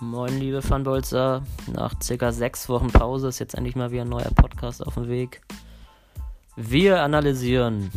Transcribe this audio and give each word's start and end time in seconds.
Moin, 0.00 0.38
liebe 0.38 0.60
Fanbolzer. 0.60 1.42
Nach 1.72 1.94
circa 2.02 2.30
sechs 2.30 2.68
Wochen 2.68 2.88
Pause 2.88 3.28
ist 3.28 3.38
jetzt 3.38 3.54
endlich 3.54 3.76
mal 3.76 3.90
wieder 3.90 4.02
ein 4.02 4.10
neuer 4.10 4.30
Podcast 4.34 4.86
auf 4.86 4.94
dem 4.94 5.08
Weg. 5.08 5.40
Wir 6.54 7.00
analysieren 7.00 7.90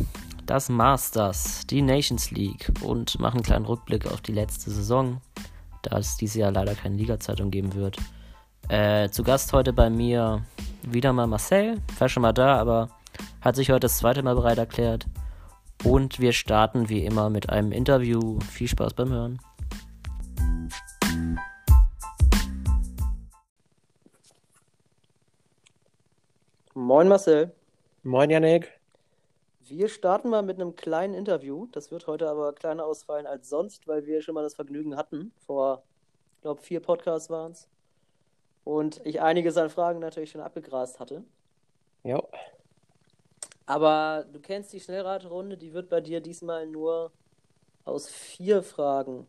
das 0.46 0.70
Masters, 0.70 1.66
die 1.66 1.82
Nations 1.82 2.30
League 2.30 2.72
und 2.80 3.18
machen 3.18 3.36
einen 3.36 3.44
kleinen 3.44 3.66
Rückblick 3.66 4.06
auf 4.06 4.22
die 4.22 4.32
letzte 4.32 4.70
Saison, 4.70 5.20
da 5.82 5.98
es 5.98 6.16
dieses 6.16 6.36
Jahr 6.36 6.50
leider 6.50 6.74
keine 6.74 6.96
Liga-Zeitung 6.96 7.50
geben 7.50 7.74
wird. 7.74 7.98
Äh, 8.68 9.10
zu 9.10 9.22
Gast 9.22 9.52
heute 9.52 9.74
bei 9.74 9.90
mir 9.90 10.42
wieder 10.82 11.12
mal 11.12 11.26
Marcel, 11.26 11.82
war 11.98 12.08
schon 12.08 12.22
mal 12.22 12.32
da, 12.32 12.56
aber 12.56 12.88
hat 13.42 13.56
sich 13.56 13.68
heute 13.68 13.80
das 13.80 13.98
zweite 13.98 14.22
Mal 14.22 14.36
bereit 14.36 14.58
erklärt. 14.58 15.06
Und 15.84 16.18
wir 16.18 16.32
starten 16.32 16.88
wie 16.88 17.04
immer 17.04 17.28
mit 17.28 17.50
einem 17.50 17.72
Interview. 17.72 18.38
Viel 18.50 18.68
Spaß 18.68 18.94
beim 18.94 19.10
Hören. 19.10 19.40
Moin 26.74 27.08
Marcel. 27.08 27.52
Moin 28.04 28.30
Janik. 28.30 28.70
Wir 29.58 29.88
starten 29.88 30.30
mal 30.30 30.44
mit 30.44 30.60
einem 30.60 30.76
kleinen 30.76 31.14
Interview. 31.14 31.66
Das 31.72 31.90
wird 31.90 32.06
heute 32.06 32.30
aber 32.30 32.52
kleiner 32.52 32.84
ausfallen 32.84 33.26
als 33.26 33.48
sonst, 33.48 33.88
weil 33.88 34.06
wir 34.06 34.22
schon 34.22 34.36
mal 34.36 34.44
das 34.44 34.54
Vergnügen 34.54 34.96
hatten. 34.96 35.32
Vor, 35.46 35.82
ich 36.36 36.42
glaube, 36.42 36.62
vier 36.62 36.78
Podcasts 36.78 37.28
waren 37.28 37.50
es. 37.50 37.68
Und 38.62 39.04
ich 39.04 39.20
einiges 39.20 39.56
an 39.56 39.68
Fragen 39.68 39.98
natürlich 39.98 40.30
schon 40.30 40.42
abgegrast 40.42 41.00
hatte. 41.00 41.24
Ja. 42.04 42.22
Aber 43.66 44.24
du 44.32 44.38
kennst 44.38 44.72
die 44.72 44.80
Schnellraterunde, 44.80 45.56
die 45.56 45.72
wird 45.72 45.88
bei 45.88 46.00
dir 46.00 46.20
diesmal 46.20 46.68
nur 46.68 47.10
aus 47.84 48.08
vier 48.08 48.62
Fragen, 48.62 49.26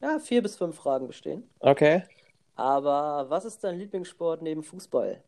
ja, 0.00 0.20
vier 0.20 0.42
bis 0.42 0.54
fünf 0.54 0.76
Fragen 0.76 1.08
bestehen. 1.08 1.42
Okay. 1.58 2.04
Aber 2.54 3.28
was 3.28 3.46
ist 3.46 3.64
dein 3.64 3.78
Lieblingssport 3.78 4.42
neben 4.42 4.62
Fußball? 4.62 5.24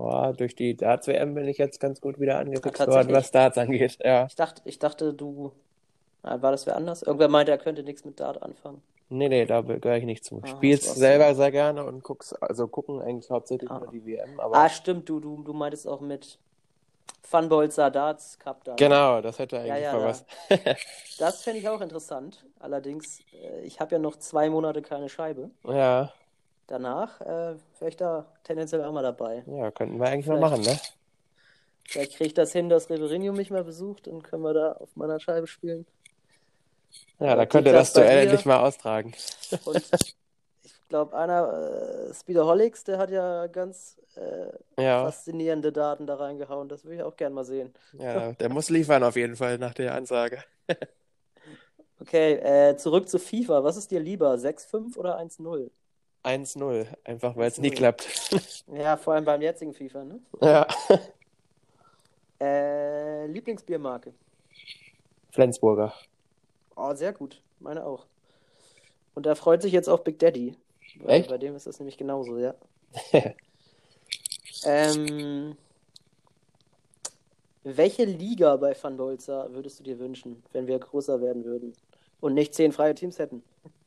Boah, 0.00 0.32
durch 0.32 0.54
die 0.56 0.74
Darts-WM 0.74 1.34
bin 1.34 1.46
ich 1.46 1.58
jetzt 1.58 1.78
ganz 1.78 2.00
gut 2.00 2.18
wieder 2.18 2.38
angefixt 2.38 2.86
worden, 2.86 3.12
was 3.12 3.30
Darts 3.32 3.58
angeht. 3.58 3.98
Ja. 4.02 4.24
Ich 4.26 4.34
dachte, 4.34 4.62
ich 4.64 4.78
dachte, 4.78 5.12
du. 5.12 5.52
War 6.22 6.38
das 6.38 6.64
wer 6.64 6.76
anders? 6.76 7.02
Irgendwer 7.02 7.28
meinte, 7.28 7.52
er 7.52 7.58
könnte 7.58 7.82
nichts 7.82 8.06
mit 8.06 8.18
Dart 8.18 8.42
anfangen. 8.42 8.82
Nee, 9.10 9.28
nee, 9.28 9.44
da 9.44 9.60
gehöre 9.60 9.96
ich 9.98 10.04
nicht 10.04 10.24
zu. 10.24 10.40
Ah, 10.42 10.46
Spiel's 10.46 10.80
das 10.80 10.88
war's. 10.90 10.98
selber 10.98 11.34
sehr 11.34 11.50
gerne 11.50 11.84
und 11.84 12.02
guck's, 12.02 12.32
also 12.32 12.66
gucken 12.66 13.02
eigentlich 13.02 13.30
hauptsächlich 13.30 13.70
Ah. 13.70 13.78
nur 13.80 13.88
die 13.90 14.06
WM, 14.06 14.40
aber 14.40 14.56
Ah, 14.56 14.68
stimmt, 14.70 15.06
du, 15.08 15.20
du, 15.20 15.42
du 15.42 15.52
meintest 15.52 15.86
auch 15.86 16.00
mit 16.00 16.38
Funbolzer 17.22 17.90
Darts 17.90 18.38
Cup 18.38 18.64
da. 18.64 18.76
genau, 18.76 19.20
das 19.20 19.38
hätte 19.38 19.58
eigentlich 19.58 19.68
Ja, 19.70 19.76
ja, 19.78 19.92
mal 19.94 20.04
was. 20.06 20.24
Das 21.18 21.42
fände 21.42 21.58
ich 21.60 21.68
auch 21.68 21.80
interessant. 21.82 22.44
Allerdings, 22.58 23.20
äh, 23.32 23.60
ich 23.62 23.80
habe 23.80 23.92
ja 23.96 23.98
noch 23.98 24.16
zwei 24.16 24.48
Monate 24.48 24.80
keine 24.82 25.08
Scheibe. 25.10 25.50
Ja, 25.64 26.12
Danach 26.70 27.20
äh, 27.22 27.26
wäre 27.80 27.88
ich 27.90 27.96
da 27.96 28.26
tendenziell 28.44 28.84
auch 28.84 28.92
mal 28.92 29.02
dabei. 29.02 29.46
ja, 29.46 29.70
könnten 29.70 29.98
wir 30.00 30.06
eigentlich 30.08 30.26
mal 30.26 30.38
Vielleicht. 30.38 30.38
machen, 30.38 30.62
ne? 30.62 30.80
Vielleicht 31.84 32.14
kriege 32.14 32.28
ich 32.28 32.34
das 32.34 32.52
hin, 32.52 32.70
dass 32.70 32.88
Reverinho 32.90 33.32
mich 33.34 33.50
mal 33.50 33.64
besucht, 33.64 34.06
dann 34.06 34.22
können 34.22 34.42
wir 34.44 34.54
da 34.54 34.72
auf 34.72 34.96
meiner 34.96 35.20
Scheibe 35.20 35.46
spielen. 35.46 35.86
Ja, 37.18 37.36
da 37.36 37.46
Geht 37.48 37.50
könnt 37.52 37.66
ihr 37.66 37.72
das 37.72 37.92
Duell 37.92 38.18
endlich 38.18 38.44
mal 38.46 38.58
austragen. 38.66 39.14
Und 39.64 39.84
ich 40.62 40.88
glaube, 40.88 41.16
einer, 41.16 42.08
äh, 42.10 42.14
Speederholics, 42.14 42.84
der 42.84 42.98
hat 42.98 43.10
ja 43.10 43.46
ganz 43.48 43.98
äh, 44.16 44.52
Ja, 44.76 45.02
faszinierende 45.02 45.72
Daten 45.72 46.06
da 46.06 46.16
reingehauen. 46.16 46.68
Das 46.68 46.84
würde 46.84 46.96
ich 46.96 47.02
auch 47.02 47.16
gern 47.16 47.32
mal 47.32 47.44
sehen. 47.44 47.74
ja, 47.92 48.32
der 48.32 48.48
muss 48.48 48.68
liefern 48.70 49.02
auf 49.04 49.16
jeden 49.16 49.36
Fall 49.36 49.58
nach 49.58 49.74
der 49.74 49.94
Ansage. 49.94 50.42
Okay, 52.00 52.34
äh, 52.70 52.76
zurück 52.76 53.08
zu 53.08 53.18
FIFA. 53.18 53.62
Was 53.64 53.76
ist 53.76 53.90
dir 53.90 54.00
lieber, 54.00 54.36
6-5 54.38 54.96
oder 54.96 55.18
1-0? 55.18 55.70
1-0, 56.22 56.86
einfach 57.04 57.36
weil 57.36 57.48
es 57.48 57.58
nie 57.58 57.70
1-0. 57.70 57.74
klappt. 57.76 58.30
Ja, 58.72 58.96
vor 58.96 59.14
allem 59.14 59.24
beim 59.24 59.40
jetzigen 59.42 59.72
FIFA, 59.74 60.04
ne? 60.04 60.20
Ja, 60.42 60.66
Äh, 62.40 63.26
Lieblingsbiermarke. 63.26 64.14
Flensburger. 65.30 65.92
Oh, 66.76 66.94
sehr 66.94 67.12
gut. 67.12 67.42
Meine 67.58 67.84
auch. 67.84 68.06
Und 69.14 69.26
da 69.26 69.34
freut 69.34 69.60
sich 69.60 69.72
jetzt 69.72 69.88
auch 69.88 70.00
Big 70.00 70.18
Daddy. 70.18 70.56
Echt? 71.06 71.28
Bei 71.28 71.36
dem 71.38 71.54
ist 71.54 71.66
das 71.66 71.78
nämlich 71.78 71.96
genauso, 71.98 72.38
ja. 72.38 72.54
Ähm, 74.64 75.56
welche 77.64 78.04
Liga 78.04 78.56
bei 78.56 78.76
Van 78.78 78.96
Bolzer 78.98 79.50
würdest 79.54 79.80
du 79.80 79.84
dir 79.84 79.98
wünschen, 79.98 80.42
wenn 80.52 80.66
wir 80.66 80.78
größer 80.78 81.20
werden 81.22 81.44
würden 81.46 81.72
und 82.20 82.34
nicht 82.34 82.54
zehn 82.54 82.70
freie 82.72 82.94
Teams 82.94 83.18
hätten? 83.18 83.42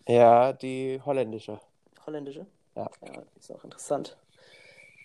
Ja, 0.07 0.51
die 0.53 0.99
holländische. 1.05 1.59
Holländische? 2.05 2.47
Ja. 2.75 2.89
Ja, 3.01 3.23
ist 3.35 3.51
auch 3.51 3.63
interessant. 3.63 4.17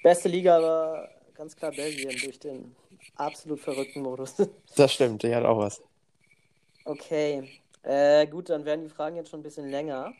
Beste 0.02 0.28
Liga 0.28 0.62
war 0.62 1.08
ganz 1.34 1.56
klar 1.56 1.72
Belgien 1.72 2.20
durch 2.20 2.38
den 2.40 2.76
absolut 3.16 3.60
verrückten 3.60 4.02
Modus. 4.02 4.36
Das 4.76 4.92
stimmt, 4.94 5.22
die 5.22 5.34
hat 5.34 5.44
auch 5.44 5.58
was. 5.58 5.82
Okay, 6.84 7.48
äh, 7.82 8.26
gut, 8.26 8.48
dann 8.50 8.64
werden 8.64 8.82
die 8.82 8.88
Fragen 8.90 9.16
jetzt 9.16 9.30
schon 9.30 9.40
ein 9.40 9.42
bisschen 9.42 9.68
länger. 9.70 10.18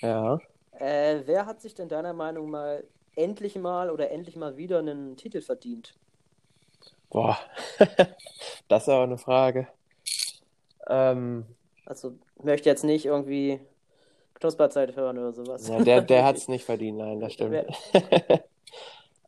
Ja. 0.00 0.40
Äh, 0.72 1.22
wer 1.26 1.46
hat 1.46 1.60
sich 1.60 1.74
denn 1.74 1.88
deiner 1.88 2.12
Meinung 2.12 2.50
mal 2.50 2.88
endlich 3.16 3.56
mal 3.56 3.90
oder 3.90 4.10
endlich 4.10 4.36
mal 4.36 4.56
wieder 4.56 4.78
einen 4.78 5.16
Titel 5.16 5.40
verdient? 5.42 5.98
Boah, 7.10 7.38
das 8.68 8.82
ist 8.84 8.88
aber 8.88 9.04
eine 9.04 9.18
Frage. 9.18 9.68
Ähm, 10.88 11.56
Also, 11.84 12.18
ich 12.36 12.44
möchte 12.44 12.68
jetzt 12.68 12.84
nicht 12.84 13.06
irgendwie 13.06 13.60
Knusperzeit 14.36 14.96
hören 14.96 15.18
oder 15.18 15.32
sowas. 15.32 15.66
ja, 15.68 15.80
der, 15.80 16.02
der 16.02 16.24
hat 16.26 16.36
es 16.36 16.48
nicht 16.48 16.64
verdient, 16.64 16.98
nein, 16.98 17.20
das 17.20 17.32
stimmt. 17.32 17.64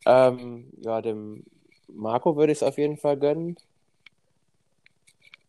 Ähm, 0.07 0.71
ja, 0.81 1.03
dem 1.03 1.45
Marco 1.89 2.35
würde 2.37 2.53
ich 2.53 2.59
es 2.59 2.63
auf 2.63 2.79
jeden 2.79 2.97
Fall 2.97 3.19
gönnen. 3.19 3.57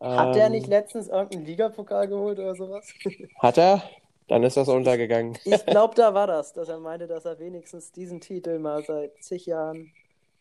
Hat 0.01 0.35
der 0.35 0.47
Ähm, 0.47 0.51
nicht 0.51 0.67
letztens 0.67 1.07
irgendeinen 1.07 1.45
Ligapokal 1.45 2.07
geholt 2.09 2.39
oder 2.39 2.55
sowas? 2.55 2.93
Hat 3.39 3.57
er? 3.57 3.81
Dann 4.27 4.43
ist 4.43 4.57
das 4.57 4.67
untergegangen. 4.67 5.37
Ich 5.45 5.65
glaube, 5.65 5.95
da 5.95 6.13
war 6.13 6.27
das, 6.27 6.53
dass 6.53 6.67
er 6.69 6.79
meinte, 6.79 7.07
dass 7.07 7.25
er 7.25 7.39
wenigstens 7.39 7.91
diesen 7.91 8.19
Titel 8.21 8.59
mal 8.59 8.83
seit 8.83 9.23
zig 9.23 9.45
Jahren. 9.45 9.91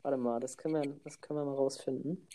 Warte 0.03 0.19
mal, 0.19 0.41
das 0.41 0.57
können 0.57 0.75
wir, 0.75 0.93
das 1.05 1.21
können 1.21 1.41
wir 1.41 1.45
mal 1.45 1.55
rausfinden. 1.55 2.27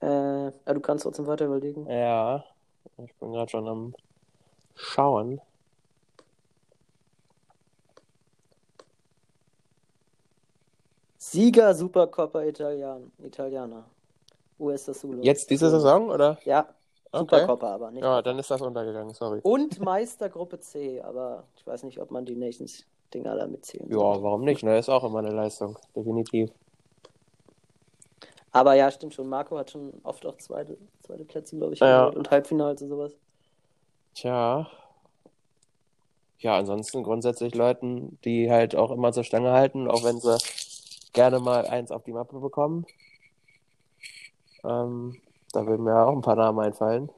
Äh, 0.00 0.06
ja, 0.46 0.50
du 0.74 0.80
kannst 0.80 1.04
trotzdem 1.04 1.26
weiter 1.26 1.46
überlegen. 1.46 1.88
Ja, 1.88 2.44
ich 2.98 3.14
bin 3.14 3.32
gerade 3.32 3.50
schon 3.50 3.66
am 3.68 3.94
Schauen. 4.78 5.40
Sieger 11.18 11.74
Supercoppa 11.74 12.42
Italian, 12.44 13.10
Italiana. 13.22 13.84
US 14.58 14.84
Sassuolo. 14.86 15.22
Jetzt 15.22 15.50
diese 15.50 15.70
Saison, 15.70 16.10
oder? 16.10 16.38
Ja, 16.44 16.68
Okay. 17.10 17.36
Supercoppa 17.40 17.74
aber 17.74 17.90
nicht. 17.90 18.02
Ja, 18.02 18.20
dann 18.20 18.38
ist 18.38 18.50
das 18.50 18.60
untergegangen, 18.60 19.14
sorry. 19.14 19.40
Und 19.42 19.80
Meistergruppe 19.80 20.60
C, 20.60 21.00
aber 21.00 21.44
ich 21.56 21.66
weiß 21.66 21.84
nicht, 21.84 21.98
ob 22.00 22.10
man 22.10 22.26
die 22.26 22.36
Nations-Dinger 22.36 23.34
da 23.34 23.46
mitzählen 23.46 23.90
Ja, 23.90 23.96
soll. 23.96 24.22
warum 24.22 24.42
nicht? 24.44 24.62
Ne, 24.62 24.78
ist 24.78 24.90
auch 24.90 25.04
immer 25.04 25.20
eine 25.20 25.30
Leistung, 25.30 25.78
definitiv. 25.96 26.50
Aber 28.52 28.74
ja, 28.74 28.90
stimmt 28.90 29.14
schon. 29.14 29.26
Marco 29.26 29.56
hat 29.56 29.70
schon 29.70 29.92
oft 30.02 30.26
auch 30.26 30.36
zweite, 30.36 30.76
zweite 31.00 31.24
Plätze, 31.24 31.56
glaube 31.56 31.72
ich, 31.74 31.80
Ja. 31.80 32.08
und 32.08 32.30
Halbfinals 32.30 32.82
und 32.82 32.90
sowas. 32.90 33.16
Tja. 34.18 34.68
Ja, 36.40 36.56
ansonsten 36.56 37.04
grundsätzlich 37.04 37.54
Leuten, 37.54 38.18
die 38.24 38.50
halt 38.50 38.74
auch 38.74 38.90
immer 38.90 39.12
zur 39.12 39.22
Stange 39.22 39.52
halten, 39.52 39.88
auch 39.88 40.02
wenn 40.02 40.18
sie 40.18 40.36
gerne 41.12 41.38
mal 41.38 41.66
eins 41.66 41.92
auf 41.92 42.02
die 42.02 42.10
Mappe 42.12 42.40
bekommen. 42.40 42.84
Ähm, 44.64 45.20
da 45.52 45.64
würden 45.66 45.84
mir 45.84 46.04
auch 46.04 46.12
ein 46.16 46.20
paar 46.20 46.34
Namen 46.34 46.58
einfallen. 46.58 47.10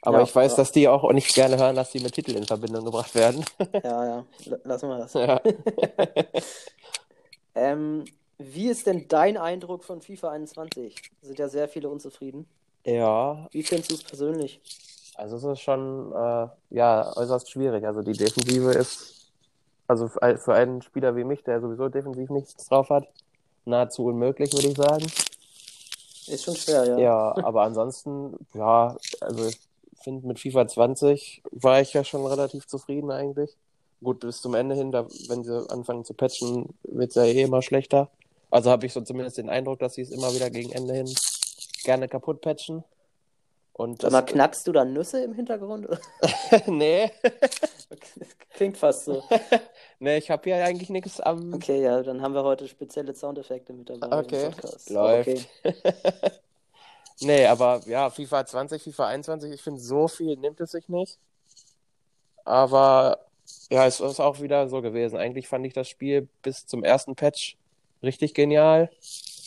Aber 0.00 0.18
Ja, 0.18 0.24
ich 0.24 0.34
weiß, 0.34 0.52
ja. 0.52 0.56
dass 0.56 0.72
die 0.72 0.88
auch 0.88 1.12
nicht 1.12 1.34
gerne 1.34 1.58
hören, 1.58 1.76
dass 1.76 1.90
die 1.90 2.00
mit 2.00 2.14
Titel 2.14 2.36
in 2.36 2.46
Verbindung 2.46 2.86
gebracht 2.86 3.14
werden. 3.14 3.44
Ja, 3.84 4.06
ja, 4.06 4.24
lassen 4.64 4.88
wir 4.88 4.98
das. 4.98 5.12
Ja. 5.12 5.40
Ähm, 7.54 8.06
wie 8.38 8.68
ist 8.68 8.86
denn 8.86 9.08
dein 9.08 9.36
Eindruck 9.36 9.84
von 9.84 10.00
FIFA 10.00 10.30
21? 10.30 10.96
Sind 11.20 11.38
ja 11.38 11.48
sehr 11.48 11.68
viele 11.68 11.90
unzufrieden. 11.90 12.46
Ja, 12.86 13.46
Wie 13.52 13.62
findest 13.62 13.90
du 13.90 13.94
es 13.96 14.02
persönlich? 14.02 14.58
Also 15.22 15.36
es 15.36 15.44
ist 15.44 15.60
schon 15.60 16.12
äh, 16.12 16.48
ja, 16.70 17.16
äußerst 17.16 17.50
schwierig. 17.50 17.84
Also 17.86 18.02
die 18.02 18.12
Defensive 18.12 18.72
ist, 18.72 19.30
also 19.86 20.08
für 20.08 20.22
ein- 20.22 20.38
für 20.38 20.54
einen 20.54 20.82
Spieler 20.82 21.14
wie 21.16 21.24
mich, 21.24 21.44
der 21.44 21.60
sowieso 21.60 21.88
defensiv 21.88 22.28
nichts 22.30 22.56
drauf 22.68 22.90
hat, 22.90 23.06
nahezu 23.64 24.04
unmöglich, 24.06 24.52
würde 24.52 24.68
ich 24.68 24.76
sagen. 24.76 25.06
Ist 26.26 26.44
schon 26.44 26.56
schwer, 26.56 26.84
ja. 26.86 26.98
Ja, 26.98 27.34
aber 27.44 27.62
ansonsten, 27.62 28.36
ja, 28.54 28.96
also 29.20 29.46
ich 29.46 29.58
finde, 30.02 30.26
mit 30.26 30.40
FIFA 30.40 30.66
20 30.66 31.42
war 31.52 31.80
ich 31.80 31.92
ja 31.92 32.02
schon 32.04 32.26
relativ 32.26 32.66
zufrieden 32.66 33.10
eigentlich. 33.10 33.56
Gut, 34.02 34.20
bis 34.20 34.40
zum 34.40 34.54
Ende 34.54 34.74
hin, 34.74 34.90
da, 34.90 35.06
wenn 35.28 35.44
sie 35.44 35.70
anfangen 35.70 36.04
zu 36.04 36.14
patchen, 36.14 36.68
wird 36.82 37.10
es 37.10 37.14
ja 37.14 37.24
eh 37.24 37.42
immer 37.42 37.62
schlechter. 37.62 38.08
Also 38.50 38.70
habe 38.70 38.86
ich 38.86 38.92
so 38.92 39.00
zumindest 39.00 39.38
den 39.38 39.48
Eindruck, 39.48 39.78
dass 39.78 39.94
sie 39.94 40.02
es 40.02 40.10
immer 40.10 40.34
wieder 40.34 40.50
gegen 40.50 40.72
Ende 40.72 40.94
hin 40.94 41.08
gerne 41.84 42.08
kaputt 42.08 42.40
patchen. 42.40 42.82
Und 43.74 44.02
Sag 44.02 44.12
mal, 44.12 44.22
knackst 44.22 44.66
du 44.66 44.72
da 44.72 44.84
Nüsse 44.84 45.24
im 45.24 45.32
Hintergrund? 45.34 45.88
nee, 46.66 47.10
Klingt 48.54 48.76
fast 48.76 49.06
so. 49.06 49.22
nee, 49.98 50.18
ich 50.18 50.30
habe 50.30 50.42
hier 50.44 50.62
eigentlich 50.64 50.90
nichts 50.90 51.20
am. 51.20 51.54
Okay, 51.54 51.82
ja, 51.82 52.02
dann 52.02 52.20
haben 52.20 52.34
wir 52.34 52.44
heute 52.44 52.68
spezielle 52.68 53.14
Soundeffekte 53.14 53.72
mit 53.72 53.88
dabei 53.88 54.18
Okay, 54.18 54.46
im 54.46 54.50
Podcast. 54.52 54.90
läuft. 54.90 55.28
Okay. 55.28 55.44
Nee, 57.20 57.46
aber 57.46 57.80
ja, 57.86 58.10
FIFA 58.10 58.46
20, 58.46 58.82
FIFA 58.82 59.06
21, 59.08 59.52
ich 59.52 59.62
finde, 59.62 59.80
so 59.80 60.08
viel 60.08 60.36
nimmt 60.36 60.60
es 60.60 60.72
sich 60.72 60.88
nicht. 60.88 61.18
Aber 62.44 63.18
ja, 63.70 63.86
es 63.86 64.00
ist 64.00 64.20
auch 64.20 64.40
wieder 64.40 64.68
so 64.68 64.82
gewesen. 64.82 65.16
Eigentlich 65.16 65.48
fand 65.48 65.66
ich 65.66 65.72
das 65.72 65.88
Spiel 65.88 66.28
bis 66.42 66.66
zum 66.66 66.84
ersten 66.84 67.14
Patch 67.14 67.56
richtig 68.02 68.34
genial. 68.34 68.90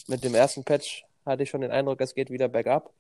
Mit 0.08 0.24
dem 0.24 0.36
ersten 0.36 0.64
Patch 0.64 1.06
hatte 1.26 1.44
ich 1.44 1.50
schon 1.50 1.62
den 1.62 1.72
Eindruck, 1.72 2.00
es 2.02 2.16
geht 2.16 2.30
wieder 2.30 2.48
bergab. 2.48 2.92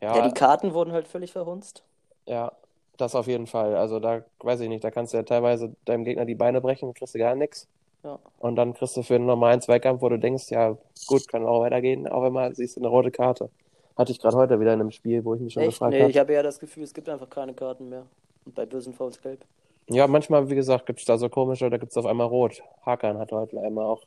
Ja, 0.00 0.16
Ja, 0.16 0.28
die 0.28 0.34
Karten 0.34 0.72
wurden 0.74 0.92
halt 0.92 1.08
völlig 1.08 1.32
verhunzt. 1.32 1.82
ja, 2.26 2.52
das 2.96 3.14
auf 3.14 3.26
jeden 3.28 3.46
Fall. 3.46 3.76
Also 3.76 3.98
da 3.98 4.22
weiß 4.40 4.60
ich 4.60 4.68
nicht, 4.68 4.84
da 4.84 4.90
kannst 4.90 5.12
du 5.14 5.16
ja 5.16 5.22
teilweise 5.22 5.74
deinem 5.86 6.04
Gegner 6.04 6.26
die 6.26 6.34
Beine 6.34 6.60
brechen 6.60 6.88
und 6.88 6.98
kriegst 6.98 7.14
du 7.14 7.18
gar 7.18 7.34
nichts. 7.34 7.66
Ja. 8.02 8.18
Und 8.38 8.56
dann 8.56 8.74
kriegst 8.74 8.94
du 8.96 9.02
für 9.02 9.14
einen 9.14 9.24
normalen 9.26 9.60
Zweikampf, 9.62 10.02
wo 10.02 10.08
du 10.10 10.18
denkst, 10.18 10.50
ja, 10.50 10.76
gut, 11.06 11.26
kann 11.28 11.46
auch 11.46 11.60
weitergehen, 11.62 12.06
auf 12.08 12.22
einmal 12.24 12.54
siehst 12.54 12.76
du 12.76 12.80
eine 12.80 12.88
rote 12.88 13.10
Karte. 13.10 13.48
Hatte 13.96 14.12
ich 14.12 14.18
gerade 14.20 14.36
heute 14.36 14.60
wieder 14.60 14.74
in 14.74 14.80
einem 14.80 14.90
Spiel, 14.90 15.24
wo 15.24 15.34
ich 15.34 15.40
mich 15.40 15.52
schon 15.54 15.62
Echt? 15.62 15.72
gefragt 15.72 15.92
Nee, 15.92 16.00
habe. 16.00 16.10
ich 16.10 16.18
habe 16.18 16.32
eher 16.32 16.42
das 16.42 16.58
Gefühl, 16.60 16.82
es 16.84 16.92
gibt 16.94 17.08
einfach 17.08 17.28
keine 17.30 17.52
Karten 17.54 17.88
mehr. 17.88 18.04
Und 18.46 18.54
bei 18.54 18.64
bösen 18.66 18.92
Fouls 18.94 19.20
gelb. 19.20 19.44
Ja, 19.88 20.06
manchmal, 20.06 20.48
wie 20.48 20.54
gesagt, 20.54 20.86
gibt 20.86 21.00
es 21.00 21.04
da 21.06 21.16
so 21.18 21.28
komische, 21.28 21.68
da 21.70 21.76
gibt 21.78 21.92
es 21.92 21.96
auf 21.98 22.06
einmal 22.06 22.26
rot. 22.26 22.62
Hakan 22.86 23.18
hatte 23.18 23.34
heute 23.36 23.60
einmal 23.60 23.84
auch 23.86 24.02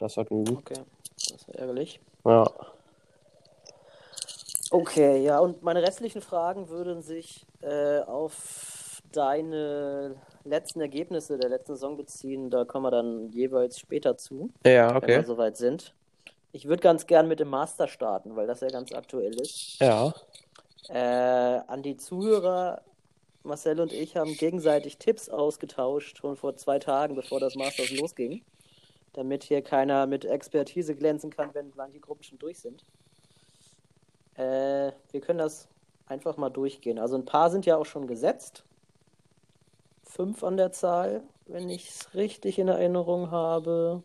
das 0.00 0.14
Vergnügen. 0.14 0.56
Okay, 0.56 0.80
das 1.16 1.32
ist 1.32 1.48
ärgerlich. 1.50 2.00
Ja. 2.24 2.48
Okay, 4.70 5.22
ja, 5.22 5.38
und 5.38 5.62
meine 5.62 5.82
restlichen 5.82 6.22
Fragen 6.22 6.68
würden 6.68 7.02
sich 7.02 7.46
äh, 7.62 8.00
auf 8.00 9.02
deine 9.12 10.16
letzten 10.44 10.80
Ergebnisse 10.80 11.38
der 11.38 11.50
letzten 11.50 11.74
Saison 11.74 11.96
beziehen. 11.96 12.50
Da 12.50 12.64
kommen 12.64 12.84
wir 12.84 12.90
dann 12.90 13.30
jeweils 13.30 13.78
später 13.78 14.16
zu, 14.16 14.50
Ja, 14.64 14.88
wenn 14.88 14.94
wir 14.94 14.96
okay. 14.96 15.24
soweit 15.24 15.56
sind. 15.56 15.94
Ich 16.52 16.66
würde 16.66 16.82
ganz 16.82 17.06
gern 17.06 17.28
mit 17.28 17.40
dem 17.40 17.48
Master 17.48 17.86
starten, 17.88 18.36
weil 18.36 18.46
das 18.46 18.60
ja 18.60 18.68
ganz 18.68 18.92
aktuell 18.92 19.38
ist. 19.40 19.78
Ja. 19.80 20.14
Äh, 20.88 21.60
an 21.66 21.82
die 21.82 21.96
Zuhörer, 21.96 22.82
Marcel 23.42 23.80
und 23.80 23.92
ich 23.92 24.16
haben 24.16 24.34
gegenseitig 24.34 24.98
Tipps 24.98 25.28
ausgetauscht, 25.28 26.18
schon 26.18 26.36
vor 26.36 26.56
zwei 26.56 26.78
Tagen, 26.78 27.14
bevor 27.14 27.40
das 27.40 27.54
Masters 27.56 27.90
losging, 27.90 28.42
damit 29.12 29.44
hier 29.44 29.62
keiner 29.62 30.06
mit 30.06 30.24
Expertise 30.24 30.94
glänzen 30.94 31.30
kann, 31.30 31.54
wenn 31.54 31.72
manche 31.76 32.00
Gruppen 32.00 32.22
schon 32.22 32.38
durch 32.38 32.58
sind. 32.58 32.84
Äh, 34.36 34.92
wir 35.10 35.20
können 35.20 35.38
das 35.38 35.68
einfach 36.06 36.36
mal 36.36 36.50
durchgehen. 36.50 36.98
Also 36.98 37.16
ein 37.16 37.24
paar 37.24 37.50
sind 37.50 37.66
ja 37.66 37.76
auch 37.76 37.86
schon 37.86 38.06
gesetzt. 38.06 38.64
Fünf 40.02 40.44
an 40.44 40.56
der 40.56 40.72
Zahl, 40.72 41.22
wenn 41.46 41.68
ich 41.68 41.88
es 41.88 42.14
richtig 42.14 42.58
in 42.58 42.68
Erinnerung 42.68 43.30
habe. 43.30 44.02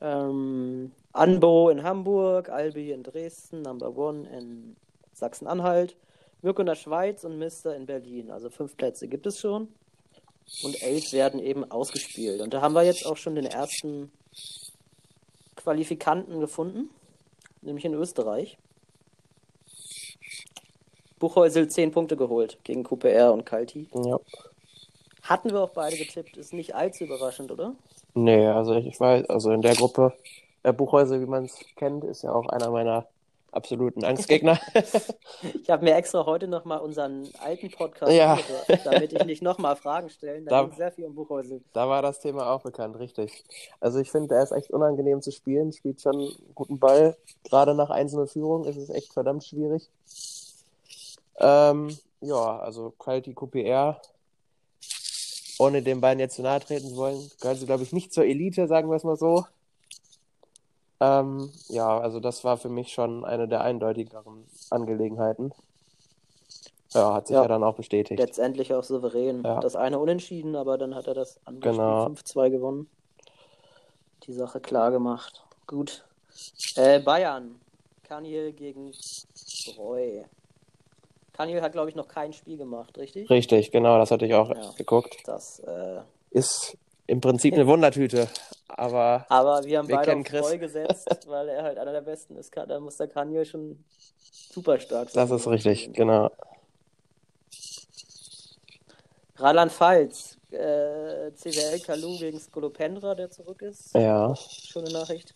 Ähm, 0.00 0.92
Anbo 1.12 1.70
in 1.70 1.82
Hamburg, 1.82 2.48
Albi 2.48 2.92
in 2.92 3.02
Dresden, 3.02 3.62
Number 3.62 3.96
One 3.96 4.28
in 4.30 4.76
Sachsen-Anhalt, 5.12 5.96
Mirko 6.40 6.62
in 6.62 6.66
der 6.66 6.76
Schweiz 6.76 7.24
und 7.24 7.38
Mister 7.38 7.76
in 7.76 7.86
Berlin. 7.86 8.30
Also 8.30 8.48
fünf 8.48 8.76
Plätze 8.76 9.08
gibt 9.08 9.26
es 9.26 9.40
schon. 9.40 9.68
Und 10.62 10.82
elf 10.82 11.12
werden 11.12 11.40
eben 11.40 11.70
ausgespielt. 11.70 12.40
Und 12.40 12.54
da 12.54 12.60
haben 12.60 12.74
wir 12.74 12.82
jetzt 12.82 13.06
auch 13.06 13.16
schon 13.16 13.34
den 13.34 13.46
ersten 13.46 14.10
Qualifikanten 15.56 16.40
gefunden, 16.40 16.90
nämlich 17.60 17.84
in 17.84 17.94
Österreich. 17.94 18.58
Buchhäusel 21.20 21.68
10 21.68 21.92
Punkte 21.92 22.16
geholt 22.16 22.58
gegen 22.64 22.82
QPR 22.82 23.32
und 23.32 23.46
Kalti. 23.46 23.88
Ja. 23.94 24.18
Hatten 25.22 25.50
wir 25.50 25.60
auch 25.60 25.70
beide 25.70 25.96
getippt, 25.96 26.36
ist 26.36 26.52
nicht 26.52 26.74
allzu 26.74 27.04
überraschend, 27.04 27.52
oder? 27.52 27.74
Nee, 28.14 28.46
also 28.48 28.74
ich, 28.74 28.86
ich 28.86 28.98
weiß, 28.98 29.28
also 29.30 29.52
in 29.52 29.62
der 29.62 29.74
Gruppe, 29.76 30.12
äh, 30.64 30.72
Buchhäuser, 30.72 31.20
wie 31.20 31.26
man 31.26 31.44
es 31.44 31.56
kennt, 31.76 32.02
ist 32.04 32.22
ja 32.22 32.32
auch 32.32 32.48
einer 32.48 32.70
meiner 32.70 33.06
absoluten 33.52 34.04
Angstgegner. 34.04 34.58
Ich 35.62 35.70
habe 35.70 35.84
mir 35.84 35.94
extra 35.94 36.26
heute 36.26 36.46
nochmal 36.48 36.80
unseren 36.80 37.28
alten 37.42 37.70
Podcast 37.70 38.12
Ja. 38.12 38.34
angehört, 38.34 38.80
damit 38.84 39.12
ich 39.12 39.24
nicht 39.24 39.42
nochmal 39.42 39.74
Fragen 39.76 40.10
stellen. 40.10 40.44
Da 40.44 40.50
Da- 40.62 40.68
ging 40.68 40.76
sehr 40.76 40.92
viel 40.92 41.04
um 41.06 41.14
Buchhäusel. 41.14 41.62
Da 41.72 41.88
war 41.88 42.02
das 42.02 42.20
Thema 42.20 42.50
auch 42.52 42.62
bekannt, 42.62 42.98
richtig. 42.98 43.44
Also 43.80 43.98
ich 44.00 44.10
finde, 44.10 44.28
der 44.28 44.42
ist 44.42 44.52
echt 44.52 44.70
unangenehm 44.70 45.22
zu 45.22 45.30
spielen, 45.32 45.72
spielt 45.72 46.00
schon 46.00 46.16
einen 46.18 46.32
guten 46.54 46.78
Ball. 46.78 47.16
Gerade 47.44 47.74
nach 47.74 47.90
einzelner 47.90 48.26
Führung 48.26 48.64
ist 48.64 48.76
es 48.76 48.90
echt 48.90 49.12
verdammt 49.12 49.44
schwierig. 49.44 49.88
Ähm, 51.40 51.96
ja, 52.20 52.58
also 52.58 52.90
Quality 52.98 53.34
QPR, 53.34 54.00
ohne 55.58 55.82
den 55.82 56.00
beiden 56.00 56.20
jetzt 56.20 56.36
zu 56.36 56.42
nahe 56.42 56.60
treten 56.60 56.88
zu 56.90 56.96
wollen, 56.96 57.30
gehören 57.40 57.56
sie, 57.56 57.66
glaube 57.66 57.82
ich, 57.82 57.92
nicht 57.92 58.12
zur 58.12 58.24
Elite, 58.24 58.66
sagen 58.66 58.88
wir 58.90 58.96
es 58.96 59.04
mal 59.04 59.16
so. 59.16 59.46
Ähm, 61.00 61.50
ja, 61.68 61.98
also 61.98 62.20
das 62.20 62.44
war 62.44 62.58
für 62.58 62.68
mich 62.68 62.92
schon 62.92 63.24
eine 63.24 63.48
der 63.48 63.62
eindeutigeren 63.62 64.44
Angelegenheiten. 64.68 65.52
Ja, 66.92 67.14
hat 67.14 67.28
sich 67.28 67.34
ja, 67.34 67.42
Ja. 67.42 67.48
dann 67.48 67.62
auch 67.62 67.76
bestätigt. 67.76 68.18
Letztendlich 68.20 68.74
auch 68.74 68.84
souverän. 68.84 69.42
Ja. 69.44 69.60
Das 69.60 69.76
eine 69.76 69.98
unentschieden, 69.98 70.56
aber 70.56 70.76
dann 70.76 70.94
hat 70.94 71.06
er 71.06 71.14
das 71.14 71.38
andere 71.46 71.70
Genau. 71.70 72.02
Spiel 72.02 72.16
5-2 72.16 72.50
gewonnen. 72.50 72.90
Die 74.24 74.32
Sache 74.32 74.60
klar 74.60 74.90
gemacht. 74.90 75.42
Gut. 75.66 76.04
Äh, 76.74 77.00
Bayern. 77.00 77.60
Kaniel 78.02 78.52
gegen 78.52 78.92
Breu. 79.76 80.24
Kaniel 81.32 81.62
hat, 81.62 81.72
glaube 81.72 81.88
ich, 81.88 81.96
noch 81.96 82.08
kein 82.08 82.32
Spiel 82.32 82.56
gemacht, 82.58 82.98
richtig? 82.98 83.30
Richtig, 83.30 83.70
genau, 83.70 83.98
das 83.98 84.10
hatte 84.10 84.26
ich 84.26 84.34
auch 84.34 84.50
Ja. 84.50 84.72
geguckt. 84.76 85.16
Das, 85.24 85.60
äh, 85.60 86.00
Ist 86.30 86.76
im 87.06 87.20
Prinzip 87.20 87.54
eine 87.54 87.66
Wundertüte, 87.66 88.28
aber 88.68 89.26
aber 89.28 89.64
wir 89.64 89.78
haben 89.78 89.88
Wir 89.88 89.96
beide 89.96 90.10
kennen 90.10 90.24
Chris. 90.24 90.40
Breu 90.42 90.58
gesetzt, 90.58 91.08
weil 91.26 91.48
er 91.48 91.62
halt 91.62 91.78
einer 91.78 91.92
der 91.92 92.02
Besten 92.02 92.36
ist. 92.36 92.54
Da 92.56 92.78
muss 92.80 92.96
der 92.96 93.08
Kaniel 93.08 93.44
schon 93.44 93.84
super 94.52 94.78
stark 94.78 95.10
sein. 95.10 95.28
das 95.28 95.40
ist 95.40 95.46
richtig, 95.48 95.92
genau. 95.92 96.30
Rheinland-Pfalz. 99.38 100.36
Äh, 100.50 101.32
CWL 101.34 101.80
Kalu 101.80 102.18
gegen 102.18 102.40
Skolopendra, 102.40 103.14
der 103.14 103.30
zurück 103.30 103.62
ist. 103.62 103.94
Ja, 103.94 104.34
Schöne 104.36 104.90
Nachricht. 104.92 105.34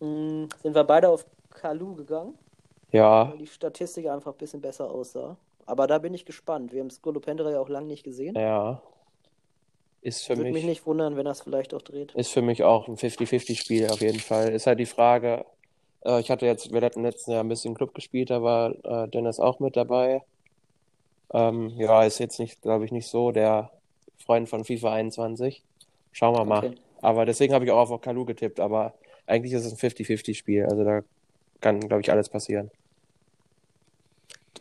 Mm, 0.00 0.46
sind 0.62 0.74
wir 0.74 0.84
beide 0.84 1.08
auf 1.08 1.24
Kalu 1.50 1.94
gegangen, 1.94 2.36
ja, 2.92 3.30
weil 3.30 3.38
die 3.38 3.46
Statistik 3.46 4.06
einfach 4.08 4.32
ein 4.32 4.38
bisschen 4.38 4.60
besser 4.60 4.90
aussah. 4.90 5.36
Aber 5.66 5.86
da 5.86 5.98
bin 5.98 6.14
ich 6.14 6.24
gespannt. 6.24 6.72
Wir 6.72 6.80
haben 6.80 6.90
Skolopendra 6.90 7.50
ja 7.50 7.60
auch 7.60 7.68
lange 7.68 7.86
nicht 7.86 8.04
gesehen. 8.04 8.34
ja. 8.36 8.82
Ist 10.02 10.26
für 10.26 10.36
Würde 10.36 10.50
mich, 10.50 10.54
mich 10.54 10.64
nicht 10.64 10.84
wundern, 10.84 11.16
wenn 11.16 11.26
er 11.26 11.32
es 11.32 11.42
vielleicht 11.42 11.72
auch 11.74 11.82
dreht. 11.82 12.12
ist 12.16 12.32
für 12.32 12.42
mich 12.42 12.64
auch 12.64 12.88
ein 12.88 12.96
50-50-Spiel 12.96 13.88
auf 13.88 14.00
jeden 14.00 14.18
Fall. 14.18 14.48
Ist 14.48 14.66
halt 14.66 14.80
die 14.80 14.86
Frage, 14.86 15.44
äh, 16.04 16.18
ich 16.18 16.28
hatte 16.28 16.44
jetzt, 16.44 16.72
wir 16.72 16.80
hatten 16.80 17.02
letzten 17.02 17.30
Jahr 17.30 17.44
ein 17.44 17.48
bisschen 17.48 17.74
Club 17.74 17.94
gespielt, 17.94 18.30
da 18.30 18.42
war 18.42 18.74
äh, 18.84 19.08
Dennis 19.08 19.38
auch 19.38 19.60
mit 19.60 19.76
dabei. 19.76 20.22
Ähm, 21.32 21.70
ja, 21.76 22.02
ist 22.02 22.18
jetzt 22.18 22.40
nicht, 22.40 22.60
glaube 22.62 22.84
ich, 22.84 22.90
nicht 22.90 23.06
so 23.06 23.30
der 23.30 23.70
Freund 24.18 24.48
von 24.48 24.64
FIFA 24.64 24.92
21. 24.92 25.62
Schauen 26.10 26.36
wir 26.36 26.44
mal. 26.44 26.66
Okay. 26.66 26.74
Aber 27.00 27.24
deswegen 27.24 27.54
habe 27.54 27.64
ich 27.64 27.70
auch 27.70 27.88
auf 27.88 28.00
Kalu 28.00 28.24
getippt, 28.24 28.58
aber 28.58 28.94
eigentlich 29.26 29.52
ist 29.52 29.64
es 29.64 29.72
ein 29.72 29.78
50-50-Spiel. 29.78 30.66
Also 30.66 30.82
da 30.82 31.02
kann, 31.60 31.78
glaube 31.80 32.02
ich, 32.02 32.10
alles 32.10 32.28
passieren. 32.28 32.72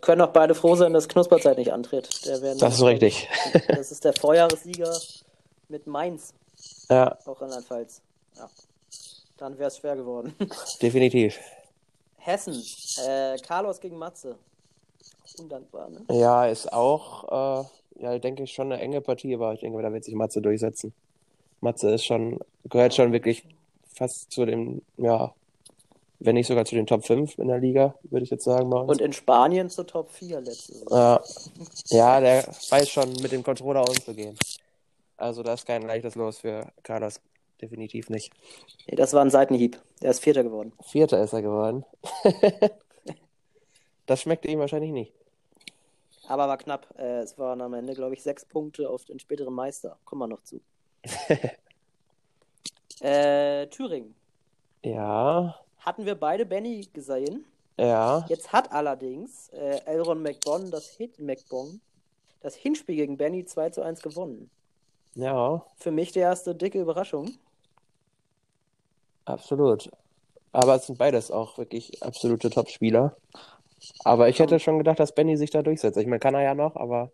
Können 0.01 0.22
auch 0.22 0.31
beide 0.34 0.55
froh 0.55 0.75
sein, 0.75 0.93
dass 0.93 1.08
Knusperzeit 1.08 1.58
nicht 1.58 1.72
antritt. 1.72 2.10
Das 2.27 2.74
ist 2.75 2.81
richtig. 2.84 3.29
Das 3.67 3.91
ist 3.91 4.03
der 4.03 4.13
Vorjahressieger 4.13 4.91
mit 5.70 5.88
Mainz, 5.88 6.34
Ja, 6.89 7.17
auch 7.25 7.39
Rheinland-Pfalz. 7.41 8.01
Ja. 8.38 8.50
Dann 9.38 9.58
wäre 9.58 9.67
es 9.70 9.77
schwer 9.77 9.96
geworden. 9.96 10.36
definitiv. 10.81 11.39
Hessen. 12.17 12.62
Äh, 13.08 13.38
Carlos 13.39 13.79
gegen 13.79 13.98
Matze. 13.98 14.36
Undankbar, 15.39 15.89
ne? 15.89 16.01
Ja, 16.12 16.46
ist 16.46 16.72
auch, 16.72 17.63
äh, 17.63 18.03
ja, 18.03 18.20
denke 18.20 18.43
ich, 18.43 18.53
schon 18.53 18.72
eine 18.72 18.81
enge 18.81 19.01
Partie, 19.01 19.34
aber 19.34 19.53
ich 19.53 19.62
denke, 19.62 19.81
da 19.81 19.91
wird 19.93 20.03
sich 20.03 20.13
Matze 20.13 20.41
durchsetzen. 20.41 20.93
Matze 21.62 21.91
ist 21.91 22.05
schon, 22.05 22.39
gehört 22.65 22.93
schon 22.93 23.12
wirklich 23.13 23.43
fast 23.93 24.31
zu 24.31 24.46
dem, 24.46 24.81
ja, 24.98 25.34
wenn 26.24 26.36
nicht 26.36 26.48
sogar 26.48 26.66
zu 26.66 26.75
den 26.75 26.86
Top 26.86 27.06
5 27.06 27.40
in 27.40 27.48
der 27.48 27.58
Liga, 27.58 27.96
würde 28.04 28.24
ich 28.24 28.30
jetzt 28.30 28.44
sagen 28.44 28.70
bei 28.70 28.78
uns. 28.78 28.92
Und 28.92 29.01
in 29.01 29.12
Spanien 29.12 29.70
zur 29.70 29.88
Top 29.88 30.12
4 30.12 30.42
letzte 30.42 30.74
Saison. 30.74 30.98
Ja, 30.98 31.22
ja, 31.88 32.20
der 32.20 32.48
weiß 32.70 32.90
schon, 32.90 33.12
mit 33.22 33.32
dem 33.32 33.44
Controller 33.44 33.82
umzugehen. 33.82 34.38
Also 35.18 35.42
das 35.42 35.62
ist 35.62 35.66
kein 35.66 35.82
leichtes 35.82 36.16
Los 36.16 36.40
für 36.40 36.72
Carlos. 36.84 37.20
Definitiv 37.60 38.10
nicht. 38.10 38.34
Nee, 38.88 38.96
das 38.96 39.13
war 39.13 39.24
ein 39.24 39.30
Seitenhieb. 39.30 39.80
Er 40.00 40.12
ist 40.12 40.20
Vierter 40.20 40.44
geworden. 40.44 40.74
Vierter 40.84 41.24
ist 41.24 41.34
er 41.34 41.42
geworden. 41.42 41.86
das 44.06 44.22
schmeckte 44.22 44.48
ihm 44.48 44.60
wahrscheinlich 44.60 44.92
nicht. 44.92 45.13
Aber 46.28 46.48
war 46.48 46.58
knapp. 46.58 46.88
Äh, 46.98 47.20
es 47.20 47.38
waren 47.38 47.62
am 47.62 47.74
Ende, 47.74 47.94
glaube 47.94 48.13
ich, 48.13 48.24
sechs 48.24 48.46
Punkte 48.46 48.90
auf 48.90 49.06
den 49.06 49.20
späteren 49.20 49.54
Meister. 49.54 49.98
Kommen 50.06 50.22
wir 50.22 50.28
noch 50.28 50.44
zu. 50.44 50.62
äh, 53.01 53.68
Thüringen. 53.68 54.16
Ja, 54.84 55.60
Hatten 55.82 56.06
wir 56.06 56.16
beide 56.16 56.46
Benny 56.46 56.88
gesehen? 56.94 57.46
Ja, 57.78 58.26
Jetzt 58.28 58.52
hat 58.54 58.72
allerdings 58.72 59.50
äh, 59.50 59.80
Elron 59.86 60.22
McBon 60.22 60.70
das 60.72 60.88
Hit 60.90 61.20
McBon 61.20 61.82
das 62.42 62.56
Hinspiel 62.56 62.96
gegen 62.96 63.18
Benny 63.18 63.46
2 63.46 63.70
zu 63.72 63.82
1 63.82 64.02
gewonnen. 64.02 64.50
ja, 65.16 65.64
Für 65.78 65.92
mich 65.92 66.12
die 66.12 66.20
erste 66.20 66.56
dicke 66.56 66.80
Überraschung. 66.82 67.32
absolut. 69.26 69.90
Aber 70.54 70.76
es 70.76 70.86
sind 70.88 70.98
beides 71.00 71.32
auch 71.32 71.58
wirklich 71.58 72.04
absolute 72.04 72.50
Top-Spieler. 72.50 73.16
Aber 74.04 74.28
ich 74.28 74.40
hätte 74.40 74.60
schon 74.60 74.78
gedacht, 74.78 75.00
dass 75.00 75.16
Benny 75.16 75.38
sich 75.38 75.50
da 75.50 75.62
durchsetzt. 75.64 75.98
Ich 75.98 76.08
meine, 76.08 76.20
kann 76.20 76.36
er 76.36 76.42
ja 76.42 76.54
noch, 76.54 76.76
aber 76.76 77.10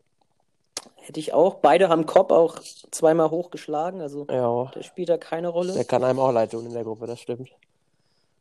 Hätte 0.95 1.19
ich 1.19 1.33
auch. 1.33 1.55
Beide 1.55 1.87
haben 1.89 2.05
Kopp 2.05 2.31
auch 2.31 2.59
zweimal 2.91 3.29
hochgeschlagen, 3.29 4.01
also 4.01 4.25
ja, 4.29 4.65
der 4.73 4.83
spielt 4.83 5.09
da 5.09 5.17
keine 5.17 5.49
Rolle. 5.49 5.73
der 5.73 5.85
kann 5.85 6.03
einem 6.03 6.19
auch 6.19 6.31
leid 6.31 6.51
tun 6.51 6.65
in 6.65 6.73
der 6.73 6.83
Gruppe, 6.83 7.05
das 7.07 7.19
stimmt. 7.21 7.49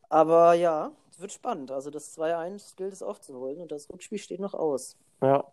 Aber 0.09 0.55
ja, 0.55 0.93
es 1.11 1.21
wird 1.21 1.33
spannend. 1.33 1.71
Also 1.71 1.91
das 1.91 2.17
2-1 2.17 2.77
gilt 2.77 2.93
es 2.93 3.03
aufzuholen 3.03 3.61
und 3.61 3.73
das 3.73 3.89
Rückspiel 3.91 4.19
steht 4.19 4.41
noch 4.41 4.55
aus. 4.55 4.97
Ja. 5.21 5.45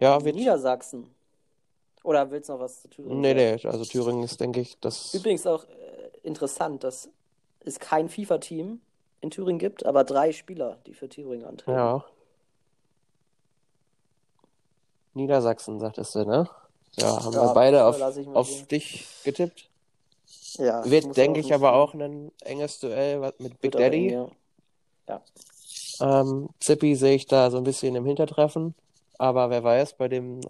Ja, 0.00 0.24
wird. 0.24 0.36
Niedersachsen. 0.36 1.12
Oder 2.04 2.30
willst 2.30 2.48
du 2.48 2.54
noch 2.54 2.60
was 2.60 2.80
zu 2.80 2.88
Thüringen 2.88 3.20
Nee, 3.20 3.34
nee, 3.34 3.66
also 3.66 3.84
Thüringen 3.84 4.22
ist, 4.22 4.40
denke 4.40 4.60
ich, 4.60 4.78
das. 4.80 5.12
Übrigens 5.14 5.46
auch 5.46 5.64
äh, 5.64 6.10
interessant, 6.22 6.84
dass 6.84 7.10
es 7.60 7.80
kein 7.80 8.08
FIFA-Team 8.08 8.80
in 9.20 9.30
Thüringen 9.30 9.58
gibt, 9.58 9.84
aber 9.84 10.04
drei 10.04 10.32
Spieler, 10.32 10.78
die 10.86 10.94
für 10.94 11.08
Thüringen 11.08 11.44
antreten. 11.44 11.76
Ja. 11.76 12.04
Niedersachsen, 15.14 15.80
sagtest 15.80 16.14
du, 16.14 16.24
ne? 16.24 16.48
Ja, 16.96 17.24
haben 17.24 17.32
Ja, 17.32 17.48
wir 17.48 17.54
beide 17.54 17.84
auf, 17.84 18.00
auf 18.34 18.66
dich 18.68 19.06
getippt. 19.24 19.68
Ja, 20.54 20.84
Wird, 20.88 21.16
denke 21.16 21.40
ich, 21.40 21.52
aber 21.52 21.74
auch 21.74 21.94
ein 21.94 22.32
enges 22.42 22.80
Duell 22.80 23.32
mit 23.38 23.60
Big 23.60 23.72
Daddy. 23.72 24.14
eng, 24.14 24.30
ja. 25.08 25.22
Ähm, 26.00 26.48
Zippy 26.60 26.94
sehe 26.94 27.14
ich 27.16 27.26
da 27.26 27.50
so 27.50 27.58
ein 27.58 27.64
bisschen 27.64 27.94
im 27.96 28.04
Hintertreffen, 28.06 28.74
aber 29.18 29.50
wer 29.50 29.64
weiß, 29.64 29.94
bei 29.94 30.08
dem 30.08 30.40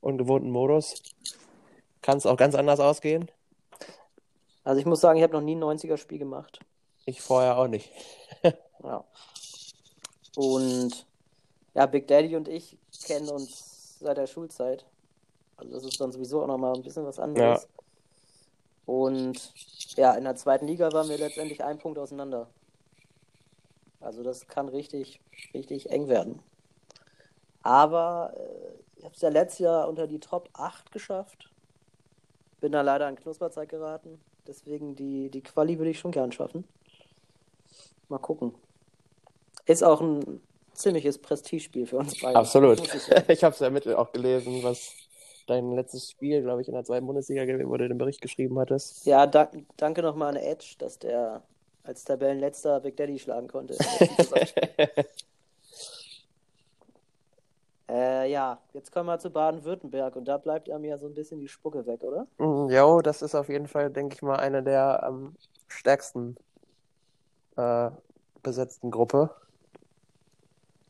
ungewohnten 0.00 0.50
Modus 0.50 1.02
kann 2.00 2.18
es 2.18 2.26
auch 2.26 2.36
ganz 2.36 2.54
anders 2.54 2.80
ausgehen. 2.80 3.30
Also 4.64 4.80
ich 4.80 4.86
muss 4.86 5.00
sagen, 5.00 5.18
ich 5.18 5.22
habe 5.22 5.32
noch 5.32 5.42
nie 5.42 5.56
ein 5.56 5.62
90er-Spiel 5.62 6.18
gemacht. 6.18 6.60
Ich 7.06 7.20
vorher 7.20 7.58
auch 7.58 7.68
nicht. 7.68 7.90
Ja. 8.84 9.04
Und 10.36 11.04
ja, 11.74 11.86
Big 11.86 12.06
Daddy 12.06 12.36
und 12.36 12.46
ich 12.46 12.78
kennen 13.04 13.28
uns 13.28 13.98
seit 13.98 14.16
der 14.16 14.28
Schulzeit. 14.28 14.86
Also 15.56 15.72
das 15.72 15.84
ist 15.84 16.00
dann 16.00 16.12
sowieso 16.12 16.42
auch 16.42 16.46
nochmal 16.46 16.76
ein 16.76 16.82
bisschen 16.82 17.04
was 17.04 17.18
anderes. 17.18 17.66
Und 18.88 19.52
ja, 19.98 20.14
in 20.14 20.24
der 20.24 20.34
zweiten 20.34 20.66
Liga 20.66 20.90
waren 20.94 21.10
wir 21.10 21.18
letztendlich 21.18 21.62
ein 21.62 21.76
Punkt 21.76 21.98
auseinander. 21.98 22.48
Also 24.00 24.22
das 24.22 24.46
kann 24.46 24.66
richtig, 24.66 25.20
richtig 25.52 25.90
eng 25.90 26.08
werden. 26.08 26.40
Aber 27.62 28.32
äh, 28.34 28.78
ich 28.96 29.04
habe 29.04 29.14
es 29.14 29.20
ja 29.20 29.28
letztes 29.28 29.58
Jahr 29.58 29.88
unter 29.90 30.06
die 30.06 30.20
Top 30.20 30.48
8 30.54 30.90
geschafft. 30.90 31.50
Bin 32.62 32.72
da 32.72 32.80
leider 32.80 33.06
an 33.06 33.16
Knusperzeit 33.16 33.68
geraten. 33.68 34.22
Deswegen 34.46 34.96
die, 34.96 35.28
die 35.28 35.42
Quali 35.42 35.76
würde 35.76 35.90
ich 35.90 35.98
schon 35.98 36.10
gern 36.10 36.32
schaffen. 36.32 36.64
Mal 38.08 38.16
gucken. 38.16 38.54
Ist 39.66 39.84
auch 39.84 40.00
ein 40.00 40.40
ziemliches 40.72 41.18
Prestigespiel 41.18 41.86
für 41.86 41.98
uns 41.98 42.18
beide. 42.22 42.38
Absolut. 42.38 42.80
ich. 42.80 43.08
Ich 43.28 43.44
habe 43.44 43.52
es 43.52 43.60
ja 43.60 43.68
mit 43.68 43.86
auch 43.86 44.12
gelesen, 44.12 44.62
was 44.62 44.94
dein 45.48 45.72
letztes 45.72 46.10
Spiel, 46.10 46.42
glaube 46.42 46.62
ich, 46.62 46.68
in 46.68 46.74
der 46.74 46.84
zweiten 46.84 47.06
Bundesliga, 47.06 47.44
gewesen, 47.44 47.68
wo 47.68 47.76
du 47.76 47.88
den 47.88 47.98
Bericht 47.98 48.20
geschrieben 48.20 48.58
hattest. 48.58 49.06
Ja, 49.06 49.26
da, 49.26 49.50
danke 49.76 50.02
nochmal 50.02 50.36
an 50.36 50.42
Edge, 50.42 50.74
dass 50.78 50.98
der 50.98 51.42
als 51.84 52.04
Tabellenletzter 52.04 52.80
Big 52.80 52.96
Daddy 52.96 53.18
schlagen 53.18 53.48
konnte. 53.48 53.76
äh, 57.88 58.30
ja, 58.30 58.60
jetzt 58.74 58.92
kommen 58.92 59.06
wir 59.06 59.18
zu 59.18 59.30
Baden-Württemberg 59.30 60.16
und 60.16 60.26
da 60.26 60.36
bleibt 60.36 60.68
ja 60.68 60.78
mir 60.78 60.98
so 60.98 61.06
ein 61.06 61.14
bisschen 61.14 61.40
die 61.40 61.48
Spucke 61.48 61.86
weg, 61.86 62.04
oder? 62.04 62.26
Mm, 62.36 62.70
Jo, 62.70 63.00
das 63.00 63.22
ist 63.22 63.34
auf 63.34 63.48
jeden 63.48 63.68
Fall, 63.68 63.90
denke 63.90 64.14
ich 64.16 64.22
mal, 64.22 64.36
eine 64.36 64.62
der 64.62 65.02
am 65.02 65.34
stärksten 65.66 66.36
äh, 67.56 67.90
besetzten 68.42 68.90
Gruppe. 68.90 69.30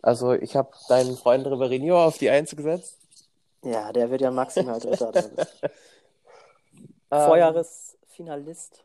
Also 0.03 0.33
ich 0.33 0.57
habe 0.57 0.71
deinen 0.89 1.17
Freund 1.17 1.47
Riverinho 1.47 2.05
auf 2.05 2.19
die 2.19 2.31
Eins 2.31 2.55
gesetzt. 2.55 2.99
Ja, 3.63 3.93
der 3.93 4.11
wird 4.11 4.21
ja 4.21 4.31
maximal 4.31 4.79
Dritter. 4.81 5.13
Ähm, 7.11 7.27
Vorjahresfinalist 7.27 8.85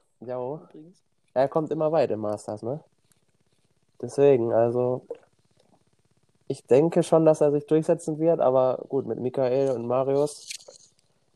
übrigens. 0.63 1.03
er 1.33 1.47
kommt 1.49 1.71
immer 1.71 1.91
weit 1.91 2.11
im 2.11 2.21
Masters, 2.21 2.61
ne? 2.63 2.83
Deswegen, 4.01 4.53
also 4.53 5.05
ich 6.47 6.65
denke 6.65 7.03
schon, 7.03 7.25
dass 7.25 7.41
er 7.41 7.51
sich 7.51 7.65
durchsetzen 7.65 8.19
wird, 8.19 8.39
aber 8.39 8.83
gut, 8.89 9.05
mit 9.05 9.19
Michael 9.19 9.71
und 9.71 9.87
Marius 9.87 10.47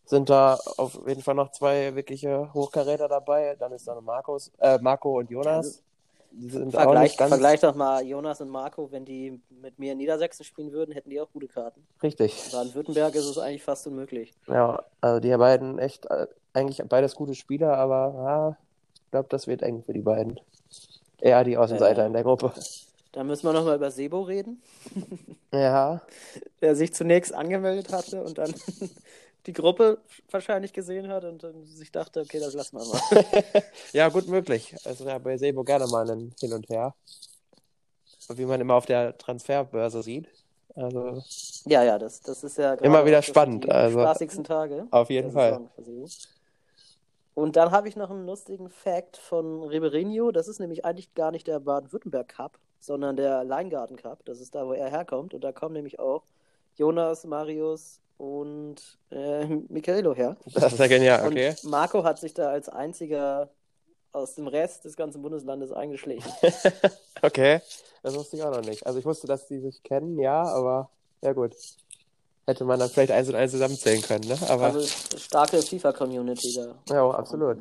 sind 0.05 0.29
da 0.29 0.57
auf 0.77 0.99
jeden 1.07 1.21
Fall 1.21 1.35
noch 1.35 1.51
zwei 1.51 1.93
wirkliche 1.95 2.53
Hochkaräter 2.53 3.07
dabei. 3.07 3.55
Dann 3.59 3.71
ist 3.73 3.87
da 3.87 3.95
noch 3.95 4.01
Markus, 4.01 4.51
äh, 4.59 4.77
Marco 4.79 5.17
und 5.19 5.29
Jonas. 5.29 5.83
Sind 6.39 6.75
auch 6.75 6.81
Vergleich, 6.81 7.03
nicht 7.11 7.17
ganz 7.17 7.29
vergleich 7.29 7.59
doch 7.61 7.75
mal 7.75 8.03
Jonas 8.05 8.41
und 8.41 8.49
Marco, 8.49 8.91
wenn 8.91 9.05
die 9.05 9.41
mit 9.49 9.79
mir 9.79 9.93
in 9.93 9.97
Niedersachsen 9.97 10.43
spielen 10.43 10.71
würden, 10.71 10.91
hätten 10.91 11.09
die 11.09 11.19
auch 11.19 11.31
gute 11.31 11.47
Karten. 11.47 11.85
richtig. 12.03 12.45
In 12.45 12.51
Baden-Württemberg 12.51 13.15
ist 13.15 13.25
es 13.25 13.37
eigentlich 13.37 13.63
fast 13.63 13.87
unmöglich. 13.87 14.33
Ja, 14.47 14.83
also 15.01 15.19
die 15.19 15.35
beiden 15.35 15.79
echt 15.79 16.05
äh, 16.11 16.27
eigentlich 16.53 16.81
beides 16.87 17.15
gute 17.15 17.33
Spieler, 17.33 17.75
aber 17.77 18.13
ja, 18.15 18.57
ich 19.05 19.11
glaube, 19.11 19.27
das 19.29 19.47
wird 19.47 19.61
eng 19.63 19.83
für 19.83 19.93
die 19.93 20.01
beiden. 20.01 20.39
Eher 21.19 21.43
die 21.43 21.57
Außenseiter 21.57 22.01
Ja. 22.01 22.07
in 22.07 22.13
der 22.13 22.23
Gruppe. 22.23 22.53
Da 23.13 23.23
müssen 23.23 23.47
wir 23.47 23.53
nochmal 23.53 23.77
über 23.77 23.89
Sebo 23.89 24.21
reden, 24.21 24.61
Ja, 25.51 26.01
der 26.61 26.75
sich 26.75 26.93
zunächst 26.93 27.33
angemeldet 27.33 27.91
hatte 27.91 28.23
und 28.23 28.37
dann 28.37 28.53
die 29.47 29.53
Gruppe 29.53 29.97
wahrscheinlich 30.29 30.73
gesehen 30.73 31.07
hat 31.07 31.23
und 31.23 31.41
dann 31.43 31.65
sich 31.65 31.91
dachte, 31.91 32.19
okay, 32.21 32.39
das 32.39 32.53
lassen 32.53 32.77
wir 32.77 32.85
mal. 32.85 33.63
ja, 33.93 34.09
gut 34.09 34.27
möglich. 34.27 34.75
Also 34.85 35.05
ja, 35.05 35.17
bei 35.17 35.37
Sebo 35.37 35.63
gerne 35.63 35.87
mal 35.87 36.09
ein 36.11 36.35
Hin 36.39 36.53
und 36.53 36.69
Her. 36.69 36.93
Wie 38.29 38.45
man 38.45 38.59
immer 38.59 38.75
auf 38.75 38.85
der 38.85 39.17
Transferbörse 39.17 40.03
sieht. 40.03 40.27
Also 40.75 41.23
Ja, 41.65 41.81
ja, 41.83 41.97
das, 41.97 42.19
das 42.19 42.43
ist 42.43 42.57
ja 42.57 42.73
Immer 42.73 43.05
wieder 43.05 43.21
spannend, 43.21 43.63
die 43.63 43.71
also- 43.71 43.99
spaßigsten 44.01 44.43
Tage. 44.43 44.85
auf 44.91 45.09
jeden 45.09 45.31
Fall. 45.31 45.61
Und 47.33 47.55
dann 47.55 47.71
habe 47.71 47.87
ich 47.87 47.95
noch 47.95 48.09
einen 48.09 48.25
lustigen 48.25 48.69
Fact 48.69 49.15
von 49.17 49.63
Ribeirinho. 49.63 50.31
Das 50.31 50.47
ist 50.47 50.59
nämlich 50.59 50.83
eigentlich 50.83 51.13
gar 51.13 51.31
nicht 51.31 51.47
der 51.47 51.59
Baden-Württemberg 51.59 52.27
Cup, 52.27 52.59
sondern 52.79 53.15
der 53.15 53.43
Leingarten 53.43 53.95
Cup. 53.95 54.25
Das 54.25 54.41
ist 54.41 54.55
da, 54.55 54.67
wo 54.67 54.73
er 54.73 54.89
herkommt. 54.89 55.33
Und 55.33 55.43
da 55.43 55.51
kommen 55.51 55.73
nämlich 55.73 55.99
auch 55.99 56.23
Jonas, 56.75 57.25
Marius 57.25 58.01
und 58.17 58.75
äh, 59.11 59.45
Michaelo 59.69 60.13
her. 60.15 60.37
Das 60.53 60.73
ist 60.73 60.79
ja 60.79 60.87
genial, 60.87 61.27
okay. 61.27 61.49
Und 61.49 61.63
Marco 61.71 62.03
hat 62.03 62.19
sich 62.19 62.33
da 62.33 62.49
als 62.49 62.69
einziger 62.69 63.49
aus 64.11 64.35
dem 64.35 64.47
Rest 64.47 64.85
des 64.85 64.95
ganzen 64.95 65.21
Bundeslandes 65.21 65.71
eingeschlichen. 65.71 66.31
Okay, 67.23 67.61
das 68.03 68.13
wusste 68.13 68.35
ich 68.37 68.43
auch 68.43 68.51
noch 68.51 68.61
nicht. 68.61 68.85
Also 68.85 68.99
ich 68.99 69.05
wusste, 69.05 69.25
dass 69.25 69.47
die 69.47 69.57
sich 69.59 69.81
kennen, 69.81 70.19
ja, 70.19 70.43
aber 70.43 70.91
ja 71.23 71.33
gut. 71.33 71.55
Hätte 72.45 72.63
man 72.63 72.77
dann 72.79 72.89
vielleicht 72.91 73.11
eins 73.11 73.27
und 73.27 73.33
eins 73.33 73.51
zusammenzählen 73.53 74.03
können, 74.03 74.27
ne? 74.27 74.37
Aber 74.47 74.65
Also 74.65 74.81
starke 75.17 75.59
FIFA-Community 75.63 76.53
da. 76.53 76.75
ja, 76.93 77.09
absolut. 77.09 77.57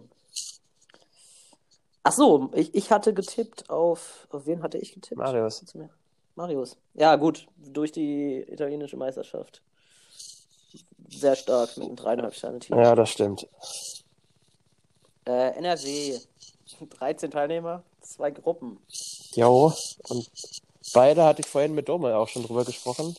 Ach 2.02 2.12
so, 2.12 2.50
ich, 2.52 2.74
ich 2.74 2.90
hatte 2.92 3.14
getippt 3.14 3.70
auf. 3.70 4.28
Auf 4.30 4.46
wen 4.46 4.62
hatte 4.62 4.76
ich 4.76 4.92
getippt? 4.92 5.16
Marius. 5.16 5.64
Marius. 6.34 6.76
Ja, 6.92 7.16
gut, 7.16 7.48
durch 7.56 7.92
die 7.92 8.44
italienische 8.46 8.98
Meisterschaft. 8.98 9.62
Sehr 11.08 11.36
stark 11.36 11.76
mit 11.76 11.86
einem 11.86 11.96
dreieinhalb 11.96 12.34
Sterne 12.34 12.58
Team. 12.58 12.78
Ja, 12.78 12.94
das 12.94 13.10
stimmt. 13.10 13.48
Äh, 15.26 15.50
NRW. 15.56 16.18
13 16.98 17.30
Teilnehmer, 17.30 17.84
zwei 18.00 18.30
Gruppen. 18.30 18.78
Jo, 19.34 19.72
und 20.08 20.30
beide 20.92 21.24
hatte 21.24 21.40
ich 21.40 21.46
vorhin 21.46 21.74
mit 21.74 21.88
Dome 21.88 22.16
auch 22.16 22.28
schon 22.28 22.42
drüber 22.42 22.64
gesprochen. 22.64 23.16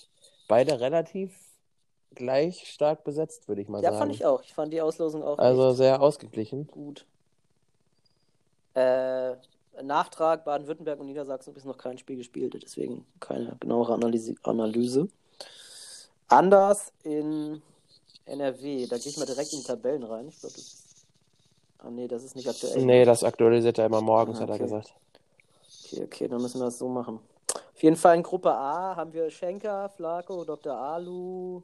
Beide 0.47 0.79
relativ 0.79 1.33
gleich 2.13 2.67
stark 2.67 3.03
besetzt, 3.03 3.47
würde 3.47 3.61
ich 3.61 3.67
mal 3.69 3.81
Ja, 3.81 3.89
sagen. 3.91 3.99
fand 3.99 4.15
ich 4.15 4.25
auch. 4.25 4.41
Ich 4.43 4.53
fand 4.53 4.73
die 4.73 4.81
Auslosung 4.81 5.23
auch 5.23 5.37
Also 5.39 5.71
sehr 5.73 6.01
ausgeglichen. 6.01 6.67
gut. 6.67 7.05
Äh, 8.75 9.35
Nachtrag: 9.81 10.43
Baden-Württemberg 10.45 10.99
und 10.99 11.07
Niedersachsen 11.07 11.55
ist 11.55 11.65
noch 11.65 11.77
kein 11.77 11.97
Spiel 11.97 12.17
gespielt, 12.17 12.53
deswegen 12.61 13.05
keine 13.19 13.55
genauere 13.59 13.93
Analyse. 13.93 14.35
Analyse. 14.43 15.07
Anders 16.27 16.91
in 17.03 17.61
NRW, 18.27 18.87
da 18.87 18.97
gehe 18.97 19.07
ich 19.11 19.17
mal 19.17 19.25
direkt 19.25 19.53
in 19.53 19.59
die 19.59 19.65
Tabellen 19.65 20.03
rein. 20.03 20.27
Ich 20.27 20.39
glaube, 20.39 20.55
das 20.55 20.63
ist. 20.63 20.83
Ah, 21.79 21.89
nee, 21.89 22.07
das 22.07 22.23
ist 22.23 22.35
nicht 22.35 22.47
aktuell. 22.47 22.83
Nee, 22.85 23.05
das 23.05 23.23
aktualisiert 23.23 23.77
er 23.77 23.85
immer 23.85 24.01
morgens, 24.01 24.39
Ah, 24.39 24.41
hat 24.41 24.49
er 24.49 24.55
okay. 24.55 24.63
gesagt. 24.63 24.93
Okay, 25.85 26.03
okay, 26.03 26.27
dann 26.27 26.41
müssen 26.41 26.59
wir 26.59 26.65
das 26.65 26.77
so 26.79 26.87
machen. 26.89 27.19
Auf 27.75 27.83
jeden 27.83 27.95
Fall 27.95 28.15
in 28.15 28.23
Gruppe 28.23 28.51
A 28.51 28.95
haben 28.95 29.13
wir 29.13 29.29
Schenker, 29.29 29.87
Flaco, 29.89 30.43
Dr. 30.43 30.75
Alu, 30.75 31.61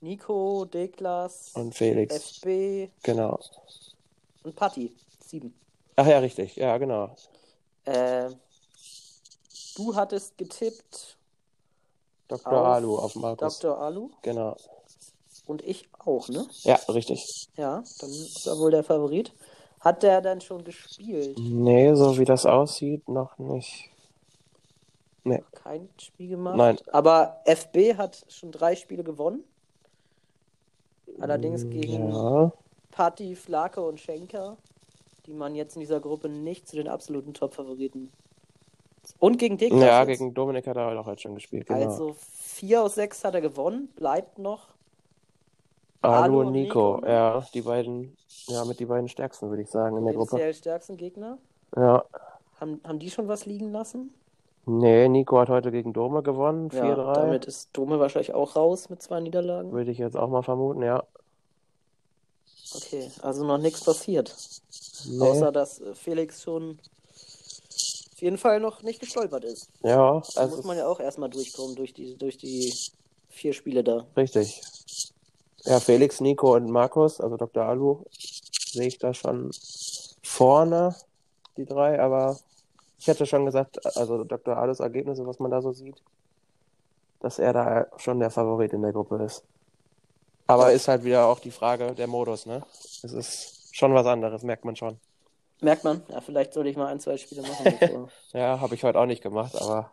Nico, 0.00 0.64
Deklas, 0.66 1.52
Und 1.54 1.74
Felix. 1.74 2.14
FB 2.14 2.90
Genau. 3.02 3.38
und 4.44 4.54
Patti. 4.54 4.94
Sieben. 5.24 5.54
Ach 5.96 6.06
ja, 6.06 6.18
richtig. 6.18 6.56
Ja, 6.56 6.76
genau. 6.76 7.14
Äh, 7.86 8.28
du 9.76 9.94
hattest 9.94 10.36
getippt 10.36 11.16
Dr. 12.28 12.52
Alu 12.52 12.98
auf 12.98 13.14
Markus. 13.14 13.58
Dr. 13.58 13.78
Alu 13.78 14.10
Genau. 14.22 14.56
Und 15.52 15.62
ich 15.62 15.88
auch, 15.98 16.28
ne? 16.28 16.46
Ja, 16.62 16.74
richtig. 16.88 17.48
Ja, 17.56 17.84
dann 18.00 18.10
ist 18.10 18.46
er 18.46 18.58
wohl 18.58 18.70
der 18.70 18.82
Favorit. 18.82 19.32
Hat 19.80 20.02
der 20.02 20.20
dann 20.20 20.40
schon 20.40 20.64
gespielt? 20.64 21.38
Nee, 21.38 21.94
so 21.94 22.18
wie 22.18 22.24
das 22.24 22.46
aussieht, 22.46 23.08
noch 23.08 23.38
nicht. 23.38 23.90
Kein 25.52 25.88
Spiel 25.98 26.30
gemacht? 26.30 26.56
Nein. 26.56 26.78
Aber 26.90 27.40
FB 27.44 27.96
hat 27.96 28.24
schon 28.28 28.50
drei 28.50 28.74
Spiele 28.74 29.04
gewonnen. 29.04 29.44
Allerdings 31.20 31.68
gegen 31.68 32.10
Ja, 32.12 32.52
Patti, 32.90 33.36
Flake 33.36 33.80
und 33.80 34.00
Schenker, 34.00 34.56
die 35.26 35.32
man 35.32 35.54
jetzt 35.54 35.76
in 35.76 35.80
dieser 35.80 36.00
Gruppe 36.00 36.28
nicht 36.28 36.66
zu 36.66 36.76
den 36.76 36.88
absoluten 36.88 37.34
Top-Favoriten. 37.34 38.10
Und 39.18 39.38
gegen 39.38 39.58
Deklas 39.58 39.80
ja 39.80 40.00
jetzt. 40.04 40.18
gegen 40.18 40.34
Dominik 40.34 40.66
hat 40.66 40.76
er 40.76 40.98
auch 40.98 41.06
heute 41.06 41.22
schon 41.22 41.34
gespielt. 41.34 41.66
Genau. 41.66 41.80
Also 41.80 42.16
4 42.18 42.82
aus 42.82 42.94
6 42.96 43.24
hat 43.24 43.34
er 43.34 43.40
gewonnen, 43.40 43.88
bleibt 43.94 44.38
noch. 44.38 44.68
Alu 46.02 46.40
und 46.40 46.52
Nico, 46.52 46.96
Nico, 46.96 47.06
ja, 47.06 47.46
die 47.54 47.62
beiden, 47.62 48.16
ja, 48.48 48.64
mit 48.64 48.80
die 48.80 48.86
beiden 48.86 49.08
stärksten, 49.08 49.48
würde 49.50 49.62
ich 49.62 49.70
sagen, 49.70 49.96
in 49.96 50.04
der 50.04 50.14
Gruppe. 50.14 50.30
Potenziell 50.30 50.54
stärksten 50.54 50.96
Gegner. 50.96 51.38
Ja. 51.76 52.04
Haben, 52.60 52.80
haben 52.84 52.98
die 52.98 53.10
schon 53.10 53.28
was 53.28 53.46
liegen 53.46 53.72
lassen? 53.72 54.12
Nee, 54.64 55.08
Nico 55.08 55.38
hat 55.40 55.48
heute 55.48 55.72
gegen 55.72 55.92
Dome 55.92 56.22
gewonnen, 56.22 56.70
Ja, 56.72 56.84
4-3. 56.84 57.14
damit 57.14 57.44
ist 57.46 57.70
Dome 57.72 57.98
wahrscheinlich 57.98 58.32
auch 58.34 58.54
raus 58.54 58.88
mit 58.90 59.02
zwei 59.02 59.20
Niederlagen. 59.20 59.72
Würde 59.72 59.90
ich 59.90 59.98
jetzt 59.98 60.16
auch 60.16 60.28
mal 60.28 60.42
vermuten, 60.42 60.82
ja. 60.82 61.02
Okay, 62.74 63.10
also 63.22 63.44
noch 63.44 63.58
nichts 63.58 63.84
passiert. 63.84 64.34
Nee. 65.08 65.20
Außer 65.20 65.50
dass 65.52 65.80
äh, 65.80 65.94
Felix 65.94 66.42
schon 66.42 66.78
auf 68.12 68.22
jeden 68.22 68.38
Fall 68.38 68.60
noch 68.60 68.82
nicht 68.82 69.00
gestolpert 69.00 69.44
ist. 69.44 69.68
Ja, 69.82 70.22
Da 70.34 70.40
also 70.40 70.56
muss 70.56 70.64
man 70.64 70.76
ja 70.78 70.86
auch 70.86 71.00
erstmal 71.00 71.28
durchkommen 71.28 71.74
durch 71.74 71.92
die, 71.92 72.16
durch 72.16 72.36
die 72.38 72.72
vier 73.28 73.52
Spiele 73.52 73.82
da. 73.82 74.06
richtig. 74.16 74.62
Ja, 75.64 75.78
Felix, 75.80 76.20
Nico 76.20 76.54
und 76.54 76.70
Markus, 76.70 77.20
also 77.20 77.36
Dr. 77.36 77.64
Alu, 77.64 78.04
sehe 78.10 78.88
ich 78.88 78.98
da 78.98 79.14
schon 79.14 79.50
vorne, 80.22 80.94
die 81.56 81.64
drei, 81.64 82.00
aber 82.00 82.36
ich 82.98 83.06
hätte 83.06 83.26
schon 83.26 83.46
gesagt, 83.46 83.84
also 83.96 84.24
Dr. 84.24 84.56
Alus 84.56 84.80
Ergebnisse, 84.80 85.26
was 85.26 85.38
man 85.38 85.50
da 85.50 85.60
so 85.60 85.72
sieht, 85.72 85.96
dass 87.20 87.38
er 87.38 87.52
da 87.52 87.86
schon 87.96 88.20
der 88.20 88.30
Favorit 88.30 88.72
in 88.72 88.82
der 88.82 88.92
Gruppe 88.92 89.22
ist. 89.24 89.44
Aber 90.46 90.72
ist 90.72 90.88
halt 90.88 91.04
wieder 91.04 91.26
auch 91.26 91.38
die 91.38 91.50
Frage 91.50 91.94
der 91.94 92.06
Modus, 92.06 92.46
ne? 92.46 92.62
Es 93.02 93.12
ist 93.12 93.68
schon 93.76 93.94
was 93.94 94.06
anderes, 94.06 94.42
merkt 94.42 94.64
man 94.64 94.76
schon. 94.76 94.98
Merkt 95.60 95.84
man? 95.84 96.02
Ja, 96.08 96.20
vielleicht 96.20 96.52
sollte 96.52 96.70
ich 96.70 96.76
mal 96.76 96.86
ein, 96.88 97.00
zwei 97.00 97.16
Spiele 97.16 97.42
machen. 97.42 97.76
Bevor. 97.78 98.08
Ja, 98.32 98.60
habe 98.60 98.74
ich 98.74 98.82
heute 98.82 98.98
auch 98.98 99.06
nicht 99.06 99.22
gemacht, 99.22 99.54
aber 99.60 99.90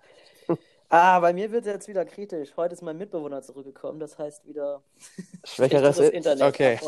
ah, 0.89 1.19
bei 1.19 1.33
mir 1.33 1.51
wird 1.51 1.65
es 1.65 1.73
jetzt 1.73 1.87
wieder 1.87 2.05
kritisch. 2.05 2.51
Heute 2.57 2.73
ist 2.73 2.81
mein 2.81 2.97
Mitbewohner 2.97 3.41
zurückgekommen, 3.41 3.99
das 3.99 4.17
heißt 4.17 4.47
wieder 4.47 4.81
schwächeres 5.43 5.99
Internet. 5.99 6.47
Okay. 6.47 6.79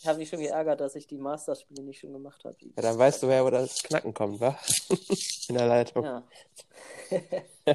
Ich 0.00 0.06
habe 0.06 0.18
mich 0.18 0.28
schon 0.28 0.40
geärgert, 0.40 0.80
dass 0.80 0.94
ich 0.94 1.06
die 1.06 1.18
Masters-Spiele 1.18 1.82
nicht 1.82 2.00
schon 2.00 2.12
gemacht 2.12 2.44
habe. 2.44 2.56
Ja, 2.60 2.82
dann 2.82 2.98
weißt 2.98 3.22
du, 3.22 3.28
wer 3.28 3.44
wo 3.44 3.50
das 3.50 3.82
Knacken 3.82 4.12
kommt, 4.12 4.40
wa? 4.40 4.58
In 5.48 5.56
der 5.56 5.66
Leitung. 5.66 6.04
Ja. 6.04 6.22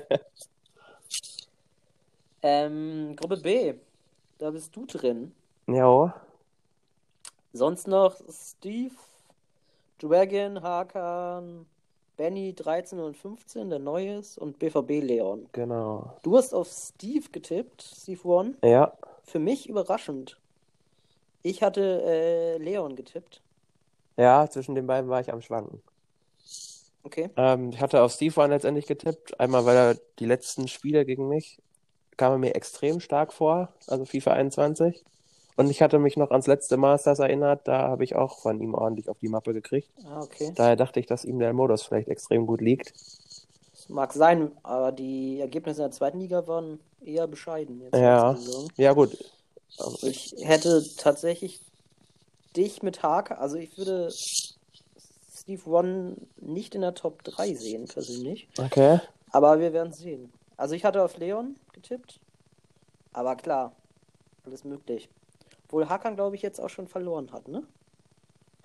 ähm, 2.41 3.15
Gruppe 3.15 3.37
B, 3.37 3.73
da 4.37 4.51
bist 4.51 4.75
du 4.75 4.85
drin. 4.85 5.33
Ja, 5.67 6.13
Sonst 7.57 7.87
noch 7.87 8.15
Steve, 8.29 8.93
Dragon, 9.99 10.61
Hakan, 10.61 11.65
Benny 12.17 12.53
13 12.53 12.99
und 12.99 13.15
15, 13.15 13.69
der 13.69 13.79
neu 13.79 14.17
ist, 14.17 14.37
und 14.37 14.59
BVB 14.59 15.03
Leon. 15.03 15.47
genau. 15.53 16.17
Du 16.23 16.35
hast 16.35 16.53
auf 16.53 16.67
Steve 16.67 17.29
getippt, 17.31 17.81
Steve 17.81 18.27
One. 18.27 18.55
Ja, 18.63 18.93
Für 19.23 19.39
mich 19.39 19.69
überraschend. 19.69 20.37
Ich 21.43 21.61
hatte 21.63 22.01
äh, 22.05 22.57
Leon 22.57 22.95
getippt. 22.95 23.41
ja, 24.17 24.49
zwischen 24.49 24.75
den 24.75 24.87
beiden 24.87 25.09
war 25.09 25.21
ich 25.21 25.31
am 25.31 25.41
Schwanken. 25.41 25.81
Okay. 27.03 27.29
Ähm, 27.37 27.69
ich 27.69 27.79
hatte 27.79 28.01
auf 28.01 28.11
Steve 28.11 28.37
One 28.41 28.53
letztendlich 28.53 28.85
getippt. 28.87 29.39
Einmal, 29.39 29.65
weil 29.65 29.77
er 29.77 29.95
die 30.19 30.25
letzten 30.25 30.67
Spiele 30.67 31.05
gegen 31.05 31.29
mich 31.29 31.59
kamen 32.17 32.39
mir 32.41 32.55
extrem 32.55 32.99
stark 32.99 33.31
vor, 33.31 33.69
also 33.85 34.03
FIFA 34.05 34.33
21. 34.33 35.05
Und 35.57 35.71
ich 35.71 35.81
hatte 35.81 35.97
mich 35.97 36.15
noch 36.17 36.29
ans 36.29 36.47
letzte 36.47 36.77
Masters 36.77 37.19
erinnert, 37.19 37.67
da 37.67 37.89
habe 37.89 38.03
ich 38.03 38.15
auch 38.15 38.39
von 38.39 38.61
ihm 38.61 38.75
ordentlich 38.75 39.09
auf 39.09 39.17
die 39.19 39.27
Mappe 39.27 39.53
gekriegt. 39.53 39.89
Ah, 40.05 40.21
okay. 40.21 40.53
Daher 40.55 40.75
dachte 40.75 40.99
ich, 40.99 41.07
dass 41.07 41.25
ihm 41.25 41.39
der 41.39 41.51
Modus 41.51 41.81
vielleicht 41.81 42.07
extrem 42.07 42.45
gut 42.45 42.61
liegt. 42.61 42.93
Das 43.73 43.89
mag 43.89 44.13
sein, 44.13 44.51
aber 44.61 44.91
die 44.91 45.39
Ergebnisse 45.39 45.81
in 45.81 45.89
der 45.89 45.97
zweiten 45.97 46.19
Liga 46.19 46.45
waren 46.47 46.79
eher 47.03 47.27
bescheiden 47.27 47.81
jetzt 47.81 47.95
Ja. 47.95 48.37
Ja, 48.77 48.93
gut. 48.93 49.17
Ich 50.03 50.35
hätte 50.39 50.83
tatsächlich 50.97 51.59
dich 52.55 52.83
mit 52.83 53.01
Hake, 53.01 53.37
also 53.37 53.57
ich 53.57 53.77
würde 53.77 54.09
Steve 54.11 55.69
One 55.69 56.17
nicht 56.37 56.75
in 56.75 56.81
der 56.81 56.93
Top 56.93 57.23
3 57.23 57.55
sehen, 57.55 57.85
persönlich. 57.85 58.47
Okay. 58.59 58.99
Aber 59.31 59.59
wir 59.59 59.73
werden 59.73 59.93
sehen. 59.93 60.31
Also 60.55 60.75
ich 60.75 60.85
hatte 60.85 61.03
auf 61.03 61.17
Leon 61.17 61.55
getippt. 61.73 62.19
Aber 63.13 63.35
klar, 63.35 63.73
alles 64.45 64.63
möglich. 64.63 65.09
Obwohl 65.67 65.89
Hakan, 65.89 66.15
glaube 66.15 66.35
ich, 66.35 66.41
jetzt 66.41 66.59
auch 66.61 66.69
schon 66.69 66.87
verloren 66.87 67.31
hat, 67.31 67.47
ne? 67.47 67.63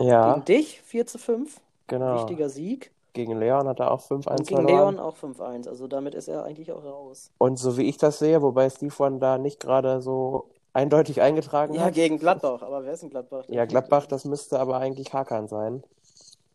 Ja, 0.00 0.32
Gegen 0.34 0.44
dich 0.44 0.80
4 0.82 1.06
zu 1.06 1.18
5. 1.18 1.60
genau. 1.88 2.14
Wichtiger 2.14 2.48
Sieg. 2.48 2.90
Gegen 3.12 3.38
Leon 3.38 3.68
hat 3.68 3.78
er 3.80 3.90
auch 3.90 4.00
5-1 4.00 4.30
Und 4.30 4.46
gegen 4.46 4.62
verloren. 4.62 4.94
Leon 4.94 4.98
auch 5.00 5.16
5-1. 5.16 5.68
Also 5.68 5.86
damit 5.86 6.14
ist 6.14 6.28
er 6.28 6.44
eigentlich 6.44 6.72
auch 6.72 6.82
raus. 6.84 7.30
Und 7.38 7.58
so 7.58 7.76
wie 7.76 7.82
ich 7.88 7.98
das 7.98 8.18
sehe, 8.18 8.40
wobei 8.40 8.70
Steve 8.70 8.94
One 9.02 9.18
da 9.18 9.36
nicht 9.36 9.60
gerade 9.60 10.00
so 10.00 10.46
eindeutig 10.72 11.20
eingetragen 11.20 11.74
Ja, 11.74 11.82
hat. 11.82 11.94
gegen 11.94 12.18
Gladbach. 12.18 12.62
Aber 12.62 12.84
wer 12.84 12.92
ist 12.94 13.02
denn 13.02 13.10
Gladbach? 13.10 13.44
Ja, 13.48 13.66
Gladbach, 13.66 14.06
das 14.06 14.24
müsste 14.24 14.58
aber 14.60 14.78
eigentlich 14.78 15.12
Hakan 15.12 15.46
sein. 15.48 15.82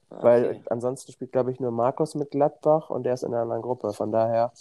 Ah, 0.09 0.23
Weil 0.23 0.45
okay. 0.45 0.61
ansonsten 0.69 1.11
spielt, 1.11 1.31
glaube 1.33 1.51
ich, 1.51 1.59
nur 1.59 1.71
Markus 1.71 2.15
mit 2.15 2.31
Gladbach 2.31 2.89
und 2.89 3.03
der 3.03 3.13
ist 3.13 3.23
in 3.23 3.33
einer 3.33 3.43
anderen 3.43 3.61
Gruppe. 3.61 3.93
Von 3.93 4.11
daher, 4.11 4.51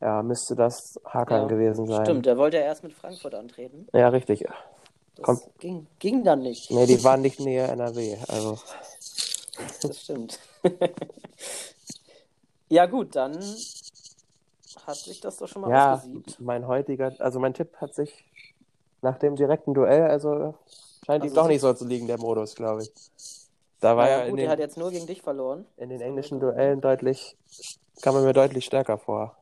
ja, 0.00 0.22
müsste 0.22 0.54
das 0.56 0.98
Hakan 1.04 1.42
Ja, 1.42 1.48
gewesen 1.48 1.86
sein. 1.86 2.04
Stimmt, 2.06 2.26
der 2.26 2.36
wollte 2.38 2.56
ja 2.58 2.62
erst 2.64 2.82
mit 2.82 2.92
Frankfurt 2.92 3.34
antreten. 3.34 3.86
Ja, 3.92 4.08
richtig. 4.08 4.44
Das 5.16 5.24
Kommt. 5.26 5.42
ging, 5.58 5.86
ging 5.98 6.24
dann 6.24 6.40
nicht. 6.40 6.70
Nee, 6.70 6.86
die 6.86 7.02
waren 7.04 7.20
nicht 7.20 7.40
näher 7.40 7.68
NRW. 7.68 8.16
Also, 8.28 8.58
Das 9.82 10.00
stimmt. 10.02 10.38
ja, 12.68 12.86
gut, 12.86 13.14
dann 13.16 13.34
hat 14.86 14.96
sich 14.96 15.20
das 15.20 15.36
doch 15.36 15.48
schon 15.48 15.62
mal 15.62 15.70
ja, 15.70 15.94
ausgesiebt. 15.94 16.40
mein 16.40 16.66
heutiger, 16.66 17.12
also 17.18 17.38
mein 17.40 17.52
Tipp 17.54 17.76
hat 17.76 17.94
sich 17.94 18.24
nach 19.02 19.18
dem 19.18 19.36
direkten 19.36 19.74
Duell, 19.74 20.04
also 20.04 20.54
scheint 21.04 21.24
ihm 21.24 21.28
Also 21.30 21.34
doch 21.36 21.42
sie- 21.44 21.48
nicht 21.52 21.60
so 21.60 21.74
zu 21.74 21.86
liegen, 21.86 22.06
der 22.06 22.18
Modus, 22.18 22.54
glaube 22.54 22.82
ich. 22.82 22.92
Da 23.80 23.96
war 23.96 24.08
ja 24.08 24.22
in 24.24 24.30
gut, 24.30 24.38
den, 24.38 24.46
er 24.46 24.52
hat 24.52 24.58
jetzt 24.58 24.76
nur 24.76 24.90
gegen 24.90 25.06
dich 25.06 25.22
verloren. 25.22 25.66
in 25.76 25.88
den 25.88 26.00
englischen 26.00 26.38
Duellen 26.40 26.80
deutlich, 26.80 27.36
kam 28.02 28.14
er 28.16 28.22
mir 28.22 28.32
deutlich 28.34 28.64
stärker 28.64 28.98
vor. 28.98 29.36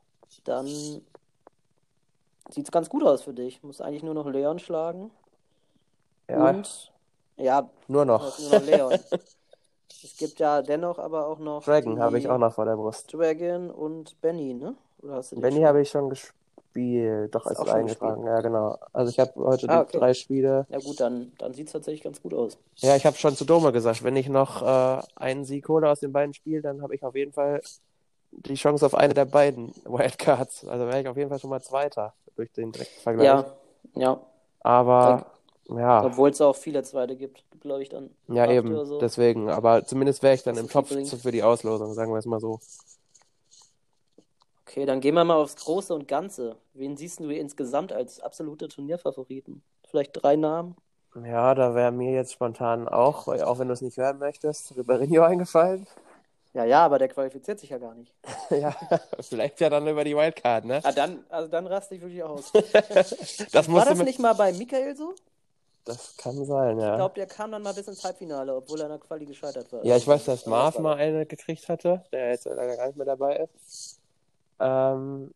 Dann 0.48 0.66
sieht 0.66 2.64
es 2.64 2.70
ganz 2.72 2.88
gut 2.88 3.04
aus 3.04 3.22
für 3.22 3.34
dich. 3.34 3.62
Muss 3.62 3.82
eigentlich 3.82 4.02
nur 4.02 4.14
noch 4.14 4.26
Leon 4.26 4.58
schlagen. 4.58 5.10
Ja, 6.28 6.48
Und 6.48 6.90
ja, 7.36 7.68
nur 7.86 8.04
noch. 8.06 8.22
hast 8.22 8.40
nur 8.40 8.58
noch 8.58 8.66
Leon. 8.66 8.92
es 10.02 10.16
gibt 10.16 10.38
ja 10.40 10.62
dennoch 10.62 10.98
aber 10.98 11.26
auch 11.26 11.38
noch 11.38 11.64
Dragon 11.64 12.00
habe 12.00 12.18
ich 12.18 12.28
auch 12.28 12.38
noch 12.38 12.54
vor 12.54 12.64
der 12.64 12.76
Brust. 12.76 13.12
Dragon 13.12 13.70
und 13.70 14.18
Benny, 14.22 14.54
ne? 14.54 14.74
Oder 15.02 15.14
hast 15.16 15.32
du 15.32 15.40
Benny 15.40 15.60
habe 15.60 15.82
ich 15.82 15.90
schon 15.90 16.08
gespielt, 16.08 17.34
doch 17.34 17.44
als 17.46 17.60
eingetragen. 17.60 18.24
Ja, 18.26 18.40
genau. 18.40 18.78
Also 18.92 19.10
ich 19.10 19.20
habe 19.20 19.32
heute 19.36 19.68
Ah, 19.68 19.82
okay. 19.82 19.98
drei 19.98 20.14
Spiele. 20.14 20.66
Ja 20.70 20.78
gut, 20.78 20.98
dann, 21.00 21.32
dann 21.38 21.52
sieht 21.52 21.66
es 21.66 21.72
tatsächlich 21.72 22.02
ganz 22.02 22.22
gut 22.22 22.32
aus. 22.32 22.56
Ja, 22.76 22.96
ich 22.96 23.04
habe 23.04 23.16
schon 23.16 23.36
zu 23.36 23.44
Dome 23.44 23.70
gesagt, 23.72 24.02
wenn 24.02 24.16
ich 24.16 24.28
noch 24.28 24.62
äh, 24.62 25.02
einen 25.16 25.44
Sieg 25.44 25.68
hole 25.68 25.88
aus 25.90 26.00
den 26.00 26.12
beiden 26.12 26.32
Spielen, 26.32 26.62
dann 26.62 26.82
habe 26.82 26.94
ich 26.94 27.02
auf 27.04 27.14
jeden 27.14 27.32
Fall 27.32 27.60
die 28.30 28.54
Chance 28.54 28.84
auf 28.84 28.94
eine 28.94 29.14
der 29.14 29.24
beiden 29.24 29.72
Wildcards. 29.84 30.66
Also 30.66 30.86
wäre 30.86 31.00
ich 31.00 31.08
auf 31.08 31.16
jeden 31.16 31.30
Fall 31.30 31.38
schon 31.38 31.50
mal 31.50 31.62
Zweiter 31.62 32.14
durch 32.36 32.52
den 32.52 32.72
direkten 32.72 33.00
Vergleich. 33.00 33.26
Ja, 33.26 33.46
ja. 33.94 34.20
Aber 34.60 35.26
ja, 35.68 36.04
Obwohl 36.04 36.30
es 36.30 36.40
auch 36.40 36.56
viele 36.56 36.82
zweite 36.82 37.14
gibt, 37.16 37.44
glaube 37.60 37.82
ich 37.82 37.90
dann. 37.90 38.10
ja 38.28 38.50
eben, 38.50 38.86
so. 38.86 38.98
deswegen. 38.98 39.50
Aber 39.50 39.84
zumindest 39.84 40.22
wäre 40.22 40.34
ich 40.34 40.42
dann 40.42 40.56
Was 40.56 40.62
im 40.62 40.68
Topf 40.70 40.88
für 41.22 41.30
die 41.30 41.42
Auslosung, 41.42 41.92
sagen 41.92 42.12
wir 42.12 42.18
es 42.18 42.26
mal 42.26 42.40
so. 42.40 42.58
Okay, 44.66 44.86
dann 44.86 45.00
gehen 45.00 45.14
wir 45.14 45.24
mal 45.24 45.36
aufs 45.36 45.56
Große 45.56 45.94
und 45.94 46.08
Ganze. 46.08 46.56
Wen 46.72 46.96
siehst 46.96 47.20
du 47.20 47.30
insgesamt 47.30 47.92
als 47.92 48.20
absolute 48.20 48.68
Turnierfavoriten? 48.68 49.62
Vielleicht 49.86 50.22
drei 50.22 50.36
Namen? 50.36 50.76
Ja, 51.14 51.54
da 51.54 51.74
wäre 51.74 51.90
mir 51.90 52.12
jetzt 52.12 52.32
spontan 52.32 52.88
auch, 52.88 53.28
auch 53.28 53.58
wenn 53.58 53.68
du 53.68 53.74
es 53.74 53.80
nicht 53.80 53.96
hören 53.96 54.18
möchtest, 54.18 54.72
Ribérinho 54.72 55.22
eingefallen. 55.26 55.86
Ja, 56.58 56.64
ja, 56.64 56.84
aber 56.84 56.98
der 56.98 57.06
qualifiziert 57.06 57.60
sich 57.60 57.70
ja 57.70 57.78
gar 57.78 57.94
nicht. 57.94 58.12
ja, 58.50 58.74
vielleicht 59.20 59.60
ja 59.60 59.70
dann 59.70 59.86
über 59.86 60.02
die 60.02 60.16
Wildcard, 60.16 60.64
ne? 60.64 60.80
Ah, 60.82 60.90
dann, 60.90 61.24
also 61.28 61.46
dann 61.48 61.68
raste 61.68 61.94
ich 61.94 62.00
wirklich 62.00 62.20
aus. 62.20 62.52
Das 63.52 63.72
War 63.72 63.84
das 63.84 63.98
mit, 63.98 64.08
nicht 64.08 64.18
mal 64.18 64.32
bei 64.32 64.52
Michael 64.52 64.96
so? 64.96 65.14
Das 65.84 66.16
kann 66.16 66.44
sein, 66.44 66.80
ja. 66.80 66.90
Ich 66.90 66.96
glaube, 66.96 67.14
der 67.14 67.26
kam 67.26 67.52
dann 67.52 67.62
mal 67.62 67.74
bis 67.74 67.86
ins 67.86 68.02
Halbfinale, 68.02 68.56
obwohl 68.56 68.80
er 68.80 68.86
in 68.86 68.90
der 68.90 68.98
Quali 68.98 69.24
gescheitert 69.24 69.72
war. 69.72 69.84
Ja, 69.84 69.96
ich 69.96 70.06
weiß, 70.06 70.24
dass 70.24 70.46
Marv 70.46 70.80
mal 70.80 70.96
eine 70.96 71.26
gekriegt 71.26 71.68
hatte, 71.68 72.04
der 72.10 72.30
jetzt 72.30 72.44
leider 72.46 72.76
gar 72.76 72.88
nicht 72.88 72.96
mehr 72.96 73.06
dabei 73.06 73.36
ist. 73.36 74.00
Ähm, 74.58 75.32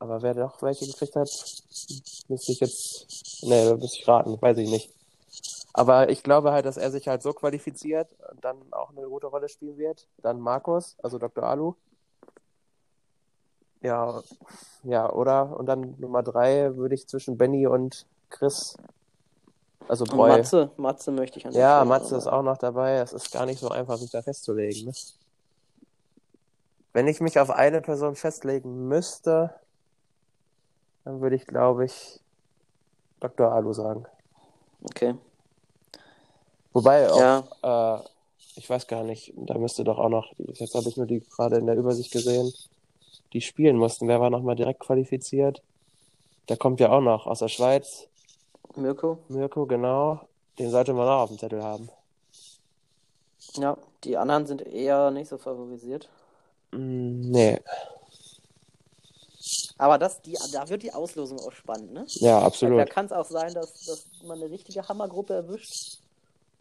aber 0.00 0.22
wer 0.22 0.34
noch 0.34 0.60
welche 0.60 0.86
gekriegt 0.86 1.14
hat, 1.14 1.30
müsste 2.26 2.52
ich 2.52 2.58
jetzt. 2.58 3.42
Nee, 3.42 3.64
da 3.64 3.76
müsste 3.76 4.00
ich 4.00 4.08
raten, 4.08 4.42
weiß 4.42 4.58
ich 4.58 4.70
nicht. 4.70 4.95
Aber 5.76 6.08
ich 6.08 6.22
glaube 6.22 6.52
halt, 6.52 6.64
dass 6.64 6.78
er 6.78 6.90
sich 6.90 7.06
halt 7.06 7.22
so 7.22 7.34
qualifiziert 7.34 8.08
und 8.32 8.42
dann 8.42 8.56
auch 8.70 8.96
eine 8.96 9.06
gute 9.08 9.26
Rolle 9.26 9.50
spielen 9.50 9.76
wird. 9.76 10.08
Dann 10.22 10.40
Markus, 10.40 10.96
also 11.02 11.18
Dr. 11.18 11.44
Alu. 11.44 11.74
Ja, 13.82 14.22
ja, 14.84 15.12
oder? 15.12 15.54
Und 15.54 15.66
dann 15.66 15.94
Nummer 15.98 16.22
drei 16.22 16.74
würde 16.76 16.94
ich 16.94 17.06
zwischen 17.06 17.36
Benny 17.36 17.66
und 17.66 18.06
Chris. 18.30 18.78
Also 19.86 20.04
Und 20.04 20.12
Breu. 20.12 20.28
Matze, 20.28 20.70
Matze 20.78 21.12
möchte 21.12 21.38
ich 21.38 21.46
an 21.46 21.52
Ja, 21.52 21.76
Stelle 21.76 21.88
Matze 21.90 22.14
noch 22.14 22.18
ist 22.20 22.26
auch 22.26 22.42
noch 22.42 22.56
dabei. 22.56 22.94
Es 22.94 23.12
ist 23.12 23.30
gar 23.30 23.44
nicht 23.44 23.60
so 23.60 23.68
einfach, 23.68 23.98
sich 23.98 24.10
da 24.10 24.22
festzulegen. 24.22 24.86
Ne? 24.86 24.92
Wenn 26.94 27.06
ich 27.06 27.20
mich 27.20 27.38
auf 27.38 27.50
eine 27.50 27.82
Person 27.82 28.16
festlegen 28.16 28.88
müsste, 28.88 29.54
dann 31.04 31.20
würde 31.20 31.36
ich, 31.36 31.46
glaube 31.46 31.84
ich, 31.84 32.18
Dr. 33.20 33.52
Alu 33.52 33.74
sagen. 33.74 34.06
Okay. 34.82 35.16
Wobei 36.76 37.10
auch, 37.10 37.18
Ja, 37.18 37.96
äh, 37.96 38.02
ich 38.56 38.68
weiß 38.68 38.86
gar 38.86 39.02
nicht, 39.02 39.32
da 39.34 39.56
müsste 39.56 39.82
doch 39.82 39.98
auch 39.98 40.10
noch, 40.10 40.34
jetzt 40.36 40.74
habe 40.74 40.90
ich 40.90 40.98
nur 40.98 41.06
die 41.06 41.20
gerade 41.20 41.56
in 41.56 41.64
der 41.64 41.74
Übersicht 41.76 42.12
gesehen, 42.12 42.52
die 43.32 43.40
spielen 43.40 43.78
mussten. 43.78 44.08
Wer 44.08 44.20
war 44.20 44.28
nochmal 44.28 44.56
direkt 44.56 44.80
qualifiziert? 44.80 45.62
Der 46.50 46.58
kommt 46.58 46.80
ja 46.80 46.90
auch 46.92 47.00
noch 47.00 47.26
aus 47.26 47.38
der 47.38 47.48
Schweiz. 47.48 48.08
Mirko. 48.76 49.18
Mirko, 49.28 49.64
genau. 49.66 50.20
Den 50.58 50.70
sollte 50.70 50.92
man 50.92 51.08
auch 51.08 51.22
auf 51.22 51.30
dem 51.30 51.38
Zettel 51.38 51.62
haben. 51.62 51.88
Ja, 53.54 53.78
die 54.04 54.18
anderen 54.18 54.46
sind 54.46 54.62
eher 54.62 55.10
nicht 55.10 55.28
so 55.28 55.38
favorisiert. 55.38 56.10
Mm, 56.72 57.30
nee, 57.30 57.58
Aber 59.78 59.98
das, 59.98 60.20
die, 60.22 60.36
da 60.52 60.68
wird 60.68 60.82
die 60.82 60.92
Auslosung 60.92 61.38
auch 61.40 61.52
spannend, 61.52 61.92
ne? 61.92 62.10
ja, 62.20 62.40
Da 62.40 62.46
absolut. 62.46 62.90
kann 62.90 63.06
es 63.06 63.12
auch 63.12 63.26
sein, 63.26 63.54
dass, 63.54 63.84
dass 63.84 64.06
man 64.22 64.40
eine 64.42 64.50
richtige 64.50 64.88
Hammergruppe 64.88 65.34
erwischt 65.34 66.00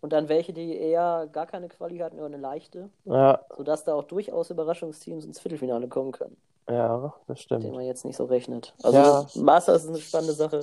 und 0.05 0.13
dann 0.13 0.29
welche, 0.29 0.53
die 0.53 0.77
eher 0.77 1.27
gar 1.31 1.47
keine 1.47 1.67
Quali 1.67 1.97
hatten 1.97 2.17
oder 2.17 2.27
eine 2.27 2.37
leichte, 2.37 2.91
Ja, 3.05 3.43
sodass 3.57 3.83
da 3.85 3.95
auch 3.95 4.03
durchaus 4.03 4.51
Überraschungsteams 4.51 5.25
ins 5.25 5.39
Viertelfinale 5.39 5.87
kommen 5.87 6.11
können, 6.11 6.37
ja, 6.69 7.11
das 7.25 7.27
mit 7.27 7.39
stimmt. 7.39 7.63
denen 7.63 7.73
man 7.73 7.85
jetzt 7.85 8.05
nicht 8.05 8.15
so 8.15 8.25
rechnet. 8.25 8.75
Also 8.83 8.97
Ja. 8.99 9.25
Masters 9.33 9.85
ist 9.85 9.89
eine 9.89 9.97
spannende 9.97 10.33
Sache 10.33 10.61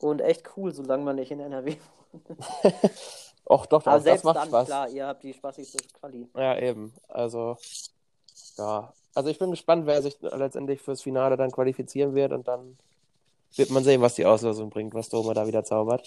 und 0.00 0.20
echt 0.20 0.42
cool, 0.58 0.74
solange 0.74 1.02
man 1.02 1.16
nicht 1.16 1.30
in 1.30 1.40
NRW. 1.40 1.76
Och, 3.48 3.64
doch, 3.64 3.82
doch, 3.82 3.86
Aber 3.86 3.96
das 3.96 4.04
selbst 4.04 4.24
macht 4.24 4.36
dann, 4.36 4.48
Spaß. 4.48 4.66
klar, 4.66 4.88
ihr 4.90 5.06
habt 5.06 5.22
die 5.22 5.32
spaßigste 5.32 5.78
Quali. 5.98 6.28
Ja, 6.34 6.58
eben. 6.58 6.92
Also, 7.08 7.56
ja. 8.58 8.92
Also 9.14 9.30
ich 9.30 9.38
bin 9.38 9.50
gespannt, 9.50 9.86
wer 9.86 10.02
sich 10.02 10.18
letztendlich 10.20 10.82
fürs 10.82 11.00
Finale 11.00 11.38
dann 11.38 11.50
qualifizieren 11.50 12.14
wird 12.14 12.32
und 12.32 12.46
dann 12.48 12.76
wird 13.54 13.70
man 13.70 13.82
sehen, 13.82 14.02
was 14.02 14.14
die 14.16 14.26
Auslosung 14.26 14.68
bringt, 14.68 14.92
was 14.92 15.08
Doma 15.08 15.32
da 15.32 15.46
wieder 15.46 15.64
zaubert. 15.64 16.06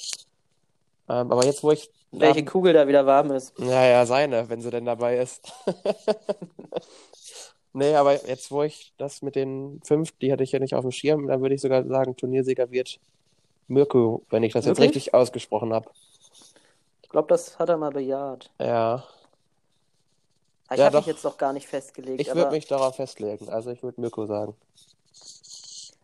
Ähm, 1.09 1.31
aber 1.31 1.45
jetzt, 1.45 1.63
wo 1.63 1.71
ich. 1.71 1.89
Welche 2.11 2.45
Kugel 2.45 2.73
da 2.73 2.87
wieder 2.87 3.05
warm 3.05 3.31
ist. 3.31 3.57
Ja, 3.59 3.85
ja, 3.85 4.05
seine, 4.05 4.49
wenn 4.49 4.61
sie 4.61 4.69
denn 4.69 4.85
dabei 4.85 5.17
ist. 5.17 5.51
Nee, 7.71 7.95
aber 7.95 8.13
jetzt, 8.27 8.49
wo 8.51 8.63
ich 8.63 8.93
das 8.97 9.21
mit 9.21 9.35
den 9.35 9.79
fünf, 9.85 10.11
die 10.19 10.31
hatte 10.31 10.43
ich 10.43 10.51
ja 10.51 10.59
nicht 10.59 10.73
auf 10.73 10.81
dem 10.81 10.91
Schirm, 10.91 11.27
dann 11.27 11.41
würde 11.41 11.53
ich 11.53 11.61
sogar 11.61 11.85
sagen, 11.85 12.15
Turniersieger 12.15 12.71
wird 12.71 12.99
Mirko, 13.67 14.25
wenn 14.29 14.43
ich 14.43 14.53
das 14.53 14.65
jetzt 14.65 14.79
Wirklich? 14.79 15.05
richtig 15.05 15.13
ausgesprochen 15.13 15.71
habe. 15.73 15.89
Ich 17.03 17.09
glaube, 17.09 17.27
das 17.27 17.59
hat 17.59 17.69
er 17.69 17.77
mal 17.77 17.91
bejaht. 17.91 18.49
Ja, 18.59 19.03
Aber 20.67 20.75
ich 20.75 20.79
Ja, 20.79 20.85
habe 20.85 20.97
mich 20.97 21.05
jetzt 21.05 21.23
noch 21.23 21.37
gar 21.37 21.53
nicht 21.53 21.67
festgelegt. 21.67 22.21
ich 22.21 22.33
würde 22.33 22.51
mich 22.51 22.67
darauf 22.67 22.95
festlegen. 22.95 23.49
Also 23.49 23.71
ich 23.71 23.83
würde 23.83 24.01
Mirko 24.01 24.25
sagen. 24.25 24.55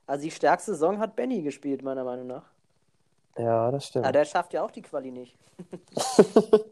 also 0.08 0.24
die 0.24 0.32
stärkste 0.32 0.72
Saison 0.74 1.00
hat 1.00 1.15
Benny 1.15 1.41
gespielt, 1.41 1.84
meiner 1.84 2.04
Meinung 2.04 2.28
nach. 2.28 2.55
Ja, 3.38 3.69
das 3.71 3.88
stimmt. 3.88 4.06
Aber 4.06 4.13
der 4.13 4.26
schafft 4.26 4.54
ja 4.54 4.63
auch 4.63 4.71
die 4.71 4.82
Quali 4.82 5.12
nicht. 5.12 5.38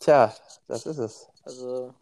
Tja, 0.00 0.32
das 0.68 0.86
ist 0.86 0.98
es. 0.98 1.28
Also, 1.44 1.94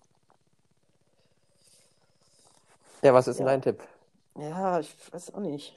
Ja, 3.03 3.13
was 3.15 3.29
ist 3.29 3.39
denn 3.39 3.47
Ja. 3.47 3.53
dein 3.53 3.63
Tipp? 3.63 3.83
ja, 4.39 4.81
ich 4.81 4.95
weiß 5.13 5.35
auch 5.35 5.41
nicht. 5.41 5.75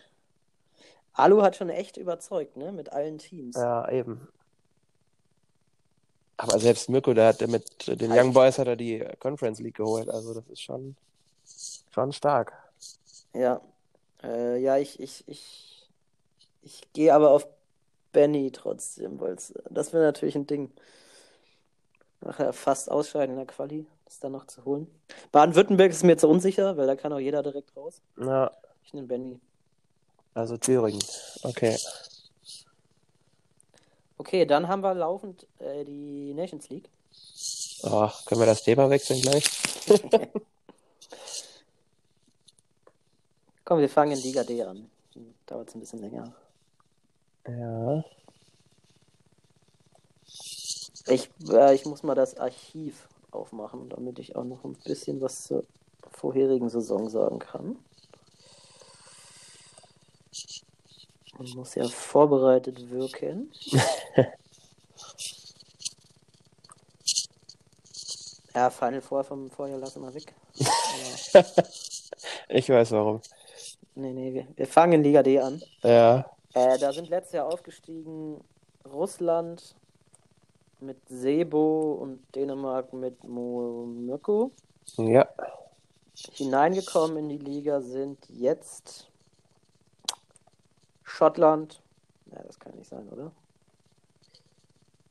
Alu 1.14 1.42
hat 1.42 1.56
schon 1.56 1.70
echt 1.70 1.98
überzeugt, 1.98 2.58
ne? 2.58 2.72
Mit 2.72 2.92
allen 2.94 3.18
Teams. 3.18 3.56
Ja, 3.56 3.90
eben. 3.90 4.28
Aber 6.38 6.60
selbst 6.60 6.90
Mirko, 6.90 7.14
der 7.14 7.28
hat 7.30 7.42
mit 7.48 7.88
den 7.88 8.12
Halt. 8.12 8.22
Young 8.24 8.34
Boys 8.34 8.60
hat 8.60 8.68
er 8.68 8.76
die 8.76 9.04
Conference 9.20 9.60
League 9.60 9.76
geholt. 9.76 10.10
Also 10.10 10.36
das 10.36 10.48
ist 10.48 10.62
schon, 10.62 10.96
schon 11.92 12.14
stark. 12.14 12.54
Ja, 13.34 13.60
äh, 14.24 14.58
ja, 14.62 14.78
ich, 14.78 15.00
ich, 15.00 15.28
ich, 15.28 15.90
ich 16.62 16.82
gehe 16.94 17.14
aber 17.14 17.32
auf 17.32 17.48
Benny 18.18 18.50
trotzdem, 18.52 19.20
weil 19.20 19.38
das 19.70 19.94
wäre 19.94 20.04
natürlich 20.06 20.36
ein 20.36 20.48
Ding. 20.48 20.72
Nachher 22.22 22.52
fast 22.52 22.90
ausscheiden 22.90 23.34
in 23.34 23.38
der 23.38 23.46
Quali, 23.46 23.86
das 24.06 24.18
dann 24.20 24.32
noch 24.32 24.48
zu 24.48 24.66
holen. 24.66 24.88
Baden-Württemberg 25.32 25.92
ist 25.92 26.02
mir 26.04 26.18
zu 26.18 26.28
unsicher, 26.28 26.76
weil 26.78 26.88
da 26.88 26.96
kann 26.96 27.14
auch 27.14 27.20
jeder 27.20 27.44
direkt 27.44 27.78
raus. 27.78 28.02
Ja, 28.20 28.50
Ich 28.84 28.92
nehme 28.96 29.06
Benny. 29.06 29.40
also 30.34 30.58
Thüringen. 30.58 31.04
Okay. 31.44 31.78
Okay, 34.18 34.48
dann 34.48 34.68
haben 34.68 34.82
wir 34.82 34.96
laufend 34.96 35.46
äh, 35.60 35.86
die 35.86 36.34
Nations 36.34 36.68
League. 36.70 36.90
Oh, 37.84 38.10
können 38.26 38.42
wir 38.42 38.48
das 38.48 38.64
Thema 38.64 38.90
wechseln 38.90 39.22
gleich? 39.22 39.46
Komm, 43.64 43.78
wir 43.80 43.90
fangen 43.90 44.14
in 44.14 44.24
Liga 44.24 44.44
D 44.44 44.64
an. 44.64 44.90
Dauert 45.46 45.70
es 45.70 45.76
ein 45.76 45.82
bisschen 45.82 46.00
länger. 46.00 46.34
Ja. 47.48 48.04
Ich, 51.08 51.30
äh, 51.50 51.74
ich 51.74 51.86
muss 51.86 52.04
mal 52.04 52.16
das 52.16 52.38
Archiv 52.38 53.08
aufmachen, 53.32 53.90
damit 53.90 54.20
ich 54.20 54.36
auch 54.36 54.44
noch 54.44 54.66
ein 54.66 54.76
bisschen 54.84 55.22
was 55.22 55.46
zur 55.46 55.64
vorherigen 56.12 56.70
Saison 56.70 57.10
sagen 57.10 57.40
kann. 57.40 57.78
Man 61.38 61.50
muss 61.52 61.76
ja 61.76 61.88
vorbereitet 61.88 62.90
wirken. 62.90 63.54
ja, 68.56 68.70
Final 68.70 69.02
Four 69.02 69.24
vom 69.24 69.50
Vorjahr 69.50 69.80
lassen 69.80 70.02
wir 70.02 70.14
weg. 70.14 70.34
Ich 72.50 72.70
weiß 72.70 72.92
warum. 72.92 73.20
nee, 73.96 74.14
nee, 74.14 74.34
wir, 74.34 74.48
wir 74.56 74.68
fangen 74.68 74.94
in 74.94 75.04
Liga 75.04 75.22
D 75.22 75.38
an. 75.38 75.62
Ja. 75.84 76.37
Äh, 76.54 76.78
da 76.78 76.92
sind 76.92 77.10
letztes 77.10 77.34
Jahr 77.34 77.48
aufgestiegen 77.48 78.44
Russland 78.86 79.76
mit 80.80 80.98
Sebo 81.10 81.94
und 81.94 82.20
Dänemark 82.36 82.94
mit 82.94 83.24
Mirko. 83.24 84.52
Ja. 84.98 85.28
Hineingekommen 86.34 87.18
in 87.18 87.30
die 87.30 87.38
Liga 87.38 87.82
sind 87.82 88.18
jetzt 88.30 89.12
Schottland. 91.04 91.82
Ja, 92.32 92.42
das 92.44 92.60
kann 92.60 92.76
nicht 92.76 92.90
sein, 92.90 93.08
oder? 93.10 93.32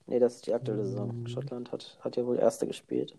Nee, 0.07 0.18
das 0.18 0.37
ist 0.37 0.46
die 0.46 0.55
aktuelle 0.55 0.85
Saison. 0.85 1.27
Schottland 1.27 1.72
hat, 1.72 1.99
hat 2.01 2.16
ja 2.16 2.25
wohl 2.27 2.38
Erste 2.38 2.66
gespielt. 2.66 3.16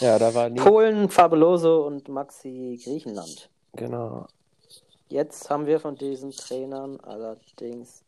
Ja, 0.00 0.18
da 0.18 0.34
war 0.34 0.50
nie. 0.50 0.60
Polen, 0.60 1.08
Fabuloso 1.08 1.86
und 1.86 2.08
Maxi 2.08 2.78
Griechenland. 2.82 3.48
Genau. 3.72 4.26
Jetzt 5.08 5.50
haben 5.50 5.66
wir 5.66 5.78
von 5.80 5.96
diesen 5.96 6.32
Trainern 6.32 6.98
allerdings 7.00 8.04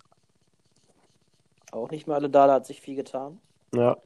auch 1.70 1.90
nicht 1.90 2.06
mehr 2.06 2.16
alle 2.16 2.30
da, 2.30 2.46
da 2.46 2.54
hat 2.54 2.66
sich 2.66 2.80
viel 2.80 2.96
getan. 2.96 3.40
Ja. 3.74 3.96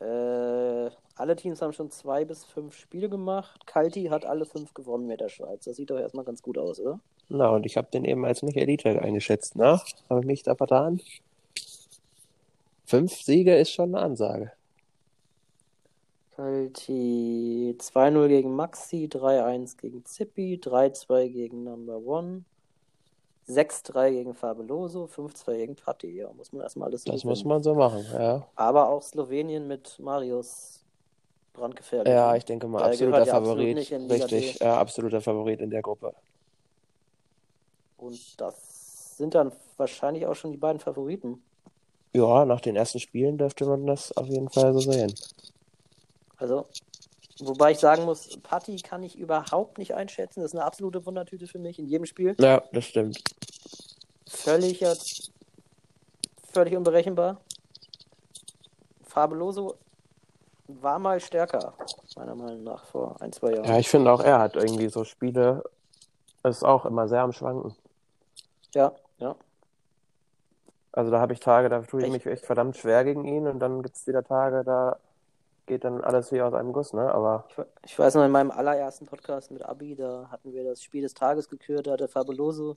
Äh, 0.00 0.90
alle 1.14 1.36
Teams 1.36 1.62
haben 1.62 1.72
schon 1.72 1.90
zwei 1.90 2.24
bis 2.24 2.44
fünf 2.44 2.76
Spiele 2.76 3.08
gemacht. 3.08 3.66
Kalti 3.66 4.04
hat 4.04 4.24
alle 4.24 4.44
fünf 4.44 4.74
gewonnen 4.74 5.06
mit 5.06 5.20
der 5.20 5.28
Schweiz. 5.28 5.64
Das 5.64 5.76
sieht 5.76 5.90
doch 5.90 5.98
erstmal 5.98 6.24
ganz 6.24 6.42
gut 6.42 6.58
aus, 6.58 6.80
oder? 6.80 7.00
Na, 7.28 7.48
und 7.48 7.66
ich 7.66 7.76
habe 7.76 7.88
den 7.90 8.04
eben 8.04 8.24
als 8.24 8.42
nicht 8.42 8.56
Elite 8.56 9.00
eingeschätzt, 9.00 9.56
ne? 9.56 9.80
Habe 10.10 10.20
ich 10.20 10.26
mich 10.26 10.42
da 10.42 10.54
vertan? 10.54 11.00
Fünf 12.84 13.12
Siege 13.14 13.56
ist 13.56 13.72
schon 13.72 13.94
eine 13.94 14.04
Ansage. 14.04 14.52
Kalti 16.36 17.74
2-0 17.78 18.28
gegen 18.28 18.54
Maxi, 18.54 19.08
3-1 19.10 19.78
gegen 19.78 20.04
Zippi, 20.04 20.60
3-2 20.62 21.28
gegen 21.28 21.64
Number 21.64 21.96
One, 21.96 22.44
6-3 23.48 24.10
gegen 24.10 24.34
Fabuloso, 24.34 25.06
5-2 25.06 25.56
gegen 25.56 25.76
Patti. 25.76 26.14
Ja, 26.14 26.30
muss 26.34 26.52
man 26.52 26.62
erstmal 26.62 26.88
alles 26.88 27.04
Das 27.04 27.24
muss 27.24 27.44
man 27.44 27.62
so 27.62 27.74
machen, 27.74 28.04
ja. 28.12 28.46
Aber 28.54 28.90
auch 28.90 29.02
Slowenien 29.02 29.66
mit 29.66 29.98
Marius 29.98 30.84
brandgefährlich. 31.54 32.12
Ja, 32.12 32.36
ich 32.36 32.44
denke 32.44 32.68
mal, 32.68 32.80
Der 32.80 32.88
absoluter 32.88 33.18
absolut 33.18 33.46
Favorit. 33.46 33.90
Liga 33.90 34.14
Richtig, 34.14 34.58
ja, 34.60 34.78
absoluter 34.78 35.20
Favorit 35.22 35.60
in 35.60 35.70
der 35.70 35.80
Gruppe. 35.80 36.12
Und 37.96 38.38
das 38.38 39.16
sind 39.16 39.34
dann 39.34 39.52
wahrscheinlich 39.78 40.26
auch 40.26 40.34
schon 40.34 40.52
die 40.52 40.58
beiden 40.58 40.80
Favoriten. 40.80 41.42
Ja, 42.14 42.44
nach 42.44 42.60
den 42.60 42.76
ersten 42.76 43.00
Spielen 43.00 43.38
dürfte 43.38 43.64
man 43.64 43.86
das 43.86 44.14
auf 44.16 44.26
jeden 44.26 44.50
Fall 44.50 44.74
so 44.74 44.80
sehen. 44.80 45.14
Also, 46.38 46.66
wobei 47.40 47.72
ich 47.72 47.78
sagen 47.78 48.04
muss, 48.04 48.38
Patti 48.42 48.76
kann 48.76 49.02
ich 49.02 49.18
überhaupt 49.18 49.78
nicht 49.78 49.94
einschätzen. 49.94 50.40
Das 50.40 50.52
ist 50.52 50.58
eine 50.58 50.64
absolute 50.64 51.04
Wundertüte 51.06 51.46
für 51.46 51.58
mich 51.58 51.78
in 51.78 51.86
jedem 51.86 52.06
Spiel. 52.06 52.34
Ja, 52.38 52.62
das 52.72 52.84
stimmt. 52.84 53.22
Völlig, 54.28 54.84
völlig 56.52 56.76
unberechenbar. 56.76 57.40
Fabuloso 59.04 59.76
war 60.68 60.98
mal 60.98 61.20
stärker, 61.20 61.74
meiner 62.16 62.34
Meinung 62.34 62.64
nach, 62.64 62.84
vor 62.86 63.16
ein, 63.20 63.32
zwei 63.32 63.52
Jahren. 63.52 63.64
Ja, 63.64 63.78
ich 63.78 63.88
finde 63.88 64.12
auch, 64.12 64.20
er 64.20 64.40
hat 64.40 64.56
irgendwie 64.56 64.88
so 64.88 65.04
Spiele, 65.04 65.62
ist 66.42 66.64
auch 66.64 66.84
immer 66.84 67.08
sehr 67.08 67.22
am 67.22 67.32
Schwanken. 67.32 67.74
Ja, 68.74 68.92
ja. 69.18 69.36
Also 70.92 71.10
da 71.10 71.20
habe 71.20 71.34
ich 71.34 71.40
Tage, 71.40 71.68
da 71.68 71.82
tue 71.82 72.00
ich 72.00 72.06
Echt? 72.06 72.24
mich 72.24 72.26
echt 72.26 72.46
verdammt 72.46 72.76
schwer 72.76 73.04
gegen 73.04 73.24
ihn 73.24 73.46
und 73.46 73.58
dann 73.58 73.82
gibt 73.82 73.96
es 73.96 74.06
wieder 74.06 74.24
Tage, 74.24 74.64
da 74.64 74.98
geht 75.66 75.84
dann 75.84 76.00
alles 76.02 76.32
wie 76.32 76.40
aus 76.40 76.54
einem 76.54 76.72
Guss, 76.72 76.92
ne? 76.92 77.12
Aber 77.12 77.44
Ich, 77.50 77.58
ich 77.84 77.98
weiß 77.98 78.14
noch, 78.14 78.24
in 78.24 78.30
meinem 78.30 78.50
allerersten 78.50 79.06
Podcast 79.06 79.50
mit 79.50 79.64
Abi, 79.64 79.94
da 79.96 80.28
hatten 80.30 80.52
wir 80.52 80.64
das 80.64 80.82
Spiel 80.82 81.02
des 81.02 81.14
Tages 81.14 81.48
gekürt, 81.48 81.86
da 81.86 81.92
hatte 81.92 82.08
Fabuloso 82.08 82.76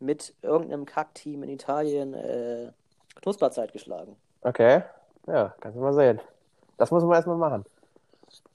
mit 0.00 0.34
irgendeinem 0.42 0.86
Kackteam 0.86 1.42
in 1.42 1.50
Italien 1.50 2.14
äh, 2.14 2.72
Knusperzeit 3.22 3.72
geschlagen. 3.72 4.16
okay, 4.42 4.82
ja, 5.26 5.54
kannst 5.60 5.76
du 5.76 5.82
mal 5.82 5.92
sehen. 5.92 6.20
Das 6.78 6.90
muss 6.90 7.04
man 7.04 7.14
erstmal 7.14 7.36
machen. 7.36 7.64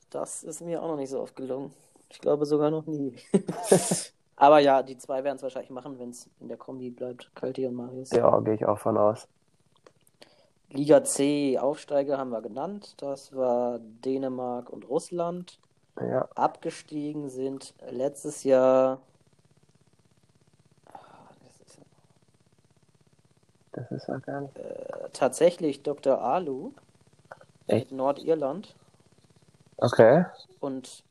Das 0.10 0.44
ist 0.44 0.62
mir 0.62 0.82
auch 0.82 0.88
noch 0.88 0.98
nicht 0.98 1.10
so 1.10 1.22
oft 1.22 1.36
gelungen. 1.36 1.72
Ich 2.10 2.20
glaube 2.20 2.46
sogar 2.46 2.72
noch 2.72 2.86
nie. 2.86 3.16
Aber 4.38 4.60
ja, 4.60 4.84
die 4.84 4.98
zwei 4.98 5.24
werden 5.24 5.38
es 5.38 5.44
wahrscheinlich 5.44 5.70
machen, 5.70 5.98
wenn 6.00 6.10
es 6.10 6.30
in 6.40 6.48
der 6.48 6.58
Kombi 6.58 6.90
bleibt. 6.90 7.32
Kalti 7.36 7.66
und 7.68 7.76
Marius. 7.76 8.10
Ja, 8.12 8.40
gehe 8.40 8.56
ich 8.56 8.66
auch 8.66 8.80
von 8.80 8.98
aus. 8.98 9.28
Liga 10.76 11.04
C, 11.04 11.58
Aufsteiger 11.58 12.18
haben 12.18 12.30
wir 12.32 12.42
genannt. 12.42 12.96
Das 13.02 13.34
war 13.36 13.80
Dänemark 13.80 14.70
und 14.70 14.88
Russland. 14.90 15.60
Ja, 16.00 16.28
Abgestiegen 16.36 17.30
sind 17.30 17.74
letztes 17.90 18.44
Jahr. 18.44 19.00
Ah, 20.88 21.30
das 23.72 23.92
ist, 23.92 24.08
ja 24.08 24.18
gar 24.20 24.42
nicht. 24.42 24.58
äh, 24.58 25.10
tatsächlich 25.14 25.84
Dr. 25.84 26.22
Alu 26.22 26.74
Echt? 27.68 27.92
mit 27.92 27.92
Nordirland 27.92 28.76
Okay. 29.78 30.26
und 30.60 31.04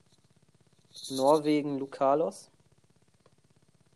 Norwegen 1.11 1.79
Lukalos. 1.79 2.51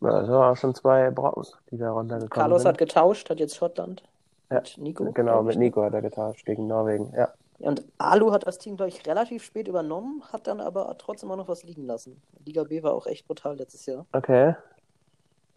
Waren 0.01 0.29
auch 0.31 0.55
schon 0.57 0.75
zwei 0.75 1.09
Brocken, 1.11 1.45
die 1.71 1.77
da 1.77 1.91
runtergekommen 1.91 2.29
Carlos 2.29 2.63
sind. 2.63 2.69
hat 2.69 2.77
getauscht, 2.77 3.29
hat 3.29 3.39
jetzt 3.39 3.55
Schottland. 3.57 4.03
Ja, 4.49 4.57
Mit 4.57 4.77
Nico. 4.77 5.11
Genau, 5.11 5.43
mit 5.43 5.55
ne? 5.55 5.65
Nico 5.65 5.83
hat 5.83 5.93
er 5.93 6.01
getauscht 6.01 6.45
gegen 6.45 6.67
Norwegen. 6.67 7.13
Ja. 7.15 7.33
Und 7.59 7.83
Alu 7.97 8.31
hat 8.31 8.47
das 8.47 8.57
Team, 8.57 8.77
glaube 8.77 8.89
ich, 8.89 9.05
relativ 9.05 9.43
spät 9.43 9.67
übernommen, 9.67 10.23
hat 10.31 10.47
dann 10.47 10.61
aber 10.61 10.97
trotzdem 10.97 11.29
auch 11.29 11.35
noch 11.35 11.49
was 11.49 11.63
liegen 11.63 11.85
lassen. 11.85 12.21
Liga 12.45 12.63
B 12.63 12.81
war 12.83 12.93
auch 12.93 13.05
echt 13.05 13.27
brutal 13.27 13.57
letztes 13.57 13.85
Jahr. 13.85 14.05
Okay. 14.13 14.55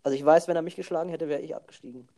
Also 0.03 0.17
ich 0.17 0.25
weiß, 0.25 0.49
wenn 0.49 0.57
er 0.57 0.63
mich 0.63 0.75
geschlagen 0.75 1.11
hätte, 1.11 1.29
wäre 1.29 1.41
ich 1.41 1.55
abgestiegen. 1.55 2.09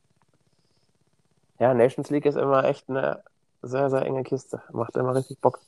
Ja, 1.58 1.74
Nations 1.74 2.10
League 2.10 2.26
ist 2.26 2.37
immer 2.37 2.64
echt 2.64 2.88
eine 2.88 3.22
sehr, 3.62 3.90
sehr 3.90 4.02
enge 4.02 4.22
Kiste. 4.22 4.62
Macht 4.72 4.96
immer 4.96 5.14
richtig 5.14 5.38
Bock. 5.40 5.60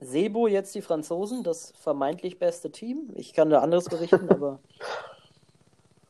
Sebo, 0.00 0.46
jetzt 0.46 0.74
die 0.74 0.82
Franzosen, 0.82 1.42
das 1.42 1.72
vermeintlich 1.78 2.38
beste 2.38 2.70
Team. 2.70 3.10
Ich 3.14 3.32
kann 3.32 3.50
da 3.50 3.60
anderes 3.60 3.84
berichten, 3.84 4.28
aber 4.30 4.60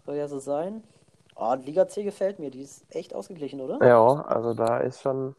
soll 0.05 0.16
ja 0.16 0.29
so 0.29 0.38
sein. 0.38 0.83
Oh, 1.37 1.55
Liga 1.55 1.87
C 1.87 2.03
gefällt 2.03 2.38
mir, 2.38 2.51
die 2.51 2.62
ist 2.62 2.85
echt 2.94 3.14
ausgeglichen, 3.14 3.61
oder? 3.61 3.85
Ja, 3.87 4.22
also 4.22 4.55
da 4.55 4.79
ist 4.79 5.03
schon. 5.03 5.37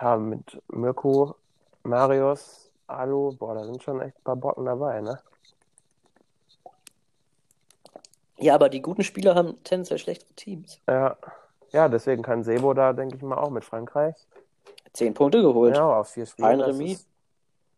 Ja, 0.00 0.16
mit 0.16 0.60
Mirko, 0.68 1.36
Marius, 1.84 2.70
Alu, 2.86 3.34
boah, 3.36 3.54
da 3.54 3.64
sind 3.64 3.82
schon 3.82 4.00
echt 4.02 4.18
ein 4.18 4.22
paar 4.24 4.36
Brocken 4.36 4.66
dabei, 4.66 5.00
ne? 5.00 5.18
Ja, 8.36 8.54
aber 8.56 8.68
die 8.68 8.82
guten 8.82 9.04
Spieler 9.04 9.34
haben 9.34 9.62
tendenziell 9.64 9.98
schlechtere 9.98 10.32
Teams. 10.34 10.80
Ja. 10.88 11.16
Ja, 11.70 11.88
deswegen 11.88 12.22
kann 12.22 12.44
Sebo 12.44 12.74
da, 12.74 12.92
denke 12.92 13.16
ich 13.16 13.22
mal, 13.22 13.36
auch 13.38 13.50
mit 13.50 13.64
Frankreich. 13.64 14.14
Zehn 14.92 15.14
Punkte 15.14 15.40
geholt. 15.42 15.74
Ja, 15.76 16.00
auf 16.00 16.08
vier 16.10 16.26
Spiele. 16.26 16.48
Ein 16.48 16.60
Remis. 16.60 16.92
ist- 17.00 17.08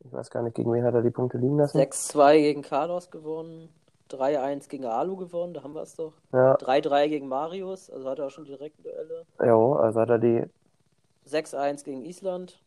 Ich 0.04 0.12
weiß 0.12 0.30
gar 0.30 0.42
nicht, 0.42 0.54
gegen 0.54 0.72
wen 0.72 0.84
hat 0.84 0.94
er 0.94 1.02
die 1.02 1.10
Punkte 1.10 1.38
liegen 1.38 1.56
lassen. 1.58 1.78
6-2 1.78 2.38
gegen 2.38 2.62
Carlos 2.62 3.10
gewonnen, 3.10 3.68
3-1 4.10 4.68
gegen 4.68 4.86
Alu 4.86 5.16
gewonnen, 5.16 5.54
da 5.54 5.62
haben 5.62 5.74
wir 5.74 5.82
es 5.82 5.96
doch. 5.96 6.12
Ja, 6.32 6.54
3-3 6.56 7.08
gegen 7.08 7.28
Marius, 7.28 7.90
also 7.90 8.08
hat 8.08 8.18
er 8.18 8.26
auch 8.26 8.30
schon 8.30 8.44
direkte 8.44 8.82
Duelle. 8.82 9.26
jo, 9.44 9.74
also 9.74 10.00
hat 10.00 10.10
er 10.10 10.18
die. 10.18 10.44
6-1 11.28 11.84
gegen 11.84 12.04
Island. 12.04 12.60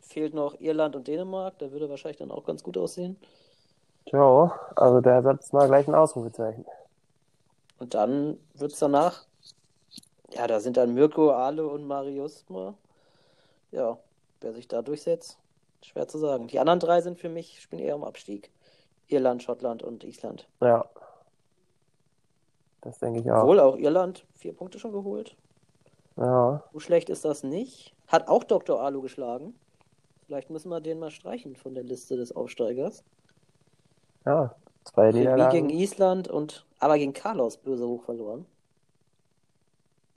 Fehlt 0.00 0.34
noch 0.34 0.58
Irland 0.58 0.96
und 0.96 1.06
Dänemark, 1.06 1.58
da 1.58 1.70
würde 1.70 1.88
wahrscheinlich 1.88 2.18
dann 2.18 2.32
auch 2.32 2.44
ganz 2.44 2.62
gut 2.62 2.76
aussehen. 2.76 3.16
Jo, 4.06 4.50
also 4.74 5.00
der 5.00 5.22
setzt 5.22 5.52
mal 5.52 5.68
gleich 5.68 5.86
ein 5.86 5.94
Ausrufezeichen. 5.94 6.64
Und 7.78 7.94
dann 7.94 8.38
wird 8.54 8.72
es 8.72 8.78
danach, 8.78 9.24
ja, 10.32 10.46
da 10.46 10.58
sind 10.60 10.76
dann 10.76 10.94
Mirko, 10.94 11.30
Ale 11.30 11.66
und 11.66 11.86
Marius 11.86 12.44
mal. 12.48 12.74
Ja, 13.70 13.98
wer 14.40 14.52
sich 14.52 14.66
da 14.66 14.82
durchsetzt, 14.82 15.38
schwer 15.82 16.08
zu 16.08 16.18
sagen. 16.18 16.48
Die 16.48 16.58
anderen 16.58 16.80
drei 16.80 17.00
sind 17.00 17.18
für 17.18 17.28
mich, 17.28 17.60
spielen 17.60 17.82
eher 17.82 17.94
um 17.94 18.04
Abstieg. 18.04 18.50
Irland, 19.12 19.42
Schottland 19.42 19.82
und 19.82 20.04
Island. 20.04 20.48
Ja. 20.60 20.84
Das 22.80 22.98
denke 22.98 23.20
ich 23.20 23.30
auch. 23.30 23.42
Obwohl 23.42 23.60
auch 23.60 23.76
Irland 23.76 24.26
vier 24.34 24.54
Punkte 24.54 24.78
schon 24.78 24.92
geholt. 24.92 25.36
Ja. 26.16 26.62
So 26.72 26.80
schlecht 26.80 27.10
ist 27.10 27.24
das 27.24 27.42
nicht. 27.42 27.94
Hat 28.06 28.28
auch 28.28 28.44
Dr. 28.44 28.80
Alu 28.80 29.02
geschlagen. 29.02 29.54
Vielleicht 30.26 30.50
müssen 30.50 30.70
wir 30.70 30.80
den 30.80 30.98
mal 30.98 31.10
streichen 31.10 31.56
von 31.56 31.74
der 31.74 31.84
Liste 31.84 32.16
des 32.16 32.34
Aufsteigers. 32.34 33.04
Ja. 34.24 34.54
Zwei 34.84 35.10
Remis 35.10 35.50
gegen 35.50 35.66
Niederlagen. 35.66 35.70
Island 35.70 36.28
und 36.28 36.66
aber 36.78 36.96
gegen 36.96 37.12
Carlos 37.12 37.58
böse 37.58 37.86
hoch 37.86 38.02
verloren. 38.04 38.46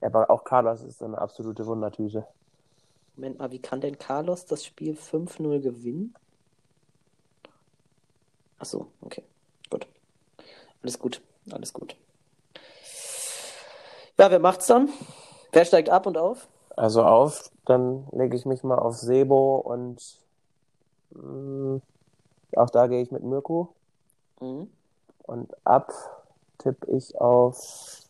Ja, 0.00 0.08
aber 0.08 0.30
auch 0.30 0.44
Carlos 0.44 0.82
ist 0.82 1.02
eine 1.02 1.18
absolute 1.18 1.66
Wundertüte. 1.66 2.26
Moment 3.16 3.38
mal, 3.38 3.50
wie 3.52 3.60
kann 3.60 3.80
denn 3.80 3.98
Carlos 3.98 4.46
das 4.46 4.64
Spiel 4.64 4.94
5-0 4.94 5.60
gewinnen? 5.60 6.14
Ach 8.58 8.64
so, 8.64 8.86
okay. 9.02 9.22
Gut. 9.70 9.86
Alles 10.82 10.98
gut. 10.98 11.20
Alles 11.50 11.72
gut. 11.72 11.96
Ja, 14.18 14.30
wer 14.30 14.38
macht's 14.38 14.66
dann? 14.66 14.88
Wer 15.52 15.64
steigt 15.64 15.90
ab 15.90 16.06
und 16.06 16.16
auf? 16.16 16.48
Also 16.76 17.02
auf, 17.04 17.50
dann 17.64 18.06
lege 18.12 18.36
ich 18.36 18.46
mich 18.46 18.62
mal 18.64 18.78
auf 18.78 18.96
Sebo 18.96 19.56
und 19.56 20.02
mh, 21.10 21.80
auch 22.56 22.70
da 22.70 22.86
gehe 22.86 23.02
ich 23.02 23.10
mit 23.10 23.22
Mirko. 23.22 23.74
Mhm. 24.40 24.70
Und 25.22 25.54
ab 25.64 25.92
tippe 26.58 26.90
ich 26.90 27.20
auf 27.20 28.02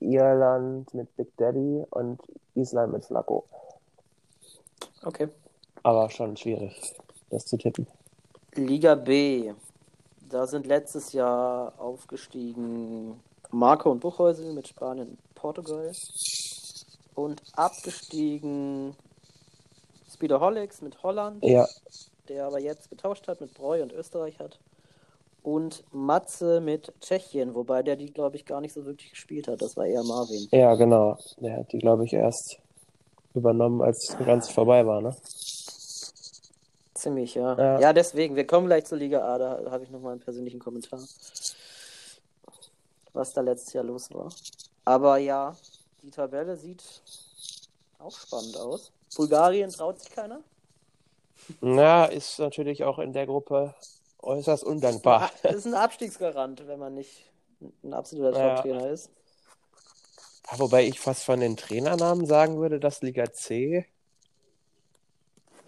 Irland 0.00 0.92
mit 0.94 1.14
Big 1.16 1.36
Daddy 1.36 1.84
und 1.90 2.20
Island 2.54 2.92
mit 2.92 3.04
Flacco. 3.04 3.44
Okay. 5.02 5.28
Aber 5.82 6.10
schon 6.10 6.36
schwierig, 6.36 6.94
das 7.30 7.44
zu 7.46 7.56
tippen. 7.56 7.86
Liga 8.54 8.94
B. 8.94 9.52
Da 10.30 10.46
sind 10.46 10.66
letztes 10.66 11.12
Jahr 11.12 11.72
aufgestiegen 11.78 13.20
Marco 13.50 13.90
und 13.90 14.00
Buchhäusel 14.00 14.52
mit 14.52 14.68
Spanien 14.68 15.08
und 15.08 15.34
Portugal. 15.34 15.92
Und 17.14 17.42
abgestiegen 17.54 18.94
Speederholics 20.12 20.82
mit 20.82 21.02
Holland, 21.02 21.42
Ja, 21.44 21.66
der 22.28 22.46
aber 22.46 22.60
jetzt 22.60 22.90
getauscht 22.90 23.26
hat 23.28 23.40
mit 23.40 23.54
Breu 23.54 23.82
und 23.82 23.92
Österreich 23.92 24.38
hat. 24.38 24.58
Und 25.42 25.82
Matze 25.92 26.60
mit 26.60 26.92
Tschechien, 27.00 27.54
wobei 27.54 27.82
der 27.82 27.96
die, 27.96 28.12
glaube 28.12 28.36
ich, 28.36 28.44
gar 28.44 28.60
nicht 28.60 28.74
so 28.74 28.84
wirklich 28.84 29.10
gespielt 29.10 29.48
hat. 29.48 29.62
Das 29.62 29.76
war 29.76 29.86
eher 29.86 30.02
Marvin. 30.04 30.46
ja, 30.50 30.74
genau. 30.74 31.16
Der 31.38 31.58
hat 31.58 31.72
die, 31.72 31.78
glaube 31.78 32.04
ich, 32.04 32.12
erst 32.12 32.58
übernommen, 33.34 33.80
als 33.80 34.10
es 34.10 34.18
ganz 34.18 34.50
vorbei 34.50 34.84
war, 34.86 35.00
ne? 35.00 35.16
Ziemlich, 36.98 37.36
ja. 37.36 37.56
Ja. 37.56 37.80
Ja, 37.80 37.92
deswegen, 37.92 38.34
wir 38.34 38.44
kommen 38.46 38.66
gleich 38.66 38.84
zur 38.84 38.98
Liga 38.98 39.20
A, 39.22 39.38
da 39.38 39.70
habe 39.70 39.84
ich 39.84 39.90
nochmal 39.90 40.12
einen 40.12 40.20
persönlichen 40.20 40.58
Kommentar, 40.58 41.00
was 43.12 43.32
da 43.32 43.40
letztes 43.40 43.72
Jahr 43.72 43.84
los 43.84 44.12
war. 44.12 44.32
Aber 44.84 45.18
ja, 45.18 45.56
die 46.02 46.10
Tabelle 46.10 46.56
sieht 46.56 46.82
auch 47.98 48.16
spannend 48.18 48.56
aus. 48.56 48.90
Bulgarien 49.16 49.70
traut 49.70 50.00
sich 50.00 50.10
keiner. 50.10 50.40
Ja, 51.60 52.04
ist 52.06 52.40
natürlich 52.40 52.82
auch 52.82 52.98
in 52.98 53.12
der 53.12 53.26
Gruppe 53.26 53.74
äußerst 54.20 54.64
undankbar. 54.64 55.30
Das 55.42 55.54
ist 55.54 55.66
ein 55.66 55.74
Abstiegsgarant, 55.74 56.66
wenn 56.66 56.80
man 56.80 56.94
nicht 56.94 57.30
ein 57.84 57.94
absoluter 57.94 58.36
Ja. 58.36 58.54
Top-Trainer 58.56 58.90
ist. 58.90 59.10
Ja, 60.50 60.58
Wobei 60.58 60.84
ich 60.84 60.98
fast 60.98 61.22
von 61.22 61.38
den 61.38 61.56
Trainernamen 61.56 62.26
sagen 62.26 62.58
würde, 62.58 62.80
dass 62.80 63.02
Liga 63.02 63.32
C 63.32 63.86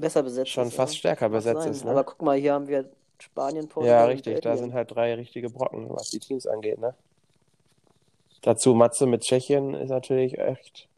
Besser 0.01 0.23
besetzt 0.23 0.51
schon 0.51 0.69
ist, 0.69 0.75
fast 0.75 0.95
ja. 0.95 0.99
stärker 0.99 1.29
besetzt 1.29 1.63
sein. 1.63 1.73
ist. 1.73 1.85
Ne? 1.85 1.91
Aber 1.91 2.05
guck 2.05 2.23
mal, 2.23 2.39
hier 2.39 2.55
haben 2.55 2.69
wir 2.69 2.91
Spanien, 3.19 3.69
Portugal 3.69 4.01
Ja, 4.01 4.05
richtig. 4.07 4.41
Da 4.41 4.57
sind 4.57 4.73
halt 4.73 4.91
drei 4.95 5.15
richtige 5.15 5.51
Brocken, 5.51 5.89
was 5.91 6.11
die 6.11 6.19
Teams 6.19 6.47
angeht. 6.47 6.79
Ne? 6.79 6.95
Dazu 8.43 8.75
Matze 8.75 9.07
mit 9.07 9.23
Tschechien 9.23 9.75
ist 9.75 9.91
natürlich 9.91 10.39
echt. 10.39 10.89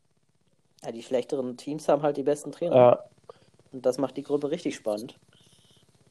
Ja, 0.84 0.92
die 0.92 1.02
schlechteren 1.02 1.56
Teams 1.56 1.88
haben 1.88 2.02
halt 2.02 2.16
die 2.16 2.22
besten 2.22 2.52
Trainer. 2.52 2.76
Ja, 2.76 3.04
Und 3.72 3.84
das 3.84 3.98
macht 3.98 4.16
die 4.16 4.22
Gruppe 4.22 4.50
richtig 4.50 4.74
spannend. 4.76 5.18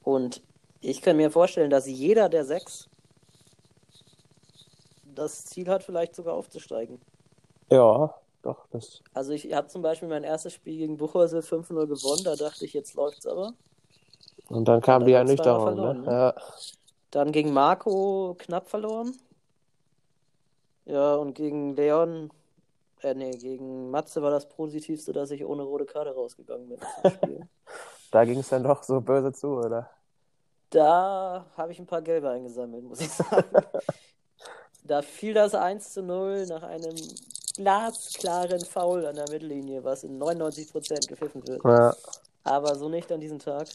Und 0.03 0.41
ich 0.81 1.01
kann 1.01 1.17
mir 1.17 1.31
vorstellen, 1.31 1.69
dass 1.69 1.87
jeder 1.87 2.27
der 2.29 2.45
sechs 2.45 2.89
das 5.13 5.45
Ziel 5.45 5.67
hat, 5.67 5.83
vielleicht 5.83 6.15
sogar 6.15 6.33
aufzusteigen. 6.33 6.99
ja, 7.69 8.13
doch, 8.41 8.67
das. 8.71 9.01
Also 9.13 9.33
ich 9.33 9.53
habe 9.53 9.67
zum 9.67 9.81
Beispiel 9.81 10.07
mein 10.07 10.23
erstes 10.23 10.53
Spiel 10.53 10.77
gegen 10.77 10.97
Buchhäusel 10.97 11.41
5-0 11.41 11.87
gewonnen, 11.87 12.23
da 12.23 12.35
dachte 12.35 12.65
ich, 12.65 12.73
jetzt 12.73 12.95
läuft's 12.95 13.25
aber. 13.27 13.53
Und 14.49 14.67
dann 14.67 14.81
kam 14.81 15.05
die 15.05 15.13
Ernüchterung, 15.13 15.63
verloren, 15.63 16.01
ne? 16.01 16.05
ne? 16.05 16.11
Ja. 16.11 16.35
Dann 17.11 17.31
gegen 17.31 17.53
Marco 17.53 18.35
knapp 18.39 18.67
verloren. 18.67 19.15
Ja, 20.85 21.15
und 21.15 21.35
gegen 21.35 21.75
Leon, 21.75 22.31
äh 23.01 23.13
nee, 23.13 23.31
gegen 23.31 23.91
Matze 23.91 24.21
war 24.21 24.31
das 24.31 24.49
Positivste, 24.49 25.13
dass 25.13 25.31
ich 25.31 25.45
ohne 25.45 25.63
rote 25.63 25.85
Karte 25.85 26.13
rausgegangen 26.13 26.69
bin. 26.69 26.79
Da 28.11 28.25
ging 28.25 28.39
es 28.39 28.49
dann 28.49 28.63
doch 28.63 28.83
so 28.83 28.99
böse 28.99 29.31
zu, 29.31 29.47
oder? 29.47 29.89
Da 30.69 31.45
habe 31.55 31.71
ich 31.71 31.79
ein 31.79 31.85
paar 31.85 32.01
Gelbe 32.01 32.29
eingesammelt, 32.29 32.83
muss 32.83 32.99
ich 32.99 33.09
sagen. 33.11 33.47
Da 34.83 35.01
fiel 35.01 35.33
das 35.33 35.55
1 35.55 35.93
zu 35.93 36.03
0 36.03 36.45
nach 36.47 36.63
einem 36.63 36.95
glasklaren 37.55 38.61
Foul 38.61 39.05
an 39.05 39.15
der 39.15 39.29
Mittellinie, 39.29 39.83
was 39.83 40.03
in 40.03 40.19
99% 40.21 41.07
gepfiffen 41.07 41.47
wird. 41.47 41.63
Ja. 41.63 41.95
Aber 42.43 42.75
so 42.75 42.89
nicht 42.89 43.11
an 43.11 43.19
diesem 43.19 43.39
Tag. 43.39 43.67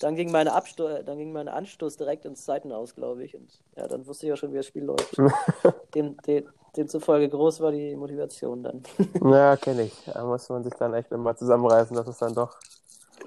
Dann 0.00 0.16
ging 0.16 0.30
meine, 0.30 0.54
Absto 0.54 1.02
dann 1.02 1.18
ging 1.18 1.32
mein 1.32 1.48
Anstoß 1.48 1.96
direkt 1.98 2.24
ins 2.24 2.44
Seitenaus, 2.46 2.94
glaube 2.94 3.22
ich. 3.24 3.34
Und 3.36 3.50
ja, 3.76 3.86
dann 3.86 4.06
wusste 4.06 4.24
ich 4.26 4.30
ja 4.30 4.36
schon, 4.36 4.52
wie 4.52 4.56
das 4.56 4.66
Spiel 4.66 4.84
läuft. 4.84 5.14
Dem, 5.94 6.16
dem, 6.26 6.48
demzufolge 6.76 7.28
groß 7.28 7.60
war 7.60 7.72
die 7.72 7.94
Motivation 7.96 8.62
dann. 8.62 8.82
Ja, 9.22 9.56
kenne 9.56 9.82
ich. 9.82 9.92
Da 10.06 10.24
muss 10.24 10.48
man 10.48 10.62
sich 10.64 10.72
dann 10.74 10.94
echt 10.94 11.10
immer 11.12 11.36
zusammenreißen, 11.36 11.94
dass 11.94 12.06
es 12.06 12.18
dann 12.18 12.34
doch 12.34 12.56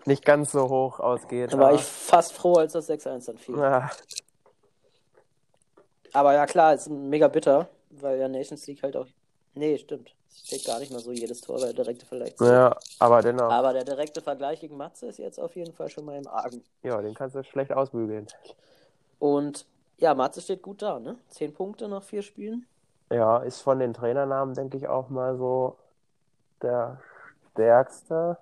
nicht 0.06 0.26
ganz 0.26 0.52
so 0.54 0.68
hoch 0.70 1.00
ausgeht. 1.00 1.54
Da 1.54 1.60
war 1.60 1.68
aber- 1.68 1.76
ich 1.76 1.84
fast 1.84 2.34
froh, 2.34 2.54
als 2.56 2.74
das 2.74 2.90
6-1 2.90 3.26
dann 3.28 3.38
fiel. 3.38 3.58
ja, 3.60 3.92
Aber 6.14 6.34
ja, 6.34 6.46
klar, 6.46 6.74
ist 6.74 6.90
mega 6.90 7.28
bitter, 7.28 7.68
weil 7.92 8.20
ja 8.20 8.28
Nations 8.28 8.66
League 8.68 8.82
halt 8.84 8.96
auch. 8.98 9.08
Nee, 9.56 9.78
stimmt. 9.78 10.14
Es 10.30 10.48
steht 10.48 10.66
gar 10.66 10.80
nicht 10.80 10.92
mal 10.92 11.00
so 11.00 11.12
jedes 11.12 11.42
Tor, 11.42 11.56
weil 11.62 11.74
der 11.74 11.86
direkte 11.86 12.08
zählt. 12.08 12.40
ja, 12.40 12.76
aber 13.00 13.22
dennoch, 13.22 13.52
Aber 13.52 13.74
der 13.74 13.84
direkte 13.84 14.22
Vergleich 14.22 14.60
gegen 14.60 14.78
Matze 14.78 15.08
ist 15.08 15.20
jetzt 15.20 15.40
auf 15.40 15.56
jeden 15.56 15.74
Fall 15.74 15.90
schon 15.90 16.06
mal 16.06 16.18
im 16.18 16.28
Argen. 16.28 16.64
ja, 16.82 17.02
den 17.02 17.14
kannst 17.14 17.36
du 17.36 17.44
schlecht 17.44 17.72
ausbügeln. 17.72 18.28
Und 19.20 19.66
ja, 19.98 20.14
Matze 20.16 20.42
steht 20.42 20.62
gut 20.62 20.82
da, 20.82 21.00
ne? 21.00 21.18
Zehn 21.30 21.54
Punkte 21.54 21.88
nach 21.88 22.04
vier 22.04 22.24
Spielen. 22.24 22.66
Ja, 23.12 23.38
ist 23.38 23.62
von 23.62 23.80
den 23.80 23.94
Trainernamen, 23.94 24.56
denke 24.56 24.76
ich, 24.78 24.88
auch 24.88 25.10
mal 25.10 25.38
so 25.38 25.78
der 26.62 27.00
stärkste. 27.52 28.38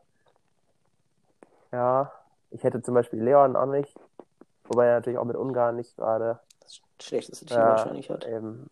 Ja, 1.72 2.12
ich 2.52 2.64
hätte 2.64 2.82
zum 2.82 2.94
Beispiel 2.94 3.22
Leon 3.22 3.56
auch 3.56 3.66
nicht, 3.66 4.00
wobei 4.66 4.88
er 4.88 4.96
natürlich 4.96 5.20
auch 5.20 5.26
mit 5.26 5.36
Ungarn 5.36 5.76
nicht 5.76 5.96
gerade. 5.98 6.40
Das 6.62 6.82
schlechteste 7.02 7.46
Team 7.46 7.58
Ja, 7.58 7.66
wahrscheinlich 7.66 8.10
hat. 8.10 8.26
eben. 8.26 8.70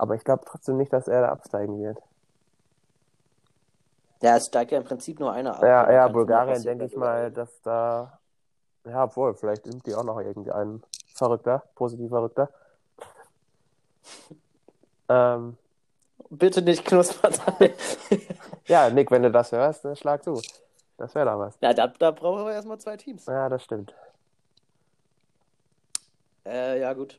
Aber 0.00 0.14
ich 0.14 0.24
glaube 0.24 0.44
trotzdem 0.46 0.78
nicht, 0.78 0.94
dass 0.94 1.08
er 1.08 1.20
da 1.20 1.28
absteigen 1.28 1.78
wird. 1.78 1.98
Ja, 4.22 4.38
es 4.38 4.46
steigt 4.46 4.72
ja 4.72 4.78
im 4.78 4.84
Prinzip 4.84 5.20
nur 5.20 5.30
einer 5.30 5.54
ab. 5.56 5.62
Ja, 5.62 5.84
Da 5.84 5.92
ja, 5.92 6.08
Bulgarien 6.08 6.62
denke 6.62 6.86
ich 6.86 6.96
mal, 6.96 7.30
dass 7.30 7.60
da. 7.60 8.18
Ja, 8.86 9.04
obwohl, 9.04 9.34
vielleicht 9.34 9.64
sind 9.64 9.84
die 9.84 9.94
auch 9.94 10.04
noch 10.04 10.18
irgendein 10.18 10.82
Verrückter, 11.14 11.64
positiv 11.74 12.08
Verrückter. 12.08 12.48
Ähm, 15.12 15.56
Bitte 16.28 16.62
nicht 16.62 16.84
Knusperteil. 16.84 17.74
ja, 18.68 18.88
Nick, 18.90 19.10
wenn 19.10 19.24
du 19.24 19.30
das 19.32 19.50
hörst, 19.50 19.84
dann 19.84 19.96
schlag 19.96 20.22
zu. 20.22 20.40
Das 20.98 21.12
wäre 21.16 21.26
doch 21.26 21.38
was. 21.40 21.58
ja, 21.60 21.74
da, 21.74 21.88
da 21.88 22.12
brauchen 22.12 22.44
wir 22.44 22.52
erstmal 22.52 22.78
zwei 22.78 22.96
Teams. 22.96 23.26
Ja, 23.26 23.48
das 23.48 23.64
stimmt. 23.64 23.92
Äh, 26.46 26.80
ja, 26.80 26.92
gut. 26.92 27.18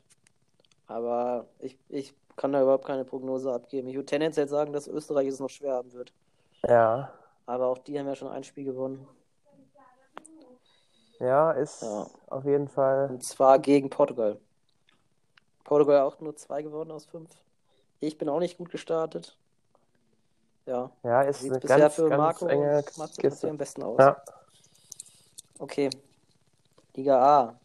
Aber 0.87 1.47
ich, 1.59 1.77
ich 1.89 2.13
kann 2.41 2.53
da 2.53 2.61
überhaupt 2.63 2.85
keine 2.85 3.05
Prognose 3.05 3.53
abgeben. 3.53 3.87
Ich 3.87 3.93
würde 3.95 4.07
tendenziell 4.07 4.47
sagen, 4.47 4.73
dass 4.73 4.87
Österreich 4.87 5.27
es 5.27 5.39
noch 5.39 5.49
schwer 5.49 5.75
haben 5.75 5.93
wird. 5.93 6.11
Ja, 6.67 7.13
Aber 7.45 7.67
auch 7.67 7.77
die 7.77 7.99
haben 7.99 8.07
ja 8.07 8.15
schon 8.15 8.29
ein 8.29 8.43
Spiel 8.43 8.63
gewonnen. 8.65 9.07
ja, 11.19 11.51
ist 11.51 11.83
Ja. 11.83 12.07
auf 12.27 12.43
jeden 12.45 12.67
Fall. 12.67 13.09
Und 13.11 13.23
zwar 13.23 13.59
gegen 13.59 13.91
Portugal. 13.91 14.39
Portugal 15.63 16.01
auch 16.01 16.19
nur 16.19 16.35
zwei 16.35 16.63
gewonnen 16.63 16.89
aus 16.89 17.05
fünf. 17.05 17.29
Ich 17.99 18.17
bin 18.17 18.27
auch 18.27 18.39
nicht 18.39 18.57
gut 18.57 18.71
gestartet. 18.71 19.37
Ja, 20.65 20.89
Ja, 21.03 21.21
ist 21.21 21.41
sieht 21.41 21.51
eine 21.51 21.59
bisher 21.59 21.77
ganz, 21.77 21.93
für 21.95 22.09
ganz 22.09 22.17
Marco 22.19 22.47
enge 22.47 22.83
Kiste. 23.19 23.49
am 23.49 23.57
besten 23.57 23.83
aus. 23.83 23.99
Ja, 23.99 24.19
Okay. 25.59 25.91
Liga 26.95 27.19
A. 27.47 27.59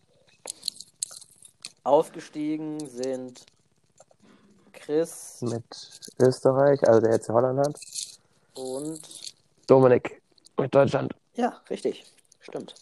Aufgestiegen 1.83 2.87
sind 2.87 3.47
Chris 4.87 5.43
mit 5.43 6.01
Österreich, 6.21 6.87
also 6.89 7.01
der 7.01 7.13
jetzt 7.13 7.29
Holland 7.29 7.59
hat. 7.59 7.79
und 8.55 9.01
Dominik 9.67 10.23
mit 10.59 10.75
Deutschland. 10.75 11.13
Ja, 11.35 11.61
richtig. 11.69 12.05
Stimmt. 12.41 12.75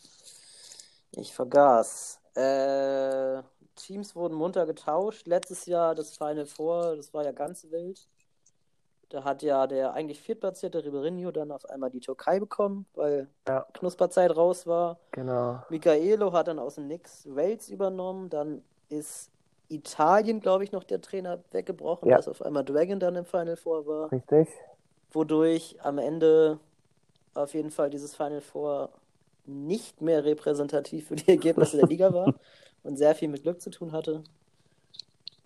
Ich 1.12 1.34
vergaß. 1.34 2.20
Äh, 2.34 3.42
Teams 3.76 4.14
wurden 4.14 4.34
munter 4.34 4.66
getauscht. 4.66 5.26
Letztes 5.26 5.64
Jahr 5.66 5.94
das 5.94 6.16
Final 6.16 6.44
Four, 6.46 6.96
das 6.96 7.14
war 7.14 7.24
ja 7.24 7.32
ganz 7.32 7.66
wild. 7.70 8.06
Da 9.08 9.24
hat 9.24 9.42
ja 9.42 9.66
der 9.66 9.94
eigentlich 9.94 10.20
viertplatzierte 10.20 10.84
Ribeirinho 10.84 11.30
dann 11.30 11.52
auf 11.52 11.64
einmal 11.70 11.90
die 11.90 12.00
Türkei 12.00 12.38
bekommen, 12.40 12.84
weil 12.94 13.28
Ja, 13.48 13.66
Knusperzeit 13.72 14.34
raus 14.36 14.66
war. 14.66 14.98
genau. 15.12 15.62
Michaelo 15.70 16.32
hat 16.32 16.48
dann 16.48 16.58
aus 16.58 16.74
dem 16.74 16.86
Nix 16.88 17.24
Wales 17.26 17.68
übernommen. 17.70 18.28
Dann 18.28 18.62
ist 18.88 19.30
Italien, 19.68 20.40
glaube 20.40 20.64
ich, 20.64 20.72
noch 20.72 20.84
der 20.84 21.00
Trainer 21.00 21.42
weggebrochen, 21.50 22.08
Ja. 22.08 22.16
dass 22.16 22.28
auf 22.28 22.42
einmal 22.42 22.64
Dragon 22.64 23.00
dann 23.00 23.16
im 23.16 23.24
Final 23.24 23.56
Four 23.56 23.86
war 23.86 24.12
Richtig. 24.12 24.48
wodurch 25.12 25.76
am 25.82 25.98
Ende 25.98 26.58
auf 27.34 27.54
jeden 27.54 27.70
Fall 27.70 27.90
dieses 27.90 28.14
Final 28.14 28.40
Four 28.40 28.90
nicht 29.46 30.00
mehr 30.00 30.24
repräsentativ 30.24 31.08
für 31.08 31.16
die 31.16 31.28
Ergebnisse 31.28 31.76
der 31.78 31.86
Liga 31.88 32.12
war 32.14 32.34
und 32.82 32.96
sehr 32.96 33.14
viel 33.14 33.28
mit 33.28 33.42
Glück 33.42 33.60
zu 33.60 33.70
tun 33.70 33.92
hatte. 33.92 34.22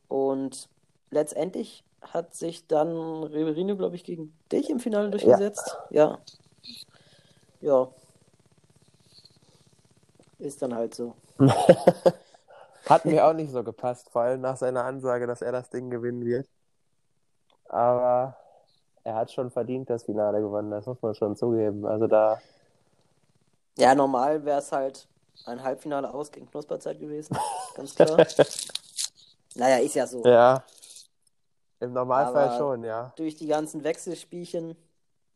Und 0.09 0.69
letztendlich 1.11 1.85
hat 2.03 2.35
sich 2.35 2.67
dann 2.67 3.23
Riverino, 3.25 3.77
glaube 3.77 3.97
ich, 3.97 4.05
gegen 4.05 4.33
dich 4.53 4.71
im 4.71 4.79
Finale 4.81 5.11
durchgesetzt. 5.11 5.77
Ja. 5.91 6.19
Ja. 7.61 7.89
Ist 10.39 10.63
dann 10.63 10.75
halt 10.75 10.95
so. 10.95 11.15
Hat 12.89 13.05
mir 13.05 13.27
auch 13.27 13.33
nicht 13.35 13.51
so 13.53 13.63
gepasst, 13.63 14.09
vor 14.11 14.23
allem 14.23 14.41
nach 14.41 14.57
seiner 14.57 14.85
Ansage, 14.85 15.27
dass 15.27 15.43
er 15.43 15.53
das 15.53 15.69
Ding 15.71 15.91
gewinnen 15.91 16.25
wird. 16.25 16.49
Aber 17.69 18.37
er 19.05 19.15
hat 19.15 19.31
schon 19.33 19.51
verdient 19.51 19.91
das 19.91 20.05
Finale 20.05 20.41
gewonnen, 20.41 20.71
das 20.71 20.87
muss 20.87 21.01
man 21.03 21.15
schon 21.15 21.37
zugeben. 21.37 21.85
Also 21.87 22.07
da, 22.07 22.41
Ja, 23.77 23.95
normal 23.95 24.45
wäre 24.45 24.59
es 24.61 24.73
halt 24.73 25.07
ein 25.47 25.63
Halbfinale 25.63 26.13
aus 26.13 26.31
gegen 26.33 26.51
Knusperzeit 26.51 26.99
gewesen. 26.99 27.37
Ganz 27.75 27.95
klar. 27.95 28.17
naja, 29.55 29.77
ist 29.79 29.95
ja 29.95 30.07
so. 30.07 30.25
ja, 30.25 30.65
im 31.81 31.93
Normalfall 31.93 32.49
Aber- 32.49 32.57
schon, 32.59 32.85
ja. 32.85 33.13
durch 33.17 33.37
die 33.37 33.47
ganzen 33.47 33.85
Wechselspielchen 33.85 34.77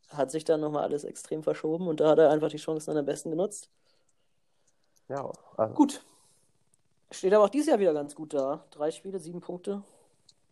hat 0.09 0.29
sich 0.29 0.43
dann 0.43 0.59
nochmal 0.61 0.83
alles 0.83 1.03
extrem 1.05 1.41
verschoben 1.43 1.87
und 1.87 1.99
da 1.99 2.09
hat 2.09 2.19
er 2.19 2.29
einfach 2.29 2.49
die 2.49 2.57
Chancen 2.57 2.97
am 2.97 3.05
besten 3.05 3.29
genutzt. 3.31 3.69
Ja, 5.07 5.31
also, 5.57 5.73
Gut. 5.73 6.03
Steht 7.13 7.33
aber 7.33 7.43
auch 7.45 7.49
dieses 7.49 7.67
Jahr 7.67 7.79
wieder 7.79 7.93
ganz 7.93 8.15
gut 8.15 8.33
da. 8.33 8.65
Drei 8.71 8.89
Spiele, 8.91 9.19
sieben 9.19 9.39
Punkte. 9.39 9.83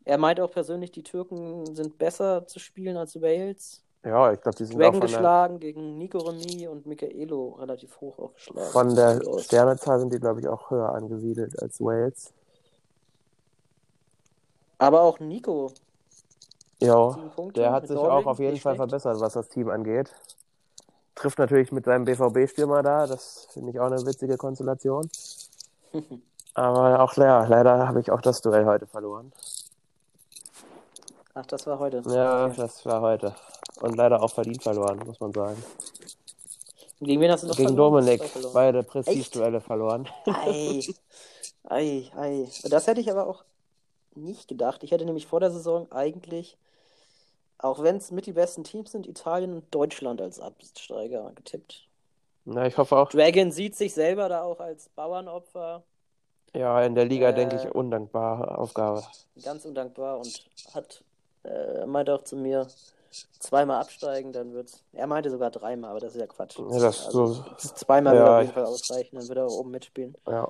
Er 0.05 0.17
meint 0.17 0.39
auch 0.39 0.51
persönlich, 0.51 0.91
die 0.91 1.03
Türken 1.03 1.75
sind 1.75 1.97
besser 1.97 2.45
zu 2.47 2.59
spielen 2.59 2.97
als 2.97 3.19
Wales. 3.21 3.83
ja, 4.03 4.31
ich 4.33 4.41
glaube, 4.41 4.57
die 4.57 4.65
sind 4.65 4.83
auch 4.83 4.93
Dragon 4.93 5.01
der, 5.07 5.07
geschlagen 5.07 5.59
gegen 5.59 5.97
Nico 5.97 6.19
Remy 6.19 6.67
und 6.67 6.85
Michaelo 6.85 7.49
relativ 7.59 7.99
hoch 8.01 8.19
auch 8.19 8.33
geschlagen. 8.33 8.71
von 8.71 8.95
der. 8.95 9.21
Sternezahl 9.39 9.99
sind 9.99 10.13
die, 10.13 10.19
glaube 10.19 10.39
ich, 10.39 10.47
auch 10.47 10.69
höher 10.69 10.89
angesiedelt 10.93 11.59
als 11.61 11.79
Wales. 11.81 12.31
Aber 14.77 15.01
auch 15.01 15.19
Nico, 15.19 15.71
Ja, 16.79 17.15
der 17.55 17.71
hat 17.71 17.87
sich 17.87 17.95
Norwegen, 17.95 18.11
auch 18.11 18.25
auf 18.25 18.39
jeden 18.39 18.59
Fall 18.59 18.75
schlecht. 18.75 18.77
verbessert, 18.77 19.19
was 19.19 19.33
das 19.33 19.49
Team 19.49 19.69
angeht. 19.69 20.13
Trifft 21.15 21.37
natürlich 21.39 21.71
mit 21.71 21.85
seinem 21.85 22.05
BVB-Stürmer 22.05 22.81
da, 22.81 23.05
das 23.05 23.47
finde 23.51 23.71
ich 23.71 23.79
auch 23.79 23.87
eine 23.87 24.03
witzige 24.05 24.37
Konstellation. 24.37 25.09
Aber 26.53 27.01
auch 27.01 27.13
ja, 27.15 27.45
leider 27.45 27.87
habe 27.87 27.99
ich 28.01 28.11
auch 28.11 28.21
das 28.21 28.41
Duell 28.41 28.65
heute 28.65 28.85
verloren. 28.87 29.31
Ach, 31.33 31.45
das 31.45 31.65
war 31.65 31.79
heute. 31.79 32.01
Ja, 32.07 32.45
Okay. 32.45 32.55
das 32.57 32.85
war 32.85 33.01
heute. 33.01 33.33
Und 33.79 33.95
leider 33.95 34.21
auch 34.21 34.31
verdient 34.31 34.61
verloren, 34.61 34.99
muss 35.05 35.19
man 35.19 35.31
sagen. 35.31 35.63
Gegen 36.99 37.21
wen 37.21 37.31
hast 37.31 37.43
du 37.43 37.47
noch 37.47 37.55
Gegen 37.55 37.69
verloren? 37.69 37.93
Dominik 38.05 38.23
verloren. 38.25 38.53
beide 38.53 38.83
Prestige-Duelle 38.83 39.61
verloren. 39.61 40.07
Ei, 40.25 40.81
ei, 41.63 42.11
ei. 42.15 42.47
Das 42.69 42.85
hätte 42.87 43.01
ich 43.01 43.09
aber 43.09 43.27
auch 43.27 43.43
nicht 44.13 44.47
gedacht. 44.47 44.83
Ich 44.83 44.91
hätte 44.91 45.05
nämlich 45.05 45.25
vor 45.25 45.39
der 45.39 45.51
Saison 45.51 45.89
eigentlich, 45.91 46.57
auch 47.57 47.81
wenn 47.81 47.95
es 47.95 48.11
mit 48.11 48.25
die 48.25 48.33
besten 48.33 48.63
Teams 48.65 48.91
sind, 48.91 49.07
Italien 49.07 49.53
und 49.53 49.73
Deutschland 49.73 50.21
als 50.21 50.39
Absteiger 50.39 51.31
getippt. 51.33 51.87
Na, 52.45 52.67
ich 52.67 52.77
hoffe 52.77 52.97
auch. 52.97 53.09
Dragon 53.09 53.51
sieht 53.51 53.75
sich 53.75 53.93
selber 53.93 54.27
da 54.29 54.43
auch 54.43 54.59
als 54.59 54.89
Bauernopfer. 54.89 55.83
Ja, 56.53 56.81
in 56.83 56.95
der 56.95 57.05
Liga, 57.05 57.29
Äh, 57.29 57.35
denke 57.35 57.55
ich, 57.55 57.73
undankbare 57.73 58.57
Aufgabe. 58.57 59.03
Ganz 59.43 59.65
undankbar 59.65 60.19
und 60.19 60.45
hat, 60.73 61.03
äh, 61.43 61.85
meinte 61.85 62.13
auch 62.13 62.23
zu 62.23 62.35
mir, 62.35 62.67
zweimal 63.39 63.81
absteigen, 63.81 64.31
dann 64.33 64.53
wird's. 64.53 64.83
Er 64.93 65.07
meinte 65.07 65.29
sogar 65.29 65.51
dreimal, 65.51 65.91
aber 65.91 65.99
das 65.99 66.13
ist 66.15 66.19
ja 66.19 66.27
Quatsch. 66.27 66.57
Ja, 66.59 66.79
das 66.79 67.07
Also, 67.07 67.27
so, 67.27 67.43
zweimal 67.57 68.15
Ja, 68.15 68.25
wird 68.25 68.29
auf 68.35 68.41
jeden 68.41 68.53
Fall 68.53 68.65
ausreichen, 68.65 69.15
dann 69.15 69.27
wird 69.27 69.37
er 69.37 69.51
oben 69.51 69.71
mitspielen. 69.71 70.15
ja. 70.27 70.47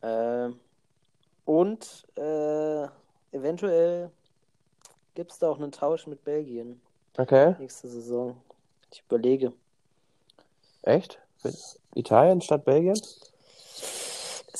Äh, 0.00 0.52
und 1.44 2.06
äh, 2.16 2.86
eventuell 3.32 4.10
gibt 5.14 5.32
es 5.32 5.38
da 5.38 5.48
auch 5.48 5.58
einen 5.58 5.72
Tausch 5.72 6.06
mit 6.06 6.22
Belgien 6.24 6.80
Okay, 7.16 7.56
nächste 7.58 7.88
Saison. 7.88 8.40
Ich 8.92 9.02
überlege. 9.06 9.52
echt? 10.82 11.18
Italien 11.94 12.40
statt 12.40 12.64
Belgien? 12.64 13.00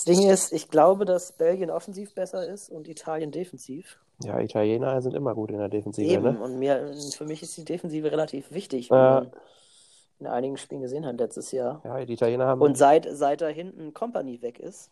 Das 0.06 0.16
Ding 0.16 0.28
ist, 0.28 0.52
ich 0.52 0.68
glaube, 0.70 1.04
dass 1.04 1.32
Belgien 1.32 1.70
offensiv 1.70 2.14
besser 2.14 2.46
ist 2.46 2.70
und 2.70 2.86
Italien 2.88 3.30
defensiv. 3.32 3.98
Ja, 4.22 4.38
Italiener 4.40 5.00
sind 5.02 5.14
immer 5.14 5.34
gut 5.34 5.50
in 5.50 5.58
der 5.58 5.68
Defensive, 5.68 6.08
Eben. 6.12 6.22
ne? 6.22 6.40
Und 6.40 6.58
mir, 6.58 6.92
für 7.16 7.24
mich 7.24 7.42
ist 7.42 7.56
die 7.56 7.64
Defensive 7.64 8.10
relativ 8.10 8.50
wichtig, 8.52 8.88
Ja. 8.88 9.20
man 9.20 9.32
in 10.20 10.26
einigen 10.26 10.56
Spielen 10.56 10.82
gesehen 10.82 11.06
hat 11.06 11.18
letztes 11.18 11.52
Jahr. 11.52 11.80
Ja, 11.84 12.04
die 12.04 12.12
Italiener 12.14 12.46
haben. 12.46 12.60
Und 12.60 12.76
seit, 12.76 13.06
seit 13.10 13.40
da 13.40 13.46
hinten 13.48 13.94
Company 13.94 14.42
weg 14.42 14.58
ist, 14.58 14.90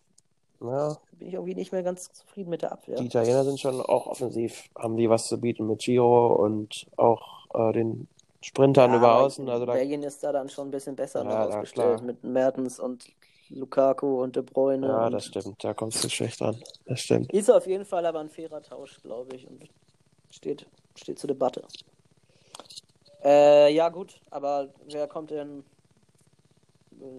ja, 0.61 0.97
bin 1.19 1.29
ich 1.29 1.35
irgendwie 1.35 1.55
nicht 1.55 1.73
mehr 1.73 1.83
ganz 1.83 2.13
zufrieden 2.13 2.51
mit 2.51 2.63
der 2.63 2.73
Abwehr. 2.73 2.97
die 2.97 3.07
Italiener 3.07 3.45
sind 3.45 3.61
schon 3.61 3.81
auch 3.81 4.07
offensiv, 4.07 4.65
haben 4.79 4.97
die 4.97 5.11
was 5.11 5.27
zu 5.27 5.41
bieten 5.41 5.67
mit 5.67 5.81
Giro 5.81 6.33
und 6.35 6.87
auch 6.97 7.47
äh, 7.55 7.73
den 7.73 8.09
Sprintern 8.41 8.93
Ja, 8.93 8.99
über 8.99 9.17
außen. 9.17 9.49
Also 9.49 9.67
da, 9.67 9.73
Belgien 9.73 10.03
ist 10.05 10.23
da 10.23 10.33
dann 10.33 10.49
schon 10.49 10.69
ein 10.69 10.71
bisschen 10.71 10.95
besser 10.97 11.25
Ja, 11.25 11.63
klar. 11.63 12.01
mit 12.03 12.23
Mertens 12.23 12.79
und 12.79 13.05
Lukaku 13.51 14.23
und 14.23 14.37
De 14.37 14.43
Bruyne. 14.43 14.87
ja, 14.87 15.11
das 15.11 15.27
stimmt, 15.27 15.63
da 15.63 15.75
kommst 15.75 16.03
du 16.03 16.09
schlecht 16.09 16.41
dran. 16.41 16.63
Das 16.87 17.01
stimmt. 17.01 17.33
Ist 17.33 17.51
auf 17.51 17.67
jeden 17.67 17.85
Fall 17.85 18.05
aber 18.07 18.21
ein 18.21 18.31
fairer 18.31 18.63
Tausch, 18.63 19.01
glaube 19.03 19.37
ich, 19.37 19.47
und 19.47 19.69
steht, 20.31 20.67
steht 20.97 21.19
zur 21.19 21.29
Debatte. 21.29 21.65
Äh, 23.25 23.75
ja, 23.75 23.89
gut, 23.89 24.21
aber 24.31 24.69
wer 24.87 25.09
kommt 25.09 25.31
denn 25.31 25.65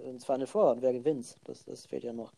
ins 0.05 0.25
Final 0.25 0.47
vor 0.47 0.71
und 0.71 0.81
wer 0.81 0.93
gewinnt? 0.93 1.35
Das, 1.43 1.65
das 1.65 1.85
fehlt 1.85 2.03
ja 2.03 2.13
noch. 2.13 2.31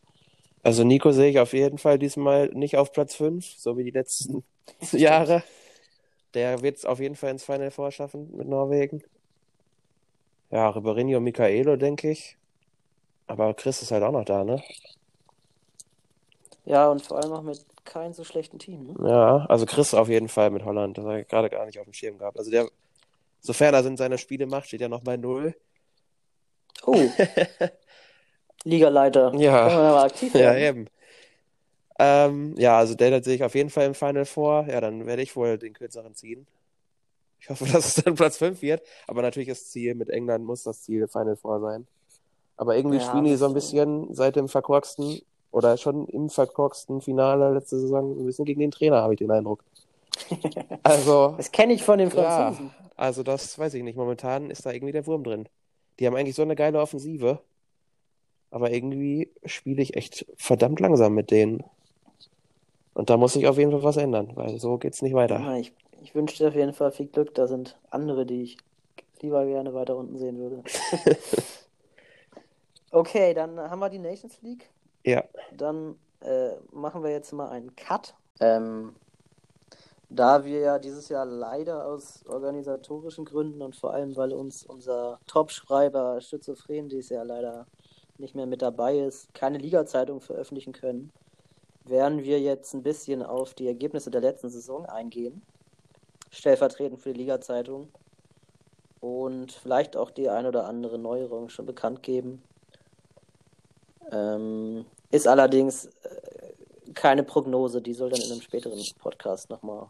Also 0.63 0.83
Nico 0.83 1.11
sehe 1.11 1.29
ich 1.29 1.39
auf 1.39 1.53
jeden 1.53 1.77
Fall 1.77 1.99
diesmal 1.99 2.49
nicht 2.49 2.77
auf 2.77 2.91
Platz 2.91 3.15
5, 3.15 3.45
so 3.57 3.77
wie 3.77 3.83
die 3.83 3.91
letzten 3.91 4.43
Jahre. 4.91 5.43
Der 6.33 6.61
wird 6.61 6.77
es 6.77 6.85
auf 6.85 6.99
jeden 6.99 7.15
Fall 7.15 7.31
ins 7.31 7.43
Final 7.43 7.71
Four 7.71 7.91
schaffen 7.91 8.29
mit 8.35 8.47
Norwegen. 8.47 9.03
Ja, 10.51 10.69
Ribéry 10.69 11.15
und 11.15 11.23
Michaelo, 11.23 11.75
denke 11.75 12.09
ich. 12.11 12.38
Aber 13.29 13.53
Chris 13.53 13.83
ist 13.83 13.91
halt 13.91 14.01
auch 14.03 14.11
noch 14.11 14.25
da, 14.25 14.43
ne? 14.43 14.61
Ja, 16.65 16.89
und 16.89 17.05
vor 17.05 17.17
allem 17.17 17.31
auch 17.31 17.43
mit 17.43 17.63
keinem 17.85 18.11
so 18.11 18.23
schlechten 18.23 18.57
Team. 18.57 18.87
Ne? 18.87 19.07
Ja, 19.07 19.45
also 19.45 19.67
Chris 19.67 19.93
auf 19.93 20.09
jeden 20.09 20.29
Fall 20.29 20.49
mit 20.49 20.65
Holland. 20.65 20.97
Das 20.97 21.05
habe 21.05 21.21
ich 21.21 21.27
gerade 21.27 21.49
gar 21.49 21.65
nicht 21.67 21.77
auf 21.77 21.85
dem 21.85 21.93
Schirm 21.93 22.17
gehabt. 22.17 22.39
Also 22.39 22.49
der, 22.49 22.67
sofern 23.39 23.75
er 23.75 23.85
in 23.85 23.97
seine 23.97 24.17
Spiele 24.17 24.47
macht, 24.47 24.67
steht 24.67 24.81
er 24.81 24.89
noch 24.89 25.01
bei 25.01 25.15
Null. 25.15 25.55
Oh, 26.85 26.97
Ligaleiter. 28.63 29.31
Ja. 29.35 30.03
Aktiv 30.03 30.33
Ja, 30.33 30.55
eben. 30.55 30.87
Ähm, 31.99 32.55
ja, 32.57 32.79
also 32.79 32.95
Daylight 32.95 33.25
sehe 33.25 33.35
ich 33.35 33.43
auf 33.43 33.53
jeden 33.53 33.69
Fall 33.69 33.85
im 33.85 33.93
Final 33.93 34.25
Four. 34.25 34.65
Ja, 34.67 34.81
dann 34.81 35.05
werde 35.05 35.21
ich 35.21 35.35
wohl 35.35 35.59
den 35.59 35.73
kürzeren 35.73 36.15
ziehen. 36.15 36.47
Ich 37.39 37.49
hoffe, 37.49 37.65
dass 37.71 37.95
es 37.95 38.03
dann 38.03 38.15
Platz 38.15 38.37
5 38.37 38.63
wird. 38.63 38.81
Aber 39.05 39.21
natürlich 39.21 39.49
das 39.49 39.69
Ziel 39.69 39.93
mit 39.93 40.09
England 40.09 40.45
muss 40.45 40.63
das 40.63 40.81
Ziel 40.81 41.07
Final 41.07 41.35
Four 41.35 41.59
sein. 41.59 41.87
Aber 42.59 42.75
irgendwie 42.75 42.97
Ja, 42.97 43.03
spielen 43.03 43.23
die 43.23 43.37
so 43.37 43.45
ein 43.45 43.53
bisschen 43.53 44.13
seit 44.13 44.35
dem 44.35 44.49
verkorksten 44.49 45.21
oder 45.51 45.77
schon 45.77 46.05
im 46.07 46.29
verkorksten 46.29 46.99
Finale 46.99 47.53
letzte 47.53 47.79
Saison 47.79 48.13
so 48.15 48.19
ein 48.21 48.25
bisschen 48.25 48.43
gegen 48.43 48.59
den 48.59 48.71
Trainer, 48.71 49.01
habe 49.01 49.13
ich 49.13 49.19
den 49.19 49.31
Eindruck. 49.31 49.63
Also, 50.83 51.35
Das 51.37 51.51
kenne 51.51 51.73
ich 51.73 51.83
von 51.83 51.99
den 51.99 52.09
Ja. 52.09 52.51
Franzosen. 52.51 52.71
also 52.97 53.23
das 53.23 53.57
weiß 53.57 53.73
ich 53.75 53.83
nicht. 53.83 53.97
Momentan 53.97 54.49
ist 54.51 54.65
da 54.65 54.71
irgendwie 54.71 54.91
der 54.91 55.05
Wurm 55.07 55.23
drin. 55.23 55.47
Die 55.99 56.07
haben 56.07 56.15
eigentlich 56.15 56.35
so 56.35 56.41
eine 56.41 56.55
geile 56.55 56.79
Offensive. 56.81 57.39
Aber 58.51 58.71
irgendwie 58.71 59.29
spiele 59.45 59.81
ich 59.81 59.95
echt 59.95 60.25
verdammt 60.35 60.79
langsam 60.81 61.13
mit 61.13 61.31
denen. 61.31 61.63
Und 62.93 63.09
da 63.09 63.15
muss 63.17 63.33
sich 63.33 63.47
auf 63.47 63.57
jeden 63.57 63.71
Fall 63.71 63.83
was 63.83 63.97
ändern, 63.97 64.31
weil 64.35 64.59
so 64.59 64.77
geht's 64.77 65.01
nicht 65.01 65.13
weiter. 65.13 65.39
Ja, 65.39 65.55
ich, 65.57 65.71
ich 66.01 66.13
wünsche 66.15 66.37
dir 66.37 66.49
auf 66.49 66.55
jeden 66.55 66.73
Fall 66.73 66.91
viel 66.91 67.07
Glück. 67.07 67.33
Da 67.35 67.47
sind 67.47 67.77
andere, 67.89 68.25
die 68.25 68.41
ich 68.43 68.57
lieber 69.21 69.45
gerne 69.45 69.73
weiter 69.73 69.95
unten 69.95 70.17
sehen 70.17 70.37
würde. 70.39 70.63
okay, 72.91 73.33
dann 73.33 73.59
haben 73.59 73.79
wir 73.79 73.89
die 73.89 73.99
Nations 73.99 74.41
League. 74.41 74.69
Ja, 75.05 75.23
Dann 75.53 75.95
äh, 76.21 76.51
machen 76.71 77.03
wir 77.03 77.11
jetzt 77.11 77.31
mal 77.31 77.49
einen 77.49 77.75
Cut. 77.75 78.15
Ähm, 78.39 78.95
da 80.09 80.43
wir 80.43 80.59
ja 80.59 80.79
dieses 80.79 81.07
Jahr 81.09 81.25
leider 81.25 81.85
aus 81.85 82.25
organisatorischen 82.27 83.25
Gründen 83.25 83.61
und 83.61 83.75
vor 83.75 83.93
allem, 83.93 84.15
weil 84.15 84.33
uns 84.33 84.65
unser 84.65 85.19
Top-Schreiber 85.27 86.19
Schizophren 86.19 86.89
dieses 86.89 87.09
Jahr 87.09 87.25
leider 87.25 87.67
nicht 88.17 88.35
mehr 88.35 88.47
mit 88.47 88.61
dabei 88.61 88.99
ist, 88.99 89.33
keine 89.33 89.59
Liga-Zeitung 89.59 90.19
veröffentlichen 90.19 90.73
können, 90.73 91.11
werden 91.85 92.23
wir 92.23 92.39
jetzt 92.39 92.73
ein 92.73 92.83
bisschen 92.83 93.23
auf 93.23 93.53
die 93.53 93.67
Ergebnisse 93.67 94.11
der 94.11 94.21
letzten 94.21 94.49
Saison 94.49 94.85
eingehen. 94.85 95.41
Stellvertretend 96.31 96.99
für 96.99 97.13
die 97.13 97.19
Liga-Zeitung. 97.19 97.89
Und 98.99 99.51
vielleicht 99.51 99.95
auch 99.95 100.11
die 100.11 100.29
ein 100.29 100.45
oder 100.45 100.65
andere 100.65 100.97
Neuerung 100.97 101.49
schon 101.49 101.65
bekannt 101.65 102.03
geben. 102.03 102.43
Ähm, 104.11 104.85
ist 105.11 105.27
allerdings 105.27 105.85
äh, 105.85 106.93
keine 106.93 107.23
Prognose, 107.23 107.81
die 107.81 107.93
soll 107.93 108.09
dann 108.09 108.21
in 108.21 108.31
einem 108.31 108.41
späteren 108.41 108.79
Podcast 108.99 109.49
nochmal 109.49 109.87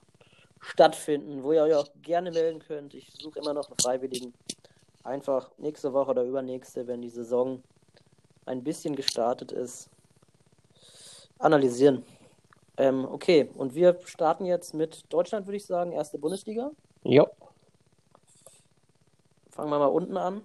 stattfinden, 0.60 1.44
wo 1.44 1.54
ihr 1.54 1.64
euch 1.64 1.76
auch 1.76 1.88
gerne 2.02 2.32
melden 2.32 2.60
könnt. 2.60 2.94
Ich 2.94 3.12
suche 3.20 3.40
immer 3.40 3.54
noch 3.54 3.68
einen 3.68 3.80
Freiwilligen. 3.82 4.34
Einfach 5.04 5.50
nächste 5.58 5.94
Woche 5.94 6.12
oder 6.12 6.24
übernächste, 6.24 6.86
wenn 6.88 7.02
die 7.02 7.10
Saison 7.10 7.64
ein 8.46 8.64
bisschen 8.64 8.96
gestartet 8.96 9.52
ist, 9.52 9.90
analysieren. 11.38 12.04
Ähm, 12.78 13.06
okay, 13.06 13.50
und 13.56 13.76
wir 13.76 14.00
starten 14.06 14.46
jetzt 14.46 14.74
mit 14.74 15.04
Deutschland, 15.10 15.48
würde 15.48 15.58
ich 15.58 15.66
sagen, 15.66 15.92
erste 15.92 16.18
Bundesliga. 16.18 16.72
jo. 17.04 17.28
Fangen 19.52 19.72
wir 19.72 19.80
mal 19.80 19.88
unten 19.88 20.16
an. 20.16 20.42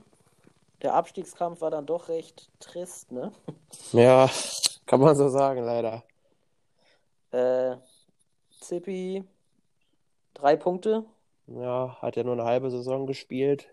Der 0.83 0.95
Abstiegskampf 0.95 1.61
war 1.61 1.71
dann 1.71 1.87
doch 1.87 2.09
recht 2.09 2.51
trist, 2.61 3.13
ne? 3.13 3.33
Ja, 3.93 4.31
kann 4.87 5.01
man 5.01 5.17
so 5.17 5.29
sagen, 5.29 5.65
leider. 5.65 6.03
Äh, 7.33 7.77
Zippi, 8.61 9.25
drei 10.35 10.57
Punkte. 10.57 11.05
Ja, 11.47 11.97
hat 12.01 12.17
ja 12.17 12.23
nur 12.23 12.35
eine 12.35 12.45
halbe 12.45 12.71
Saison 12.71 13.07
gespielt. 13.07 13.69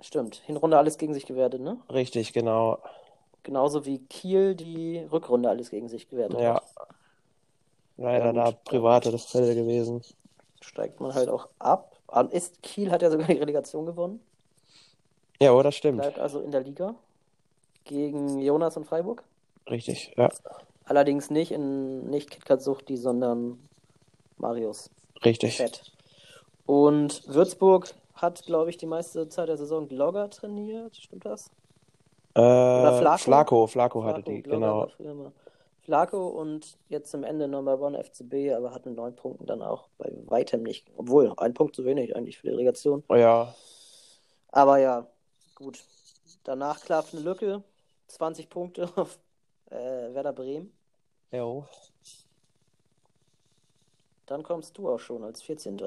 Stimmt, 0.00 0.36
Hinrunde 0.46 0.76
alles 0.78 0.98
gegen 0.98 1.14
sich 1.14 1.26
gewertet, 1.26 1.60
ne? 1.60 1.78
Richtig, 1.90 2.32
genau. 2.32 2.78
Genauso 3.42 3.84
wie 3.86 4.00
Kiel 4.06 4.54
die 4.54 4.98
Rückrunde 5.10 5.48
alles 5.48 5.70
gegen 5.70 5.88
sich 5.88 6.08
gewertet 6.08 6.40
Ja. 6.40 6.54
hat. 6.56 6.64
Leider 7.96 8.26
Ja, 8.26 8.32
da 8.32 8.52
private 8.52 9.10
das 9.10 9.24
Fälle 9.26 9.54
gewesen. 9.54 10.02
Steigt 10.60 11.00
man 11.00 11.14
halt 11.14 11.28
auch 11.28 11.48
ab. 11.58 11.96
An- 12.08 12.30
Ist 12.30 12.62
Kiel 12.62 12.90
hat 12.90 13.02
ja 13.02 13.10
sogar 13.10 13.26
die 13.26 13.38
Relegation 13.38 13.86
gewonnen. 13.86 14.20
Ja, 15.40 15.52
oh, 15.52 15.62
das 15.62 15.76
stimmt. 15.76 16.00
Bleibt 16.00 16.18
also 16.18 16.40
in 16.40 16.50
der 16.50 16.62
Liga. 16.62 16.94
Gegen 17.84 18.38
Jonas 18.40 18.76
und 18.76 18.84
Freiburg. 18.84 19.24
Richtig, 19.70 20.12
ja. 20.16 20.30
Allerdings 20.84 21.30
nicht 21.30 21.52
in 21.52 22.08
nicht 22.10 22.30
KitKat 22.30 22.62
Suchti, 22.62 22.96
sondern 22.96 23.58
Marius 24.36 24.90
Richtig. 25.24 25.56
Fett. 25.56 25.82
Und 26.66 27.26
Würzburg 27.28 27.94
hat, 28.14 28.44
glaube 28.44 28.70
ich, 28.70 28.76
die 28.76 28.86
meiste 28.86 29.28
Zeit 29.28 29.48
der 29.48 29.56
Saison 29.56 29.88
Glogger 29.88 30.30
trainiert. 30.30 30.96
Stimmt 30.96 31.24
das? 31.24 31.50
Äh, 32.34 32.40
Flacco? 32.40 33.18
Flacco, 33.18 33.66
Flacco 33.66 34.04
hatte 34.04 34.22
Flacco, 34.22 34.30
die, 34.30 34.42
Glogger 34.42 34.88
genau. 34.98 35.32
Flacco 35.80 36.28
und 36.28 36.76
jetzt 36.88 37.10
zum 37.10 37.24
Ende 37.24 37.48
Number 37.48 37.80
One 37.80 38.02
FCB, 38.02 38.52
aber 38.54 38.72
hat 38.74 38.84
mit 38.84 38.96
neun 38.96 39.16
Punkten 39.16 39.46
dann 39.46 39.62
auch 39.62 39.88
bei 39.96 40.12
weitem 40.26 40.62
nicht. 40.62 40.86
Obwohl, 40.96 41.32
ein 41.38 41.54
Punkt 41.54 41.74
zu 41.74 41.84
wenig 41.84 42.14
eigentlich 42.14 42.38
für 42.38 42.48
die 42.48 42.52
Relegation. 42.52 43.02
Oh 43.08 43.14
ja, 43.14 43.54
Aber 44.52 44.78
ja, 44.78 45.06
gut. 45.58 45.84
Danach 46.44 46.80
klafft 46.80 47.12
eine 47.12 47.22
Lücke. 47.22 47.62
20 48.08 48.48
Punkte 48.48 48.88
auf 48.96 49.18
äh, 49.70 49.74
Werder 50.14 50.32
Bremen. 50.32 50.72
jo. 51.30 51.66
Dann 54.26 54.42
kommst 54.42 54.76
du 54.76 54.90
auch 54.90 54.98
schon 55.00 55.24
als 55.24 55.40
14. 55.40 55.78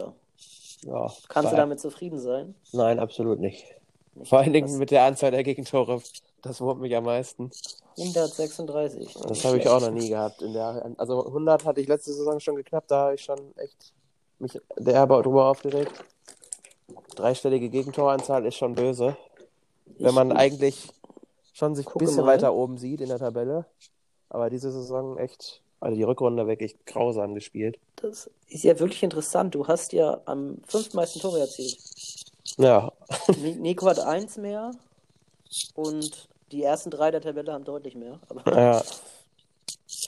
Ja. 0.82 1.14
Kannst 1.30 1.52
du 1.52 1.56
damit 1.56 1.80
zufrieden 1.80 2.20
sein? 2.20 2.56
Nein, 2.72 2.98
absolut 3.00 3.40
nicht. 3.40 3.64
Nicht? 4.16 4.30
Vor 4.30 4.40
allen 4.40 4.52
Dingen 4.52 4.80
mit 4.80 4.90
der 4.90 5.04
Anzahl 5.04 5.30
der 5.30 5.44
Gegentore 5.44 6.02
Das 6.42 6.60
wurmt 6.60 6.82
mich 6.82 6.96
am 6.96 7.04
meisten. 7.04 7.52
136. 8.00 9.14
Das 9.28 9.46
habe 9.46 9.60
ich 9.60 9.68
auch 9.70 9.80
noch 9.80 9.92
nie 9.92 10.10
gehabt. 10.16 10.42
In 10.42 10.54
der, 10.54 10.92
also 10.98 11.24
100 11.28 11.66
hatte 11.66 11.82
ich 11.82 11.88
letzte 11.88 12.14
Saison 12.14 12.40
schon 12.40 12.56
geknappt, 12.56 12.90
da 12.90 13.06
habe 13.06 13.16
ich 13.16 13.24
schon 13.24 13.56
echt 13.58 13.94
mich 14.40 14.60
derbe 14.76 15.22
drüber 15.22 15.46
aufgeregt. 15.46 16.04
Dreistellige 17.16 17.70
Gegentoranzahl 17.70 18.44
ist 18.46 18.56
schon 18.56 18.74
böse. 18.74 19.16
Wenn 20.00 20.14
man 20.14 20.32
eigentlich 20.32 20.89
schon 21.54 21.76
sich 21.76 21.88
ein 21.88 21.94
bisschen 21.98 22.26
mal. 22.26 22.34
weiter 22.34 22.54
oben 22.54 22.78
sieht 22.78 23.02
in 23.02 23.10
der 23.10 23.20
Tabelle. 23.20 23.66
Aber 24.30 24.50
diese 24.50 24.72
Saison 24.72 25.18
echt, 25.18 25.62
also 25.80 25.96
die 25.96 26.04
Rückrunde 26.04 26.48
wirklich 26.48 26.76
grausam 26.86 27.34
gespielt. 27.36 27.78
Das 27.98 28.30
ist 28.48 28.64
ja 28.64 28.80
wirklich 28.80 29.04
interessant. 29.04 29.54
Du 29.56 29.68
hast 29.68 29.92
ja 29.94 30.22
am 30.26 30.58
fünftmeisten 30.68 31.22
Tore 31.22 31.42
erzielt. 31.42 31.78
Ja, 32.58 32.92
Ni- 33.42 33.56
Nico 33.56 33.86
hat 33.88 34.00
eins 34.00 34.38
mehr 34.38 34.72
und 35.76 36.28
die 36.52 36.64
ersten 36.64 36.89
drei 36.89 37.12
der 37.12 37.22
Tabelle 37.22 37.54
haben 37.54 37.64
deutlich 37.64 37.96
mehr. 37.96 38.20
Aber 38.30 38.58
ja. 38.58 38.84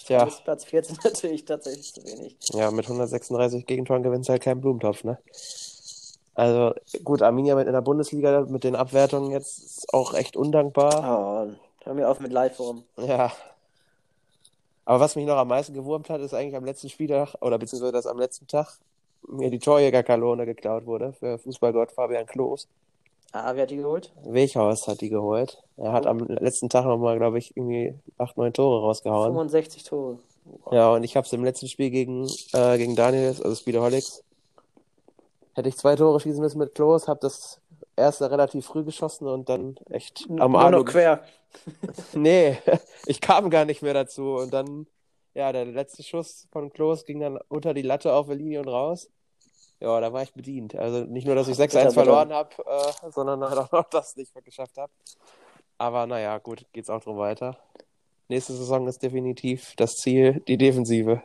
Tja, 0.06 0.26
Platz 0.44 0.66
14 0.66 0.98
natürlich 1.04 1.46
tatsächlich 1.46 1.94
zu 1.94 2.04
wenig. 2.04 2.36
ja, 2.54 2.72
mit 2.72 2.86
136 2.86 3.66
Gegentoren 3.66 4.04
gewinnst 4.04 4.28
du 4.28 4.32
halt 4.32 4.42
keinen 4.42 4.60
Blumentopf, 4.62 5.04
ne? 5.04 5.18
Also 6.36 6.74
gut, 7.04 7.22
Arminia 7.22 7.56
mit 7.56 7.68
in 7.68 7.74
der 7.74 7.82
Bundesliga 7.82 8.42
mit 8.48 8.64
den 8.64 8.76
Abwertungen 8.76 9.32
jetzt 9.32 9.60
ist 9.60 9.94
auch 9.94 10.14
echt 10.14 10.36
undankbar. 10.36 11.48
Oh, 11.48 11.52
hör 11.84 11.94
mir 11.94 12.10
auf 12.10 12.20
mit 12.20 12.32
Live-Form. 12.32 12.84
Ja. 12.98 13.32
Aber 14.86 15.00
was 15.00 15.16
mich 15.16 15.26
noch 15.26 15.38
am 15.38 15.48
meisten 15.48 15.74
gewurmt 15.74 16.10
hat, 16.10 16.22
ist 16.22 16.34
eigentlich 16.34 16.56
am 16.56 16.66
letzten 16.66 16.90
Spieltag, 16.90 17.36
oder 17.42 17.58
beziehungsweise 17.58 17.94
dass 17.94 18.08
am 18.08 18.20
letzten 18.20 18.48
Tag 18.48 18.80
mir 19.28 19.50
die 19.50 19.60
Torjägerkanone 19.60 20.46
geklaut 20.46 20.86
wurde 20.86 21.14
für 21.14 21.38
Fußballgott 21.38 21.92
Fabian 21.92 22.26
Klos. 22.26 22.68
Ah, 23.32 23.56
wer 23.56 23.64
hat 23.64 23.72
die 23.72 23.78
geholt? 23.78 24.12
Weghaus 24.26 24.88
hat 24.88 25.02
die 25.02 25.10
geholt. 25.10 25.64
Er 25.78 25.92
hat 25.92 26.06
am 26.06 26.20
letzten 26.20 26.70
Tag 26.70 26.86
nochmal, 26.86 27.18
glaube 27.18 27.40
ich, 27.40 27.56
irgendwie 27.58 27.96
acht, 28.18 28.38
neun 28.38 28.54
Tore 28.54 28.82
rausgehauen. 28.82 29.32
65 29.32 29.84
Tore. 29.84 30.20
Ja, 30.72 30.94
und 30.94 31.04
ich 31.04 31.16
habe 31.16 31.26
es 31.26 31.34
im 31.34 31.44
letzten 31.44 31.68
Spiel 31.68 31.90
gegen, 31.90 32.28
äh, 32.54 32.78
gegen 32.78 32.96
Daniel, 32.96 33.30
also 33.30 33.56
Speedaholics, 33.56 34.23
hätte 35.56 35.70
ich 35.70 35.78
zwei 35.78 35.96
Tore 35.96 36.20
schießen 36.20 36.42
müssen 36.42 36.60
mit 36.60 36.76
Klos, 36.76 37.08
habe 37.08 37.20
das 37.22 37.62
erste 37.96 38.30
relativ 38.32 38.66
früh 38.66 38.84
geschossen 38.84 39.28
und 39.28 39.50
dann 39.50 39.76
echt 39.90 40.26
am 40.40 40.52
Nur 40.52 40.72
noch 40.72 40.86
quer. 40.86 41.24
Nee, 42.14 42.58
ich 43.06 43.22
kam 43.22 43.50
gar 43.50 43.66
nicht 43.66 43.84
mehr 43.84 43.94
dazu. 43.94 44.36
Und 44.36 44.54
dann, 44.54 44.88
ja, 45.36 45.52
der 45.52 45.66
letzte 45.66 46.02
Schuss 46.02 46.48
von 46.52 46.72
Klos 46.72 47.06
ging 47.06 47.20
dann 47.20 47.38
unter 47.48 47.74
die 47.74 47.84
Latte 47.84 48.14
auf 48.14 48.28
der 48.28 48.36
Linie 48.36 48.60
und 48.60 48.68
raus. 48.68 49.10
Ja, 49.80 50.00
da 50.00 50.14
war 50.14 50.24
ich 50.24 50.34
bedient. 50.34 50.76
Also 50.76 51.04
nicht 51.04 51.28
nur, 51.28 51.36
dass 51.36 51.48
ich 51.48 51.58
6-1 51.58 51.60
Bitter, 51.60 51.80
bitter. 51.80 51.92
verloren 51.92 52.34
habe, 52.34 52.50
äh, 52.66 53.12
sondern 53.12 53.44
auch 53.44 53.72
noch 53.72 53.90
das 53.90 54.16
nicht 54.16 54.34
geschafft 54.44 54.78
habe. 54.78 54.92
Aber 55.78 56.08
naja, 56.08 56.38
gut, 56.38 56.66
geht's 56.72 56.90
auch 56.90 57.04
drum 57.04 57.18
weiter. 57.18 57.58
Nächste 58.30 58.54
Saison 58.54 58.88
ist 58.88 59.04
definitiv 59.04 59.74
das 59.76 59.96
Ziel, 59.96 60.42
die 60.48 60.58
Defensive. 60.58 61.22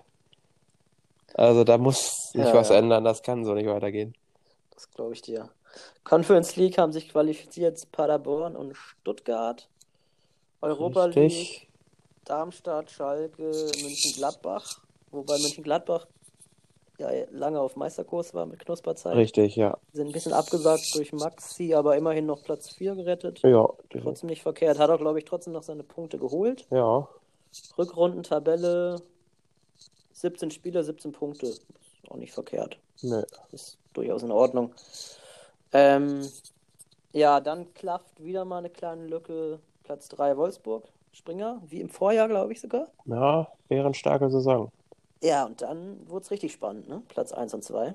Also 1.39 1.65
da 1.65 1.79
muss 1.79 2.31
sich 2.33 2.45
Ja, 2.45 2.53
was 2.55 2.69
ja. 2.71 2.77
ändern, 2.77 3.05
das 3.05 3.23
kann 3.23 3.45
so 3.45 3.55
nicht 3.55 3.69
weitergehen. 3.69 4.15
Das 4.75 4.91
glaube 4.91 5.15
ich 5.15 5.23
dir. 5.23 5.51
Conference 6.03 6.57
League 6.57 6.79
haben 6.79 6.93
sich 6.93 7.09
qualifiziert 7.09 7.81
Paderborn 7.93 8.57
und 8.57 8.75
Stuttgart. 8.77 9.69
Europa 10.61 11.07
League, 11.07 11.17
Richtig. 11.17 11.69
Darmstadt, 12.25 12.91
Schalke, 12.91 13.43
München-Gladbach. 13.83 14.81
Wobei 15.13 15.39
München-Gladbach 15.39 16.07
ja 16.99 17.11
lange 17.31 17.61
auf 17.61 17.77
Meisterkurs 17.77 18.35
war 18.35 18.45
mit 18.47 18.59
Knusperzeit. 18.59 19.15
Richtig, 19.15 19.55
ja. 19.55 19.79
Sind 19.93 20.09
ein 20.09 20.13
bisschen 20.13 20.33
abgesagt 20.33 20.83
durch 20.95 21.13
Maxi, 21.13 21.73
aber 21.75 21.97
immerhin 21.97 22.27
noch 22.27 22.43
Platz 22.43 22.75
4 22.75 22.97
gerettet. 22.97 23.41
Ja, 23.45 23.67
definitiv. 23.85 24.03
Trotzdem 24.03 24.29
nicht 24.31 24.43
verkehrt. 24.43 24.79
Hat 24.81 24.91
auch, 24.91 24.99
glaube 24.99 25.19
ich, 25.21 25.25
trotzdem 25.25 25.53
noch 25.53 25.63
seine 25.63 25.85
Punkte 25.85 26.19
geholt. 26.19 26.67
ja. 26.71 27.09
Rückrundentabelle 27.79 29.01
17 30.19 30.51
Spiele, 30.51 30.83
17 30.83 31.13
Punkte. 31.13 31.47
Ist 31.47 31.65
auch 32.09 32.17
nicht 32.17 32.33
verkehrt. 32.33 32.79
Nö. 33.03 33.23
Ist 33.53 33.79
durchaus 33.93 34.23
in 34.23 34.33
Ordnung. 34.33 34.75
Ähm, 35.73 36.29
ja, 37.13 37.41
dann 37.41 37.73
klafft 37.75 38.23
wieder 38.23 38.45
mal 38.45 38.59
eine 38.59 38.71
kleine 38.71 39.07
Lücke. 39.07 39.61
Platz 39.85 40.09
3 40.09 40.37
Wolfsburg. 40.37 40.85
Springer, 41.13 41.63
wie 41.67 41.81
im 41.81 41.89
Vorjahr, 41.89 42.29
glaube 42.29 42.53
ich 42.53 42.61
sogar. 42.61 42.89
Ja, 43.07 43.49
wäre 43.69 43.87
eine 43.87 43.95
starke 43.95 44.29
Saison. 44.31 44.71
Ja, 45.23 45.47
und 45.47 45.63
dann 45.63 46.09
wurde 46.09 46.25
es 46.25 46.31
richtig 46.31 46.53
spannend, 46.53 46.89
ne? 46.89 47.03
Platz 47.09 47.33
1 47.33 47.55
und 47.55 47.65
2. 47.65 47.95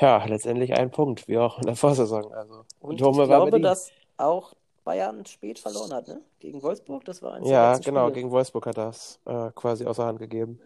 Ja, 0.00 0.24
letztendlich 0.24 0.72
ein 0.72 0.90
Punkt, 0.90 1.28
wie 1.28 1.38
auch 1.38 1.58
in 1.58 1.66
der 1.66 1.76
Vorsaison. 1.76 2.32
Also, 2.32 2.64
Und 2.80 2.94
ich 2.94 3.02
glaube, 3.02 3.60
dass 3.60 3.90
auch 4.16 4.54
Bayern 4.84 5.26
spät 5.26 5.58
verloren 5.58 5.92
hat, 5.92 6.08
ne? 6.08 6.22
Gegen 6.40 6.62
Wolfsburg, 6.62 7.04
das 7.04 7.22
war 7.22 7.34
eins 7.34 7.48
Ja, 7.48 7.76
genau, 7.78 8.10
gegen 8.10 8.30
Wolfsburg 8.30 8.66
hat 8.66 8.78
es 8.78 9.20
äh, 9.26 9.50
quasi 9.54 9.84
außer 9.84 10.04
Hand 10.04 10.18
gegeben. 10.18 10.60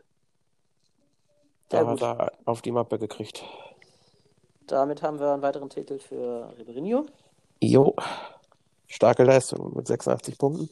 Da 1.69 1.83
gut. 1.83 2.01
hat 2.01 2.19
er 2.21 2.33
auf 2.45 2.63
die 2.63 2.71
Mappe 2.71 2.99
gekriegt. 2.99 3.43
Damit 4.67 5.03
haben 5.03 5.19
wir 5.19 5.33
einen 5.33 5.43
weiteren 5.43 5.71
Titel 5.71 5.99
für 5.99 6.53
Ribeirinho. 6.59 7.07
Jo. 7.61 7.95
Starke 8.87 9.25
Leistung 9.25 9.75
mit 9.75 9.87
86 9.87 10.39
Punkten. 10.39 10.71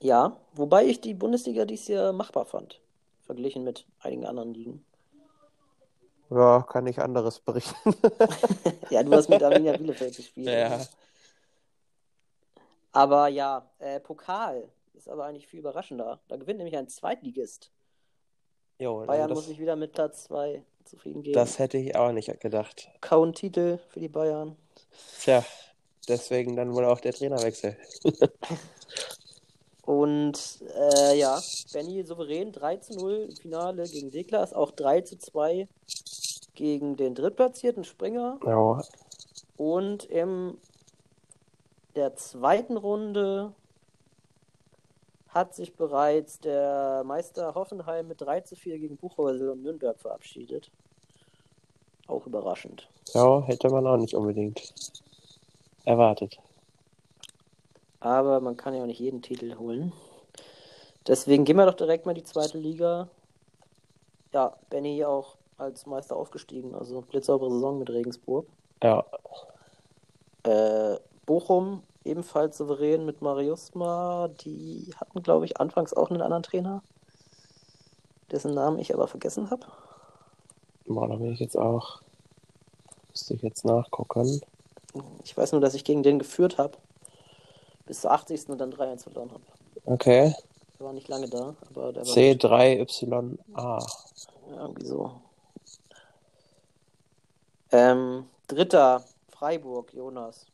Ja, 0.00 0.36
wobei 0.52 0.84
ich 0.84 1.00
die 1.00 1.14
Bundesliga 1.14 1.64
dieses 1.64 1.88
Jahr 1.88 2.12
machbar 2.12 2.46
fand. 2.46 2.80
Verglichen 3.22 3.64
mit 3.64 3.84
einigen 4.00 4.24
anderen 4.24 4.54
Ligen. 4.54 4.84
Ja, 6.30 6.62
kann 6.62 6.86
ich 6.86 7.00
anderes 7.00 7.40
berichten. 7.40 7.74
Ja, 8.90 9.02
du 9.02 9.12
hast 9.12 9.28
mit 9.28 9.42
Arminia 9.42 9.76
Bielefeld 9.76 10.16
gespielt. 10.16 10.48
Ja. 10.48 10.80
Aber 12.92 13.28
ja, 13.28 13.70
äh, 13.78 14.00
Pokal 14.00 14.68
ist 14.94 15.08
aber 15.08 15.26
eigentlich 15.26 15.46
viel 15.46 15.60
überraschender. 15.60 16.20
Da 16.28 16.36
gewinnt 16.36 16.58
nämlich 16.58 16.76
ein 16.76 16.88
Zweitligist. 16.88 17.70
Jo, 18.78 19.04
Bayern 19.06 19.22
also 19.22 19.34
muss 19.34 19.44
das, 19.44 19.48
sich 19.48 19.58
wieder 19.58 19.76
mit 19.76 19.92
Platz 19.92 20.24
2 20.24 20.62
zufrieden 20.84 21.22
geben. 21.22 21.34
das 21.34 21.58
hätte 21.58 21.78
ich 21.78 21.96
auch 21.96 22.12
nicht 22.12 22.40
gedacht. 22.40 22.88
Kaum 23.00 23.34
Titel 23.34 23.78
für 23.88 24.00
die 24.00 24.08
Bayern. 24.08 24.56
Tja, 25.20 25.44
deswegen 26.06 26.54
dann 26.56 26.72
wohl 26.74 26.84
auch 26.84 27.00
der 27.00 27.12
Trainerwechsel. 27.12 27.76
Und 29.82 30.62
äh, 30.76 31.18
ja, 31.18 31.40
Benny 31.72 32.04
souverän 32.04 32.52
3 32.52 32.76
zu 32.76 32.92
0 32.98 33.28
im 33.30 33.36
Finale 33.36 33.84
gegen 33.84 34.10
Deklas, 34.10 34.52
auch 34.52 34.70
3 34.70 35.00
zu 35.00 35.18
2 35.18 35.66
gegen 36.54 36.96
den 36.96 37.14
drittplatzierten 37.14 37.84
Springer. 37.84 38.38
Ja, 38.44 38.82
Und 39.56 40.04
in 40.04 40.58
der 41.96 42.14
zweiten 42.16 42.76
Runde 42.76 43.54
hat 45.38 45.54
sich 45.54 45.74
bereits 45.74 46.40
der 46.40 47.02
Meister 47.04 47.54
Hoffenheim 47.54 48.08
mit 48.08 48.20
3 48.20 48.40
zu 48.42 48.56
4 48.56 48.78
gegen 48.78 48.96
Buchholz 48.96 49.40
und 49.40 49.62
Nürnberg 49.62 49.98
verabschiedet. 49.98 50.70
Auch 52.06 52.26
überraschend. 52.26 52.88
ja, 53.14 53.42
hätte 53.42 53.68
man 53.70 53.86
auch 53.86 53.96
nicht 53.98 54.14
unbedingt 54.14 54.72
erwartet. 55.84 56.38
Aber 58.00 58.40
man 58.40 58.56
kann 58.56 58.74
ja 58.74 58.82
auch 58.82 58.86
nicht 58.86 59.00
jeden 59.00 59.22
Titel 59.22 59.56
holen. 59.58 59.92
Deswegen 61.06 61.44
gehen 61.44 61.56
wir 61.56 61.66
doch 61.66 61.74
direkt 61.74 62.06
mal 62.06 62.12
in 62.12 62.18
die 62.18 62.24
zweite 62.24 62.58
Liga. 62.58 63.08
Ja, 64.32 64.56
Benny 64.70 65.04
auch 65.04 65.36
als 65.56 65.86
Meister 65.86 66.16
aufgestiegen, 66.16 66.74
also 66.74 67.00
blitzsaubere 67.00 67.50
Saison 67.50 67.78
mit 67.78 67.90
Regensburg. 67.90 68.46
Ja, 68.82 69.04
Äh, 70.44 70.96
Bochum 71.26 71.82
ebenfalls 72.04 72.56
souverän 72.56 73.04
mit 73.04 73.22
Mariusma. 73.22 74.28
Die 74.40 74.92
hatten, 74.96 75.22
glaube 75.22 75.44
ich, 75.44 75.60
anfangs 75.60 75.94
auch 75.94 76.10
einen 76.10 76.22
anderen 76.22 76.42
Trainer, 76.42 76.82
dessen 78.30 78.54
Namen 78.54 78.78
ich 78.78 78.94
aber 78.94 79.08
vergessen 79.08 79.50
habe. 79.50 79.66
boah, 80.86 81.08
da 81.08 81.16
bin 81.16 81.32
ich 81.32 81.40
jetzt 81.40 81.56
auch. 81.56 82.00
Müsste 83.10 83.34
ich 83.34 83.42
jetzt 83.42 83.64
nachgucken. 83.64 84.40
Ich 85.24 85.36
weiß 85.36 85.52
nur, 85.52 85.60
dass 85.60 85.74
ich 85.74 85.84
gegen 85.84 86.02
den 86.02 86.18
geführt 86.18 86.58
habe. 86.58 86.78
Bis 87.86 88.02
zur 88.02 88.10
80. 88.10 88.48
und 88.50 88.58
dann 88.58 88.72
3-1 88.72 89.04
verloren 89.04 89.30
habe. 89.30 89.42
Okay. 89.86 90.34
Der 90.78 90.86
war 90.86 90.92
nicht 90.92 91.08
lange 91.08 91.28
da, 91.28 91.54
aber 91.70 91.92
der 91.92 92.06
war 92.06 92.14
C3YA. 92.14 93.36
Ja, 93.56 94.60
irgendwie 94.60 94.86
so. 94.86 95.20
Ähm, 97.70 98.26
dritter, 98.46 99.04
Freiburg, 99.30 99.92
Jonas. 99.92 100.46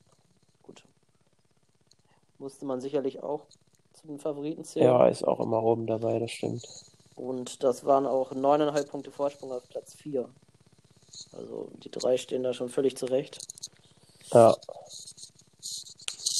Musste 2.44 2.66
man 2.66 2.82
sicherlich 2.82 3.22
auch 3.22 3.46
zu 3.94 4.06
den 4.06 4.18
Favoriten 4.18 4.64
zählen. 4.64 4.84
Ja, 4.84 5.08
ist 5.08 5.26
auch 5.26 5.40
immer 5.40 5.62
oben 5.62 5.86
dabei, 5.86 6.18
das 6.18 6.30
stimmt. 6.30 6.68
Und 7.16 7.62
das 7.62 7.86
waren 7.86 8.04
auch 8.06 8.32
neuneinhalb 8.32 8.90
Punkte 8.90 9.10
Vorsprung 9.10 9.50
auf 9.50 9.66
Platz 9.70 9.94
4. 9.94 10.28
Also 11.32 11.70
die 11.82 11.90
drei 11.90 12.18
stehen 12.18 12.42
da 12.42 12.52
schon 12.52 12.68
völlig 12.68 12.98
zurecht. 12.98 13.38
Ja, 14.30 14.54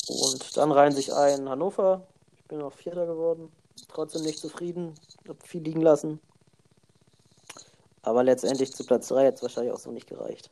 Und 0.09 0.59
dann 0.59 0.73
reihen 0.73 0.93
sich 0.93 1.11
ein 1.15 1.49
Hannover. 1.49 2.07
Ich 2.37 2.45
bin 2.49 2.61
auch 2.61 2.75
Vierter 2.75 3.07
geworden. 3.07 3.51
Trotzdem 3.89 4.25
nicht 4.25 4.41
zufrieden. 4.41 4.93
Hab 5.27 5.43
viel 5.47 5.63
liegen 5.63 5.81
lassen. 5.81 6.21
Aber 8.03 8.23
letztendlich 8.23 8.75
zu 8.75 8.85
Platz 8.85 9.09
3 9.09 9.29
hat 9.29 9.37
es 9.37 9.43
wahrscheinlich 9.43 9.73
auch 9.73 9.79
so 9.79 9.91
nicht 9.91 10.07
gereicht. 10.07 10.51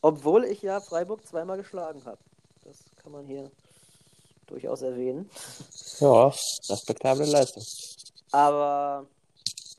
Obwohl 0.00 0.44
ich 0.44 0.62
ja 0.62 0.80
Freiburg 0.80 1.26
zweimal 1.26 1.56
geschlagen 1.56 2.04
habe. 2.04 2.18
Das 2.62 2.76
kann 3.02 3.10
man 3.10 3.26
hier 3.26 3.50
durchaus 4.52 4.82
erwähnen. 4.82 5.28
Ja, 5.98 6.26
respektable 6.68 7.24
Leistung. 7.26 7.64
Aber 8.30 9.06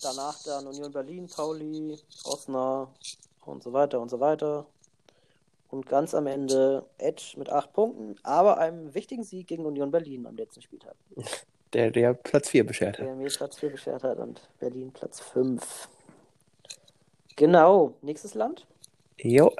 danach 0.01 0.41
dann 0.43 0.67
Union 0.67 0.91
Berlin, 0.91 1.27
Pauli, 1.27 1.97
Osnabrück 2.25 2.89
und 3.45 3.63
so 3.63 3.73
weiter 3.73 3.99
und 3.99 4.09
so 4.09 4.19
weiter. 4.19 4.65
Und 5.69 5.87
ganz 5.87 6.13
am 6.13 6.27
Ende 6.27 6.85
Edge 6.99 7.33
mit 7.37 7.49
acht 7.49 7.73
Punkten, 7.73 8.15
aber 8.21 8.59
einem 8.59 8.93
wichtigen 8.93 9.23
Sieg 9.23 9.47
gegen 9.47 9.65
Union 9.65 9.89
Berlin 9.89 10.27
am 10.27 10.35
letzten 10.35 10.61
Spieltag. 10.61 10.95
Der, 11.73 11.89
der 11.89 12.13
Platz 12.13 12.49
4 12.49 12.65
beschert 12.65 12.99
hat. 12.99 13.05
Der 13.07 13.15
mir 13.15 13.29
Platz 13.29 13.57
4 13.57 13.71
beschert 13.71 14.03
hat 14.03 14.19
und 14.19 14.41
Berlin 14.59 14.91
Platz 14.91 15.19
5. 15.19 15.89
Genau, 17.35 17.95
nächstes 18.01 18.35
Land. 18.35 18.67
Jo, 19.17 19.51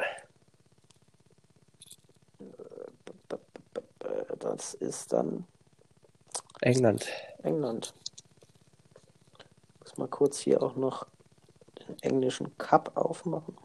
Das 4.40 4.74
ist 4.74 5.14
dann 5.14 5.46
England. 6.62 7.08
England. 7.44 7.94
Muss 9.82 9.98
mal 9.98 10.08
kurz 10.08 10.40
hier 10.40 10.62
auch 10.62 10.76
noch 10.76 11.06
den 11.80 11.98
englischen 12.02 12.58
Cup 12.58 12.92
aufmachen. 12.96 13.58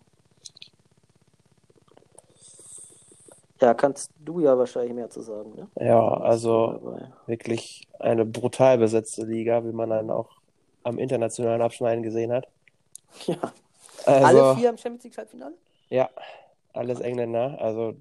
Ja, 3.60 3.74
kannst 3.74 4.12
du 4.20 4.40
ja 4.40 4.56
wahrscheinlich 4.56 4.94
mehr 4.94 5.10
zu 5.10 5.20
sagen, 5.20 5.54
ne? 5.54 5.68
Ja, 5.84 6.00
also 6.00 6.96
wirklich 7.26 7.88
eine 7.98 8.24
brutal 8.24 8.78
besetzte 8.78 9.24
Liga, 9.24 9.64
wie 9.64 9.72
man 9.72 9.90
dann 9.90 10.10
auch 10.10 10.30
am 10.84 10.98
internationalen 10.98 11.60
Abschneiden 11.60 12.02
gesehen 12.02 12.32
hat. 12.32 12.46
Ja. 13.26 13.52
Also, 14.04 14.42
Alle 14.42 14.56
vier 14.56 14.70
im 14.70 14.78
Champions 14.78 15.04
League 15.04 15.18
Halbfinale? 15.18 15.54
ja, 15.90 16.08
alles 16.72 17.00
Engländer. 17.00 17.58
Also 17.60 17.94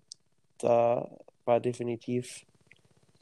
da 0.59 1.09
war 1.47 1.59
definitiv 1.59 2.45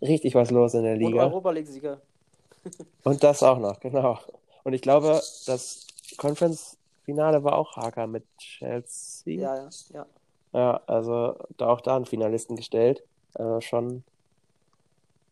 richtig 0.01 0.35
was 0.35 0.51
los 0.51 0.73
in 0.73 0.83
der 0.83 0.93
Und 0.93 0.99
Liga. 0.99 1.23
Europa 1.25 1.51
League-Sieger. 1.51 2.01
Und 3.03 3.23
das 3.23 3.43
auch 3.43 3.59
noch, 3.59 3.79
genau. 3.79 4.19
Und 4.63 4.73
ich 4.73 4.81
glaube, 4.81 5.21
das 5.45 5.85
Conference-Finale 6.17 7.43
war 7.43 7.55
auch 7.57 7.75
Haka 7.77 8.07
mit 8.07 8.23
Chelsea. 8.37 9.39
Ja, 9.41 9.55
ja, 9.55 9.69
ja. 9.93 10.05
Ja, 10.53 10.81
also 10.87 11.35
da 11.57 11.67
auch 11.67 11.81
da 11.81 11.95
einen 11.97 12.05
Finalisten 12.05 12.55
gestellt. 12.55 13.03
Also 13.33 13.59
schon, 13.61 14.03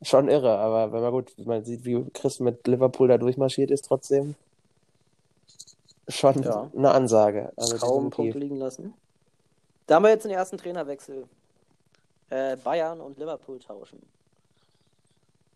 schon 0.02 0.28
irre. 0.28 0.58
Aber 0.58 0.92
wenn 0.92 1.02
man 1.02 1.12
gut, 1.12 1.34
man 1.46 1.64
sieht, 1.64 1.86
wie 1.86 2.04
Chris 2.14 2.40
mit 2.42 2.68
Liverpool 2.68 3.08
da 3.08 3.18
durchmarschiert 3.18 3.72
ist, 3.72 3.86
trotzdem 3.86 4.36
schon 6.10 6.44
Ja. 6.44 6.70
eine 6.76 6.92
Ansage. 6.92 7.54
Also 7.56 7.78
Kaum. 7.78 8.10
Punkte 8.10 8.38
liegen 8.38 8.58
lassen. 8.58 8.94
Da 9.88 9.96
haben 9.96 10.04
wir 10.04 10.10
jetzt 10.10 10.24
den 10.26 10.32
ersten 10.32 10.58
Trainerwechsel. 10.58 11.26
Äh, 12.34 12.58
Bayern 12.64 13.00
und 13.00 13.18
Liverpool 13.20 13.60
tauschen. 13.60 14.02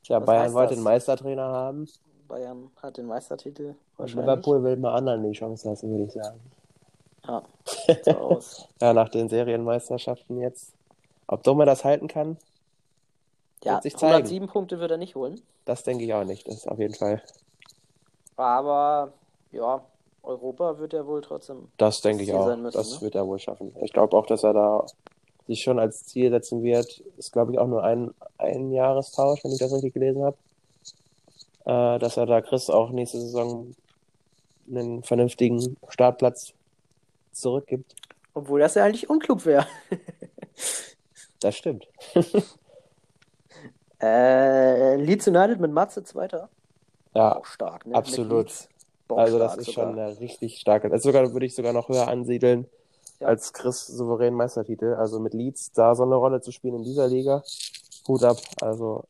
Tja, 0.04 0.20
Was 0.20 0.26
Bayern 0.26 0.54
wollte 0.54 0.70
das? 0.70 0.78
den 0.78 0.84
Meistertrainer 0.84 1.44
haben. 1.44 1.88
Bayern 2.28 2.70
hat 2.82 2.98
den 2.98 3.08
Meistertitel 3.08 3.74
Und. 3.98 4.14
Liverpool 4.14 4.64
will 4.64 4.78
mal 4.78 4.94
anderen 4.94 5.24
die 5.24 5.32
Chance 5.32 5.68
lassen, 5.68 5.90
würde 5.90 6.04
ich 6.04 6.12
sagen. 6.12 6.40
Ja, 7.26 7.44
so 8.06 8.12
aus. 8.12 8.68
Ja, 8.82 8.94
nach 8.94 9.10
den 9.10 9.28
Serienmeisterschaften 9.28 10.40
jetzt. 10.40 10.74
Ob 11.28 11.44
Dome 11.44 11.66
das 11.66 11.84
halten 11.84 12.08
kann, 12.08 12.38
Ja, 13.64 13.82
sich 13.82 13.98
zeigen. 13.98 14.14
107 14.14 14.48
Punkte 14.48 14.80
wird 14.80 14.92
er 14.92 14.98
nicht 14.98 15.16
holen. 15.16 15.42
das 15.66 15.84
denke 15.84 16.04
ich 16.06 16.14
auch 16.14 16.24
nicht. 16.24 16.48
Das 16.48 16.68
auf 16.68 16.80
jeden 16.80 16.94
Fall. 16.94 17.22
Aber 18.36 19.12
ja, 19.52 19.84
Europa 20.24 20.78
wird 20.78 20.94
er 20.94 21.08
wohl 21.08 21.22
trotzdem. 21.22 21.70
Das 21.78 22.02
denke 22.02 22.24
ich 22.24 22.34
auch. 22.34 22.46
sein 22.46 22.62
müssen, 22.62 22.78
das 22.78 22.96
ne? 22.96 23.02
wird 23.02 23.16
er 23.16 23.26
wohl 23.28 23.40
schaffen. 23.40 23.76
Ich 23.82 23.92
glaube 23.94 24.16
auch, 24.16 24.26
dass 24.28 24.44
er 24.44 24.54
da 24.54 24.86
sich 25.48 25.64
schon 25.64 25.80
als 25.80 26.06
Ziel 26.06 26.30
setzen 26.30 26.64
wird. 26.64 27.04
Ist, 27.18 27.32
glaube 27.32 27.54
ich, 27.54 27.60
auch 27.60 27.68
nur 27.68 27.84
ein, 27.84 28.14
ein 28.38 28.72
Jahrestausch, 28.72 29.44
wenn 29.44 29.52
ich 29.52 29.60
das 29.60 29.74
richtig 29.74 29.94
gelesen 29.94 30.24
habe. 30.24 30.38
Äh, 31.66 32.00
dass 32.00 32.18
er 32.18 32.26
da 32.26 32.42
Chris 32.42 32.70
auch 32.70 32.92
nächste 32.92 33.20
Saison 33.20 33.76
einen 34.70 35.04
vernünftigen 35.04 35.78
Startplatz 35.90 36.54
zurückgibt. 37.32 37.96
Obwohl 38.34 38.60
das 38.60 38.76
ja 38.76 38.84
eigentlich 38.84 39.10
unklug 39.10 39.46
wäre. 39.46 39.66
Das 41.40 41.56
stimmt. 41.56 41.88
Äh, 44.00 44.96
Leeds 44.98 45.28
United 45.28 45.60
mit 45.60 45.72
Matze 45.72 46.04
Zweiter. 46.04 46.50
Ja, 47.16 47.42
stark, 47.44 47.88
ne? 47.88 47.96
absolut. 47.96 48.52
Also 49.10 49.40
das 49.40 49.58
ist 49.58 49.72
sogar. 49.72 49.86
schon 49.86 50.00
eine 50.00 50.20
richtig 50.20 50.60
starke. 50.60 50.92
Also 50.92 51.10
sogar 51.10 51.34
würde 51.34 51.48
ich 51.48 51.56
sogar 51.56 51.74
noch 51.74 51.90
höher 51.90 52.08
ansiedeln 52.08 52.68
Ja. 53.20 53.28
als 53.28 53.54
Chris 53.54 53.88
souverän 53.88 54.34
Meistertitel. 54.34 54.94
Also 54.96 55.20
mit 55.20 55.34
Leeds 55.34 55.72
da 55.72 55.96
so 55.96 56.04
eine 56.04 56.16
Rolle 56.16 56.42
zu 56.42 56.52
spielen 56.52 56.76
in 56.76 56.84
dieser 56.84 57.08
Liga. 57.08 57.44
Hut 58.08 58.24
ab. 58.24 58.38
Also 58.62 59.04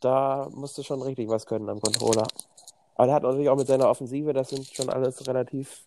da 0.00 0.48
musste 0.54 0.82
schon 0.84 1.02
richtig 1.02 1.28
was 1.28 1.46
können 1.46 1.68
am 1.68 1.80
Controller. 1.80 2.26
Aber 2.94 3.08
er 3.08 3.14
hat 3.14 3.22
natürlich 3.22 3.48
auch 3.48 3.56
mit 3.56 3.66
seiner 3.66 3.88
Offensive, 3.88 4.32
das 4.32 4.50
sind 4.50 4.66
schon 4.66 4.90
alles 4.90 5.26
relativ 5.26 5.84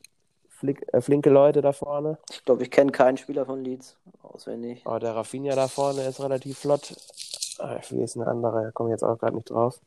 flick, 0.49 0.85
äh, 0.93 1.01
flinke 1.01 1.29
Leute 1.29 1.61
da 1.61 1.71
vorne. 1.71 2.17
Ich 2.31 2.43
glaube, 2.45 2.63
ich 2.63 2.71
kenne 2.71 2.91
keinen 2.91 3.17
Spieler 3.17 3.45
von 3.45 3.63
Leeds 3.63 3.95
auswendig. 4.23 4.81
Aber 4.85 4.99
der 4.99 5.15
Rafinha 5.15 5.55
da 5.55 5.67
vorne 5.67 6.03
ist 6.03 6.19
relativ 6.19 6.57
flott. 6.59 6.95
Ah, 7.59 7.79
Wie 7.89 8.01
ist 8.01 8.15
ein 8.15 8.23
anderer? 8.23 8.63
Da 8.63 8.71
komme 8.71 8.89
ich 8.89 8.93
jetzt 8.93 9.03
auch 9.03 9.17
gerade 9.17 9.35
nicht 9.35 9.49
drauf. 9.49 9.79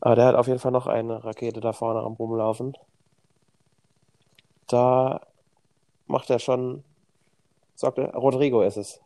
Aber 0.00 0.14
der 0.14 0.26
hat 0.26 0.34
auf 0.36 0.46
jeden 0.46 0.58
Fall 0.58 0.72
noch 0.72 0.86
eine 0.86 1.24
Rakete 1.24 1.60
da 1.60 1.72
vorne 1.72 2.00
am 2.00 2.14
Rumlaufen. 2.14 2.76
Da 4.68 5.20
macht 6.06 6.30
er 6.30 6.38
schon. 6.38 6.82
Sorgt 7.74 7.98
er, 7.98 8.14
Rodrigo 8.14 8.62
ist 8.62 8.76
es. 8.76 9.00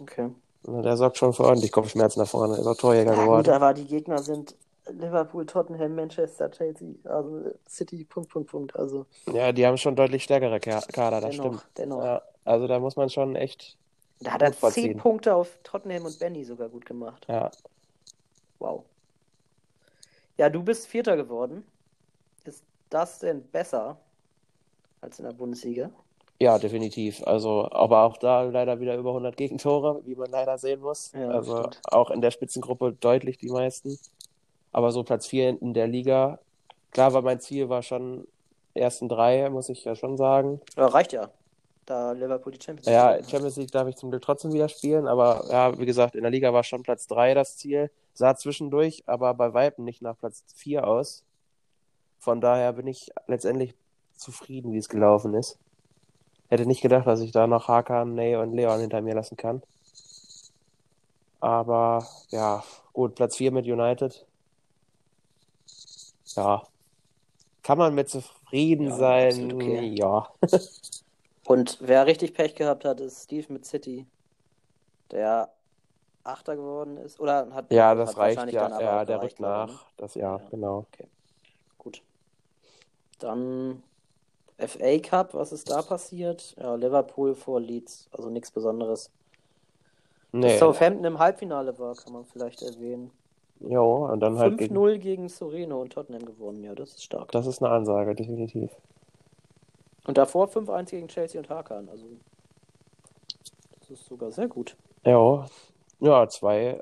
Okay. 0.00 0.30
Der 0.64 0.96
sorgt 0.96 1.16
schon 1.16 1.32
für 1.32 1.44
ordentlich 1.44 1.72
Kopfschmerzen 1.72 2.20
da 2.20 2.26
vorne. 2.26 2.56
Ist 2.56 2.66
auch 2.66 2.76
Torjäger 2.76 3.12
Ja, 3.12 3.16
gut, 3.16 3.24
geworden. 3.24 3.50
aber 3.50 3.72
die 3.72 3.86
Gegner 3.86 4.18
sind 4.18 4.54
Liverpool, 4.88 5.46
Tottenham, 5.46 5.94
Manchester, 5.94 6.50
Chelsea, 6.50 6.94
also 7.04 7.50
City, 7.68 8.04
Punkt, 8.04 8.30
Punkt, 8.30 8.50
Punkt. 8.50 8.76
Also 8.76 9.06
Ja, 9.32 9.52
die 9.52 9.66
haben 9.66 9.76
schon 9.78 9.96
deutlich 9.96 10.24
stärkere 10.24 10.58
Ka- 10.60 10.80
Kader, 10.92 11.20
das 11.20 11.36
dennoch, 11.36 11.46
stimmt. 11.60 11.66
dennoch. 11.78 12.04
Ja, 12.04 12.22
also 12.44 12.66
da 12.66 12.78
muss 12.78 12.96
man 12.96 13.08
schon 13.10 13.36
echt. 13.36 13.76
Da 14.20 14.32
hat 14.32 14.42
er 14.42 14.50
gut. 14.50 14.72
10 14.72 14.98
Punkte 14.98 15.34
auf 15.34 15.58
Tottenham 15.62 16.04
und 16.04 16.18
Benny 16.18 16.44
sogar 16.44 16.68
gut 16.68 16.84
gemacht. 16.84 17.24
Ja, 17.28 17.50
Wow. 18.58 18.84
Ja, 20.36 20.50
du 20.50 20.62
bist 20.62 20.86
Vierter 20.86 21.16
geworden. 21.16 21.64
Ist 22.44 22.62
das 22.90 23.18
denn 23.20 23.42
besser 23.50 23.98
als 25.00 25.18
in 25.18 25.24
der 25.24 25.32
Bundesliga? 25.32 25.90
ja, 26.40 26.58
definitiv. 26.58 27.22
Also, 27.26 27.68
aber 27.70 28.02
auch 28.04 28.16
da 28.16 28.42
leider 28.42 28.80
wieder 28.80 28.96
über 28.96 29.10
100 29.10 29.36
Gegentore, 29.36 30.00
wie 30.06 30.14
man 30.14 30.30
leider 30.30 30.56
sehen 30.56 30.80
muss. 30.80 31.12
Ja, 31.12 31.28
also 31.28 31.58
stimmt. 31.58 31.80
auch 31.84 32.10
in 32.10 32.22
der 32.22 32.30
Spitzengruppe 32.30 32.94
deutlich 32.98 33.36
die 33.36 33.50
meisten. 33.50 33.98
Aber 34.72 34.90
so 34.90 35.02
Platz 35.02 35.26
4 35.26 35.60
in 35.60 35.74
der 35.74 35.86
Liga. 35.86 36.38
Klar 36.92 37.12
war 37.12 37.22
mein 37.22 37.40
Ziel 37.40 37.68
war 37.68 37.82
schon 37.82 38.26
ersten 38.72 39.08
drei, 39.08 39.50
muss 39.50 39.68
ich 39.68 39.84
ja 39.84 39.94
schon 39.94 40.16
sagen. 40.16 40.60
Ja, 40.76 40.86
reicht 40.86 41.12
ja. 41.12 41.28
Da 41.84 42.12
Liverpool 42.12 42.52
die 42.52 42.64
Champions 42.64 42.86
Ja, 42.86 43.08
gewonnen 43.08 43.24
hat. 43.24 43.30
Champions 43.30 43.56
League 43.56 43.72
darf 43.72 43.88
ich 43.88 43.96
zum 43.96 44.10
Glück 44.10 44.22
trotzdem 44.22 44.52
wieder 44.52 44.68
spielen, 44.68 45.08
aber 45.08 45.44
ja, 45.50 45.78
wie 45.78 45.86
gesagt, 45.86 46.14
in 46.14 46.22
der 46.22 46.30
Liga 46.30 46.52
war 46.52 46.62
schon 46.64 46.82
Platz 46.82 47.06
3 47.08 47.34
das 47.34 47.56
Ziel. 47.58 47.90
Sah 48.14 48.34
zwischendurch, 48.34 49.02
aber 49.06 49.34
bei 49.34 49.52
Weitem 49.52 49.84
nicht 49.84 50.00
nach 50.02 50.16
Platz 50.18 50.44
4 50.54 50.86
aus. 50.86 51.24
Von 52.18 52.40
daher 52.40 52.72
bin 52.72 52.86
ich 52.86 53.10
letztendlich 53.26 53.74
zufrieden, 54.20 54.72
wie 54.72 54.78
es 54.78 54.88
gelaufen 54.88 55.34
ist. 55.34 55.58
Hätte 56.48 56.66
nicht 56.66 56.82
gedacht, 56.82 57.06
dass 57.06 57.20
ich 57.20 57.32
da 57.32 57.46
noch 57.46 57.68
Hakan, 57.68 58.14
Ney 58.14 58.36
und 58.36 58.52
Leon 58.54 58.80
hinter 58.80 59.00
mir 59.02 59.14
lassen 59.14 59.36
kann. 59.36 59.62
Aber 61.40 62.06
ja, 62.30 62.62
gut, 62.92 63.14
Platz 63.14 63.36
4 63.36 63.52
mit 63.52 63.66
United. 63.66 64.26
Ja. 66.36 66.62
Kann 67.62 67.78
man 67.78 67.94
mit 67.94 68.08
zufrieden 68.08 68.88
Ja, 68.88 68.96
sein? 68.96 69.52
okay. 69.54 69.94
Ja. 69.96 70.28
Und 71.46 71.78
wer 71.80 72.06
richtig 72.06 72.34
Pech 72.34 72.54
gehabt 72.54 72.84
hat, 72.84 73.00
ist 73.00 73.24
Steve 73.24 73.52
mit 73.52 73.64
City, 73.66 74.06
der 75.10 75.52
Achter 76.22 76.54
geworden 76.54 76.96
ist. 76.98 77.18
Oder 77.18 77.52
hat, 77.52 77.72
Ja, 77.72 77.94
das 77.94 78.10
hat 78.10 78.18
reicht 78.18 78.52
ja. 78.52 78.68
dann 78.68 78.80
Ja, 78.80 79.04
der 79.04 79.20
rückt 79.22 79.40
nach. 79.40 79.86
Das, 79.96 80.14
ja, 80.14 80.36
Ja. 80.36 80.42
genau. 80.50 80.86
ne? 80.98 81.08
Gut. 81.78 82.02
Dann 83.18 83.82
FA 84.60 84.98
Cup, 84.98 85.34
was 85.34 85.52
ist 85.52 85.70
da 85.70 85.82
passiert? 85.82 86.54
Ja, 86.60 86.74
Liverpool 86.74 87.34
vor 87.34 87.60
Leeds, 87.60 88.08
also 88.12 88.30
nichts 88.30 88.50
Besonderes. 88.50 89.10
Nee. 90.32 90.58
Southampton 90.58 91.04
im 91.04 91.18
Halbfinale 91.18 91.78
war, 91.78 91.94
kann 91.96 92.12
man 92.12 92.24
vielleicht 92.24 92.62
erwähnen. 92.62 93.10
Jo, 93.60 94.06
und 94.06 94.20
dann 94.20 94.38
halt 94.38 94.58
gegen. 94.58 94.76
5-0 94.76 94.98
gegen 94.98 95.28
Soreno 95.28 95.80
und 95.80 95.92
Tottenham 95.92 96.24
gewonnen, 96.24 96.64
ja, 96.64 96.74
das 96.74 96.90
ist 96.90 97.04
stark. 97.04 97.32
Das 97.32 97.46
ist 97.46 97.62
eine 97.62 97.72
Ansage, 97.72 98.14
definitiv. 98.14 98.70
Und 100.06 100.16
davor 100.16 100.48
5-1 100.48 100.90
gegen 100.90 101.08
Chelsea 101.08 101.40
und 101.40 101.48
Hakan, 101.50 101.88
also 101.88 102.06
das 103.80 103.90
ist 103.90 104.06
sogar 104.06 104.30
sehr 104.30 104.48
gut. 104.48 104.76
Jo. 105.04 105.44
Ja, 106.00 106.26
zwei 106.28 106.80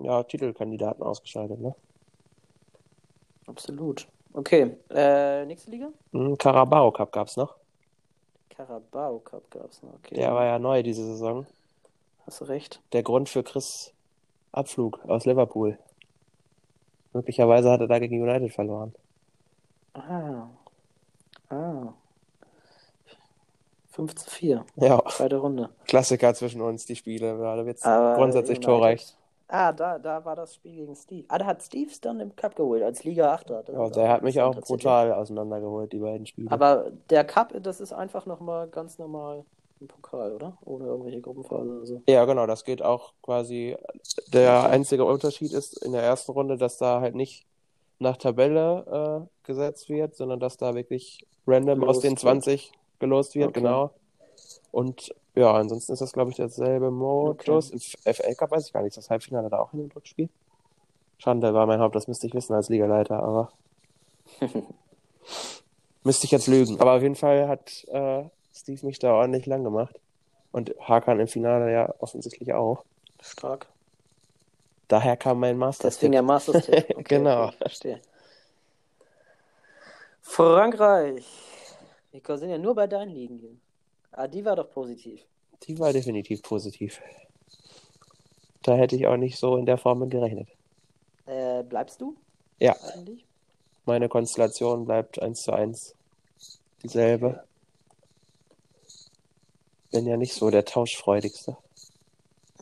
ja, 0.00 0.22
Titelkandidaten 0.22 1.02
ausgeschaltet, 1.02 1.60
ne? 1.60 1.74
Absolut. 3.46 4.06
Okay, 4.38 4.76
äh, 4.90 5.44
nächste 5.46 5.68
Liga? 5.72 5.88
Hm, 6.12 6.38
Carabao 6.38 6.92
Cup 6.92 7.10
gab's 7.10 7.36
noch. 7.36 7.56
Carabao 8.50 9.18
Cup 9.18 9.50
gab's 9.50 9.82
noch, 9.82 9.94
okay. 9.94 10.14
Der 10.14 10.32
war 10.32 10.44
ja 10.44 10.60
neu 10.60 10.84
diese 10.84 11.04
Saison. 11.04 11.44
Hast 12.24 12.40
du 12.40 12.44
recht. 12.44 12.80
Der 12.92 13.02
Grund 13.02 13.28
für 13.28 13.42
Chris 13.42 13.92
Abflug 14.52 15.00
aus 15.08 15.24
Liverpool. 15.24 15.76
Möglicherweise 17.12 17.68
hat 17.68 17.80
er 17.80 17.88
da 17.88 17.98
gegen 17.98 18.22
United 18.22 18.52
verloren. 18.52 18.94
Ah. 19.94 20.46
Ah. 21.50 21.92
5 23.90 24.14
zu 24.14 24.30
4. 24.30 24.64
Ja, 24.76 25.02
Zweite 25.08 25.38
Runde. 25.38 25.70
Klassiker 25.88 26.32
zwischen 26.34 26.60
uns, 26.60 26.86
die 26.86 26.94
Spiele. 26.94 27.36
Da 27.36 27.66
wird 27.66 27.80
grundsätzlich 27.80 28.58
United- 28.58 28.64
torreich. 28.64 29.14
Ah, 29.50 29.72
da, 29.72 29.98
da 29.98 30.22
war 30.26 30.36
das 30.36 30.54
Spiel 30.54 30.76
gegen 30.76 30.94
Steve. 30.94 31.24
Ah, 31.28 31.38
da 31.38 31.46
hat 31.46 31.62
Steve's 31.62 32.00
dann 32.02 32.20
im 32.20 32.36
Cup 32.36 32.54
geholt, 32.54 32.82
als 32.82 33.04
Liga 33.04 33.32
8. 33.32 33.48
Das 33.48 33.66
Ja, 33.68 33.88
der 33.88 34.08
hat 34.10 34.22
mich 34.22 34.40
auch 34.42 34.54
brutal 34.60 35.12
auseinandergeholt, 35.12 35.90
die 35.92 35.98
beiden 35.98 36.26
Spiele. 36.26 36.50
Aber 36.50 36.90
der 37.08 37.24
Cup, 37.24 37.54
das 37.62 37.80
ist 37.80 37.94
einfach 37.94 38.26
nochmal 38.26 38.68
ganz 38.68 38.98
normal 38.98 39.44
im 39.80 39.88
Pokal, 39.88 40.32
oder? 40.32 40.58
Ohne 40.66 40.84
irgendwelche 40.84 41.22
Gruppenphase 41.22 41.70
oder 41.70 41.86
so. 41.86 42.02
Ja, 42.06 42.26
genau, 42.26 42.46
das 42.46 42.64
geht 42.64 42.82
auch 42.82 43.12
quasi. 43.22 43.74
Der 44.34 44.68
einzige 44.68 45.06
Unterschied 45.06 45.52
ist 45.52 45.82
in 45.82 45.92
der 45.92 46.02
ersten 46.02 46.32
Runde, 46.32 46.58
dass 46.58 46.76
da 46.76 47.00
halt 47.00 47.14
nicht 47.14 47.46
nach 48.00 48.18
Tabelle 48.18 49.24
äh, 49.24 49.46
gesetzt 49.46 49.88
wird, 49.88 50.14
sondern 50.14 50.40
dass 50.40 50.58
da 50.58 50.74
wirklich 50.74 51.26
random 51.46 51.82
aus 51.84 52.00
Gelost 52.00 52.04
den 52.04 52.10
wird. 52.10 52.20
20 52.20 52.72
gelost 52.98 53.34
wird, 53.34 53.48
Okay. 53.48 53.60
genau. 53.60 53.90
Und 54.72 55.14
ja, 55.38 55.52
ansonsten 55.54 55.92
ist 55.92 56.00
das, 56.00 56.12
glaube 56.12 56.30
ich, 56.30 56.36
derselbe 56.36 56.90
Modus. 56.90 57.70
Im 57.70 57.78
FL 57.80 58.34
Cup 58.34 58.50
weiß 58.50 58.66
ich 58.66 58.72
gar 58.72 58.82
nicht, 58.82 58.96
das 58.96 59.08
Halbfinale 59.08 59.48
da 59.48 59.60
auch 59.60 59.72
in 59.72 59.78
dem 59.78 59.90
Rückspiel? 59.90 60.28
Schande 61.18 61.54
war 61.54 61.66
mein 61.66 61.80
Haupt, 61.80 61.94
das 61.94 62.08
müsste 62.08 62.26
ich 62.26 62.34
wissen 62.34 62.54
als 62.54 62.68
Ligaleiter, 62.68 63.22
aber 63.22 63.52
müsste 66.04 66.24
ich 66.24 66.32
jetzt 66.32 66.48
lügen. 66.48 66.80
Aber 66.80 66.94
auf 66.94 67.02
jeden 67.02 67.14
Fall 67.16 67.48
hat 67.48 67.84
äh, 67.88 68.24
Steve 68.52 68.84
mich 68.84 68.98
da 68.98 69.12
ordentlich 69.12 69.46
lang 69.46 69.62
gemacht. 69.62 69.98
Und 70.50 70.74
Hakan 70.80 71.20
im 71.20 71.28
Finale 71.28 71.72
ja 71.72 71.94
offensichtlich 71.98 72.52
auch. 72.52 72.84
Stark. 73.20 73.66
Daher 74.88 75.16
kam 75.16 75.38
mein 75.40 75.58
Master. 75.58 75.88
Deswegen 75.88 76.12
der 76.12 76.22
Masters 76.22 76.64
Tipp. 76.66 76.86
Okay, 76.90 77.04
Genau. 77.04 77.48
Okay, 77.48 77.56
verstehe. 77.58 78.00
Frankreich. 80.22 81.26
Wir 82.10 82.38
sind 82.38 82.50
ja 82.50 82.58
nur 82.58 82.74
bei 82.74 82.86
deinen 82.86 83.10
Ligen 83.10 83.38
hier. 83.38 83.56
Ah, 84.12 84.26
die 84.26 84.44
war 84.44 84.56
doch 84.56 84.70
positiv. 84.70 85.20
Die 85.64 85.78
war 85.78 85.92
definitiv 85.92 86.42
positiv. 86.42 87.00
Da 88.62 88.74
hätte 88.74 88.96
ich 88.96 89.06
auch 89.06 89.16
nicht 89.16 89.38
so 89.38 89.56
in 89.56 89.66
der 89.66 89.78
Form 89.78 90.00
mit 90.00 90.10
gerechnet. 90.10 90.48
Äh, 91.26 91.62
bleibst 91.62 92.00
du 92.00 92.16
Ja, 92.58 92.74
eigentlich? 92.94 93.24
meine 93.84 94.08
Konstellation 94.08 94.84
bleibt 94.84 95.20
eins 95.20 95.42
zu 95.42 95.52
eins 95.52 95.94
dieselbe. 96.82 97.44
Bin 99.90 100.06
ja 100.06 100.16
nicht 100.16 100.34
so 100.34 100.50
der 100.50 100.64
Tauschfreudigste. 100.64 101.56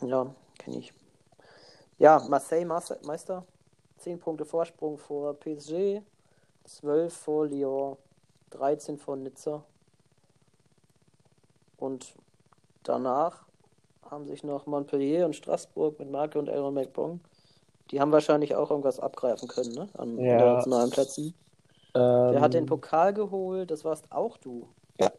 Ja, 0.01 0.33
kenne 0.57 0.77
ich. 0.79 0.93
Ja, 1.97 2.19
Marseille 2.29 2.65
Meister. 2.65 3.45
10 3.97 4.19
Punkte 4.19 4.45
Vorsprung 4.45 4.97
vor 4.97 5.33
PSG. 5.33 6.01
12 6.65 7.13
vor 7.13 7.47
Lyon. 7.47 7.97
13 8.51 8.97
vor 8.97 9.15
Nizza. 9.17 9.63
Und 11.77 12.13
danach 12.83 13.45
haben 14.09 14.25
sich 14.27 14.43
noch 14.43 14.65
Montpellier 14.65 15.25
und 15.25 15.35
Straßburg 15.35 15.99
mit 15.99 16.09
Marke 16.11 16.39
und 16.39 16.49
Aaron 16.49 16.73
McBong. 16.73 17.19
Die 17.91 18.01
haben 18.01 18.11
wahrscheinlich 18.11 18.55
auch 18.55 18.69
irgendwas 18.69 18.99
abgreifen 18.99 19.47
können, 19.47 19.73
ne? 19.73 19.87
An 19.97 20.17
Ja. 20.19 20.33
internationalen 20.33 20.89
Plätzen. 20.89 21.33
Ähm, 21.95 22.01
Wer 22.31 22.41
hat 22.41 22.53
den 22.53 22.65
Pokal 22.65 23.13
geholt? 23.13 23.71
Das 23.71 23.85
warst 23.85 24.11
auch 24.11 24.37
du. 24.37 24.67
Ja. 24.99 25.11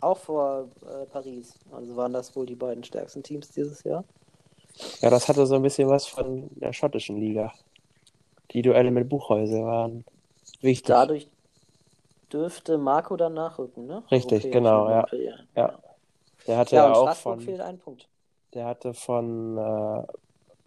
Auch 0.00 0.18
vor 0.18 0.68
äh, 0.86 1.06
Paris. 1.06 1.54
Also 1.72 1.96
waren 1.96 2.12
das 2.12 2.34
wohl 2.36 2.44
die 2.46 2.54
beiden 2.54 2.84
stärksten 2.84 3.22
Teams 3.22 3.50
dieses 3.50 3.82
Jahr. 3.84 4.04
Ja, 5.00 5.08
das 5.08 5.28
hatte 5.28 5.46
so 5.46 5.54
ein 5.54 5.62
bisschen 5.62 5.88
was 5.88 6.06
von 6.06 6.50
der 6.56 6.72
schottischen 6.72 7.16
Liga. 7.16 7.52
Die 8.50 8.60
Duelle 8.62 8.90
mit 8.90 9.08
Buchhäuser 9.08 9.64
waren 9.64 10.04
wichtig. 10.60 10.86
Dadurch 10.88 11.28
dürfte 12.32 12.78
Marco 12.78 13.16
dann 13.16 13.34
nachrücken, 13.34 13.86
ne? 13.86 14.02
Richtig, 14.10 14.50
genau, 14.50 14.86
in 14.86 14.90
ja. 14.90 14.96
Montpellier. 14.96 15.38
Ja. 15.56 15.78
Der 16.46 16.58
hatte 16.58 16.76
Ja, 16.76 16.86
ja, 16.86 16.94
auch 16.94 16.94
Straßburg 16.94 17.36
von, 17.36 17.40
fehlt 17.40 17.60
ein 17.60 17.78
Punkt. 17.78 18.08
der 18.54 18.66
hatte 18.66 18.94
von 18.94 19.58
äh, 19.58 20.02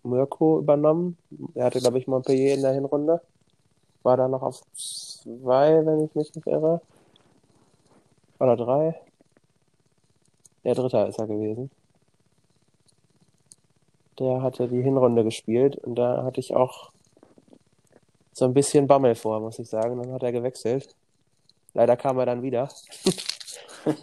Mirko 0.03 0.59
übernommen. 0.59 1.17
Der 1.29 1.65
hatte, 1.65 1.79
glaube 1.79 1.99
ich, 1.99 2.07
Montpellier 2.07 2.53
in 2.55 2.61
der 2.61 2.73
Hinrunde. 2.73 3.21
War 4.03 4.17
da 4.17 4.27
noch 4.27 4.41
auf 4.43 4.61
zwei, 4.73 5.85
wenn 5.85 6.05
ich 6.05 6.15
mich 6.15 6.33
nicht 6.35 6.47
irre. 6.47 6.81
Oder 8.39 8.55
drei. 8.57 8.95
Der 10.63 10.75
Dritter 10.75 11.07
ist 11.07 11.19
er 11.19 11.27
gewesen. 11.27 11.71
Der 14.19 14.41
hatte 14.41 14.67
die 14.67 14.81
Hinrunde 14.81 15.23
gespielt 15.23 15.77
und 15.77 15.95
da 15.95 16.23
hatte 16.23 16.39
ich 16.39 16.55
auch 16.55 16.91
so 18.33 18.45
ein 18.45 18.53
bisschen 18.53 18.87
Bammel 18.87 19.15
vor, 19.15 19.39
muss 19.39 19.59
ich 19.59 19.69
sagen. 19.69 20.01
Dann 20.01 20.11
hat 20.13 20.23
er 20.23 20.31
gewechselt. 20.31 20.95
Leider 21.77 21.95
kam 21.95 22.17
er 22.17 22.25
dann 22.25 22.41
wieder. 22.41 22.69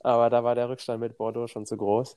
Aber 0.00 0.30
da 0.30 0.42
war 0.42 0.54
der 0.54 0.70
Rückstand 0.70 1.00
mit 1.00 1.18
Bordeaux 1.18 1.48
schon 1.48 1.66
zu 1.66 1.76
groß. 1.76 2.16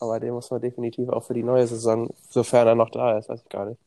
Aber 0.00 0.18
den 0.18 0.34
muss 0.34 0.50
man 0.50 0.60
definitiv 0.60 1.08
auch 1.08 1.22
für 1.22 1.34
die 1.34 1.44
neue 1.44 1.64
Saison, 1.68 2.12
sofern 2.30 2.66
er 2.66 2.74
noch 2.74 2.90
da 2.90 3.16
ist, 3.16 3.28
weiß 3.28 3.42
ich 3.42 3.48
gar 3.48 3.66
nicht. 3.66 3.80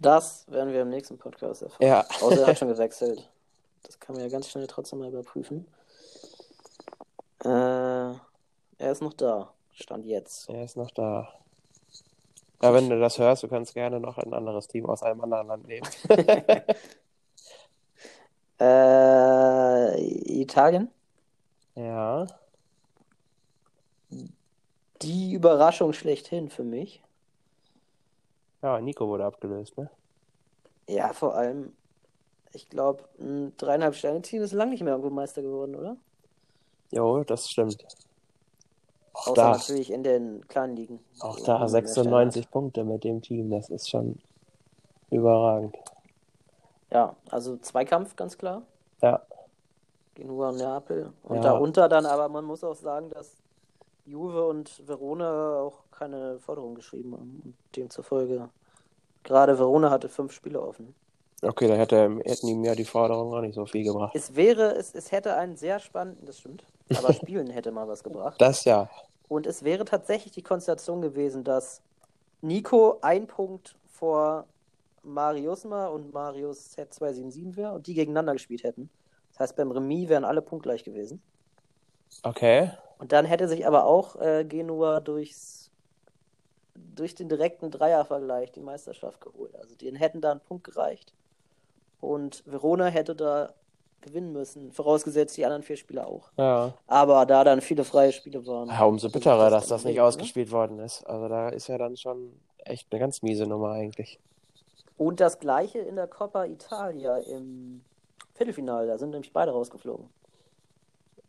Das 0.00 0.44
werden 0.50 0.72
wir 0.72 0.82
im 0.82 0.88
nächsten 0.88 1.18
Podcast 1.18 1.62
erfahren. 1.62 1.86
Ja, 1.86 2.04
Außer 2.20 2.40
er 2.40 2.46
hat 2.48 2.58
schon 2.58 2.66
gewechselt. 2.74 3.30
Das 3.84 4.00
kann 4.00 4.16
man 4.16 4.24
ja 4.24 4.28
ganz 4.28 4.48
schnell 4.48 4.66
trotzdem 4.66 4.98
mal 4.98 5.08
überprüfen. 5.08 5.68
Äh, 7.44 7.48
er 7.48 8.18
ist 8.78 9.02
noch 9.02 9.14
da. 9.14 9.52
Stand 9.72 10.04
jetzt. 10.04 10.48
er 10.48 10.64
ist 10.64 10.76
noch 10.76 10.90
da. 10.90 11.28
Ja, 12.60 12.74
wenn 12.74 12.90
du 12.90 12.98
das 12.98 13.18
hörst, 13.18 13.44
du 13.44 13.48
kannst 13.48 13.74
gerne 13.74 14.00
noch 14.00 14.18
ein 14.18 14.34
anderes 14.34 14.66
Team 14.66 14.86
aus 14.86 15.04
einem 15.04 15.20
anderen 15.20 15.46
Land 15.46 15.68
nehmen. 15.68 15.86
Äh, 18.60 20.00
Italien. 20.40 20.90
Ja, 21.74 22.26
Die 25.02 25.32
Überraschung 25.32 25.92
schlechthin 25.92 26.48
für 26.50 26.64
mich. 26.64 27.02
ja, 28.62 28.80
Nico 28.80 29.06
wurde 29.08 29.24
abgelöst, 29.24 29.76
ne? 29.78 29.90
Ja, 30.88 31.12
vor 31.12 31.34
allem, 31.34 31.72
ich 32.52 32.68
glaube, 32.68 33.04
ein 33.18 33.56
dreieinhalb 33.56 33.94
Sterne-Team 33.94 34.42
ist 34.42 34.52
lange 34.52 34.72
nicht 34.72 34.82
mehr 34.82 34.92
irgendwo 34.94 35.10
Meister 35.14 35.42
geworden, 35.42 35.74
oder? 35.76 35.96
Jo, 36.92 37.24
das 37.24 37.48
stimmt. 37.50 37.84
Auch 39.12 39.28
Außer 39.28 39.34
da, 39.34 39.50
natürlich 39.52 39.90
in 39.90 40.02
den 40.02 40.46
kleinen 40.48 40.76
Ligen. 40.76 41.00
auch 41.20 41.40
da 41.40 41.58
man 41.58 41.72
mehr 41.82 41.96
Sterne 41.96 42.40
96 42.40 42.50
Punkte 42.50 42.84
mit 42.84 43.04
dem 43.04 43.22
Team, 43.22 43.50
das 43.50 43.70
ist 43.70 43.88
schon 43.90 44.18
überragend. 45.10 45.76
Ja, 46.96 47.14
also 47.30 47.58
Zweikampf, 47.58 48.16
ganz 48.16 48.38
klar. 48.38 48.62
Ja, 49.02 49.20
Genua 50.14 50.48
und 50.48 50.56
Neapel. 50.56 51.12
Und 51.24 51.36
Ja. 51.36 51.42
darunter 51.42 51.90
dann, 51.90 52.06
aber 52.06 52.30
man 52.30 52.42
muss 52.42 52.64
auch 52.64 52.74
sagen, 52.74 53.10
dass 53.10 53.36
Juve 54.06 54.46
und 54.46 54.80
Verona 54.88 55.60
auch 55.60 55.82
keine 55.90 56.38
Forderung 56.38 56.74
geschrieben 56.74 57.12
haben. 57.12 57.42
Und 57.44 57.54
demzufolge, 57.76 58.48
gerade 59.24 59.58
Verona 59.58 59.90
hatte 59.90 60.08
fünf 60.08 60.32
Spiele 60.32 60.62
offen. 60.62 60.94
okay, 61.42 61.68
da 61.68 61.74
hätte, 61.74 62.18
hätten 62.24 62.48
ihm 62.48 62.64
ja 62.64 62.74
die 62.74 62.86
Forderungen 62.86 63.34
auch 63.34 63.42
nicht 63.42 63.54
so 63.56 63.66
viel 63.66 63.84
gebracht. 63.84 64.16
Es 64.16 64.34
wäre, 64.34 64.74
es, 64.76 64.94
es 64.94 65.12
hätte 65.12 65.36
einen 65.36 65.56
sehr 65.56 65.80
spannenden, 65.80 66.24
das 66.24 66.38
stimmt, 66.38 66.64
aber 66.96 67.12
Spielen 67.12 67.50
hätte 67.50 67.72
mal 67.72 67.86
was 67.86 68.02
gebracht. 68.02 68.40
Das 68.40 68.64
ja. 68.64 68.88
Und 69.28 69.46
es 69.46 69.64
wäre 69.64 69.84
tatsächlich 69.84 70.32
die 70.32 70.42
Konstellation 70.42 71.02
gewesen, 71.02 71.44
dass 71.44 71.82
Nico 72.40 72.96
ein 73.02 73.26
Punkt 73.26 73.76
vor 73.86 74.46
Mariusma 75.06 75.86
und 75.86 76.12
Marius 76.12 76.76
Z277 76.76 77.56
wäre 77.56 77.72
und 77.72 77.86
die 77.86 77.94
gegeneinander 77.94 78.32
gespielt 78.32 78.64
hätten. 78.64 78.90
Das 79.30 79.40
heißt, 79.40 79.56
beim 79.56 79.70
Remis 79.70 80.08
wären 80.08 80.24
alle 80.24 80.42
punktgleich 80.42 80.84
gewesen. 80.84 81.22
Okay. 82.22 82.70
Und 82.98 83.12
dann 83.12 83.24
hätte 83.24 83.48
sich 83.48 83.66
aber 83.66 83.84
auch 83.84 84.16
äh, 84.20 84.44
Genua 84.44 85.00
durchs, 85.00 85.70
durch 86.74 87.14
den 87.14 87.28
direkten 87.28 87.70
Dreiervergleich 87.70 88.52
die 88.52 88.60
Meisterschaft 88.60 89.20
geholt. 89.20 89.54
Also 89.56 89.74
denen 89.74 89.96
hätten 89.96 90.20
da 90.20 90.32
einen 90.32 90.40
Punkt 90.40 90.64
gereicht. 90.64 91.12
Und 92.00 92.42
Verona 92.46 92.86
hätte 92.86 93.14
da 93.14 93.52
gewinnen 94.00 94.32
müssen, 94.32 94.72
vorausgesetzt 94.72 95.36
die 95.36 95.44
anderen 95.44 95.62
vier 95.62 95.76
Spieler 95.76 96.06
auch. 96.06 96.30
Ja. 96.36 96.72
Aber 96.86 97.26
da 97.26 97.44
dann 97.44 97.60
viele 97.60 97.84
freie 97.84 98.12
Spiele 98.12 98.46
waren. 98.46 98.68
Ja, 98.68 98.84
umso 98.84 99.10
bitterer, 99.10 99.50
dass 99.50 99.68
dann 99.68 99.76
das 99.76 99.84
nicht 99.84 99.96
ne? 99.96 100.04
ausgespielt 100.04 100.50
worden 100.50 100.78
ist. 100.78 101.04
Also 101.04 101.28
da 101.28 101.48
ist 101.48 101.66
ja 101.68 101.76
dann 101.76 101.96
schon 101.96 102.32
echt 102.58 102.88
eine 102.90 103.00
ganz 103.00 103.22
miese 103.22 103.46
Nummer 103.46 103.72
eigentlich. 103.72 104.20
Und 104.96 105.20
das 105.20 105.38
gleiche 105.38 105.78
in 105.78 105.96
der 105.96 106.06
Coppa 106.06 106.44
Italia 106.44 107.18
im 107.18 107.82
Viertelfinale. 108.34 108.86
Da 108.86 108.98
sind 108.98 109.10
nämlich 109.10 109.32
beide 109.32 109.52
rausgeflogen. 109.52 110.08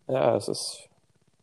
Ja, 0.07 0.35
es 0.37 0.47
ist 0.47 0.89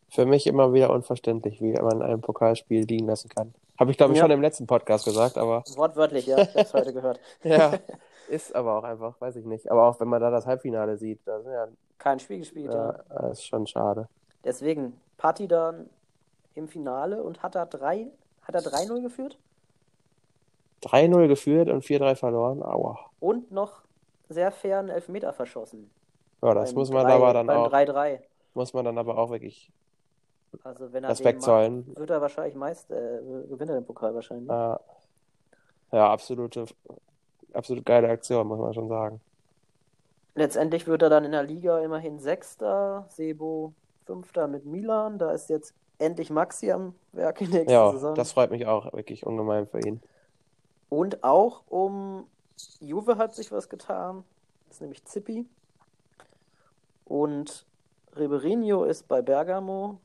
für 0.09 0.25
mich 0.27 0.47
immer 0.47 0.73
wieder 0.73 0.91
unverständlich, 0.91 1.61
wie 1.61 1.73
man 1.73 2.03
ein 2.03 2.21
Pokalspiel 2.21 2.85
liegen 2.85 3.07
lassen 3.07 3.29
kann. 3.29 3.55
Habe 3.79 3.91
ich, 3.91 3.97
glaube 3.97 4.13
ich, 4.13 4.19
Ja. 4.19 4.25
schon 4.25 4.31
im 4.31 4.41
letzten 4.41 4.67
Podcast 4.67 5.05
gesagt, 5.05 5.37
aber 5.37 5.65
Wortwörtlich, 5.75 6.27
ja, 6.27 6.39
ich 6.39 6.49
habe 6.51 6.61
es 6.61 6.73
heute 6.73 6.93
gehört. 6.93 7.21
ja, 7.43 7.73
ist 8.29 8.55
aber 8.55 8.79
auch 8.79 8.85
einfach, 8.85 9.21
weiß 9.21 9.37
ich 9.37 9.45
nicht. 9.45 9.71
Aber 9.71 9.89
auch 9.89 9.99
wenn 10.01 10.09
man 10.09 10.21
da 10.21 10.31
das 10.31 10.47
Halbfinale 10.47 10.97
sieht, 10.97 11.21
das, 11.27 11.45
ja, 11.45 11.69
Kein 11.99 12.21
Spiel 12.21 12.39
gespielt. 12.39 12.73
Ja. 12.73 12.93
ja, 12.93 13.23
das 13.23 13.39
ist 13.39 13.45
schon 13.47 13.67
schade. 13.67 14.09
Deswegen, 14.45 14.99
Partidan 15.17 15.91
im 16.55 16.69
Finale 16.69 17.23
und 17.23 17.43
hat 17.43 17.55
da 17.55 17.67
drei, 17.67 18.07
hat 18.43 18.55
er 18.55 18.63
3-0 18.63 19.03
geführt 19.03 19.39
3-0 20.85 21.29
geführt 21.29 21.69
und 21.69 21.85
4-3 21.85 22.15
verloren. 22.17 22.63
Aua. 22.63 22.99
und 23.21 23.51
noch 23.51 23.83
sehr 24.29 24.51
fairen 24.51 24.89
Elfmeter 24.89 25.33
verschossen. 25.33 25.91
Ja, 26.43 26.55
das 26.55 26.71
Beim 26.71 26.79
muss 26.81 26.91
man 26.91 27.05
3 27.07 27.13
aber 27.15 27.33
dann 27.35 27.51
auch, 27.51 27.71
3-3. 27.73 28.21
muss 28.55 28.73
man 28.75 28.85
dann 28.85 28.99
aber 28.99 29.19
auch 29.19 29.31
wirklich 29.31 29.71
Also 30.63 30.93
wenn 30.93 31.05
er 31.05 31.11
Respekt 31.11 31.39
macht, 31.41 31.45
zollen. 31.47 31.97
wird 31.97 32.11
er 32.11 32.21
wahrscheinlich 32.21 32.55
meist, 32.55 32.91
äh, 32.91 33.21
gewinnt 33.49 33.71
er 33.71 33.77
den 33.81 33.87
Pokal 33.87 34.15
wahrscheinlich. 34.15 34.49
Äh, 34.51 34.77
ja, 35.93 36.11
absolute, 36.11 36.65
absolut 37.53 37.85
geile 37.87 38.09
Aktion, 38.09 38.47
muss 38.47 38.59
man 38.59 38.75
schon 38.75 38.89
sagen. 38.89 39.21
Letztendlich 40.35 40.87
wird 40.87 41.03
er 41.03 41.11
dann 41.11 41.25
in 41.25 41.33
der 41.33 41.45
Liga 41.45 41.79
immerhin 41.81 42.19
Sechster, 42.19 43.07
Sebo 43.09 43.73
Fünfter 44.05 44.49
mit 44.49 44.65
Milan. 44.67 45.19
Da 45.19 45.31
ist 45.31 45.49
jetzt 45.49 45.75
endlich 45.99 46.29
Maxi 46.31 46.73
am 46.73 46.95
Werk 47.13 47.41
in 47.41 47.51
nächster 47.51 47.73
Ja, 47.73 47.93
Saison. 47.93 48.15
das 48.17 48.33
freut 48.33 48.51
mich 48.51 48.67
auch 48.67 48.93
wirklich 48.93 49.25
ungemein 49.25 49.67
für 49.69 49.79
ihn. 49.81 50.03
Und 50.95 51.25
auch 51.25 51.63
um 51.67 52.29
Juve 52.79 53.19
hat 53.19 53.35
sich 53.35 53.51
was 53.51 53.69
getan. 53.69 54.23
Das 54.69 54.77
ist 54.77 54.81
nämlich 54.81 55.05
Zippi. 55.05 55.45
Und 57.05 57.67
Ribeirinho 58.17 58.85
ist 58.85 59.09
bei 59.09 59.21
Bergamo. 59.21 59.99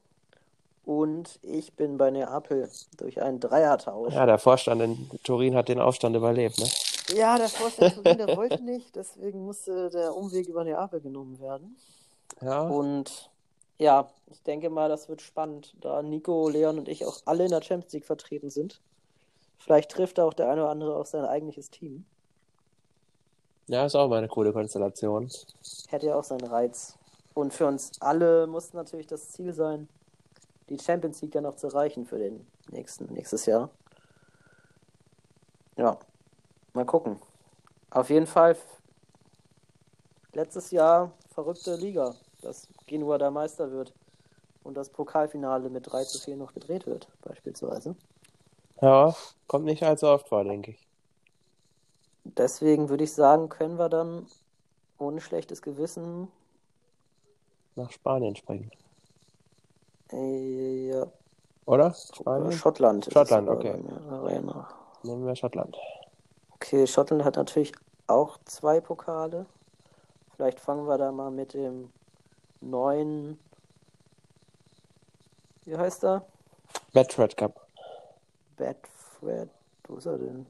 Und 0.86 1.38
ich 1.44 1.74
bin 1.74 2.00
bei 2.00 2.10
Neapel 2.10 2.72
durch 2.98 3.22
einen 3.22 3.40
Dreiertausch. 3.40 4.16
Ja, 4.16 4.26
der 4.26 4.40
Vorstand 4.40 4.82
in 4.82 5.12
Turin 5.24 5.56
hat 5.56 5.70
den 5.70 5.80
Aufstand 5.80 6.16
überlebt, 6.16 6.58
ne? 6.58 6.68
Ja, 7.16 7.38
der 7.38 7.50
Vorstand 7.50 7.94
Turin, 7.94 8.18
der 8.18 8.36
wollte 8.36 8.64
nicht, 8.64 8.96
deswegen 8.96 9.46
musste 9.46 9.92
der 9.92 10.16
Umweg 10.16 10.48
über 10.48 10.64
Neapel 10.64 11.02
genommen 11.02 11.40
werden. 11.40 11.78
Ja, 12.42 12.62
Und 12.62 13.30
ja, 13.78 14.10
ich 14.32 14.42
denke 14.42 14.72
mal, 14.72 14.90
das 14.90 15.08
wird 15.08 15.22
spannend, 15.22 15.76
da 15.82 16.02
Nico, 16.02 16.50
Leon 16.50 16.80
und 16.80 16.88
ich 16.88 17.06
auch 17.06 17.22
alle 17.26 17.44
in 17.44 17.52
der 17.52 17.62
Champions 17.62 17.94
League 17.94 18.06
vertreten 18.06 18.50
sind. 18.50 18.82
Vielleicht 19.60 19.92
trifft 19.92 20.20
auch 20.20 20.34
der 20.34 20.50
eine 20.50 20.62
oder 20.62 20.72
andere 20.72 20.96
auf 20.96 21.08
sein 21.08 21.26
eigentliches 21.26 21.70
Team. 21.70 22.06
ja, 23.68 23.86
ist 23.86 23.96
auch 23.96 24.08
mal 24.10 24.18
eine 24.18 24.28
coole 24.28 24.52
Konstellation. 24.52 25.30
Hätte 25.90 26.08
ja 26.08 26.16
auch 26.16 26.24
seinen 26.24 26.48
Reiz. 26.48 26.98
Und 27.36 27.54
für 27.54 27.68
uns 27.68 27.92
alle 28.02 28.48
muss 28.48 28.74
natürlich 28.74 29.08
das 29.08 29.32
Ziel 29.32 29.54
sein, 29.54 29.88
die 30.70 30.80
Champions 30.80 31.22
League 31.22 31.36
ja 31.36 31.42
noch 31.42 31.56
zu 31.56 31.68
erreichen 31.68 32.06
für 32.06 32.18
den 32.18 32.48
nächsten, 32.72 33.06
nächstes 33.14 33.46
Jahr. 33.46 33.70
Ja, 35.78 35.98
mal 36.74 36.86
gucken. 36.86 37.20
Auf 37.92 38.10
jeden 38.10 38.28
Fall 38.28 38.56
letztes 40.34 40.72
Jahr 40.72 41.12
verrückte 41.34 41.76
Liga, 41.76 42.16
dass 42.42 42.68
Genua 42.88 43.18
der 43.18 43.32
Meister 43.32 43.72
wird 43.72 43.94
und 44.64 44.76
das 44.76 44.90
Pokalfinale 44.90 45.70
mit 45.70 45.92
3 45.92 46.04
zu 46.06 46.20
4 46.20 46.38
noch 46.38 46.54
gedreht 46.54 46.86
wird, 46.86 47.08
beispielsweise. 47.22 47.96
Ja, 48.82 49.14
kommt 49.48 49.66
nicht 49.66 49.84
allzu 49.84 50.08
oft 50.08 50.28
vor, 50.30 50.44
denke 50.44 50.72
ich. 50.72 50.88
Deswegen 52.24 52.90
würde 52.90 53.04
ich 53.04 53.14
sagen, 53.14 53.50
können 53.50 53.78
wir 53.78 53.90
dann 53.90 54.28
ohne 54.98 55.22
schlechtes 55.22 55.62
Gewissen 55.62 56.28
Nach 57.76 57.92
Spanien 57.92 58.36
springen. 58.36 58.72
äh, 60.12 60.90
ja, 60.92 61.08
Oder? 61.66 61.94
Spanien? 61.94 62.52
Schottland. 62.52 63.10
Schottland, 63.12 63.50
okay. 63.50 63.76
Arena. 64.10 64.68
Nehmen 65.04 65.26
wir 65.26 65.36
Schottland. 65.36 65.78
Okay, 66.56 66.86
Schottland 66.88 67.24
hat 67.24 67.38
natürlich 67.38 67.72
auch 68.08 68.38
zwei 68.46 68.82
Pokale. 68.82 69.46
Vielleicht 70.36 70.60
fangen 70.60 70.88
wir 70.88 70.98
da 70.98 71.12
mal 71.12 71.32
mit 71.32 71.54
dem 71.54 71.92
neuen. 72.62 73.40
Wie 75.66 75.78
heißt 75.78 76.04
er? 76.04 76.26
Bedford 76.94 77.38
Cup. 77.38 77.69
Bedford. 78.60 79.50
Wo 79.88 79.96
ist 79.96 80.06
er 80.06 80.18
denn? 80.18 80.46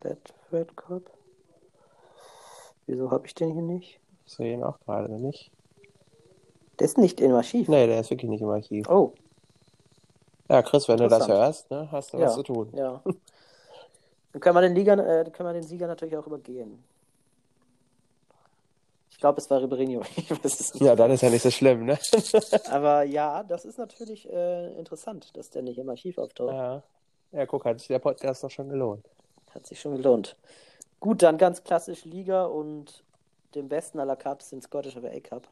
Bedford 0.00 0.76
Cup? 0.76 1.10
Wieso 2.86 3.10
habe 3.10 3.26
ich 3.26 3.34
den 3.34 3.52
hier 3.52 3.62
nicht? 3.62 3.98
Ich 4.26 4.32
sehe 4.34 4.52
ihn 4.54 4.62
auch 4.62 4.78
gerade 4.80 5.10
nicht. 5.14 5.50
Der 6.78 6.84
ist 6.86 6.98
nicht 6.98 7.20
im 7.20 7.32
Archiv. 7.34 7.68
Nee, 7.68 7.86
der 7.86 8.00
ist 8.00 8.10
wirklich 8.10 8.30
nicht 8.30 8.42
im 8.42 8.50
Archiv. 8.50 8.88
Oh, 8.88 9.12
Ja, 10.50 10.62
Chris, 10.62 10.86
wenn 10.88 10.98
du 10.98 11.08
das 11.08 11.26
hörst, 11.26 11.70
ne, 11.70 11.88
hast 11.90 12.12
du 12.12 12.18
Ja. 12.18 12.26
was 12.26 12.34
zu 12.34 12.42
tun. 12.42 12.70
ja. 12.74 13.02
Dann 14.32 14.40
können 14.40 14.56
wir 14.56 14.62
den 14.62 14.74
Liga, 14.74 14.94
äh, 14.94 15.24
können 15.30 15.48
wir 15.48 15.52
den 15.54 15.62
Sieger 15.62 15.86
natürlich 15.86 16.16
auch 16.16 16.26
übergehen. 16.26 16.82
Ich 19.24 19.26
glaube, 19.26 19.40
es 19.40 19.48
war 19.48 19.60
nicht. 20.74 20.80
Ja, 20.82 20.94
dann 20.94 21.10
ist 21.10 21.22
ja 21.22 21.30
nicht 21.30 21.40
so 21.40 21.50
schlimm, 21.50 21.86
ne? 21.86 21.98
Aber 22.70 23.04
ja, 23.04 23.42
das 23.42 23.64
ist 23.64 23.78
natürlich 23.78 24.30
äh, 24.30 24.78
interessant, 24.78 25.34
dass 25.34 25.48
der 25.48 25.62
nicht 25.62 25.78
im 25.78 25.88
Archiv 25.88 26.18
auftaucht. 26.18 26.52
Ja. 26.52 26.82
Ja, 27.32 27.46
guck, 27.46 27.64
hat 27.64 27.78
sich 27.78 27.88
der 27.88 28.00
Podcast 28.00 28.44
doch 28.44 28.50
schon 28.50 28.68
gelohnt. 28.68 29.08
Hat 29.54 29.66
sich 29.66 29.80
schon 29.80 29.96
gelohnt. 29.96 30.36
Gut, 31.00 31.22
dann 31.22 31.38
ganz 31.38 31.64
klassisch 31.64 32.04
Liga 32.04 32.44
und 32.44 33.02
dem 33.54 33.70
besten 33.70 33.98
aller 33.98 34.16
Cups, 34.16 34.50
den 34.50 34.60
Scottish 34.60 34.94
FA 34.94 35.20
Cup. 35.20 35.48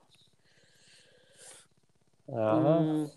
Ja. 2.26 2.80
Mm, 2.80 3.10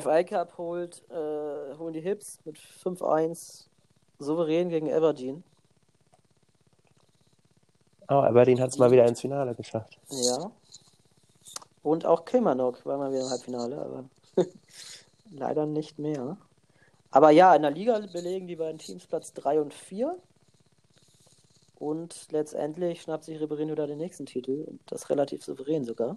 FA 0.00 0.24
Cup 0.24 0.56
holt, 0.56 1.04
äh, 1.10 1.76
holen 1.76 1.92
die 1.92 2.00
Hips 2.00 2.40
mit 2.46 2.56
5-1 2.56 3.66
souverän 4.18 4.70
gegen 4.70 4.90
Aberdeen. 4.90 5.44
Oh, 8.08 8.14
Aberdeen 8.14 8.60
hat 8.60 8.70
es 8.70 8.78
mal 8.78 8.90
wieder 8.90 9.06
ins 9.06 9.20
Finale 9.20 9.54
geschafft. 9.54 9.98
Ja. 10.10 10.50
Und 11.82 12.06
auch 12.06 12.24
Kilmarnock 12.24 12.84
war 12.86 12.98
mal 12.98 13.10
wieder 13.10 13.22
im 13.22 13.30
Halbfinale, 13.30 13.78
aber 13.78 14.04
leider 15.30 15.66
nicht 15.66 15.98
mehr. 15.98 16.36
Aber 17.10 17.30
ja, 17.30 17.54
in 17.54 17.62
der 17.62 17.70
Liga 17.70 17.98
belegen 18.12 18.46
die 18.46 18.56
beiden 18.56 18.78
Teams 18.78 19.06
Platz 19.06 19.32
3 19.34 19.60
und 19.60 19.74
4. 19.74 20.16
Und 21.78 22.28
letztendlich 22.30 23.02
schnappt 23.02 23.24
sich 23.24 23.38
Ribéry 23.38 23.70
wieder 23.70 23.86
den 23.86 23.98
nächsten 23.98 24.26
Titel. 24.26 24.64
Und 24.66 24.80
das 24.86 25.10
relativ 25.10 25.44
souverän 25.44 25.84
sogar. 25.84 26.16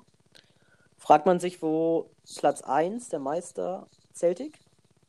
Fragt 0.98 1.26
man 1.26 1.40
sich, 1.40 1.62
wo 1.62 2.10
Platz 2.38 2.62
1, 2.62 3.10
der 3.10 3.20
Meister 3.20 3.88
Celtic, 4.14 4.60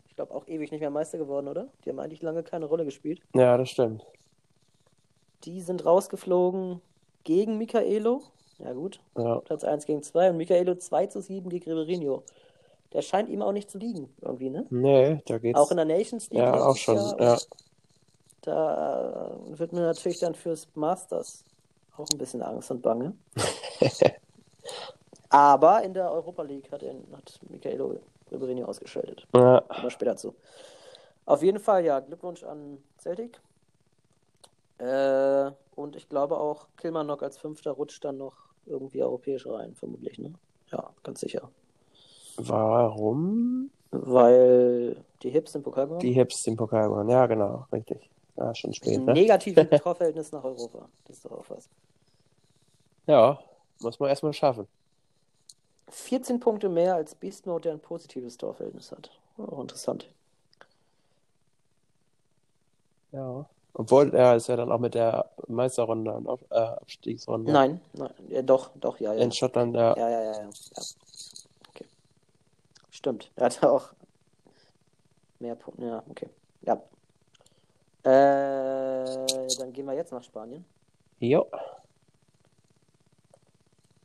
ich 0.09 0.16
glaube 0.16 0.35
auch 0.35 0.47
ewig 0.47 0.70
nicht 0.70 0.81
mehr 0.81 0.91
Meister 0.91 1.18
geworden, 1.18 1.49
oder? 1.49 1.68
Die 1.85 1.91
haben 1.91 1.99
eigentlich 1.99 2.22
lange 2.22 2.43
keine 2.43 2.66
Rolle 2.66 2.85
gespielt. 2.85 3.20
Ja, 3.35 3.57
das 3.57 3.70
stimmt. 3.70 4.05
Die 5.45 5.61
sind 5.61 5.84
rausgeflogen 5.84 6.80
gegen 7.24 7.59
Michaelo. 7.59 8.22
Ja 8.59 8.72
gut, 8.74 9.01
Ja. 9.16 9.36
Platz 9.41 9.64
1 9.64 9.86
gegen 9.86 10.03
2 10.03 10.30
und 10.30 10.36
Michaelo 10.36 10.74
2 10.74 11.07
zu 11.07 11.20
7 11.22 11.49
gegen 11.49 11.70
Ribeirinho. 11.70 12.22
Der 12.93 13.01
scheint 13.03 13.28
ihm 13.30 13.41
auch 13.41 13.53
nicht 13.53 13.70
zu 13.70 13.78
liegen, 13.78 14.12
irgendwie, 14.20 14.51
ne? 14.51 14.66
Nee, 14.68 15.22
da 15.26 15.38
geht's. 15.38 15.59
Auch 15.59 15.70
in 15.70 15.76
der 15.78 15.86
Nations 15.86 16.28
League. 16.30 16.41
ja, 16.43 16.66
auch 16.66 16.76
schon. 16.76 16.97
Ja. 17.18 17.38
Da 18.43 19.38
wird 19.49 19.72
mir 19.72 19.80
natürlich 19.80 20.18
dann 20.18 20.34
fürs 20.34 20.66
Masters 20.74 21.45
auch 21.97 22.07
ein 22.12 22.18
bisschen 22.18 22.43
Angst 22.43 22.70
und 22.70 22.82
Bange. 22.82 23.14
Aber 25.28 25.82
in 25.82 25.95
der 25.95 26.11
Europa 26.11 26.43
League 26.43 26.70
hat, 26.72 26.82
er, 26.82 26.95
hat 27.12 27.38
Michaelo 27.49 27.99
Ribeirinho 28.30 28.66
ausgeschaltet. 28.66 29.26
ja. 29.34 29.62
Aber 29.68 29.91
später 29.91 30.16
zu. 30.16 30.34
Auf 31.26 31.43
jeden 31.43 31.61
Fall, 31.61 31.84
ja, 31.84 32.01
Glückwunsch 32.01 32.43
an 32.43 32.78
Celtic. 32.99 33.41
Äh, 34.81 35.53
und 35.74 35.95
ich 35.95 36.09
glaube 36.09 36.39
auch, 36.39 36.68
Kilmarnock 36.78 37.22
als 37.22 37.37
Fünfter 37.37 37.72
rutscht 37.72 38.05
dann 38.05 38.16
noch 38.16 38.35
irgendwie 38.64 39.03
europäisch 39.03 39.47
rein, 39.47 39.74
vermutlich, 39.74 40.18
ne? 40.18 40.33
Ja, 40.72 40.91
ganz 41.03 41.20
sicher. 41.20 41.51
Warum? 42.37 43.70
Weil 43.91 44.97
die 45.22 45.31
Hips 45.31 45.55
im 45.55 45.62
Pokal 45.62 45.85
gewonnen 45.85 46.01
Die 46.01 46.12
Hips 46.12 46.45
den 46.45 46.57
Pokal 46.57 46.89
gewonnen. 46.89 47.11
Ja, 47.11 47.26
genau, 47.26 47.66
richtig. 47.72 48.09
Ja, 48.37 48.55
schon 48.55 48.72
spät, 48.72 49.05
ne? 49.05 49.12
negatives 49.12 49.68
Torverhältnis 49.83 50.33
nach 50.33 50.45
Europa. 50.45 50.89
Das 51.05 51.16
ist 51.16 51.24
doch 51.26 51.33
auch 51.33 51.45
was. 51.51 51.68
Ja, 53.07 53.39
muss 53.81 53.99
man 53.99 54.09
erstmal 54.09 54.33
schaffen. 54.33 54.66
14 55.89 56.41
Punkte 56.41 56.68
mehr 56.68 56.95
als 56.95 57.14
Beast 57.14 57.47
Mode, 57.47 57.62
der 57.62 57.72
ein 57.72 57.81
positives 57.81 58.39
Torverhältnis 58.39 58.93
hat. 58.93 59.11
Auch 59.37 59.61
interessant. 59.61 60.09
Ja. 63.12 63.45
Obwohl, 63.75 64.12
er 64.14 64.37
ist 64.37 64.49
ja 64.49 64.57
dann 64.57 64.71
auch 64.73 64.79
mit 64.79 64.95
der 64.95 65.31
Meisterrunde 65.47 66.12
und 66.12 66.27
Auf- 66.27 66.45
äh, 66.51 66.55
Abstiegsrunde 66.59 67.53
Nein, 67.53 67.81
nein, 67.93 68.12
ja, 68.29 68.43
doch, 68.43 68.71
doch, 68.77 68.99
ja, 68.99 69.12
ja. 69.14 69.23
in 69.23 69.31
Schottland, 69.33 69.75
ja. 69.77 69.97
Ja, 69.97 70.11
ja, 70.11 70.23
ja, 70.23 70.33
ja. 70.33 70.43
ja. 70.43 70.83
Okay. 71.71 71.87
Stimmt. 72.91 73.31
Er 73.37 73.45
hatte 73.47 73.71
auch 73.71 73.93
mehr 75.39 75.55
Punkte. 75.55 75.85
Ja, 75.85 76.03
okay. 76.09 76.29
Ja. 76.62 76.75
Äh, 78.03 79.27
dann 79.59 79.73
gehen 79.73 79.87
wir 79.87 79.95
jetzt 79.95 80.12
nach 80.12 80.25
Spanien. 80.25 80.64
Jo. 81.21 81.47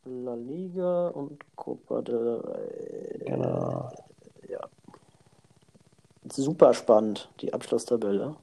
La 0.06 0.36
Liga 0.36 1.08
und 1.10 1.44
Copa 1.56 2.02
del 2.02 2.40
Rey. 2.42 3.26
Genau. 3.26 3.92
Super 6.32 6.74
spannend, 6.74 7.30
die 7.42 7.54
Abschlusstabelle. 7.54 8.36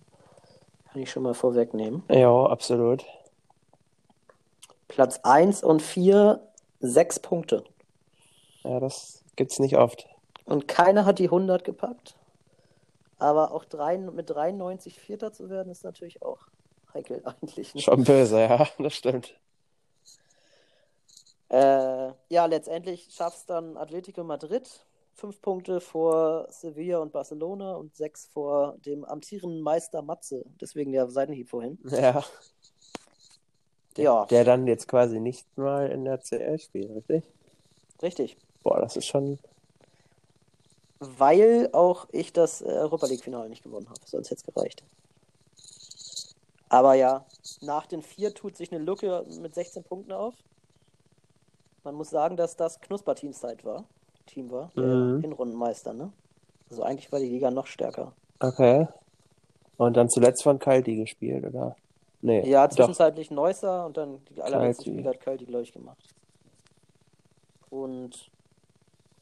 Kann 0.93 1.03
ich 1.03 1.11
schon 1.11 1.23
mal 1.23 1.35
vorwegnehmen. 1.35 2.03
Ja, 2.11 2.47
absolut. 2.47 3.05
Platz 4.89 5.21
1 5.23 5.65
und 5.65 5.81
4, 5.81 6.47
6 6.81 7.21
Punkte. 7.21 7.65
Ja, 8.63 8.79
das 8.79 9.25
gibt's 9.37 9.59
nicht 9.59 9.79
oft. 9.79 10.07
Und 10.45 10.69
keiner 10.69 11.07
hat 11.07 11.19
die 11.19 11.25
100 11.25 11.65
gepackt. 11.65 12.17
Aber 13.19 13.53
auch 13.53 13.65
drei, 13.65 13.97
mit 13.97 14.29
93 14.29 14.99
Vierter 14.99 15.33
zu 15.33 15.49
werden, 15.49 15.71
ist 15.71 15.85
natürlich 15.85 16.23
auch 16.23 16.41
heikel 16.93 17.23
eigentlich. 17.25 17.75
Ne? 17.75 17.81
Schon 17.81 18.05
böse, 18.05 18.41
ja, 18.41 18.69
das 18.79 18.95
stimmt. 18.95 19.35
Äh, 21.49 22.13
ja, 22.29 22.47
letztendlich 22.47 23.09
schafft 23.15 23.39
es 23.39 23.47
dann 23.47 23.79
Atletico 23.79 24.25
Madrid. 24.25 24.85
Fünf 25.15 25.41
Punkte 25.41 25.81
vor 25.81 26.47
Sevilla 26.51 26.99
und 26.99 27.13
Barcelona 27.13 27.75
und 27.75 27.95
sechs 27.97 28.27
vor 28.27 28.77
dem 28.85 29.05
amtierenden 29.05 29.61
Meister 29.61 30.03
Matze. 30.03 30.45
Deswegen 30.61 30.93
der 30.93 31.11
Seitenhieb 31.11 31.49
vorhin. 31.51 31.79
Ja. 31.85 32.25
Ja, 33.97 34.25
Der 34.27 34.45
dann 34.45 34.67
jetzt 34.67 34.89
quasi 34.89 35.21
nicht 35.21 35.47
mal 35.59 35.91
in 35.91 36.05
der 36.05 36.19
CL 36.19 36.59
spielt, 36.59 36.91
richtig? 36.91 37.25
richtig. 38.03 38.37
Boah, 38.63 38.81
das 38.81 38.97
ist 38.97 39.07
schon. 39.07 39.39
Weil 40.99 41.69
auch 41.73 42.07
ich 42.11 42.33
das 42.33 42.63
äh, 42.63 42.67
Europa 42.67 43.07
League-Finale 43.07 43.49
nicht 43.51 43.63
gewonnen 43.63 43.89
habe. 43.89 44.01
Sonst 44.07 44.31
hätte 44.31 44.43
es 44.47 44.55
gereicht. 44.55 44.83
Aber 46.69 46.95
ja, 46.95 47.27
nach 47.61 47.87
den 47.87 48.03
vier 48.03 48.33
tut 48.33 48.57
sich 48.57 48.73
eine 48.73 48.83
Lücke 48.83 49.27
mit 49.41 49.55
16 49.55 49.85
Punkten 49.85 50.13
auf. 50.13 50.35
Man 51.85 51.97
muss 51.97 52.09
sagen, 52.09 52.37
dass 52.37 52.57
das 52.57 52.81
Knusper-Teamzeit 52.81 53.65
war. 53.65 53.85
Team 54.33 54.51
war, 54.51 54.71
der 54.77 54.83
Mhm. 54.85 55.21
Hinrundenmeister, 55.21 55.93
ne? 55.93 56.13
Also 56.71 56.83
eigentlich 56.83 57.11
war 57.13 57.19
die 57.21 57.29
Liga 57.29 57.51
noch 57.51 57.67
stärker. 57.67 58.13
Okay. 58.41 58.89
Und 59.77 59.97
dann 59.97 60.09
zuletzt 60.09 60.43
von 60.43 60.59
Kalti 60.59 60.97
gespielt, 60.97 61.45
oder? 61.45 61.77
Nee. 62.23 62.49
Ja, 62.49 62.67
doch. 62.69 62.77
zwischenzeitlich 62.77 63.31
Neusser 63.31 63.85
und 63.87 63.97
dann 63.97 64.21
die 64.31 64.41
allerletzte 64.41 64.85
Kalti. 64.85 64.99
Spiel 65.01 65.09
hat 65.11 65.21
Kalti, 65.21 65.45
glaube 65.45 65.63
ich, 65.65 65.73
gemacht. 65.73 65.99
Und 67.71 68.31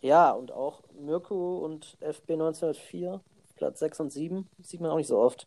ja, 0.00 0.30
und 0.32 0.52
auch 0.52 0.80
Mirko 0.98 1.58
und 1.58 1.96
FB 2.00 2.32
1904, 2.34 3.20
Platz 3.56 3.78
6 3.80 4.00
und 4.00 4.12
7, 4.12 4.48
sieht 4.62 4.80
man 4.80 4.90
auch 4.90 4.96
nicht 4.96 5.06
so 5.08 5.18
oft. 5.18 5.46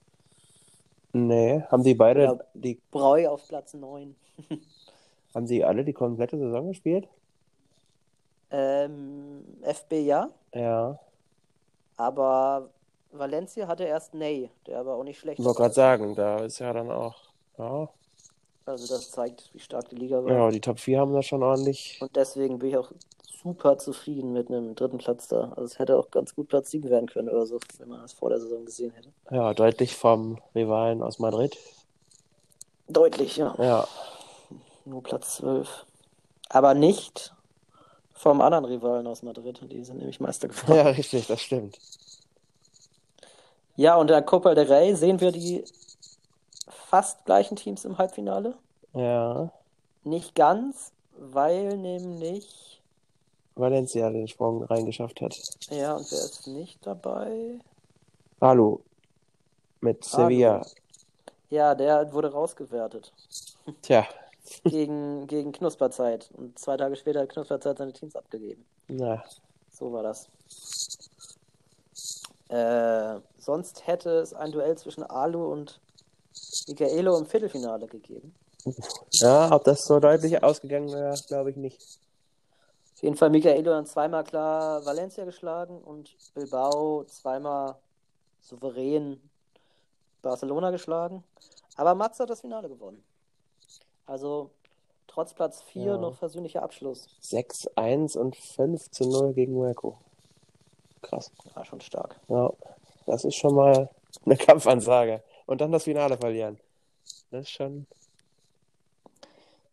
Nee. 1.14 1.62
Haben 1.70 1.84
die 1.84 1.94
beide, 1.96 2.24
Ja. 2.24 2.40
die, 2.54 2.80
Breu 2.92 3.28
auf 3.30 3.48
Platz 3.48 3.74
9. 3.74 4.16
haben 5.36 5.48
sie 5.48 5.64
alle 5.64 5.84
die 5.84 5.94
komplette 5.94 6.38
Saison 6.38 6.68
gespielt? 6.68 7.08
Ähm, 8.56 9.44
FB 9.64 9.94
ja, 10.06 10.30
Ja. 10.54 11.00
aber 11.98 12.70
Valencia 13.12 13.68
hatte 13.68 13.84
erst 13.84 14.14
Ney, 14.14 14.50
der 14.68 14.80
aber 14.80 14.94
auch 14.96 15.04
nicht 15.04 15.20
schlecht 15.20 15.40
Ich 15.40 15.46
wollte 15.46 15.60
war. 15.60 15.66
gerade 15.66 15.76
sagen, 15.76 16.16
da 16.16 16.38
ist 16.38 16.60
ja 16.60 16.72
dann 16.72 16.92
auch. 16.92 17.16
Ja. 17.58 17.90
Also 18.66 18.88
das 18.96 19.12
zeigt, 19.12 19.50
wie 19.54 19.60
stark 19.60 19.90
die 19.90 19.96
Liga 19.96 20.24
war. 20.24 20.32
ja, 20.32 20.50
die 20.50 20.62
Top 20.62 20.80
4 20.80 21.00
haben 21.00 21.14
da 21.14 21.22
schon 21.22 21.44
ordentlich. 21.44 21.98
Und 22.02 22.16
deswegen 22.16 22.60
bin 22.60 22.70
ich 22.70 22.78
auch 22.78 22.92
super 23.42 23.78
zufrieden 23.78 24.32
mit 24.34 24.48
einem 24.50 24.74
dritten 24.76 25.00
Platz 25.00 25.28
da. 25.28 25.50
Also 25.50 25.64
es 25.64 25.80
hätte 25.80 25.98
auch 25.98 26.10
ganz 26.12 26.34
gut 26.34 26.48
Platz 26.48 26.70
7 26.72 26.90
werden 26.90 27.08
können 27.10 27.28
oder 27.30 27.46
so, 27.46 27.60
wenn 27.80 27.90
man 27.90 28.02
das 28.02 28.14
vor 28.14 28.30
der 28.30 28.40
Saison 28.40 28.64
gesehen 28.66 28.92
hätte. 28.92 29.10
Ja, 29.32 29.54
deutlich 29.54 29.96
vom 29.98 30.40
Rivalen 30.56 31.02
aus 31.04 31.20
Madrid. 31.20 31.58
Deutlich, 32.88 33.36
ja. 33.38 33.54
Ja. 33.58 33.88
Nur 34.86 35.04
Platz 35.04 35.38
12. 35.38 35.86
Aber 36.50 36.74
nicht 36.74 37.33
vom 38.14 38.42
anderen 38.42 38.66
Rivalen 38.66 39.08
aus 39.08 39.24
Madrid. 39.24 39.60
Die 39.72 39.84
sind 39.84 39.98
nämlich 39.98 40.20
Meister 40.20 40.48
geworden. 40.48 40.76
Ja, 40.76 40.84
richtig, 40.84 41.28
das 41.28 41.42
stimmt. 41.42 41.78
Ja, 43.76 43.96
und 43.96 44.10
der 44.10 44.22
Copa 44.22 44.54
del 44.54 44.72
Rey 44.72 44.96
sehen 44.96 45.20
wir 45.20 45.32
die 45.32 45.64
fast 46.68 47.26
gleichen 47.26 47.56
Teams 47.56 47.86
im 47.86 47.98
Halbfinale. 47.98 48.56
Ja. 48.94 49.52
Nicht 50.04 50.36
ganz, 50.36 50.92
weil 51.18 51.78
nämlich. 51.78 52.82
Valencia 53.56 54.10
den 54.10 54.28
Sprung 54.28 54.64
reingeschafft 54.64 55.22
hat. 55.22 55.40
Ja, 55.70 55.96
und 55.96 56.12
wer 56.12 56.20
ist 56.20 56.48
nicht 56.48 56.86
dabei? 56.86 57.60
Hallo. 58.42 58.82
Mit. 59.82 60.04
Sevilla. 60.04 60.66
Ja, 61.50 61.76
der 61.76 62.12
wurde 62.14 62.32
rausgewertet. 62.32 63.12
Tja. 63.82 64.06
Gegen, 64.64 65.28
gegen 65.28 65.52
Knusperzeit. 65.52 66.30
Und 66.34 66.60
zwei 66.60 66.78
Tage 66.78 66.96
später 66.96 67.22
hat 67.22 67.30
Knusperzeit 67.30 67.78
seine 67.78 67.94
Teams 67.94 68.16
abgegeben. 68.16 68.66
Na. 68.88 69.24
So 69.70 69.92
war 69.92 70.04
das. 70.04 70.30
Äh, 72.50 73.20
sonst 73.38 73.88
hätte 73.88 74.12
es 74.20 74.34
ein 74.34 74.52
Duell 74.52 74.78
zwischen 74.78 75.04
Alu 75.04 75.52
und 75.52 75.80
Michaelo 76.68 77.18
im 77.18 77.26
Viertelfinale 77.26 77.88
gegeben. 77.88 78.36
Ja, 79.12 79.52
ob 79.52 79.64
das 79.64 79.86
so 79.86 80.00
deutlich 80.00 80.42
ausgegangen 80.44 80.92
wäre, 80.92 81.16
glaube 81.28 81.50
ich 81.50 81.58
nicht. 81.58 81.82
Auf 82.96 83.04
jeden 83.04 83.18
Fall 83.18 83.30
Michaelo 83.30 83.72
dann 83.72 83.86
zweimal 83.86 84.24
klar 84.24 84.86
Valencia 84.86 85.26
geschlagen 85.26 85.82
und 85.82 86.16
Bilbao 86.34 87.04
zweimal 87.06 87.76
souverän 88.42 89.20
Barcelona 90.22 90.72
geschlagen. 90.72 91.24
Aber 91.76 91.96
Mats 91.96 92.20
hat 92.20 92.30
das 92.30 92.42
Finale 92.42 92.70
gewonnen. 92.70 93.04
Also 94.06 94.50
trotz 95.08 95.34
Platz 95.34 95.62
4 95.62 95.84
Ja. 95.84 95.98
noch 95.98 96.16
versöhnlicher 96.16 96.64
Abschluss. 96.64 97.08
6-1 97.22 98.18
und 98.18 98.36
5 98.36 98.90
zu 98.92 99.08
0 99.10 99.34
gegen 99.34 99.54
Monaco. 99.54 99.98
Krass. 101.02 101.32
War 101.54 101.66
schon 101.66 101.82
stark. 101.82 102.20
Ja, 102.28 102.52
das 103.06 103.26
ist 103.26 103.36
schon 103.36 103.56
mal 103.56 103.90
eine 104.26 104.38
Kampfansage. 104.38 105.22
Und 105.46 105.60
dann 105.62 105.72
das 105.72 105.84
Finale 105.84 106.18
verlieren. 106.18 106.60
Das 107.32 107.42
ist 107.42 107.52
schon. 107.52 107.86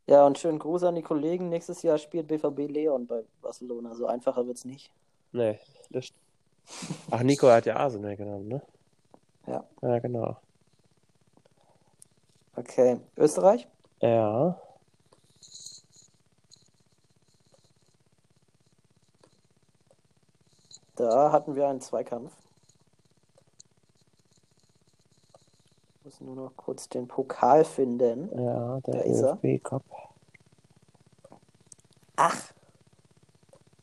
Ja, 0.07 0.27
und 0.27 0.39
schönen 0.39 0.59
Gruß 0.59 0.83
an 0.85 0.97
die 0.97 1.03
Kollegen. 1.03 1.49
Nächstes 1.49 1.83
Jahr 1.83 1.99
spielt 1.99 2.27
BVB 2.27 2.67
Leon 2.69 3.07
bei 3.07 3.23
Barcelona. 3.41 3.95
So 3.95 4.07
einfacher 4.07 4.45
wird's 4.47 4.65
nicht. 4.65 4.91
Nee, 5.33 5.61
das. 5.91 6.09
Ach, 7.11 7.23
Nico 7.23 7.49
hat 7.49 7.67
ja 7.67 7.77
Arsenal 7.77 8.17
genommen, 8.17 8.49
ne? 8.49 8.63
Ja. 9.47 9.65
Ja, 9.83 9.99
genau. 10.01 10.37
Okay. 12.57 12.99
Österreich? 13.17 13.69
Ja. 14.01 14.59
Da 20.97 21.33
hatten 21.33 21.55
wir 21.55 21.69
einen 21.69 21.81
Zweikampf. 21.81 22.33
Ich 25.95 26.05
muss 26.05 26.21
nur 26.21 26.35
noch 26.35 26.57
kurz 26.57 26.89
den 26.89 27.09
Pokal 27.09 27.65
finden. 27.65 28.31
Ja, 28.39 28.81
der 28.81 29.05
ist 29.05 29.21
er. 29.21 29.39
ÖFB 29.43 29.63
Cup. 29.63 29.83
Ach. 32.17 32.53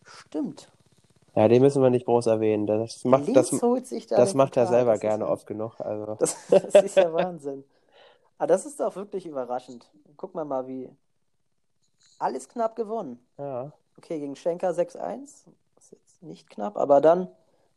Stimmt. 0.03 0.71
Ja, 1.35 1.47
den 1.47 1.61
müssen 1.61 1.81
wir 1.81 1.89
nicht 1.89 2.05
groß 2.05 2.27
erwähnen. 2.27 2.65
Das 2.67 3.03
macht, 3.05 3.35
das, 3.35 3.51
Linz 3.51 3.61
holt 3.63 3.87
sich 3.87 4.07
da 4.07 4.17
das 4.17 4.33
macht 4.33 4.57
er 4.57 4.67
selber 4.67 4.93
Das 4.93 5.01
gerne 5.01 5.27
oft 5.27 5.45
genug. 5.47 5.79
Also, 5.79 6.15
Das, 6.15 6.35
das 6.49 6.83
ist 6.83 6.97
ja 6.97 7.11
Wahnsinn. 7.13 7.63
Aber 8.37 8.47
das 8.47 8.65
ist 8.65 8.79
doch 8.79 8.95
wirklich 8.95 9.25
überraschend. 9.25 9.89
Guck 10.15 10.35
mal 10.35 10.45
mal, 10.45 10.67
wie. 10.67 10.89
Alles 12.19 12.47
knapp 12.49 12.75
gewonnen. 12.75 13.19
ja. 13.37 13.71
Okay, 13.99 14.19
gegen 14.19 14.35
Schenker 14.35 14.69
6-1. 14.69 15.45
Das 15.75 15.85
ist 15.85 15.91
jetzt 15.91 16.21
nicht 16.23 16.47
knapp, 16.51 16.77
aber 16.77 17.01
dann 17.01 17.29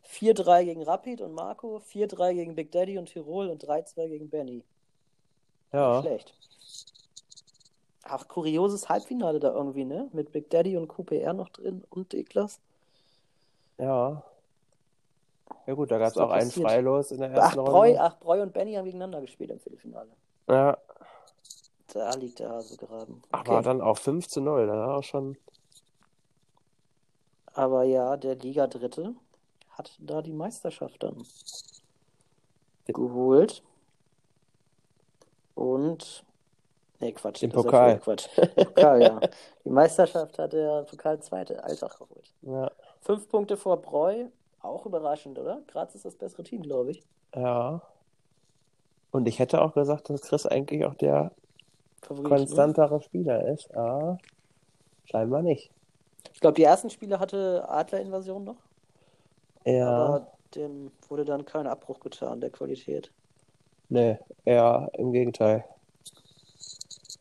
4-3 0.05 0.65
gegen 0.65 0.83
Rapid 0.83 1.23
und 1.23 1.33
Marco, 1.33 1.79
4-3 1.79 2.35
gegen 2.35 2.55
Big 2.55 2.71
Daddy 2.73 2.99
und 2.99 3.07
Tirol 3.07 3.49
und 3.49 3.65
3-2 3.65 4.07
gegen 4.09 4.29
Benny. 4.29 4.57
Nicht 4.57 4.67
Ja. 5.73 6.03
schlecht. 6.03 6.35
Ach, 8.03 8.29
kurioses 8.29 8.91
Halbfinale 8.91 9.41
da 9.41 9.51
irgendwie, 9.55 9.85
ne? 9.87 10.11
Mit 10.13 10.31
Big 10.33 10.51
Daddy 10.51 10.77
und 10.77 10.89
QPR 10.89 11.33
noch 11.33 11.49
drin 11.49 11.85
und 11.89 12.13
Deklas. 12.13 12.61
Ja. 13.79 14.23
Ja, 15.67 15.75
gut, 15.75 15.91
da 15.91 15.97
gab 15.99 16.09
es 16.09 16.19
auch 16.19 16.31
einen? 16.31 16.51
Freilos 16.51 17.13
in 17.13 17.21
der 17.21 17.31
Ach 17.31 17.45
ersten 17.45 17.65
Breu, 17.65 17.89
Runde. 17.89 18.01
ach, 18.03 18.19
Breu 18.19 18.43
und 18.43 18.53
Benny 18.53 18.75
haben 18.75 18.85
gegeneinander 18.85 19.23
gespielt 19.23 19.51
im 19.53 19.61
Viertelfinale. 19.61 20.11
Ja, 20.51 20.77
Da 21.93 22.15
liegt 22.15 22.39
der 22.39 22.51
Hase 22.51 22.77
aber 23.33 23.59
Okay. 23.59 23.63
dann 23.63 23.81
auch 23.81 23.99
5 23.99 24.29
zu 24.29 24.41
0. 24.41 24.67
Das 24.67 24.77
war 24.77 24.99
auch 24.99 25.03
schon. 25.05 25.37
Aber 27.53 27.85
ja, 27.85 28.17
der 28.17 28.37
Liga 28.37 28.67
Dritte 28.67 29.15
hat 29.71 29.97
da 29.99 30.23
die 30.23 30.33
Meisterschaft 30.33 31.03
dann 31.03 31.25
geholt. 32.87 33.63
Und. 35.55 36.25
Nee, 37.01 37.13
Quatsch. 37.13 37.43
Den 37.43 37.51
ja 37.51 37.57
Pokal. 37.57 37.99
Quatsch. 37.99 38.29
Pokal, 38.57 39.03
ja. 39.03 39.21
Die 39.65 39.71
Meisterschaft 39.71 40.39
hat 40.39 40.53
der 40.53 40.83
Pokal 40.85 41.21
Zweite 41.23 41.63
Alltag 41.65 41.99
geholt. 41.99 42.35
Ja. 42.43 42.71
Fünf 43.01 43.29
Punkte 43.29 43.57
vor 43.57 43.81
Breu. 43.81 44.27
Auch 44.61 44.85
überraschend, 44.87 45.39
oder? 45.39 45.63
Graz 45.69 45.95
ist 45.95 46.05
das 46.05 46.17
bessere 46.17 46.43
Team, 46.45 46.63
glaube 46.63 46.91
ich. 46.91 47.03
ja. 47.35 47.83
Und 49.13 49.27
ich 49.27 49.39
hätte 49.39 49.61
auch 49.63 49.75
gesagt, 49.75 50.11
dass 50.11 50.23
Chris 50.23 50.47
eigentlich 50.47 50.85
auch 50.85 50.95
der 50.95 51.33
Favorit, 52.03 52.31
ne? 52.31 52.37
konstantere 52.37 53.03
Spieler 53.03 53.49
ist. 53.49 53.75
Aber 53.75 54.19
scheinbar 55.05 55.43
nicht. 55.43 55.71
Ich 56.33 56.41
glaube, 56.41 56.55
die 56.55 56.65
ersten 56.65 56.91
Spiele 56.91 57.19
hatte 57.19 57.69
Adler-Invasion 57.69 58.45
noch. 58.45 58.57
Ja. 59.65 59.89
Aber 59.89 60.33
dem 60.55 60.91
wurde 61.09 61.25
dann 61.25 61.45
kein 61.45 61.67
Abbruch 61.67 62.01
getan, 62.01 62.41
der 62.41 62.51
Qualität. 62.51 63.11
Nee, 63.89 64.19
eher 64.45 64.89
im 64.95 65.13
Gegenteil. 65.13 65.65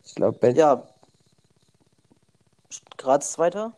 Ich 0.06 0.16
glaube, 0.16 0.38
Ben. 0.38 0.56
Ja. 0.56 0.84
Graz 2.98 3.32
Zweiter, 3.32 3.74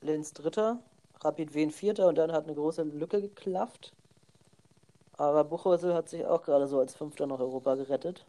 Linz 0.00 0.32
Dritter, 0.32 0.78
Rapid 1.20 1.54
Wien 1.54 1.70
Vierter 1.70 2.08
und 2.08 2.16
dann 2.16 2.32
hat 2.32 2.44
eine 2.44 2.54
große 2.54 2.82
Lücke 2.82 3.20
geklafft. 3.20 3.92
Aber 5.18 5.44
Buchholzl 5.44 5.94
hat 5.94 6.08
sich 6.08 6.24
auch 6.26 6.42
gerade 6.42 6.66
so 6.66 6.78
als 6.80 6.94
Fünfter 6.94 7.26
nach 7.26 7.38
Europa 7.38 7.74
gerettet. 7.74 8.24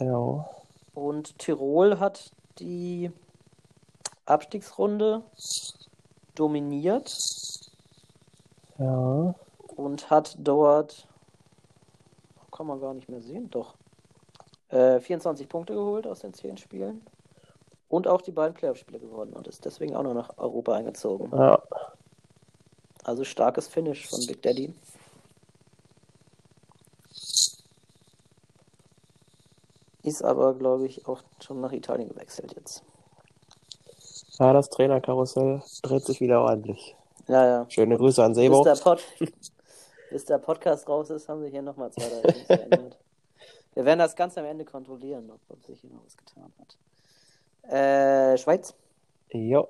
Ja. 0.00 0.48
Und 0.94 1.38
Tirol 1.38 1.98
hat 1.98 2.32
die 2.58 3.10
Abstiegsrunde 4.26 5.22
dominiert 6.34 7.16
Ja. 8.78 9.34
und 9.76 10.10
hat 10.10 10.36
dort, 10.38 11.06
kann 12.52 12.66
man 12.66 12.80
gar 12.80 12.94
nicht 12.94 13.08
mehr 13.08 13.20
sehen, 13.20 13.50
doch, 13.50 13.74
äh, 14.70 15.00
24 15.00 15.48
Punkte 15.48 15.74
geholt 15.74 16.06
aus 16.06 16.20
den 16.20 16.34
10 16.34 16.56
Spielen 16.58 17.04
und 17.88 18.06
auch 18.06 18.20
die 18.20 18.32
beiden 18.32 18.54
Playoff-Spiele 18.54 18.98
gewonnen 19.00 19.32
und 19.32 19.48
ist 19.48 19.64
deswegen 19.64 19.96
auch 19.96 20.02
noch 20.02 20.14
nach 20.14 20.36
Europa 20.36 20.74
eingezogen. 20.74 21.30
Ja. 21.36 21.60
Also 23.04 23.24
starkes 23.24 23.66
Finish 23.68 24.08
von 24.08 24.24
Big 24.26 24.42
Daddy. 24.42 24.74
Ist 30.08 30.24
aber, 30.24 30.54
glaube 30.54 30.86
ich, 30.86 31.06
auch 31.06 31.22
schon 31.44 31.60
nach 31.60 31.72
Italien 31.72 32.08
gewechselt 32.08 32.54
jetzt. 32.56 32.82
Ja, 34.38 34.54
das 34.54 34.70
Trainerkarussell 34.70 35.62
dreht 35.82 36.04
sich 36.04 36.20
wieder 36.20 36.40
ordentlich. 36.40 36.96
Ja, 37.26 37.44
ja. 37.44 37.66
Schöne 37.68 37.98
Grüße 37.98 38.24
an 38.24 38.32
Bis 38.32 38.42
Sebo. 38.42 38.64
der, 38.64 38.76
Pod 38.76 39.02
Bis 40.10 40.24
der 40.24 40.38
Podcast 40.38 40.88
raus 40.88 41.10
ist, 41.10 41.28
haben 41.28 41.42
sich 41.42 41.50
hier 41.50 41.60
nochmal 41.60 41.90
zwei, 41.92 42.08
drei 42.08 42.32
verändert. 42.32 42.98
Wir 43.74 43.84
werden 43.84 43.98
das 43.98 44.16
ganz 44.16 44.38
am 44.38 44.46
Ende 44.46 44.64
kontrollieren, 44.64 45.30
ob, 45.30 45.40
ob 45.50 45.62
sich 45.64 45.80
hier 45.82 45.90
noch 45.90 46.04
was 46.06 46.16
getan 46.16 46.50
hat. 46.58 47.70
Äh, 47.70 48.38
Schweiz. 48.38 48.74
Jo. 49.30 49.68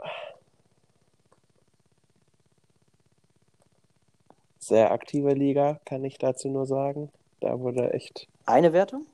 Sehr 4.61 4.93
aktive 4.93 5.32
Liga, 5.34 5.80
kann 5.84 6.05
ich 6.05 6.18
dazu 6.18 6.49
nur 6.49 6.66
sagen. 6.66 7.11
Da 7.41 7.59
wurde 7.59 7.93
echt. 7.93 8.28
Eine 8.47 8.72
Wertung? 8.72 9.05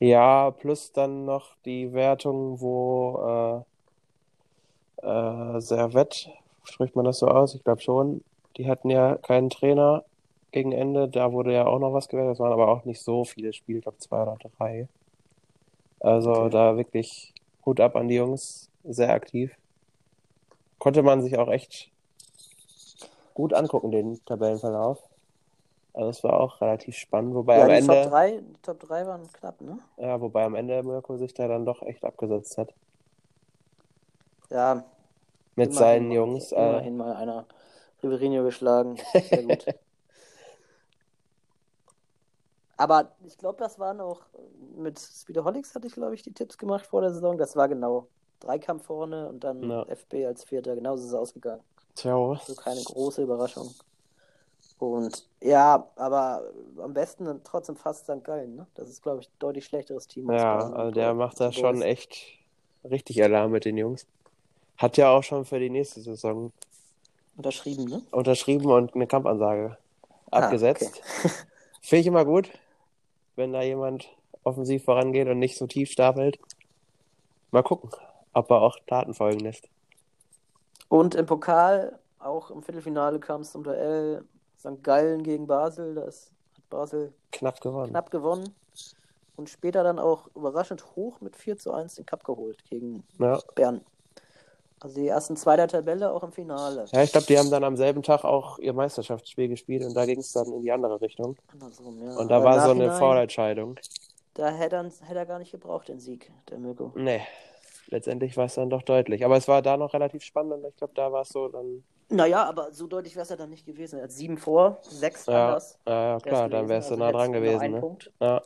Ja, 0.00 0.50
plus 0.52 0.92
dann 0.92 1.24
noch 1.24 1.56
die 1.64 1.92
Wertung, 1.92 2.60
wo 2.60 3.64
äh, 5.02 5.56
äh, 5.56 5.60
Servette, 5.60 6.30
spricht 6.64 6.96
man 6.96 7.04
das 7.04 7.18
so 7.18 7.28
aus? 7.28 7.54
Ich 7.54 7.64
glaube 7.64 7.80
schon. 7.82 8.24
Die 8.56 8.68
hatten 8.68 8.90
ja 8.90 9.16
keinen 9.18 9.50
Trainer 9.50 10.04
gegen 10.52 10.72
Ende. 10.72 11.08
Da 11.08 11.32
wurde 11.32 11.52
ja 11.54 11.66
auch 11.66 11.78
noch 11.78 11.92
was 11.92 12.08
gewählt. 12.08 12.30
Das 12.30 12.38
waren 12.40 12.52
aber 12.52 12.68
auch 12.68 12.84
nicht 12.84 13.02
so 13.02 13.24
viele 13.24 13.52
Spiele, 13.52 13.78
ich 13.78 13.84
glaube 13.84 13.98
zwei 13.98 14.22
oder 14.22 14.38
drei. 14.58 14.88
Also 16.00 16.30
Okay. 16.32 16.50
da 16.50 16.76
wirklich 16.76 17.34
Hut 17.64 17.80
ab 17.80 17.96
an 17.96 18.08
die 18.08 18.16
Jungs, 18.16 18.70
sehr 18.84 19.10
aktiv. 19.12 19.56
Konnte 20.78 21.02
man 21.04 21.22
sich 21.22 21.38
auch 21.38 21.48
echt 21.48 21.92
gut 23.34 23.54
angucken, 23.54 23.90
den 23.92 24.24
Tabellenverlauf. 24.26 25.07
Also 25.98 26.10
es 26.10 26.22
war 26.22 26.38
auch 26.38 26.60
relativ 26.60 26.94
spannend, 26.96 27.34
wobei 27.34 27.56
ja, 27.58 27.64
am 27.64 27.70
die 27.70 27.74
Ende, 27.74 28.02
Top 28.02 28.10
3, 28.12 28.30
die 28.40 28.62
Top 28.62 28.78
3 28.80 29.04
waren 29.08 29.32
knapp, 29.32 29.60
ne? 29.60 29.80
ja, 29.96 30.20
wobei 30.20 30.44
am 30.44 30.54
Ende 30.54 30.80
Mirko 30.84 31.16
sich 31.16 31.34
da 31.34 31.48
dann 31.48 31.66
doch 31.66 31.82
echt 31.82 32.04
abgesetzt 32.04 32.56
hat. 32.56 32.72
Ja, 34.48 34.84
Mit 35.56 35.74
seinen 35.74 36.06
mal- 36.08 36.14
Jungs. 36.14 36.52
Äh, 36.52 36.56
Immerhin 36.56 36.96
mal 36.98 37.16
einer 37.16 37.46
Riverino 38.00 38.44
geschlagen. 38.44 38.96
Sehr 39.28 39.42
gut. 39.42 39.66
Aber 42.76 43.10
ich 43.26 43.36
glaube, 43.36 43.58
das 43.58 43.80
waren 43.80 44.00
auch 44.00 44.20
mit 44.76 45.00
Speedaholics 45.00 45.74
hatte 45.74 45.88
ich, 45.88 45.94
glaube 45.94 46.14
ich, 46.14 46.22
die 46.22 46.32
Tipps 46.32 46.56
gemacht 46.58 46.86
vor 46.86 47.00
der 47.00 47.12
Saison. 47.12 47.36
Das 47.36 47.56
war 47.56 47.66
genau 47.68 48.06
Dreikampf 48.38 48.86
vorne 48.86 49.28
und 49.28 49.42
dann 49.42 49.68
Ja. 49.68 49.82
FB 49.88 50.24
als 50.26 50.44
Vierter. 50.44 50.76
Genauso 50.76 51.02
ist 51.02 51.08
es 51.08 51.14
ausgegangen. 51.14 51.62
tja, 51.96 52.14
Also 52.16 52.54
keine 52.54 52.80
große 52.84 53.20
Überraschung. 53.24 53.74
Und 54.78 55.26
ja, 55.40 55.88
aber 55.96 56.42
am 56.82 56.94
besten 56.94 57.24
dann 57.24 57.42
trotzdem 57.44 57.76
fast 57.76 58.04
St. 58.04 58.22
Gallen, 58.22 58.56
ne? 58.56 58.66
Das 58.74 58.88
ist, 58.88 59.02
glaube 59.02 59.20
ich, 59.20 59.28
deutlich 59.38 59.64
schlechteres 59.64 60.06
Team. 60.06 60.30
als 60.30 60.42
ja, 60.42 60.58
also 60.58 60.90
der 60.92 61.14
macht 61.14 61.40
da 61.40 61.46
und 61.46 61.54
schon 61.54 61.82
echt 61.82 62.16
richtig 62.84 63.22
Alarm 63.22 63.50
mit 63.50 63.64
den 63.64 63.76
Jungs. 63.76 64.06
Hat 64.76 64.96
ja 64.96 65.10
auch 65.10 65.22
schon 65.24 65.44
für 65.44 65.58
die 65.58 65.70
nächste 65.70 66.00
Saison 66.00 66.52
unterschrieben, 67.36 67.84
ne? 67.86 68.02
unterschrieben 68.12 68.70
und 68.70 68.94
eine 68.94 69.06
Kampfansage 69.06 69.76
Ah, 70.30 70.40
abgesetzt. 70.40 71.00
Finde 71.80 72.00
ich 72.00 72.06
immer 72.06 72.24
gut, 72.24 72.50
wenn 73.36 73.52
da 73.52 73.62
jemand 73.62 74.08
offensiv 74.44 74.84
vorangeht 74.84 75.28
und 75.28 75.38
nicht 75.38 75.56
so 75.56 75.66
tief 75.66 75.90
stapelt. 75.90 76.38
Mal 77.50 77.62
gucken, 77.62 77.90
ob 78.34 78.50
er 78.50 78.60
auch 78.60 78.78
Taten 78.86 79.14
folgen 79.14 79.40
lässt. 79.40 79.68
Und 80.88 81.14
im 81.14 81.26
Pokal, 81.26 81.98
auch 82.18 82.50
im 82.50 82.62
Viertelfinale 82.62 83.20
kam 83.20 83.40
es 83.40 83.52
zum 83.52 83.62
Duell 83.64 84.24
St. 84.58 84.82
Gallen 84.82 85.22
gegen 85.22 85.46
Basel. 85.46 85.94
Das 85.94 86.30
hat 86.56 86.68
Basel 86.70 87.12
Knapp 87.32 87.60
gewonnen. 87.60 87.90
knapp 87.90 88.10
gewonnen. 88.10 88.54
Und 89.36 89.48
später 89.48 89.84
dann 89.84 89.98
auch 90.00 90.28
überraschend 90.34 90.84
hoch 90.96 91.20
mit 91.20 91.36
4 91.36 91.56
zu 91.58 91.72
1 91.72 91.94
den 91.94 92.06
Cup 92.06 92.24
geholt 92.24 92.64
gegen 92.68 93.04
Ja. 93.18 93.38
Bern. 93.54 93.82
Also 94.80 95.00
die 95.00 95.08
ersten 95.08 95.36
zwei 95.36 95.56
der 95.56 95.66
Tabelle 95.68 96.12
auch 96.12 96.22
im 96.22 96.30
Finale. 96.32 96.84
ja, 96.92 97.02
ich 97.02 97.10
glaube, 97.12 97.26
die 97.26 97.36
haben 97.38 97.50
dann 97.50 97.64
am 97.64 97.76
selben 97.76 98.02
Tag 98.02 98.24
auch 98.24 98.58
ihr 98.60 98.72
Meisterschaftsspiel 98.72 99.48
gespielt 99.48 99.84
und 99.84 99.94
da 99.94 100.06
ging 100.06 100.18
es 100.20 100.32
dann 100.32 100.46
in 100.52 100.62
die 100.62 100.70
andere 100.70 101.00
Richtung. 101.00 101.36
Andersrum, 101.52 101.98
ja. 102.00 102.16
Und 102.16 102.28
da 102.28 102.36
Aber 102.36 102.44
war 102.44 102.64
so 102.64 102.70
eine 102.70 102.92
Vorentscheidung. 102.92 103.76
Da 104.34 104.50
hätte 104.50 104.76
er, 104.76 104.84
hätte 104.84 105.18
er 105.18 105.26
gar 105.26 105.40
nicht 105.40 105.50
gebraucht, 105.50 105.88
den 105.88 105.98
Sieg, 105.98 106.30
der 106.48 106.58
Mirko. 106.58 106.92
Nee, 106.94 107.22
letztendlich 107.88 108.36
war 108.36 108.46
es 108.46 108.54
dann 108.54 108.70
doch 108.70 108.82
deutlich. 108.82 109.24
Aber 109.24 109.36
es 109.36 109.48
war 109.48 109.62
da 109.62 109.76
noch 109.76 109.92
relativ 109.94 110.22
spannend 110.22 110.52
und 110.52 110.64
ich 110.66 110.76
glaube, 110.76 110.94
da 110.94 111.12
war 111.12 111.22
es 111.22 111.28
so 111.30 111.48
dann. 111.48 111.84
Naja, 112.10 112.44
aber 112.44 112.72
so 112.72 112.86
deutlich 112.86 113.14
wäre 113.14 113.24
es 113.24 113.28
ja 113.28 113.36
dann 113.36 113.50
nicht 113.50 113.66
gewesen. 113.66 113.98
Er 113.98 114.04
hat 114.04 114.12
sieben 114.12 114.38
vor, 114.38 114.78
sechs 114.82 115.26
Ja, 115.26 115.48
anders. 115.48 115.78
ja, 115.86 116.12
ja 116.12 116.18
klar, 116.20 116.48
dann 116.48 116.68
wärst 116.68 116.90
du 116.90 116.94
Also 116.94 117.04
nah 117.04 117.12
dran 117.12 117.32
gewesen. 117.32 117.60
Ein 117.60 117.72
Ne? 117.72 117.80
Punkt, 117.80 118.10
Ja, 118.20 118.42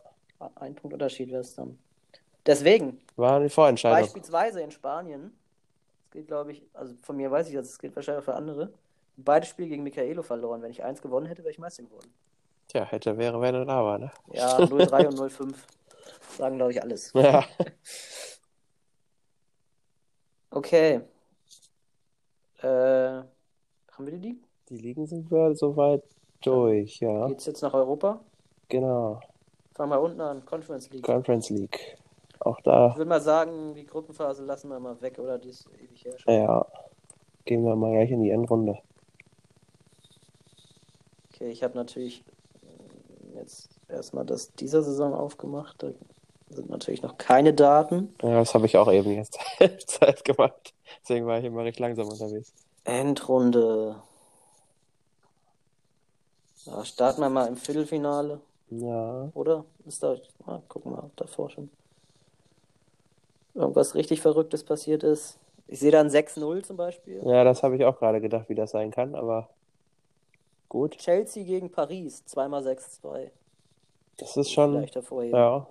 ein 0.56 0.74
Punkt 0.74 0.94
Unterschied 0.94 1.30
wäre 1.30 1.42
es 1.42 1.54
dann. 1.54 1.78
Deswegen, 2.44 3.00
war 3.16 3.36
eine 3.36 3.48
Vorentscheidung. 3.50 4.00
beispielsweise 4.00 4.60
in 4.62 4.72
Spanien, 4.72 5.32
das 6.04 6.10
gilt 6.10 6.26
glaube 6.26 6.52
ich, 6.52 6.62
also 6.74 6.94
von 7.02 7.16
mir 7.16 7.30
weiß 7.30 7.48
ich 7.48 7.54
das, 7.54 7.68
es 7.68 7.78
gilt 7.78 7.94
wahrscheinlich 7.94 8.22
auch 8.22 8.32
für 8.32 8.34
andere, 8.34 8.72
beide 9.16 9.46
Spiele 9.46 9.68
gegen 9.68 9.84
Michaelo 9.84 10.22
verloren. 10.22 10.60
Wenn 10.62 10.72
ich 10.72 10.82
eins 10.82 11.00
gewonnen 11.00 11.26
hätte, 11.26 11.42
wäre 11.42 11.52
ich 11.52 11.58
Meister 11.58 11.84
geworden. 11.84 12.12
Tja, 12.66 12.84
hätte, 12.84 13.16
wäre, 13.18 13.44
er 13.46 13.64
da 13.64 13.84
war, 13.84 13.98
ne? 13.98 14.10
Ja, 14.32 14.58
0-3 14.58 15.06
und 15.06 15.18
0-5 15.18 15.54
sagen 16.38 16.56
glaube 16.56 16.72
ich 16.72 16.82
alles. 16.82 17.12
Ja, 17.14 17.44
Okay. 20.52 21.00
Äh, 22.60 22.66
haben 22.66 23.26
wir 23.98 24.12
die 24.12 24.18
Liga? 24.18 24.46
die 24.68 24.78
Ligen 24.78 25.06
sind 25.06 25.30
wir 25.30 25.54
soweit 25.54 26.02
durch, 26.40 27.00
ja. 27.00 27.26
Geht's 27.28 27.46
jetzt 27.46 27.62
nach 27.62 27.74
Europa? 27.74 28.20
Genau. 28.68 29.20
Fangen 29.74 29.90
wir 29.92 30.00
unten 30.00 30.20
an, 30.20 30.44
Conference 30.44 30.90
League. 30.90 31.04
Conference 31.04 31.50
League. 31.50 31.96
Auch 32.40 32.60
da, 32.62 32.90
Ich 32.90 32.96
würde 32.96 33.08
mal 33.08 33.20
sagen, 33.20 33.74
die 33.74 33.84
Gruppenphase 33.84 34.44
lassen 34.44 34.68
wir 34.70 34.80
mal 34.80 35.00
weg, 35.00 35.18
oder? 35.18 35.38
Die 35.38 35.50
ist 35.50 35.68
ewig 35.78 36.04
her 36.04 36.18
schon. 36.18 36.34
ja, 36.34 36.66
gehen 37.44 37.64
wir 37.64 37.76
mal 37.76 37.92
gleich 37.92 38.10
in 38.10 38.22
die 38.22 38.30
Endrunde. 38.30 38.78
Okay, 41.32 41.50
ich 41.50 41.62
habe 41.62 41.74
natürlich 41.76 42.24
jetzt 43.34 43.78
erstmal 43.88 44.24
das 44.26 44.52
dieser 44.54 44.82
Saison 44.82 45.14
aufgemacht. 45.14 45.82
Da 45.82 45.92
sind 46.52 46.70
natürlich 46.70 47.02
noch 47.02 47.18
keine 47.18 47.52
Daten. 47.54 48.14
Ja, 48.22 48.34
das 48.40 48.54
habe 48.54 48.66
ich 48.66 48.76
auch 48.76 48.90
eben 48.92 49.12
jetzt 49.12 49.38
Zeit 49.86 50.24
gemacht. 50.24 50.74
Deswegen 51.02 51.26
war 51.26 51.38
ich 51.38 51.44
immer 51.44 51.64
recht 51.64 51.78
langsam 51.78 52.08
unterwegs. 52.08 52.52
Endrunde. 52.84 53.96
Ja, 56.64 56.84
starten 56.84 57.20
wir 57.20 57.28
mal 57.28 57.48
im 57.48 57.56
Viertelfinale, 57.56 58.40
Ja, 58.70 59.30
oder? 59.34 59.64
Ist 59.84 60.02
da, 60.02 60.16
ah, 60.46 60.60
gucken 60.68 60.92
wir 60.92 60.96
mal, 60.98 61.04
ob 61.06 61.16
davor 61.16 61.50
schon 61.50 61.70
irgendwas 63.54 63.94
richtig 63.94 64.20
Verrücktes 64.20 64.62
passiert 64.64 65.02
ist. 65.02 65.38
Ich 65.66 65.80
sehe 65.80 65.90
da 65.90 66.00
ein 66.00 66.08
6-0 66.10 66.62
zum 66.62 66.76
Beispiel. 66.76 67.20
ja, 67.24 67.44
das 67.44 67.62
habe 67.62 67.76
ich 67.76 67.84
auch 67.84 67.98
gerade 67.98 68.20
gedacht, 68.20 68.48
wie 68.48 68.54
das 68.54 68.70
sein 68.70 68.90
kann, 68.92 69.14
aber 69.14 69.48
gut. 70.68 70.96
Chelsea 70.98 71.44
gegen 71.44 71.70
Paris, 71.70 72.24
zweimal 72.26 72.62
6-2. 72.66 73.30
Das 74.18 74.36
ist 74.36 74.52
schon, 74.52 74.72
Vielleicht 74.74 74.94
hervorheben. 74.94 75.36
ja. 75.36 75.66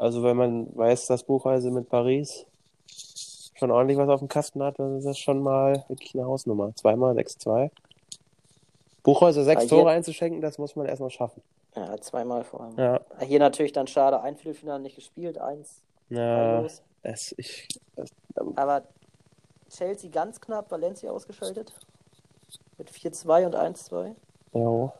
Also 0.00 0.22
wenn 0.22 0.36
man 0.36 0.74
weiß, 0.76 1.06
dass 1.08 1.22
Buchreise 1.24 1.70
mit 1.70 1.90
Paris 1.90 2.46
schon 3.54 3.70
ordentlich 3.70 3.98
was 3.98 4.08
auf 4.08 4.20
dem 4.20 4.28
Kasten 4.28 4.62
hat, 4.62 4.78
dann 4.78 4.96
ist 4.96 5.04
das 5.04 5.18
schon 5.18 5.42
mal 5.42 5.84
wirklich 5.88 6.14
eine 6.14 6.24
Hausnummer. 6.24 6.74
Zweimal 6.74 7.14
6-2. 7.14 7.70
Buchhäuser 9.02 9.44
sechs 9.44 9.64
Ah, 9.64 9.68
hier- 9.68 9.78
Tore 9.78 9.90
einzuschenken, 9.90 10.40
das 10.40 10.56
muss 10.56 10.74
man 10.74 10.86
erstmal 10.86 11.10
schaffen. 11.10 11.42
Ja, 11.76 11.98
zweimal 12.00 12.44
vor 12.44 12.62
allem. 12.62 12.76
Ja, 12.78 13.00
Hier 13.20 13.38
natürlich 13.40 13.72
dann 13.72 13.86
schade, 13.86 14.20
ein 14.22 14.36
Viertelfinale 14.36 14.80
nicht 14.82 14.96
gespielt, 14.96 15.36
eins 15.38 15.82
ja 16.08 16.62
es, 17.02 17.34
ich, 17.38 17.68
es, 17.96 18.10
Aber 18.56 18.82
Chelsea 19.68 20.10
ganz 20.10 20.40
knapp, 20.40 20.70
Valencia 20.70 21.10
ausgeschaltet. 21.10 21.72
Mit 22.78 22.90
4-2 22.90 23.44
und 23.46 23.54
1-2. 23.54 24.14
ja, 24.54 24.92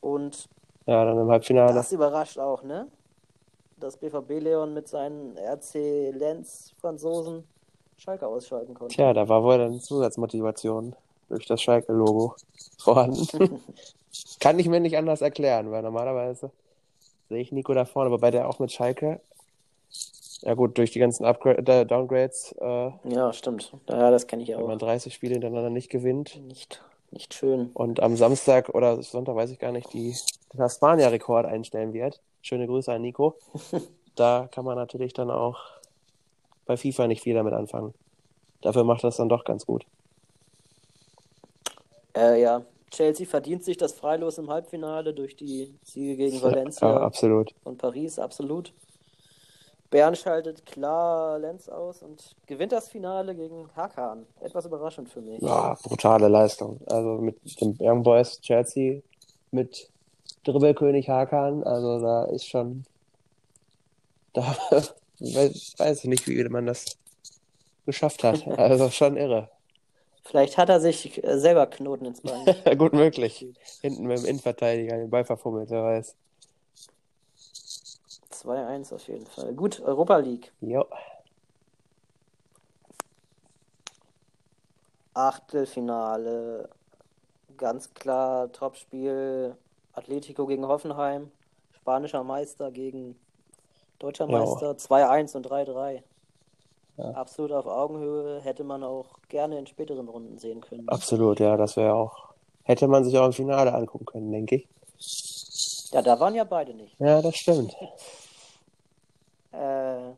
Und 0.00 0.48
ja, 0.86 1.04
dann 1.04 1.18
im 1.18 1.30
Halbfinale. 1.30 1.72
das 1.74 1.92
überrascht 1.92 2.38
auch, 2.38 2.62
ne? 2.64 2.88
Dass 3.82 3.96
BVB 3.96 4.40
Leon 4.40 4.74
mit 4.74 4.86
seinen 4.86 5.36
RC 5.36 6.12
Lenz 6.12 6.72
Franzosen 6.80 7.42
Schalke 7.96 8.26
ausschalten 8.28 8.74
konnte. 8.74 8.94
Tja, 8.94 9.12
da 9.12 9.28
war 9.28 9.42
wohl 9.42 9.58
dann 9.58 9.80
Zusatzmotivation 9.80 10.94
durch 11.28 11.46
das 11.46 11.60
Schalke-Logo 11.60 12.36
vorhanden. 12.78 13.60
Kann 14.40 14.58
ich 14.60 14.68
mir 14.68 14.78
nicht 14.78 14.96
anders 14.96 15.20
erklären, 15.20 15.72
weil 15.72 15.82
normalerweise 15.82 16.50
sehe 17.28 17.40
ich 17.40 17.50
Nico 17.50 17.74
da 17.74 17.84
vorne, 17.84 18.06
aber 18.08 18.18
bei 18.18 18.30
der 18.30 18.48
auch 18.48 18.60
mit 18.60 18.70
Schalke. 18.70 19.20
Ja 20.42 20.54
gut, 20.54 20.78
durch 20.78 20.92
die 20.92 20.98
ganzen 21.00 21.24
Upgrade, 21.24 21.62
äh, 21.80 21.84
Downgrades, 21.84 22.54
äh, 22.60 22.90
Ja, 23.08 23.32
stimmt. 23.32 23.72
Ja, 23.88 24.10
das 24.10 24.26
kenne 24.28 24.42
ich 24.44 24.48
wenn 24.50 24.56
auch. 24.56 24.66
man 24.68 24.78
30 24.78 25.12
Spiele 25.12 25.32
hintereinander 25.34 25.70
nicht 25.70 25.88
gewinnt. 25.90 26.40
Nicht, 26.46 26.82
nicht 27.12 27.34
schön. 27.34 27.74
Und 27.74 28.00
am 28.00 28.16
Samstag 28.16 28.68
oder 28.70 29.02
Sonntag, 29.02 29.36
weiß 29.36 29.50
ich 29.50 29.58
gar 29.58 29.72
nicht, 29.72 29.92
die, 29.92 30.14
den 30.52 30.60
Haspania-Rekord 30.60 31.46
einstellen 31.46 31.92
wird. 31.92 32.20
Schöne 32.42 32.66
Grüße 32.66 32.92
an 32.92 33.02
Nico. 33.02 33.38
da 34.16 34.48
kann 34.50 34.64
man 34.64 34.76
natürlich 34.76 35.12
dann 35.12 35.30
auch 35.30 35.58
bei 36.66 36.76
FIFA 36.76 37.08
nicht 37.08 37.22
viel 37.22 37.34
damit 37.34 37.54
anfangen. 37.54 37.94
Dafür 38.62 38.84
macht 38.84 39.04
das 39.04 39.16
dann 39.16 39.28
doch 39.28 39.44
ganz 39.44 39.66
gut. 39.66 39.84
Äh, 42.14 42.42
ja, 42.42 42.64
Chelsea 42.90 43.26
verdient 43.26 43.64
sich 43.64 43.76
das 43.76 43.94
Freilos 43.94 44.38
im 44.38 44.50
Halbfinale 44.50 45.14
durch 45.14 45.36
die 45.36 45.74
Siege 45.82 46.16
gegen 46.16 46.36
Ja, 46.38 46.42
Valencia 46.42 46.96
absolut. 47.00 47.54
und 47.64 47.78
Paris, 47.78 48.18
absolut. 48.18 48.72
Bern 49.92 50.16
schaltet 50.16 50.64
klar 50.64 51.38
Lenz 51.38 51.68
aus 51.68 52.02
und 52.02 52.34
gewinnt 52.46 52.72
das 52.72 52.88
Finale 52.88 53.34
gegen 53.34 53.68
Hakan. 53.76 54.26
Etwas 54.40 54.64
überraschend 54.64 55.10
für 55.10 55.20
mich. 55.20 55.40
Ja, 55.42 55.76
brutale 55.82 56.28
Leistung. 56.28 56.80
Also 56.86 57.18
mit 57.18 57.36
den 57.60 57.76
Young 57.78 58.02
Boys 58.02 58.40
Chelsea, 58.40 59.02
mit 59.50 59.90
Dribbelkönig 60.44 61.08
Hakan, 61.08 61.62
also 61.62 62.00
da 62.00 62.24
ist 62.24 62.48
schon, 62.48 62.84
da 64.32 64.42
weiß, 65.20 65.74
weiß 65.76 65.98
ich 65.98 66.08
nicht, 66.08 66.26
wie 66.26 66.42
man 66.48 66.66
das 66.66 66.96
geschafft 67.84 68.24
hat. 68.24 68.46
Also 68.58 68.88
schon 68.90 69.18
irre. 69.18 69.50
Vielleicht 70.24 70.56
hat 70.56 70.70
er 70.70 70.80
sich 70.80 71.20
selber 71.22 71.66
Knoten 71.66 72.06
ins 72.06 72.22
Bein. 72.22 72.46
Gut 72.78 72.94
möglich. 72.94 73.46
Hinten 73.82 74.08
dem 74.08 74.24
Innenverteidiger 74.24 74.96
den 74.96 75.10
Ball 75.10 75.24
verfummelt, 75.24 75.68
wer 75.68 75.82
weiß. 75.82 76.16
2-1 78.42 78.94
auf 78.94 79.06
jeden 79.08 79.26
Fall. 79.26 79.52
Gut, 79.54 79.80
Europa 79.80 80.16
League. 80.18 80.52
Jo. 80.60 80.84
Achtelfinale. 85.14 86.68
Ganz 87.56 87.92
klar 87.94 88.50
Topspiel. 88.52 89.56
Atletico 89.92 90.46
gegen 90.46 90.66
Hoffenheim. 90.66 91.30
Spanischer 91.72 92.24
Meister 92.24 92.70
gegen 92.70 93.18
deutscher 93.98 94.28
Ja. 94.28 94.38
Meister. 94.38 94.76
2-1 94.76 95.36
und 95.36 95.46
3-3. 95.46 96.02
Ja. 96.96 97.10
Absolut 97.12 97.52
auf 97.52 97.66
Augenhöhe. 97.66 98.40
Hätte 98.40 98.64
man 98.64 98.82
auch 98.82 99.06
gerne 99.28 99.58
in 99.58 99.66
späteren 99.66 100.08
Runden 100.08 100.38
sehen 100.38 100.60
können. 100.60 100.88
Absolut, 100.88 101.40
ja, 101.40 101.56
das 101.56 101.76
wäre 101.76 101.94
auch. 101.94 102.32
Hätte 102.64 102.86
man 102.88 103.04
sich 103.04 103.16
auch 103.18 103.26
im 103.26 103.32
Finale 103.32 103.74
angucken 103.74 104.06
können, 104.06 104.30
denke 104.32 104.56
ich. 104.56 104.68
Ja, 105.92 106.00
da 106.00 106.18
waren 106.20 106.34
ja 106.34 106.44
beide 106.44 106.74
nicht. 106.74 106.98
Ja, 106.98 107.20
das 107.20 107.36
stimmt. 107.36 107.74
Äh, 109.52 110.12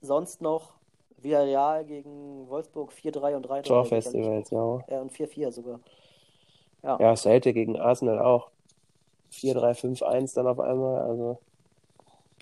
sonst 0.00 0.40
noch 0.40 0.72
Villarreal 1.18 1.84
gegen 1.84 2.48
Wolfsburg 2.48 2.92
4-3 2.92 3.36
und 3.36 3.46
3-3. 3.46 3.62
Torfestivals, 3.62 4.50
ja. 4.50 4.80
Äh, 4.86 4.98
und 4.98 5.12
4-4 5.12 5.50
sogar. 5.50 5.80
Ja, 6.82 7.16
Celtic 7.16 7.54
gegen 7.54 7.76
Arsenal 7.78 8.20
auch. 8.20 8.50
4-3-5-1 9.32 10.34
dann 10.34 10.46
auf 10.46 10.60
einmal. 10.60 11.02
Also, 11.02 11.38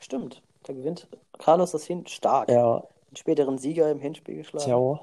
Stimmt. 0.01 0.43
Da 0.65 0.73
gewinnt 0.73 1.09
Carlos 1.39 1.71
das 1.73 1.85
hin 1.85 2.07
stark. 2.07 2.51
ja, 2.51 2.83
Den 3.11 3.17
späteren 3.17 3.57
Sieger 3.59 3.91
im 3.91 3.99
Hinspiel 4.01 4.37
geschlagen. 4.37 4.65
tja. 4.67 5.01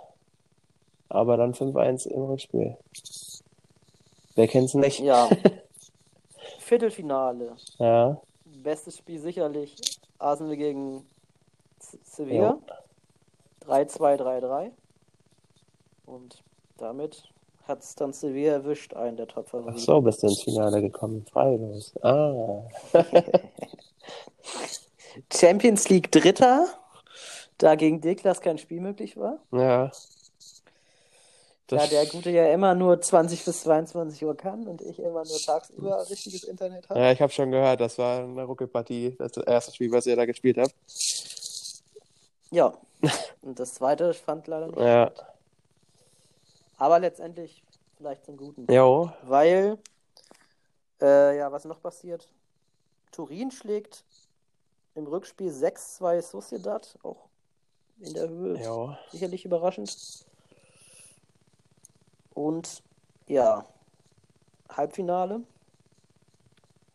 Aber 1.10 1.38
dann 1.38 1.54
5-1 1.54 2.08
im 2.08 2.24
Rückspiel. 2.24 2.78
Wer 4.36 4.48
kennt's 4.48 4.74
nicht? 4.74 5.00
Ja. 5.00 5.30
Viertelfinale. 6.60 7.56
Ja, 7.78 8.20
Bestes 8.46 8.98
Spiel 8.98 9.20
sicherlich 9.20 9.76
Arsenal 10.20 10.56
gegen 10.56 11.06
Sevilla. 12.04 12.60
3-2-3-3. 13.66 14.72
Und 16.06 16.44
damit 16.78 17.24
hat 17.68 17.82
es 17.82 17.96
dann 17.96 18.12
Sevilla 18.14 18.54
erwischt, 18.54 18.94
einen 18.94 19.16
der 19.18 19.28
ach 19.28 19.34
Top-Favoriten. 19.36 19.78
so, 19.78 20.02
bist 20.02 20.22
du 20.24 20.28
ins 20.28 20.42
Finale 20.42 20.82
gekommen. 20.82 21.26
Freilos. 21.32 21.94
Ah, 22.02 22.64
Champions 25.32 25.90
League 25.90 26.12
Dritter, 26.12 26.68
da 27.58 27.76
gegen 27.76 28.02
Deklas 28.02 28.42
kein 28.42 28.58
Spiel 28.58 28.82
möglich 28.82 29.16
war. 29.18 29.40
ja. 29.52 29.92
Da 31.68 31.78
Das, 31.78 31.90
der 31.90 32.06
Gute 32.08 32.30
ja 32.30 32.52
immer 32.54 32.76
nur 32.76 33.00
20 33.00 33.46
bis 33.46 33.62
22 33.64 34.24
Uhr 34.26 34.36
kann 34.36 34.68
und 34.68 34.82
ich 34.82 35.00
immer 35.00 35.24
nur 35.24 35.40
tagsüber 35.40 36.06
richtiges 36.10 36.44
Internet 36.44 36.90
habe. 36.90 37.00
ja, 37.00 37.12
ich 37.14 37.22
habe 37.22 37.32
schon 37.32 37.52
gehört, 37.52 37.80
das 37.80 37.98
war 37.98 38.20
eine 38.20 38.44
Ruckelpartie. 38.44 39.16
Das 39.18 39.38
erste 39.38 39.74
Spiel, 39.74 39.90
was 39.92 40.06
ihr 40.06 40.18
da 40.18 40.26
gespielt 40.26 40.58
habt. 40.58 40.76
Ja. 42.54 42.74
Und 43.42 43.60
das 43.60 43.74
zweite 43.74 44.14
fand 44.14 44.48
leider 44.48 44.68
nicht 44.68 44.78
Ja. 44.80 45.12
statt. 45.12 45.34
Aber 46.78 47.00
letztendlich 47.00 47.64
vielleicht 47.98 48.26
zum 48.26 48.38
Guten. 48.38 48.72
Jo, 48.72 49.12
Weil, 49.24 49.78
äh, 51.02 51.38
ja, 51.38 51.52
was 51.52 51.66
noch 51.66 51.82
passiert? 51.82 52.30
Turin 53.12 53.52
schlägt 53.52 54.04
im 54.96 55.08
Rückspiel 55.08 55.50
6-2 55.52 56.22
Sociedad, 56.22 56.98
auch 57.04 57.28
in 58.00 58.14
der 58.14 58.30
Höhe. 58.30 58.58
jo. 58.64 58.96
Sicherlich 59.12 59.46
überraschend. 59.46 60.26
Und 62.34 62.84
ja, 63.28 63.66
Halbfinale 64.70 65.42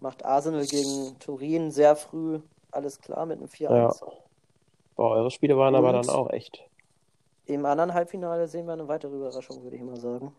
macht 0.00 0.24
Arsenal 0.24 0.66
gegen 0.66 1.18
Turin 1.18 1.70
sehr 1.70 1.96
früh 1.96 2.40
alles 2.70 3.00
klar 3.00 3.26
mit 3.26 3.38
einem 3.38 3.48
4-1. 3.48 4.02
Boah, 4.98 5.12
eure 5.12 5.30
Spiele 5.30 5.56
waren 5.56 5.76
aber 5.76 5.90
Und- 5.96 6.08
dann 6.08 6.14
auch 6.14 6.28
echt. 6.30 6.60
Im 7.46 7.64
anderen 7.64 7.94
Halbfinale 7.94 8.48
sehen 8.48 8.66
wir 8.66 8.72
eine 8.72 8.88
weitere 8.88 9.14
Überraschung, 9.14 9.62
würde 9.62 9.76
ich 9.76 9.82
mal 9.82 9.96
sagen. 9.96 10.34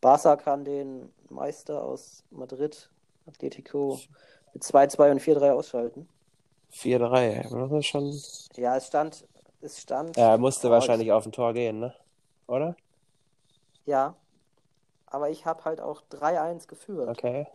Barca 0.00 0.36
kann 0.36 0.64
den 0.64 1.12
Meister 1.30 1.82
aus 1.84 2.22
Madrid, 2.30 2.88
Atletico, 3.26 3.98
mit 4.54 4.62
2-2 4.62 5.10
und 5.10 5.18
4-3 5.20 5.52
ausschalten. 5.52 6.08
4-3, 6.70 7.42
das 7.50 7.72
ist 7.72 7.86
schon. 7.86 8.20
Ja, 8.56 8.76
es 8.76 8.86
stand, 8.86 9.26
es 9.60 9.80
stand. 9.80 10.16
Er 10.16 10.38
musste 10.38 10.68
Oh, 10.68 10.70
wahrscheinlich 10.70 11.10
auf 11.10 11.26
ein 11.26 11.32
Tor 11.32 11.52
gehen, 11.52 11.80
ne? 11.80 11.92
Oder? 12.46 12.76
Ja, 13.84 14.14
aber 15.06 15.28
ich 15.30 15.44
habe 15.44 15.64
halt 15.64 15.80
auch 15.80 16.02
3-1 16.08 16.68
geführt. 16.68 17.08
Okay. 17.08 17.48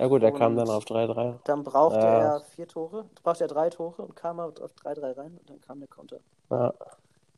Ja 0.00 0.06
gut, 0.06 0.22
er 0.22 0.32
kam 0.32 0.52
Und- 0.52 0.56
dann 0.56 0.70
auf 0.70 0.84
3-3. 0.86 1.38
Dann 1.44 1.62
brauchte 1.62 1.98
Ja. 1.98 2.36
er 2.36 2.40
vier 2.40 2.66
Tore, 2.66 3.04
brauchte 3.22 3.44
er 3.44 3.48
drei 3.48 3.68
Tore 3.68 4.00
und 4.02 4.16
kam 4.16 4.40
auf 4.40 4.54
3-3 4.54 5.12
rein 5.12 5.36
und 5.38 5.50
dann 5.50 5.60
kam 5.60 5.78
der 5.78 5.88
Konter. 5.88 6.20
Ja. 6.50 6.72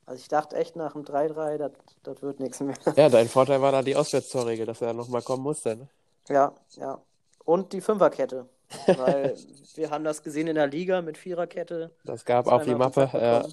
Also 0.06 0.20
ich 0.20 0.28
dachte 0.28 0.54
echt 0.56 0.76
nach 0.76 0.92
dem 0.92 1.04
3-3, 1.04 1.58
das 1.58 1.72
das 2.04 2.22
wird 2.22 2.38
nichts 2.40 2.60
mehr. 2.60 2.74
ja, 2.96 3.08
dein 3.08 3.28
Vorteil 3.28 3.60
war 3.60 3.72
da 3.72 3.82
die 3.82 3.96
Auswärtstorregel, 3.96 4.64
dass 4.66 4.80
er 4.80 4.92
nochmal 4.92 5.22
kommen 5.22 5.42
musste, 5.42 5.76
ne? 5.76 5.88
Ja, 6.28 6.52
ja. 6.76 7.00
Und 7.44 7.72
die 7.72 7.80
Fünferkette. 7.80 8.48
Weil 8.86 9.36
wir 9.74 9.90
haben 9.90 10.04
das 10.04 10.22
gesehen 10.22 10.46
in 10.46 10.54
der 10.54 10.68
Liga 10.68 11.02
mit 11.02 11.18
Viererkette. 11.18 11.90
Das 12.04 12.24
gab 12.24 12.46
auf 12.46 12.62
die 12.64 12.74
Mappe. 12.76 13.10
Ja. 13.12 13.44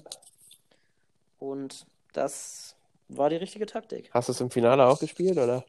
Und 1.38 1.84
das 2.12 2.76
war 3.08 3.28
die 3.28 3.36
richtige 3.36 3.66
Taktik. 3.66 4.08
Hast 4.14 4.28
du 4.28 4.32
es 4.32 4.40
im 4.40 4.50
Finale 4.50 4.86
auch 4.86 4.98
gespielt, 5.00 5.36
oder? 5.36 5.64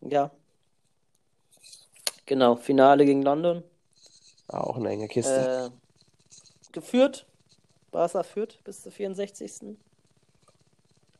Ja. 0.00 0.30
Genau, 2.30 2.54
Finale 2.54 3.04
gegen 3.04 3.22
London. 3.22 3.64
Ah, 4.46 4.60
auch 4.60 4.76
eine 4.76 4.90
enge 4.90 5.08
Kiste. 5.08 5.72
Äh, 5.72 6.70
geführt. 6.70 7.26
Barca 7.90 8.22
führt 8.22 8.62
bis 8.62 8.82
zur 8.84 8.92
64. 8.92 9.76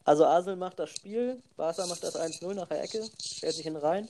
Also 0.05 0.25
Arsenal 0.25 0.55
macht 0.55 0.79
das 0.79 0.91
Spiel, 0.91 1.43
Barca 1.57 1.85
macht 1.87 2.05
das 2.05 2.15
1-0 2.15 2.55
nach 2.55 2.69
der 2.69 2.85
Ecke, 2.85 3.03
stellt 3.21 3.55
sich 3.55 3.65
hin 3.65 3.75
rein 3.75 4.09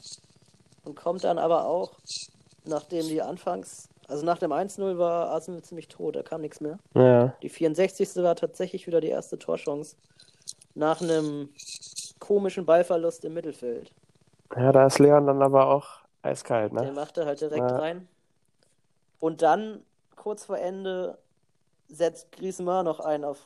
und 0.85 0.94
kommt 0.94 1.24
dann 1.24 1.39
aber 1.39 1.64
auch, 1.64 1.93
nachdem 2.66 3.09
die 3.09 3.22
anfangs, 3.22 3.89
also 4.06 4.27
nach 4.27 4.36
dem 4.36 4.52
1-0 4.52 4.98
war 4.98 5.31
Arsenal 5.31 5.62
ziemlich 5.62 5.89
tot, 5.89 6.16
da 6.16 6.22
kam 6.22 6.43
nichts 6.43 6.60
mehr. 6.60 6.78
ja. 6.93 7.35
Die 7.40 7.48
64. 7.48 8.16
war 8.16 8.36
tatsächlich 8.36 8.86
wieder 8.86 9.01
die 9.01 9.09
erste 9.09 9.39
Torchance 9.39 9.97
nach 10.74 11.01
einem 11.01 11.48
komischen 12.18 12.66
Ballverlust 12.66 13.24
im 13.24 13.32
Mittelfeld. 13.32 13.90
Ja, 14.55 14.70
da 14.70 14.86
ist 14.86 14.98
Leon 14.98 15.27
dann 15.27 15.40
aber 15.40 15.68
auch 15.68 15.99
eiskalt, 16.22 16.72
Der 16.72 16.82
ne? 16.82 16.92
machte 16.92 17.26
halt 17.26 17.40
direkt 17.40 17.70
Ja. 17.70 17.78
rein. 17.78 18.09
Und 19.18 19.42
dann, 19.42 19.84
kurz 20.16 20.44
vor 20.44 20.59
Ende, 20.59 21.18
setzt 21.88 22.32
Griezmann 22.32 22.84
noch 22.84 23.01
ein 23.01 23.24
auf 23.24 23.38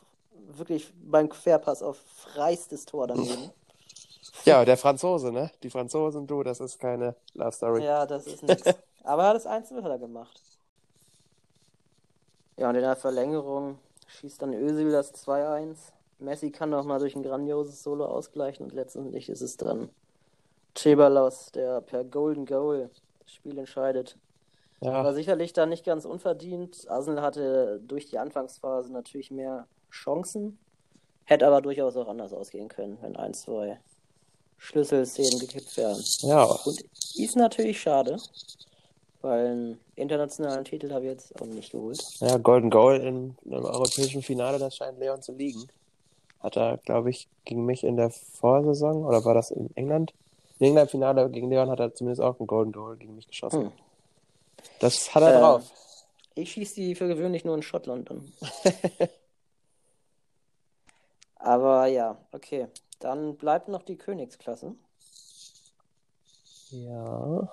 wirklich 0.49 0.93
beim 1.03 1.29
Querpass 1.29 1.83
auf 1.83 1.97
freistes 1.97 2.85
Tor 2.85 3.07
daneben. 3.07 3.51
Ja, 4.47 4.65
der 4.65 4.77
Franzose, 4.77 5.33
ne? 5.33 5.51
Die 5.63 5.71
Franzosen, 5.71 6.27
du, 6.27 6.43
das 6.43 6.61
ist 6.61 6.79
keine 6.79 7.15
Love 7.35 7.53
Story. 7.53 7.85
Ja, 7.85 8.05
das 8.05 8.27
ist 8.27 8.43
nichts. 8.43 8.75
Aber 9.05 9.33
das 9.33 9.47
1 9.47 9.71
hat 9.71 9.85
er 9.85 9.99
gemacht. 9.99 10.41
Ja, 12.57 12.69
und 12.69 12.75
in 12.75 12.83
der 12.83 12.97
Verlängerung 12.97 13.79
schießt 14.07 14.43
dann 14.43 14.53
Özil 14.53 14.91
das 14.91 15.13
2-1. 15.15 15.93
Messi 16.19 16.51
kann 16.51 16.71
noch 16.71 16.85
mal 16.85 16.99
durch 16.99 17.17
ein 17.17 17.23
grandioses 17.23 17.83
Solo 17.83 18.07
ausgleichen 18.07 18.65
und 18.67 18.73
letztendlich 18.73 19.29
ist 19.29 19.41
es 19.41 19.57
dann 19.57 19.89
Ceballos, 20.77 21.53
der 21.53 21.81
per 21.81 22.05
Golden 22.05 22.47
Goal 22.47 22.91
das 23.21 23.33
Spiel 23.33 23.59
entscheidet. 23.59 24.17
Ja, 24.81 25.05
War 25.05 25.15
sicherlich 25.15 25.53
dann 25.53 25.69
nicht 25.71 25.85
ganz 25.85 26.05
unverdient. 26.05 26.89
Arsenal 26.91 27.23
hatte 27.23 27.81
durch 27.87 28.07
die 28.11 28.19
Anfangsphase 28.19 28.93
natürlich 28.93 29.31
mehr 29.31 29.67
Chancen, 29.91 30.59
hätte 31.25 31.47
aber 31.47 31.63
durchaus 31.63 31.97
auch 31.97 32.09
anders 32.09 32.33
ausgehen 32.33 32.69
können, 32.69 32.99
wenn 33.01 33.17
ein, 33.17 33.33
zwei 33.35 33.79
Schlüsselszenen 34.59 35.39
gekippt 35.41 35.77
wären. 35.77 36.03
ja, 36.21 36.43
Und 36.45 36.85
ist 37.17 37.37
natürlich 37.37 37.81
schade, 37.81 38.19
weil 39.23 39.47
einen 39.47 39.81
internationalen 39.97 40.65
Titel 40.65 40.93
habe 40.93 41.05
ich 41.05 41.11
jetzt 41.13 41.41
auch 41.41 41.47
nicht 41.47 41.73
geholt. 41.73 42.03
ja, 42.21 42.37
Golden 42.39 42.71
Goal 42.71 42.97
in 42.97 43.37
einem 43.47 43.65
europäischen 43.65 44.23
Finale, 44.23 44.59
das 44.59 44.77
scheint 44.77 44.99
Leon 44.99 45.23
zu 45.23 45.33
liegen. 45.33 45.67
Hat 46.41 46.57
er, 46.59 46.77
glaube 46.79 47.09
ich, 47.09 47.29
gegen 47.47 47.65
mich 47.65 47.85
in 47.85 47.97
der 47.97 48.11
Vorsaison, 48.11 49.05
oder 49.07 49.25
war 49.25 49.33
das 49.35 49.51
in 49.51 49.75
England? 49.77 50.13
In 50.59 50.67
England 50.69 50.91
Finale 50.91 51.29
gegen 51.31 51.51
Leon 51.51 51.71
hat 51.71 51.81
er 51.81 51.95
zumindest 51.95 52.23
auch 52.23 52.39
einen 52.39 52.47
Golden 52.47 52.73
Goal 52.73 52.97
gegen 52.97 53.17
mich 53.17 53.27
geschossen. 53.27 53.65
Hm. 53.65 53.73
Das 54.81 55.15
hat 55.15 55.23
er 55.23 55.35
Äh, 55.35 55.41
drauf. 55.41 55.73
Ich 56.37 56.53
schieße 56.53 56.77
die 56.77 56.95
für 56.95 57.09
gewöhnlich 57.09 57.45
nur 57.45 57.55
in 57.55 57.63
Schottland 57.63 58.11
an. 58.11 58.33
Aber 61.37 61.87
ja, 61.87 62.17
okay. 62.33 62.69
Dann 63.01 63.37
bleibt 63.37 63.69
noch 63.69 63.83
die 63.83 63.97
Königsklasse. 63.97 64.75
Ja. 66.71 67.49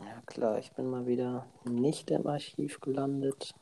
Ja 0.00 0.22
klar, 0.26 0.58
ich 0.58 0.72
bin 0.72 0.90
mal 0.90 1.06
wieder 1.06 1.46
nicht 1.64 2.10
im 2.10 2.26
Archiv 2.26 2.80
gelandet. 2.80 3.54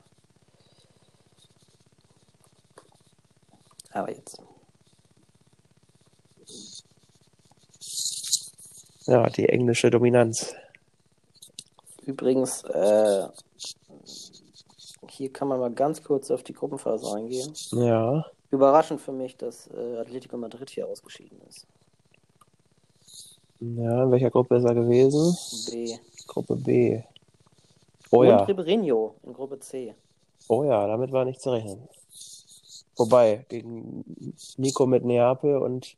Aber 3.92 4.10
jetzt. 4.10 4.40
Ja, 9.08 9.26
die 9.30 9.48
englische 9.48 9.90
Dominanz. 9.90 10.54
Übrigens, 12.04 12.62
äh, 12.64 13.26
hier 15.08 15.32
kann 15.32 15.48
man 15.48 15.58
mal 15.58 15.72
ganz 15.72 16.02
kurz 16.02 16.30
auf 16.30 16.42
die 16.42 16.52
Gruppenphase 16.52 17.16
eingehen. 17.16 17.54
Ja. 17.72 18.26
Überraschend 18.50 19.00
für 19.00 19.12
mich, 19.12 19.34
dass 19.38 19.66
äh, 19.68 19.96
Atletico 19.96 20.36
Madrid 20.36 20.68
hier 20.68 20.86
ausgeschieden 20.86 21.40
ist. 21.48 21.66
Ja, 23.60 24.04
in 24.04 24.10
welcher 24.10 24.30
Gruppe 24.30 24.56
ist 24.56 24.64
er 24.64 24.74
gewesen? 24.74 25.36
B. 25.70 25.96
Gruppe 26.26 26.56
B. 26.56 27.02
Oh 28.10 28.20
Und 28.20 28.28
ja. 28.28 28.36
Ribeirinho 28.44 29.14
in 29.22 29.32
Gruppe 29.32 29.58
C. 29.58 29.94
Oh 30.48 30.64
ja, 30.64 30.86
damit 30.86 31.12
war 31.12 31.24
nicht 31.24 31.40
zu 31.40 31.50
rechnen. 31.50 31.88
Wobei, 32.96 33.46
gegen 33.48 34.04
Nico 34.58 34.86
mit 34.86 35.04
Neapel 35.04 35.56
und 35.56 35.96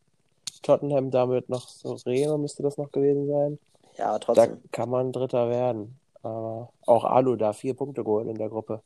Tottenham 0.62 1.10
damit 1.10 1.48
noch 1.48 1.68
so 1.68 1.94
Reno 2.06 2.38
müsste 2.38 2.62
das 2.62 2.76
noch 2.76 2.90
gewesen 2.92 3.26
sein. 3.28 3.58
Ja, 3.96 4.12
Da 4.12 4.18
trotzdem. 4.18 4.62
kann 4.72 4.88
man 4.90 5.12
Dritter 5.12 5.48
werden. 5.50 5.98
Aber 6.22 6.70
auch 6.86 7.04
Alu 7.04 7.36
da 7.36 7.52
vier 7.52 7.74
Punkte 7.74 8.04
geholt 8.04 8.26
in 8.28 8.36
der 8.36 8.48
Gruppe. 8.50 8.82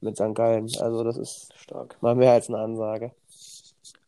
Mit 0.00 0.16
St. 0.16 0.34
Gallen. 0.34 0.70
Also 0.80 1.02
das 1.02 1.16
ist 1.16 1.52
Stark. 1.56 1.96
mal 2.00 2.14
mehr 2.14 2.32
als 2.32 2.48
eine 2.48 2.58
Ansage. 2.58 3.10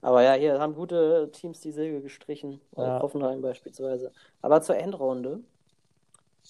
Aber 0.02 0.22
ja, 0.22 0.34
hier 0.34 0.58
haben 0.60 0.74
gute 0.74 1.30
Teams 1.32 1.60
die 1.60 1.72
Säge 1.72 2.00
gestrichen. 2.00 2.60
Auch 2.76 2.82
Ja. 2.82 3.02
Hoffenheim 3.02 3.42
beispielsweise. 3.42 4.12
Aber 4.40 4.62
zur 4.62 4.76
Endrunde. 4.76 5.40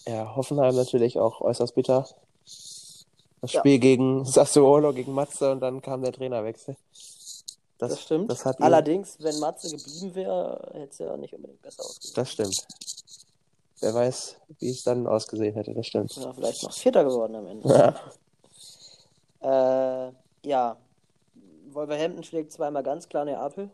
Ja, 0.06 0.36
Hoffenheim 0.36 0.74
natürlich 0.76 1.18
auch 1.18 1.40
äußerst 1.40 1.74
bitter. 1.74 2.06
Das 2.44 3.52
Ja. 3.52 3.60
Spiel 3.60 3.78
gegen 3.78 4.24
Sassuolo, 4.26 4.92
gegen 4.92 5.12
Matze 5.14 5.50
und 5.52 5.60
dann 5.60 5.80
kam 5.80 6.02
der 6.02 6.12
Trainerwechsel. 6.12 6.76
Das, 7.80 7.90
Das 7.90 8.02
stimmt. 8.02 8.30
Das 8.30 8.46
Allerdings, 8.46 9.16
wenn 9.20 9.38
Matze 9.40 9.70
geblieben 9.74 10.14
wäre, 10.14 10.70
hätte 10.74 10.90
es 10.90 10.98
ja 10.98 11.16
nicht 11.16 11.34
unbedingt 11.34 11.62
besser 11.62 11.82
ausgesehen. 11.82 12.14
Das 12.14 12.30
stimmt. 12.30 12.66
Wer 13.80 13.94
weiß, 13.94 14.36
wie 14.58 14.70
es 14.70 14.82
dann 14.82 15.06
ausgesehen 15.06 15.54
hätte, 15.54 15.72
das 15.72 15.86
stimmt. 15.86 16.14
Ja, 16.16 16.32
vielleicht 16.34 16.62
noch 16.62 16.72
Vierter 16.72 17.04
geworden 17.04 17.34
am 17.36 17.46
Ende. 17.46 17.94
Äh, 19.42 20.12
ja. 20.46 20.76
Wolverhampton 21.72 22.22
schlägt 22.24 22.52
zweimal 22.52 22.82
ganz 22.82 23.08
klar 23.08 23.24
Neapel. 23.24 23.70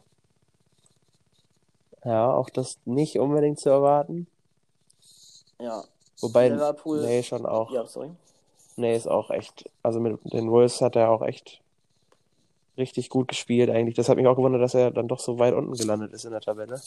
Ja, 2.05 2.33
auch 2.33 2.51
das 2.51 2.79
nicht 2.85 3.19
unbedingt 3.19 3.59
zu 3.59 3.69
erwarten. 3.71 4.29
Ja. 5.61 5.83
Wobei, 6.21 6.51
Liverpool- 6.51 7.05
nee, 7.05 7.25
schon 7.25 7.45
auch. 7.47 7.73
Ja, 7.73 7.85
sorry. 7.85 8.11
Nee, 8.77 8.95
ist 8.97 9.09
auch 9.09 9.31
echt. 9.31 9.69
Also 9.83 9.99
mit 9.99 10.21
den 10.33 10.51
Wolves 10.53 10.81
hat 10.81 10.95
er 10.95 11.11
auch 11.11 11.23
echt 11.23 11.61
richtig 12.79 13.09
gut 13.09 13.29
gespielt 13.29 13.71
eigentlich. 13.71 13.95
Das 13.95 14.09
hat 14.09 14.17
mich 14.17 14.27
auch 14.27 14.37
gewundert, 14.37 14.63
dass 14.63 14.75
er 14.75 14.91
dann 14.91 15.09
doch 15.09 15.21
so 15.21 15.39
weit 15.39 15.55
unten 15.55 15.73
gelandet 15.73 16.13
ist 16.13 16.25
in 16.25 16.33
der 16.33 16.41
Tabelle. 16.41 16.81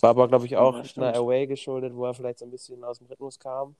War 0.00 0.10
aber, 0.10 0.28
glaube 0.28 0.46
ich, 0.46 0.56
auch 0.56 0.84
Ja, 0.96 1.14
Away 1.14 1.46
geschuldet, 1.46 1.94
wo 1.94 2.06
er 2.06 2.14
vielleicht 2.14 2.38
so 2.38 2.44
ein 2.44 2.50
bisschen 2.50 2.82
aus 2.84 2.98
dem 2.98 3.06
Rhythmus 3.08 3.38
kam. 3.38 3.74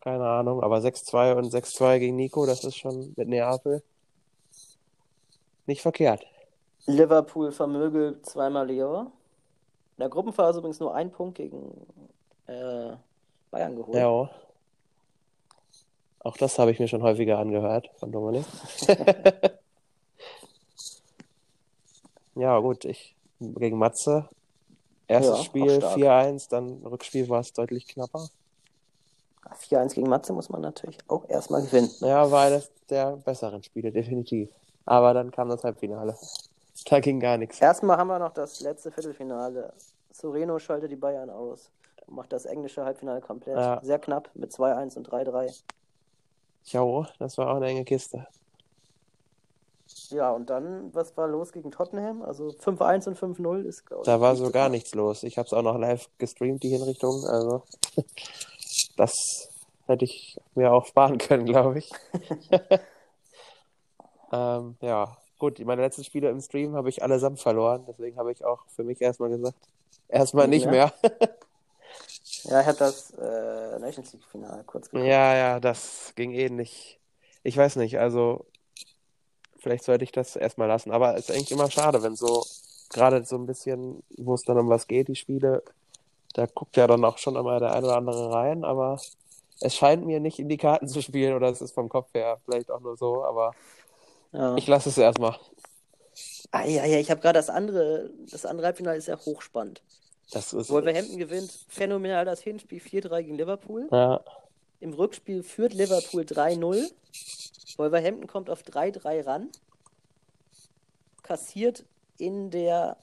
Keine 0.00 0.26
Ahnung, 0.26 0.62
aber 0.62 0.78
6-2 0.78 1.36
und 1.36 1.52
6-2 1.52 2.00
gegen 2.00 2.16
Nico, 2.16 2.44
das 2.44 2.64
ist 2.64 2.76
schon 2.76 3.14
mit 3.16 3.28
Neapel 3.28 3.82
nicht 5.66 5.82
verkehrt. 5.82 6.26
Liverpool 6.86 7.52
vermögelt 7.52 8.26
zweimal 8.26 8.68
Lyon. 8.68 9.06
In 9.06 10.00
der 10.00 10.08
Gruppenphase 10.08 10.58
übrigens 10.58 10.80
nur 10.80 10.94
ein 10.94 11.12
Punkt 11.12 11.36
gegen 11.36 11.86
äh, 12.46 12.96
Bayern 13.50 13.76
geholt. 13.76 13.96
Ja. 13.96 14.30
Auch 16.24 16.36
das 16.36 16.58
habe 16.58 16.70
ich 16.70 16.80
mir 16.80 16.88
schon 16.88 17.02
häufiger 17.02 17.38
angehört 17.38 17.90
von 17.96 18.10
Dominik. 18.10 18.44
ja, 22.34 22.58
gut, 22.58 22.84
ich 22.84 23.14
gegen 23.40 23.78
Matze. 23.78 24.28
Erstes 25.08 25.38
Ja, 25.38 25.44
Spiel 25.44 25.76
stark. 25.76 25.96
4-1, 25.98 26.48
dann 26.48 26.86
Rückspiel 26.86 27.28
war 27.28 27.40
es 27.40 27.52
deutlich 27.52 27.86
knapper. 27.88 28.28
4-1 29.68 29.94
gegen 29.94 30.08
Matze 30.08 30.32
muss 30.32 30.48
man 30.48 30.60
natürlich 30.60 30.98
auch 31.08 31.28
erstmal 31.28 31.62
gewinnen. 31.62 31.90
Ja, 32.00 32.30
war 32.30 32.46
eines 32.46 32.70
der 32.88 33.16
besseren 33.16 33.62
Spiele, 33.62 33.90
definitiv. 33.90 34.48
Aber 34.86 35.12
dann 35.12 35.30
kam 35.30 35.48
das 35.48 35.62
Halbfinale. 35.64 36.16
Da 36.86 37.00
ging 37.00 37.20
gar 37.20 37.36
nichts. 37.36 37.60
Erstmal 37.60 37.96
haben 37.96 38.08
wir 38.08 38.18
noch 38.18 38.32
das 38.32 38.60
letzte 38.60 38.90
Viertelfinale. 38.90 39.72
Soreno 40.12 40.58
schaltet 40.58 40.90
die 40.90 40.96
Bayern 40.96 41.30
aus 41.30 41.70
und 42.06 42.16
macht 42.16 42.32
das 42.32 42.44
englische 42.44 42.84
Halbfinale 42.84 43.20
komplett. 43.20 43.56
Ja. 43.56 43.80
Sehr 43.82 43.98
knapp 43.98 44.30
mit 44.34 44.52
2-1 44.52 44.96
und 44.96 45.08
3-3. 45.08 45.62
Jo, 46.66 47.06
das 47.18 47.36
war 47.38 47.50
auch 47.50 47.56
eine 47.56 47.66
enge 47.66 47.84
Kiste. 47.84 48.26
Ja, 50.12 50.30
und 50.32 50.50
dann, 50.50 50.94
was 50.94 51.16
war 51.16 51.26
los 51.28 51.52
gegen 51.52 51.70
Tottenham? 51.70 52.22
Also 52.22 52.48
5-1 52.50 53.08
und 53.08 53.18
5-0 53.18 53.64
ist, 53.64 53.86
glaube 53.86 54.02
ich. 54.02 54.06
Da 54.06 54.20
war 54.20 54.36
so 54.36 54.50
gar 54.50 54.68
nichts 54.68 54.94
los. 54.94 55.22
Ich 55.22 55.38
habe 55.38 55.46
es 55.46 55.52
auch 55.52 55.62
noch 55.62 55.78
live 55.78 56.08
gestreamt, 56.18 56.62
die 56.62 56.68
Hinrichtung. 56.68 57.24
Also, 57.26 57.62
das 58.96 59.48
hätte 59.86 60.04
ich 60.04 60.38
mir 60.54 60.72
auch 60.72 60.86
sparen 60.86 61.18
können, 61.18 61.46
glaube 61.46 61.78
ich. 61.78 61.90
ähm, 64.32 64.76
ja, 64.80 65.16
gut. 65.38 65.58
Meine 65.60 65.82
letzten 65.82 66.04
Spiele 66.04 66.30
im 66.30 66.40
Stream 66.40 66.74
habe 66.74 66.88
ich 66.88 67.02
allesamt 67.02 67.40
verloren. 67.40 67.84
Deswegen 67.88 68.16
habe 68.18 68.32
ich 68.32 68.44
auch 68.44 68.60
für 68.68 68.84
mich 68.84 69.00
erstmal 69.00 69.30
gesagt, 69.30 69.56
erstmal 70.08 70.48
nicht 70.48 70.64
Ja. 70.66 70.70
mehr. 70.70 70.92
Ja, 72.44 72.60
ich 72.60 72.66
habe 72.66 72.78
das 72.78 73.10
äh, 73.12 73.78
Nations 73.78 74.12
League-Finale 74.14 74.64
kurz 74.64 74.88
geguckt. 74.90 75.06
ja, 75.06 75.36
ja, 75.36 75.60
das 75.60 76.12
ging 76.16 76.32
eh 76.32 76.48
nicht. 76.48 76.98
Ich 77.44 77.56
weiß 77.56 77.76
nicht, 77.76 77.98
also 78.00 78.46
vielleicht 79.62 79.84
sollte 79.84 80.04
ich 80.04 80.12
das 80.12 80.36
erstmal 80.36 80.68
lassen. 80.68 80.90
Aber 80.90 81.16
es 81.16 81.28
ist 81.28 81.30
eigentlich 81.34 81.52
immer 81.52 81.70
schade, 81.70 82.02
wenn 82.02 82.16
so, 82.16 82.44
gerade 82.90 83.24
so 83.24 83.36
ein 83.36 83.46
bisschen, 83.46 84.02
wo 84.18 84.34
es 84.34 84.42
dann 84.44 84.58
um 84.58 84.68
was 84.68 84.86
geht, 84.86 85.08
die 85.08 85.16
Spiele, 85.16 85.62
da 86.34 86.46
guckt 86.46 86.76
ja 86.76 86.86
dann 86.86 87.04
auch 87.04 87.18
schon 87.18 87.36
immer 87.36 87.58
der 87.60 87.72
ein 87.72 87.84
oder 87.84 87.96
andere 87.96 88.32
rein, 88.32 88.64
aber 88.64 89.00
es 89.60 89.74
scheint 89.76 90.04
mir 90.04 90.18
nicht 90.20 90.38
in 90.38 90.48
die 90.48 90.56
Karten 90.56 90.88
zu 90.88 91.00
spielen 91.00 91.34
oder 91.34 91.48
es 91.48 91.60
ist 91.62 91.74
vom 91.74 91.88
Kopf 91.88 92.12
her 92.14 92.38
vielleicht 92.44 92.70
auch 92.70 92.80
nur 92.80 92.96
so, 92.96 93.24
aber 93.24 93.54
Ja. 94.32 94.56
ich 94.56 94.66
lasse 94.66 94.88
es 94.88 94.98
erstmal. 94.98 95.36
Ah, 96.50 96.64
ja, 96.66 96.84
ja, 96.84 96.98
ich 96.98 97.10
habe 97.10 97.20
gerade 97.20 97.38
das 97.38 97.48
andere, 97.48 98.10
das 98.30 98.44
andere 98.44 98.66
Halbfinale 98.66 98.98
ist 98.98 99.08
ja 99.08 99.18
hochspannend. 99.18 99.80
Das 100.32 100.52
ist, 100.52 100.70
Wolverhampton 100.70 101.18
gewinnt 101.18 101.50
phänomenal 101.68 102.24
das 102.24 102.40
Hinspiel 102.42 102.80
4-3 102.80 103.22
gegen 103.22 103.36
Liverpool. 103.36 103.88
ja, 103.90 104.20
Im 104.80 104.92
Rückspiel 104.94 105.42
führt 105.42 105.72
Liverpool 105.74 106.22
3-0. 106.22 106.90
Wolverhampton 107.78 108.26
kommt 108.26 108.50
auf 108.50 108.62
3-3 108.62 109.26
ran. 109.26 109.48
Kassiert 111.22 111.84
in 112.18 112.50
der 112.50 112.96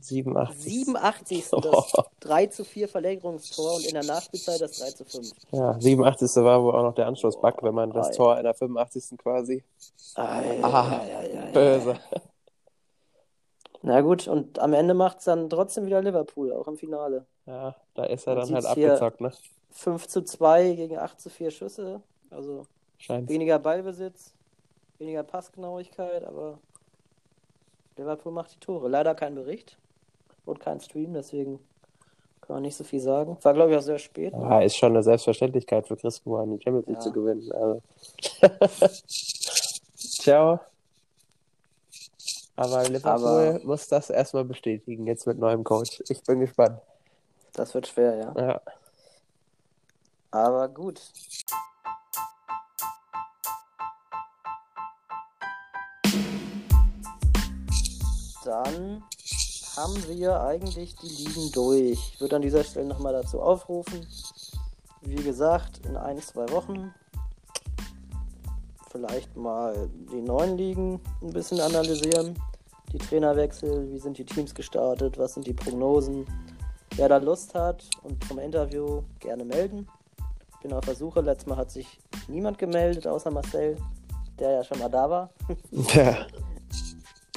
87. 0.00 0.62
87. 0.62 1.50
das 1.62 1.92
3 2.20 2.46
zu 2.46 2.64
4 2.64 2.88
Verlängerungstor 2.88 3.76
und 3.76 3.86
in 3.86 3.94
der 3.94 4.04
Nachspielzeit 4.04 4.60
das 4.60 4.78
3 4.78 4.90
zu 4.90 5.04
5. 5.04 5.30
Ja, 5.52 5.80
87. 5.80 6.36
war 6.44 6.62
wohl 6.62 6.74
auch 6.74 6.82
noch 6.82 6.94
der 6.94 7.06
Anschlussbug, 7.06 7.62
wenn 7.62 7.74
man 7.74 7.92
das 7.92 8.08
ja. 8.08 8.14
Tor 8.14 8.36
in 8.36 8.44
der 8.44 8.54
85. 8.54 9.18
quasi. 9.18 9.64
Ah, 10.14 10.40
Ah, 10.62 11.00
ja, 11.06 11.22
ja, 11.22 11.22
ja. 11.22 11.50
Böse. 11.52 11.98
Na 13.82 14.00
gut, 14.00 14.26
und 14.26 14.58
am 14.58 14.72
Ende 14.72 14.94
macht 14.94 15.18
es 15.18 15.24
dann 15.24 15.48
trotzdem 15.48 15.86
wieder 15.86 16.02
Liverpool, 16.02 16.52
auch 16.52 16.66
im 16.66 16.76
Finale. 16.76 17.26
Ja, 17.46 17.76
da 17.94 18.04
ist 18.04 18.26
er 18.26 18.34
Man 18.34 18.46
dann 18.46 18.54
halt 18.56 18.66
abgezockt, 18.66 19.20
ne? 19.20 19.32
5 19.70 20.08
zu 20.08 20.22
2 20.22 20.72
gegen 20.74 20.98
8 20.98 21.20
zu 21.20 21.30
4 21.30 21.50
Schüsse. 21.50 22.02
Also 22.30 22.66
Scheint. 22.98 23.28
weniger 23.28 23.58
Ballbesitz, 23.58 24.32
weniger 24.98 25.22
Passgenauigkeit, 25.22 26.24
aber 26.24 26.58
Liverpool 27.96 28.32
macht 28.32 28.54
die 28.54 28.60
Tore. 28.60 28.88
Leider 28.88 29.14
kein 29.14 29.34
Bericht. 29.34 29.76
und 30.44 30.60
kein 30.60 30.80
Stream, 30.80 31.12
deswegen 31.12 31.58
kann 32.40 32.54
man 32.56 32.62
nicht 32.62 32.76
so 32.76 32.84
viel 32.84 33.00
sagen. 33.00 33.36
War, 33.42 33.52
glaube 33.54 33.72
ich, 33.72 33.78
auch 33.78 33.82
sehr 33.82 33.98
spät. 33.98 34.32
Ja, 34.32 34.60
ist 34.60 34.76
schon 34.76 34.90
eine 34.92 35.02
Selbstverständlichkeit 35.02 35.88
für 35.88 35.96
Chris 35.96 36.22
Kuhn, 36.22 36.56
die 36.56 36.62
Champions 36.62 36.86
League 36.86 36.96
Ja. 36.98 37.00
zu 37.00 37.12
gewinnen. 37.12 37.50
Also. 37.50 37.82
Ciao. 39.96 40.60
Aber 42.54 42.84
Liverpool 42.84 43.28
Aber- 43.28 43.60
muss 43.64 43.88
das 43.88 44.08
erstmal 44.10 44.44
bestätigen, 44.44 45.06
jetzt 45.06 45.26
mit 45.26 45.38
neuem 45.38 45.64
Coach. 45.64 46.00
Ich 46.08 46.22
bin 46.22 46.40
gespannt. 46.40 46.80
Das 47.52 47.74
wird 47.74 47.86
schwer, 47.88 48.14
ja. 48.16 48.34
Ja. 48.40 48.60
Aber 50.30 50.68
gut. 50.68 51.00
Dann 58.46 59.02
haben 59.76 60.08
wir 60.08 60.40
eigentlich 60.40 60.94
die 60.94 61.08
Ligen 61.08 61.50
durch. 61.50 62.12
Ich 62.12 62.20
würde 62.20 62.36
an 62.36 62.42
dieser 62.42 62.62
Stelle 62.62 62.86
nochmal 62.86 63.12
dazu 63.12 63.40
aufrufen. 63.40 64.06
Wie 65.02 65.16
gesagt, 65.16 65.84
in 65.84 65.96
ein, 65.96 66.18
zwei 66.18 66.48
Wochen 66.52 66.94
vielleicht 68.92 69.36
mal 69.36 69.90
die 70.12 70.22
neuen 70.22 70.56
Ligen 70.56 71.00
ein 71.22 71.32
bisschen 71.32 71.60
analysieren. 71.60 72.38
Die 72.92 72.98
Trainerwechsel, 72.98 73.90
wie 73.92 73.98
sind 73.98 74.16
die 74.16 74.24
Teams 74.24 74.54
gestartet, 74.54 75.18
was 75.18 75.34
sind 75.34 75.46
die 75.46 75.52
Prognosen. 75.52 76.24
Wer 76.94 77.08
da 77.08 77.16
Lust 77.16 77.52
hat 77.54 77.84
und 78.04 78.22
zum 78.28 78.38
Interview 78.38 79.02
gerne 79.18 79.44
melden. 79.44 79.88
Ich 80.52 80.60
bin 80.60 80.72
auf 80.72 80.84
der 80.84 80.94
Suche. 80.94 81.20
Letztes 81.20 81.48
Mal 81.48 81.56
hat 81.56 81.72
sich 81.72 81.98
niemand 82.28 82.58
gemeldet, 82.58 83.08
außer 83.08 83.32
Marcel, 83.32 83.76
der 84.38 84.52
ja 84.52 84.64
schon 84.64 84.78
mal 84.78 84.88
da 84.88 85.10
war. 85.10 85.30
ja. 85.94 86.26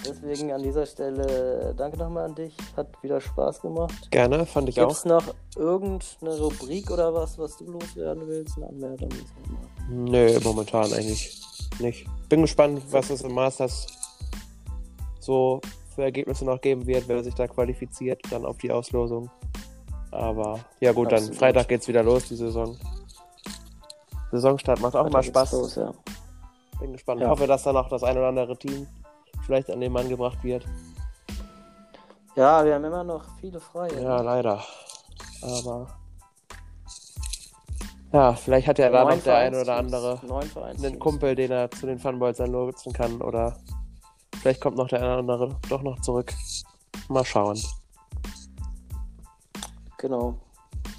Deswegen 0.10 0.52
an 0.52 0.64
dieser 0.64 0.86
Stelle 0.86 1.74
danke 1.78 1.98
nochmal 1.98 2.26
an 2.26 2.36
dich. 2.36 2.56
Hat 2.76 2.88
wieder 3.04 3.22
Spaß 3.22 3.62
gemacht. 3.62 4.10
Gerne, 4.12 4.46
fand 4.46 4.70
ich 4.70 4.76
Gibt 4.76 4.88
auch. 4.88 4.92
es 4.92 5.06
noch 5.06 5.24
irgendeine 5.56 6.38
Rubrik 6.40 6.90
oder 6.92 7.14
was, 7.14 7.38
was 7.38 7.58
du 7.58 7.66
loswerden 7.66 8.28
willst? 8.28 8.58
Eine 8.58 8.68
Anmeldung? 8.68 9.10
Nö, 9.90 10.40
momentan 10.44 10.92
eigentlich 10.94 11.42
nicht. 11.80 12.08
Bin 12.28 12.42
gespannt, 12.42 12.82
was 12.92 13.10
es 13.10 13.22
im 13.22 13.34
Masters 13.34 13.88
so 15.20 15.62
für 15.96 16.04
Ergebnisse 16.04 16.46
noch 16.46 16.62
geben 16.62 16.86
wird, 16.88 17.08
wer 17.08 17.24
sich 17.24 17.36
da 17.36 17.48
qualifiziert, 17.48 18.22
dann 18.32 18.46
auf 18.46 18.58
die 18.58 18.72
Auslosung. 18.72 19.30
Aber 20.12 20.60
ja 20.80 20.92
gut, 20.92 21.12
dann 21.12 21.20
Absolut. 21.20 21.38
Freitag 21.38 21.68
geht's 21.68 21.88
wieder 21.88 22.04
los, 22.04 22.28
die 22.28 22.36
Saison. 22.36 22.76
Saisonstart 24.32 24.80
macht 24.80 24.96
auch 24.96 25.10
geht's 25.10 25.28
Spaß. 25.28 25.52
Los, 25.54 25.76
ja. 25.76 25.94
Bin 26.80 26.94
gespannt. 26.94 27.22
Ja. 27.22 27.30
Hoffe, 27.30 27.46
dass 27.46 27.64
da 27.64 27.74
noch 27.74 27.90
das 27.90 28.04
ein 28.04 28.18
oder 28.18 28.30
andere 28.30 28.58
Team 28.58 28.88
vielleicht 29.50 29.72
an 29.72 29.80
den 29.80 29.92
Mann 29.92 30.08
gebracht 30.08 30.44
wird. 30.44 30.64
ja, 32.36 32.64
wir 32.64 32.76
haben 32.76 32.86
immer 32.86 33.04
noch 33.04 33.26
viele 33.42 33.60
freie. 33.60 34.00
Ja, 34.00 34.22
leider. 34.22 34.64
Aber 35.42 35.88
ja, 38.14 38.34
vielleicht 38.34 38.68
hat 38.68 38.78
ja 38.78 38.92
da 38.92 39.06
noch 39.06 39.24
der 39.24 39.38
eine 39.38 39.62
oder 39.62 39.76
andere 39.78 40.20
einen 40.78 41.00
Kumpel, 41.00 41.34
den 41.34 41.50
er 41.50 41.72
zu 41.72 41.88
den 41.88 41.98
Funboys 41.98 42.38
dann 42.38 42.52
nutzen 42.52 42.94
kann. 42.94 43.24
Oder 43.24 43.58
vielleicht 44.40 44.62
kommt 44.62 44.78
noch 44.78 44.88
der 44.88 45.00
eine 45.00 45.08
oder 45.14 45.20
andere 45.20 45.56
doch 45.68 45.82
noch 45.82 46.00
zurück. 46.02 46.32
Mal 47.08 47.26
schauen. 47.26 47.60
Genau. 49.98 50.36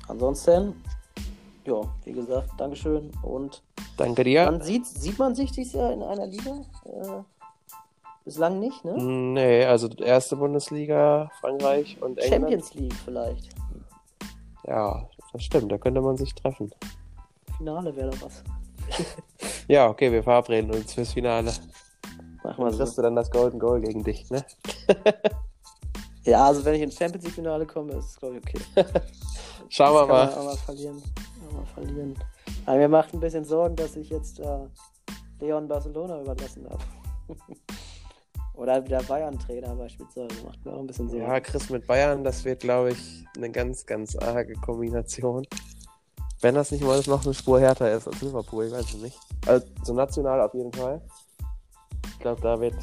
Ansonsten, 0.09 0.75
ja, 1.67 1.83
wie 2.05 2.13
gesagt, 2.13 2.49
Dankeschön. 2.59 3.13
Und 3.23 3.63
Danke 3.97 4.25
dir. 4.25 4.47
man 4.47 4.61
sieht, 4.61 4.87
sieht 4.87 5.21
man 5.21 5.37
sich 5.37 5.53
dieses 5.53 5.75
Jahr 5.75 5.93
in 5.93 6.03
einer 6.03 6.27
Liga? 6.27 6.65
Äh, 6.85 7.23
bislang 8.31 8.61
nicht, 8.61 8.85
ne? 8.85 8.97
Nee, 8.97 9.65
also 9.65 9.89
erste 9.89 10.37
Bundesliga, 10.37 11.33
Frankreich 11.41 12.01
und 12.01 12.17
England. 12.19 12.43
Champions 12.43 12.75
League 12.75 12.95
vielleicht. 13.05 13.49
Ja, 14.69 15.09
das 15.33 15.43
stimmt, 15.43 15.73
da 15.73 15.79
könnte 15.79 16.01
man 16.01 16.17
sich 16.17 16.33
treffen. 16.37 16.71
Finale 17.57 17.95
wäre 17.97 18.11
da 18.11 18.23
was. 18.23 18.45
Ja, 19.67 19.89
okay, 19.89 20.11
wir 20.11 20.23
verabreden 20.23 20.73
uns 20.73 20.95
fürs 20.95 21.13
Finale. 21.13 21.53
Machen 22.43 22.65
wir 22.65 22.73
so. 22.73 22.79
kriegst 22.79 22.99
du 22.99 23.03
dann 23.03 23.15
das 23.15 23.31
Golden 23.31 23.59
Goal 23.59 23.81
gegen 23.81 24.05
dich, 24.05 24.31
ne? 24.31 24.45
Ja, 26.25 26.47
also 26.47 26.65
wenn 26.65 26.75
ich 26.75 26.83
ins 26.83 26.97
Champions 26.97 27.25
League 27.25 27.35
Finale 27.35 27.67
komme, 27.67 27.95
ist 27.95 28.11
es 28.11 28.17
glaube 28.17 28.39
ich 28.39 28.43
okay. 28.43 28.85
Schauen 29.71 29.95
wir 29.95 30.07
mal. 30.07 30.27
mal 30.45 30.57
verlieren. 30.57 31.03
Mal 31.53 31.65
verlieren. 31.75 32.15
Aber 32.67 32.77
mir 32.77 32.89
macht 32.89 33.15
ein 33.15 33.21
bisschen 33.21 33.45
Sorgen, 33.45 33.75
dass 33.75 33.97
ich 33.97 34.11
jetzt 34.11 34.39
äh, 34.39 34.67
Leon 35.41 35.67
Barcelona 35.67 36.21
überlassen 36.21 36.69
habe. 36.69 36.85
Oder 38.61 38.79
der 38.83 39.03
Bayern-Trainer 39.03 39.75
beispielsweise. 39.75 40.29
Macht 40.45 40.63
mir 40.67 40.75
auch 40.75 40.81
ein 40.81 40.87
bisschen 40.87 41.09
Sorgen. 41.09 41.25
Ja, 41.25 41.41
Chris 41.41 41.71
mit 41.71 41.87
Bayern, 41.87 42.23
das 42.23 42.45
wird, 42.45 42.61
glaube 42.61 42.91
ich, 42.91 43.25
eine 43.35 43.51
ganz, 43.51 43.87
ganz 43.87 44.15
arge 44.17 44.53
Kombination. 44.53 45.47
Wenn 46.43 46.55
das 46.55 46.71
nicht 46.71 46.85
mal 46.85 47.01
noch 47.07 47.25
eine 47.25 47.33
Spur 47.33 47.59
härter 47.59 47.91
ist 47.91 48.07
als 48.07 48.21
Liverpool, 48.21 48.67
ich 48.67 48.73
weiß 48.73 48.85
es 48.85 48.95
nicht. 48.97 49.19
Also 49.47 49.67
so 49.83 49.95
national 49.95 50.43
auf 50.43 50.53
jeden 50.53 50.73
Fall. 50.75 51.01
Ich 52.13 52.19
glaube, 52.19 52.43
da 52.43 52.61
wird 52.61 52.75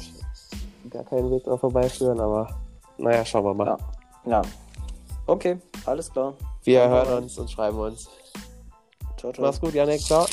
gar 0.90 1.04
kein 1.04 1.30
Weg 1.30 1.44
dran 1.44 1.58
vorbeiführen, 1.60 2.18
aber 2.18 2.58
naja, 2.96 3.24
schauen 3.24 3.44
wir 3.44 3.54
mal. 3.54 3.66
Ja. 3.66 3.78
ja. 4.30 4.42
Okay, 5.26 5.58
alles 5.86 6.10
klar. 6.10 6.34
Wir 6.64 6.80
Ja, 6.80 6.88
hören 6.88 7.22
uns 7.22 7.38
und 7.38 7.48
schreiben 7.48 7.78
uns. 7.78 8.08
Ciao, 9.16 9.32
ciao. 9.32 9.46
Mach's 9.46 9.60
gut, 9.60 9.74
Janik. 9.74 10.00
Ciao. 10.00 10.26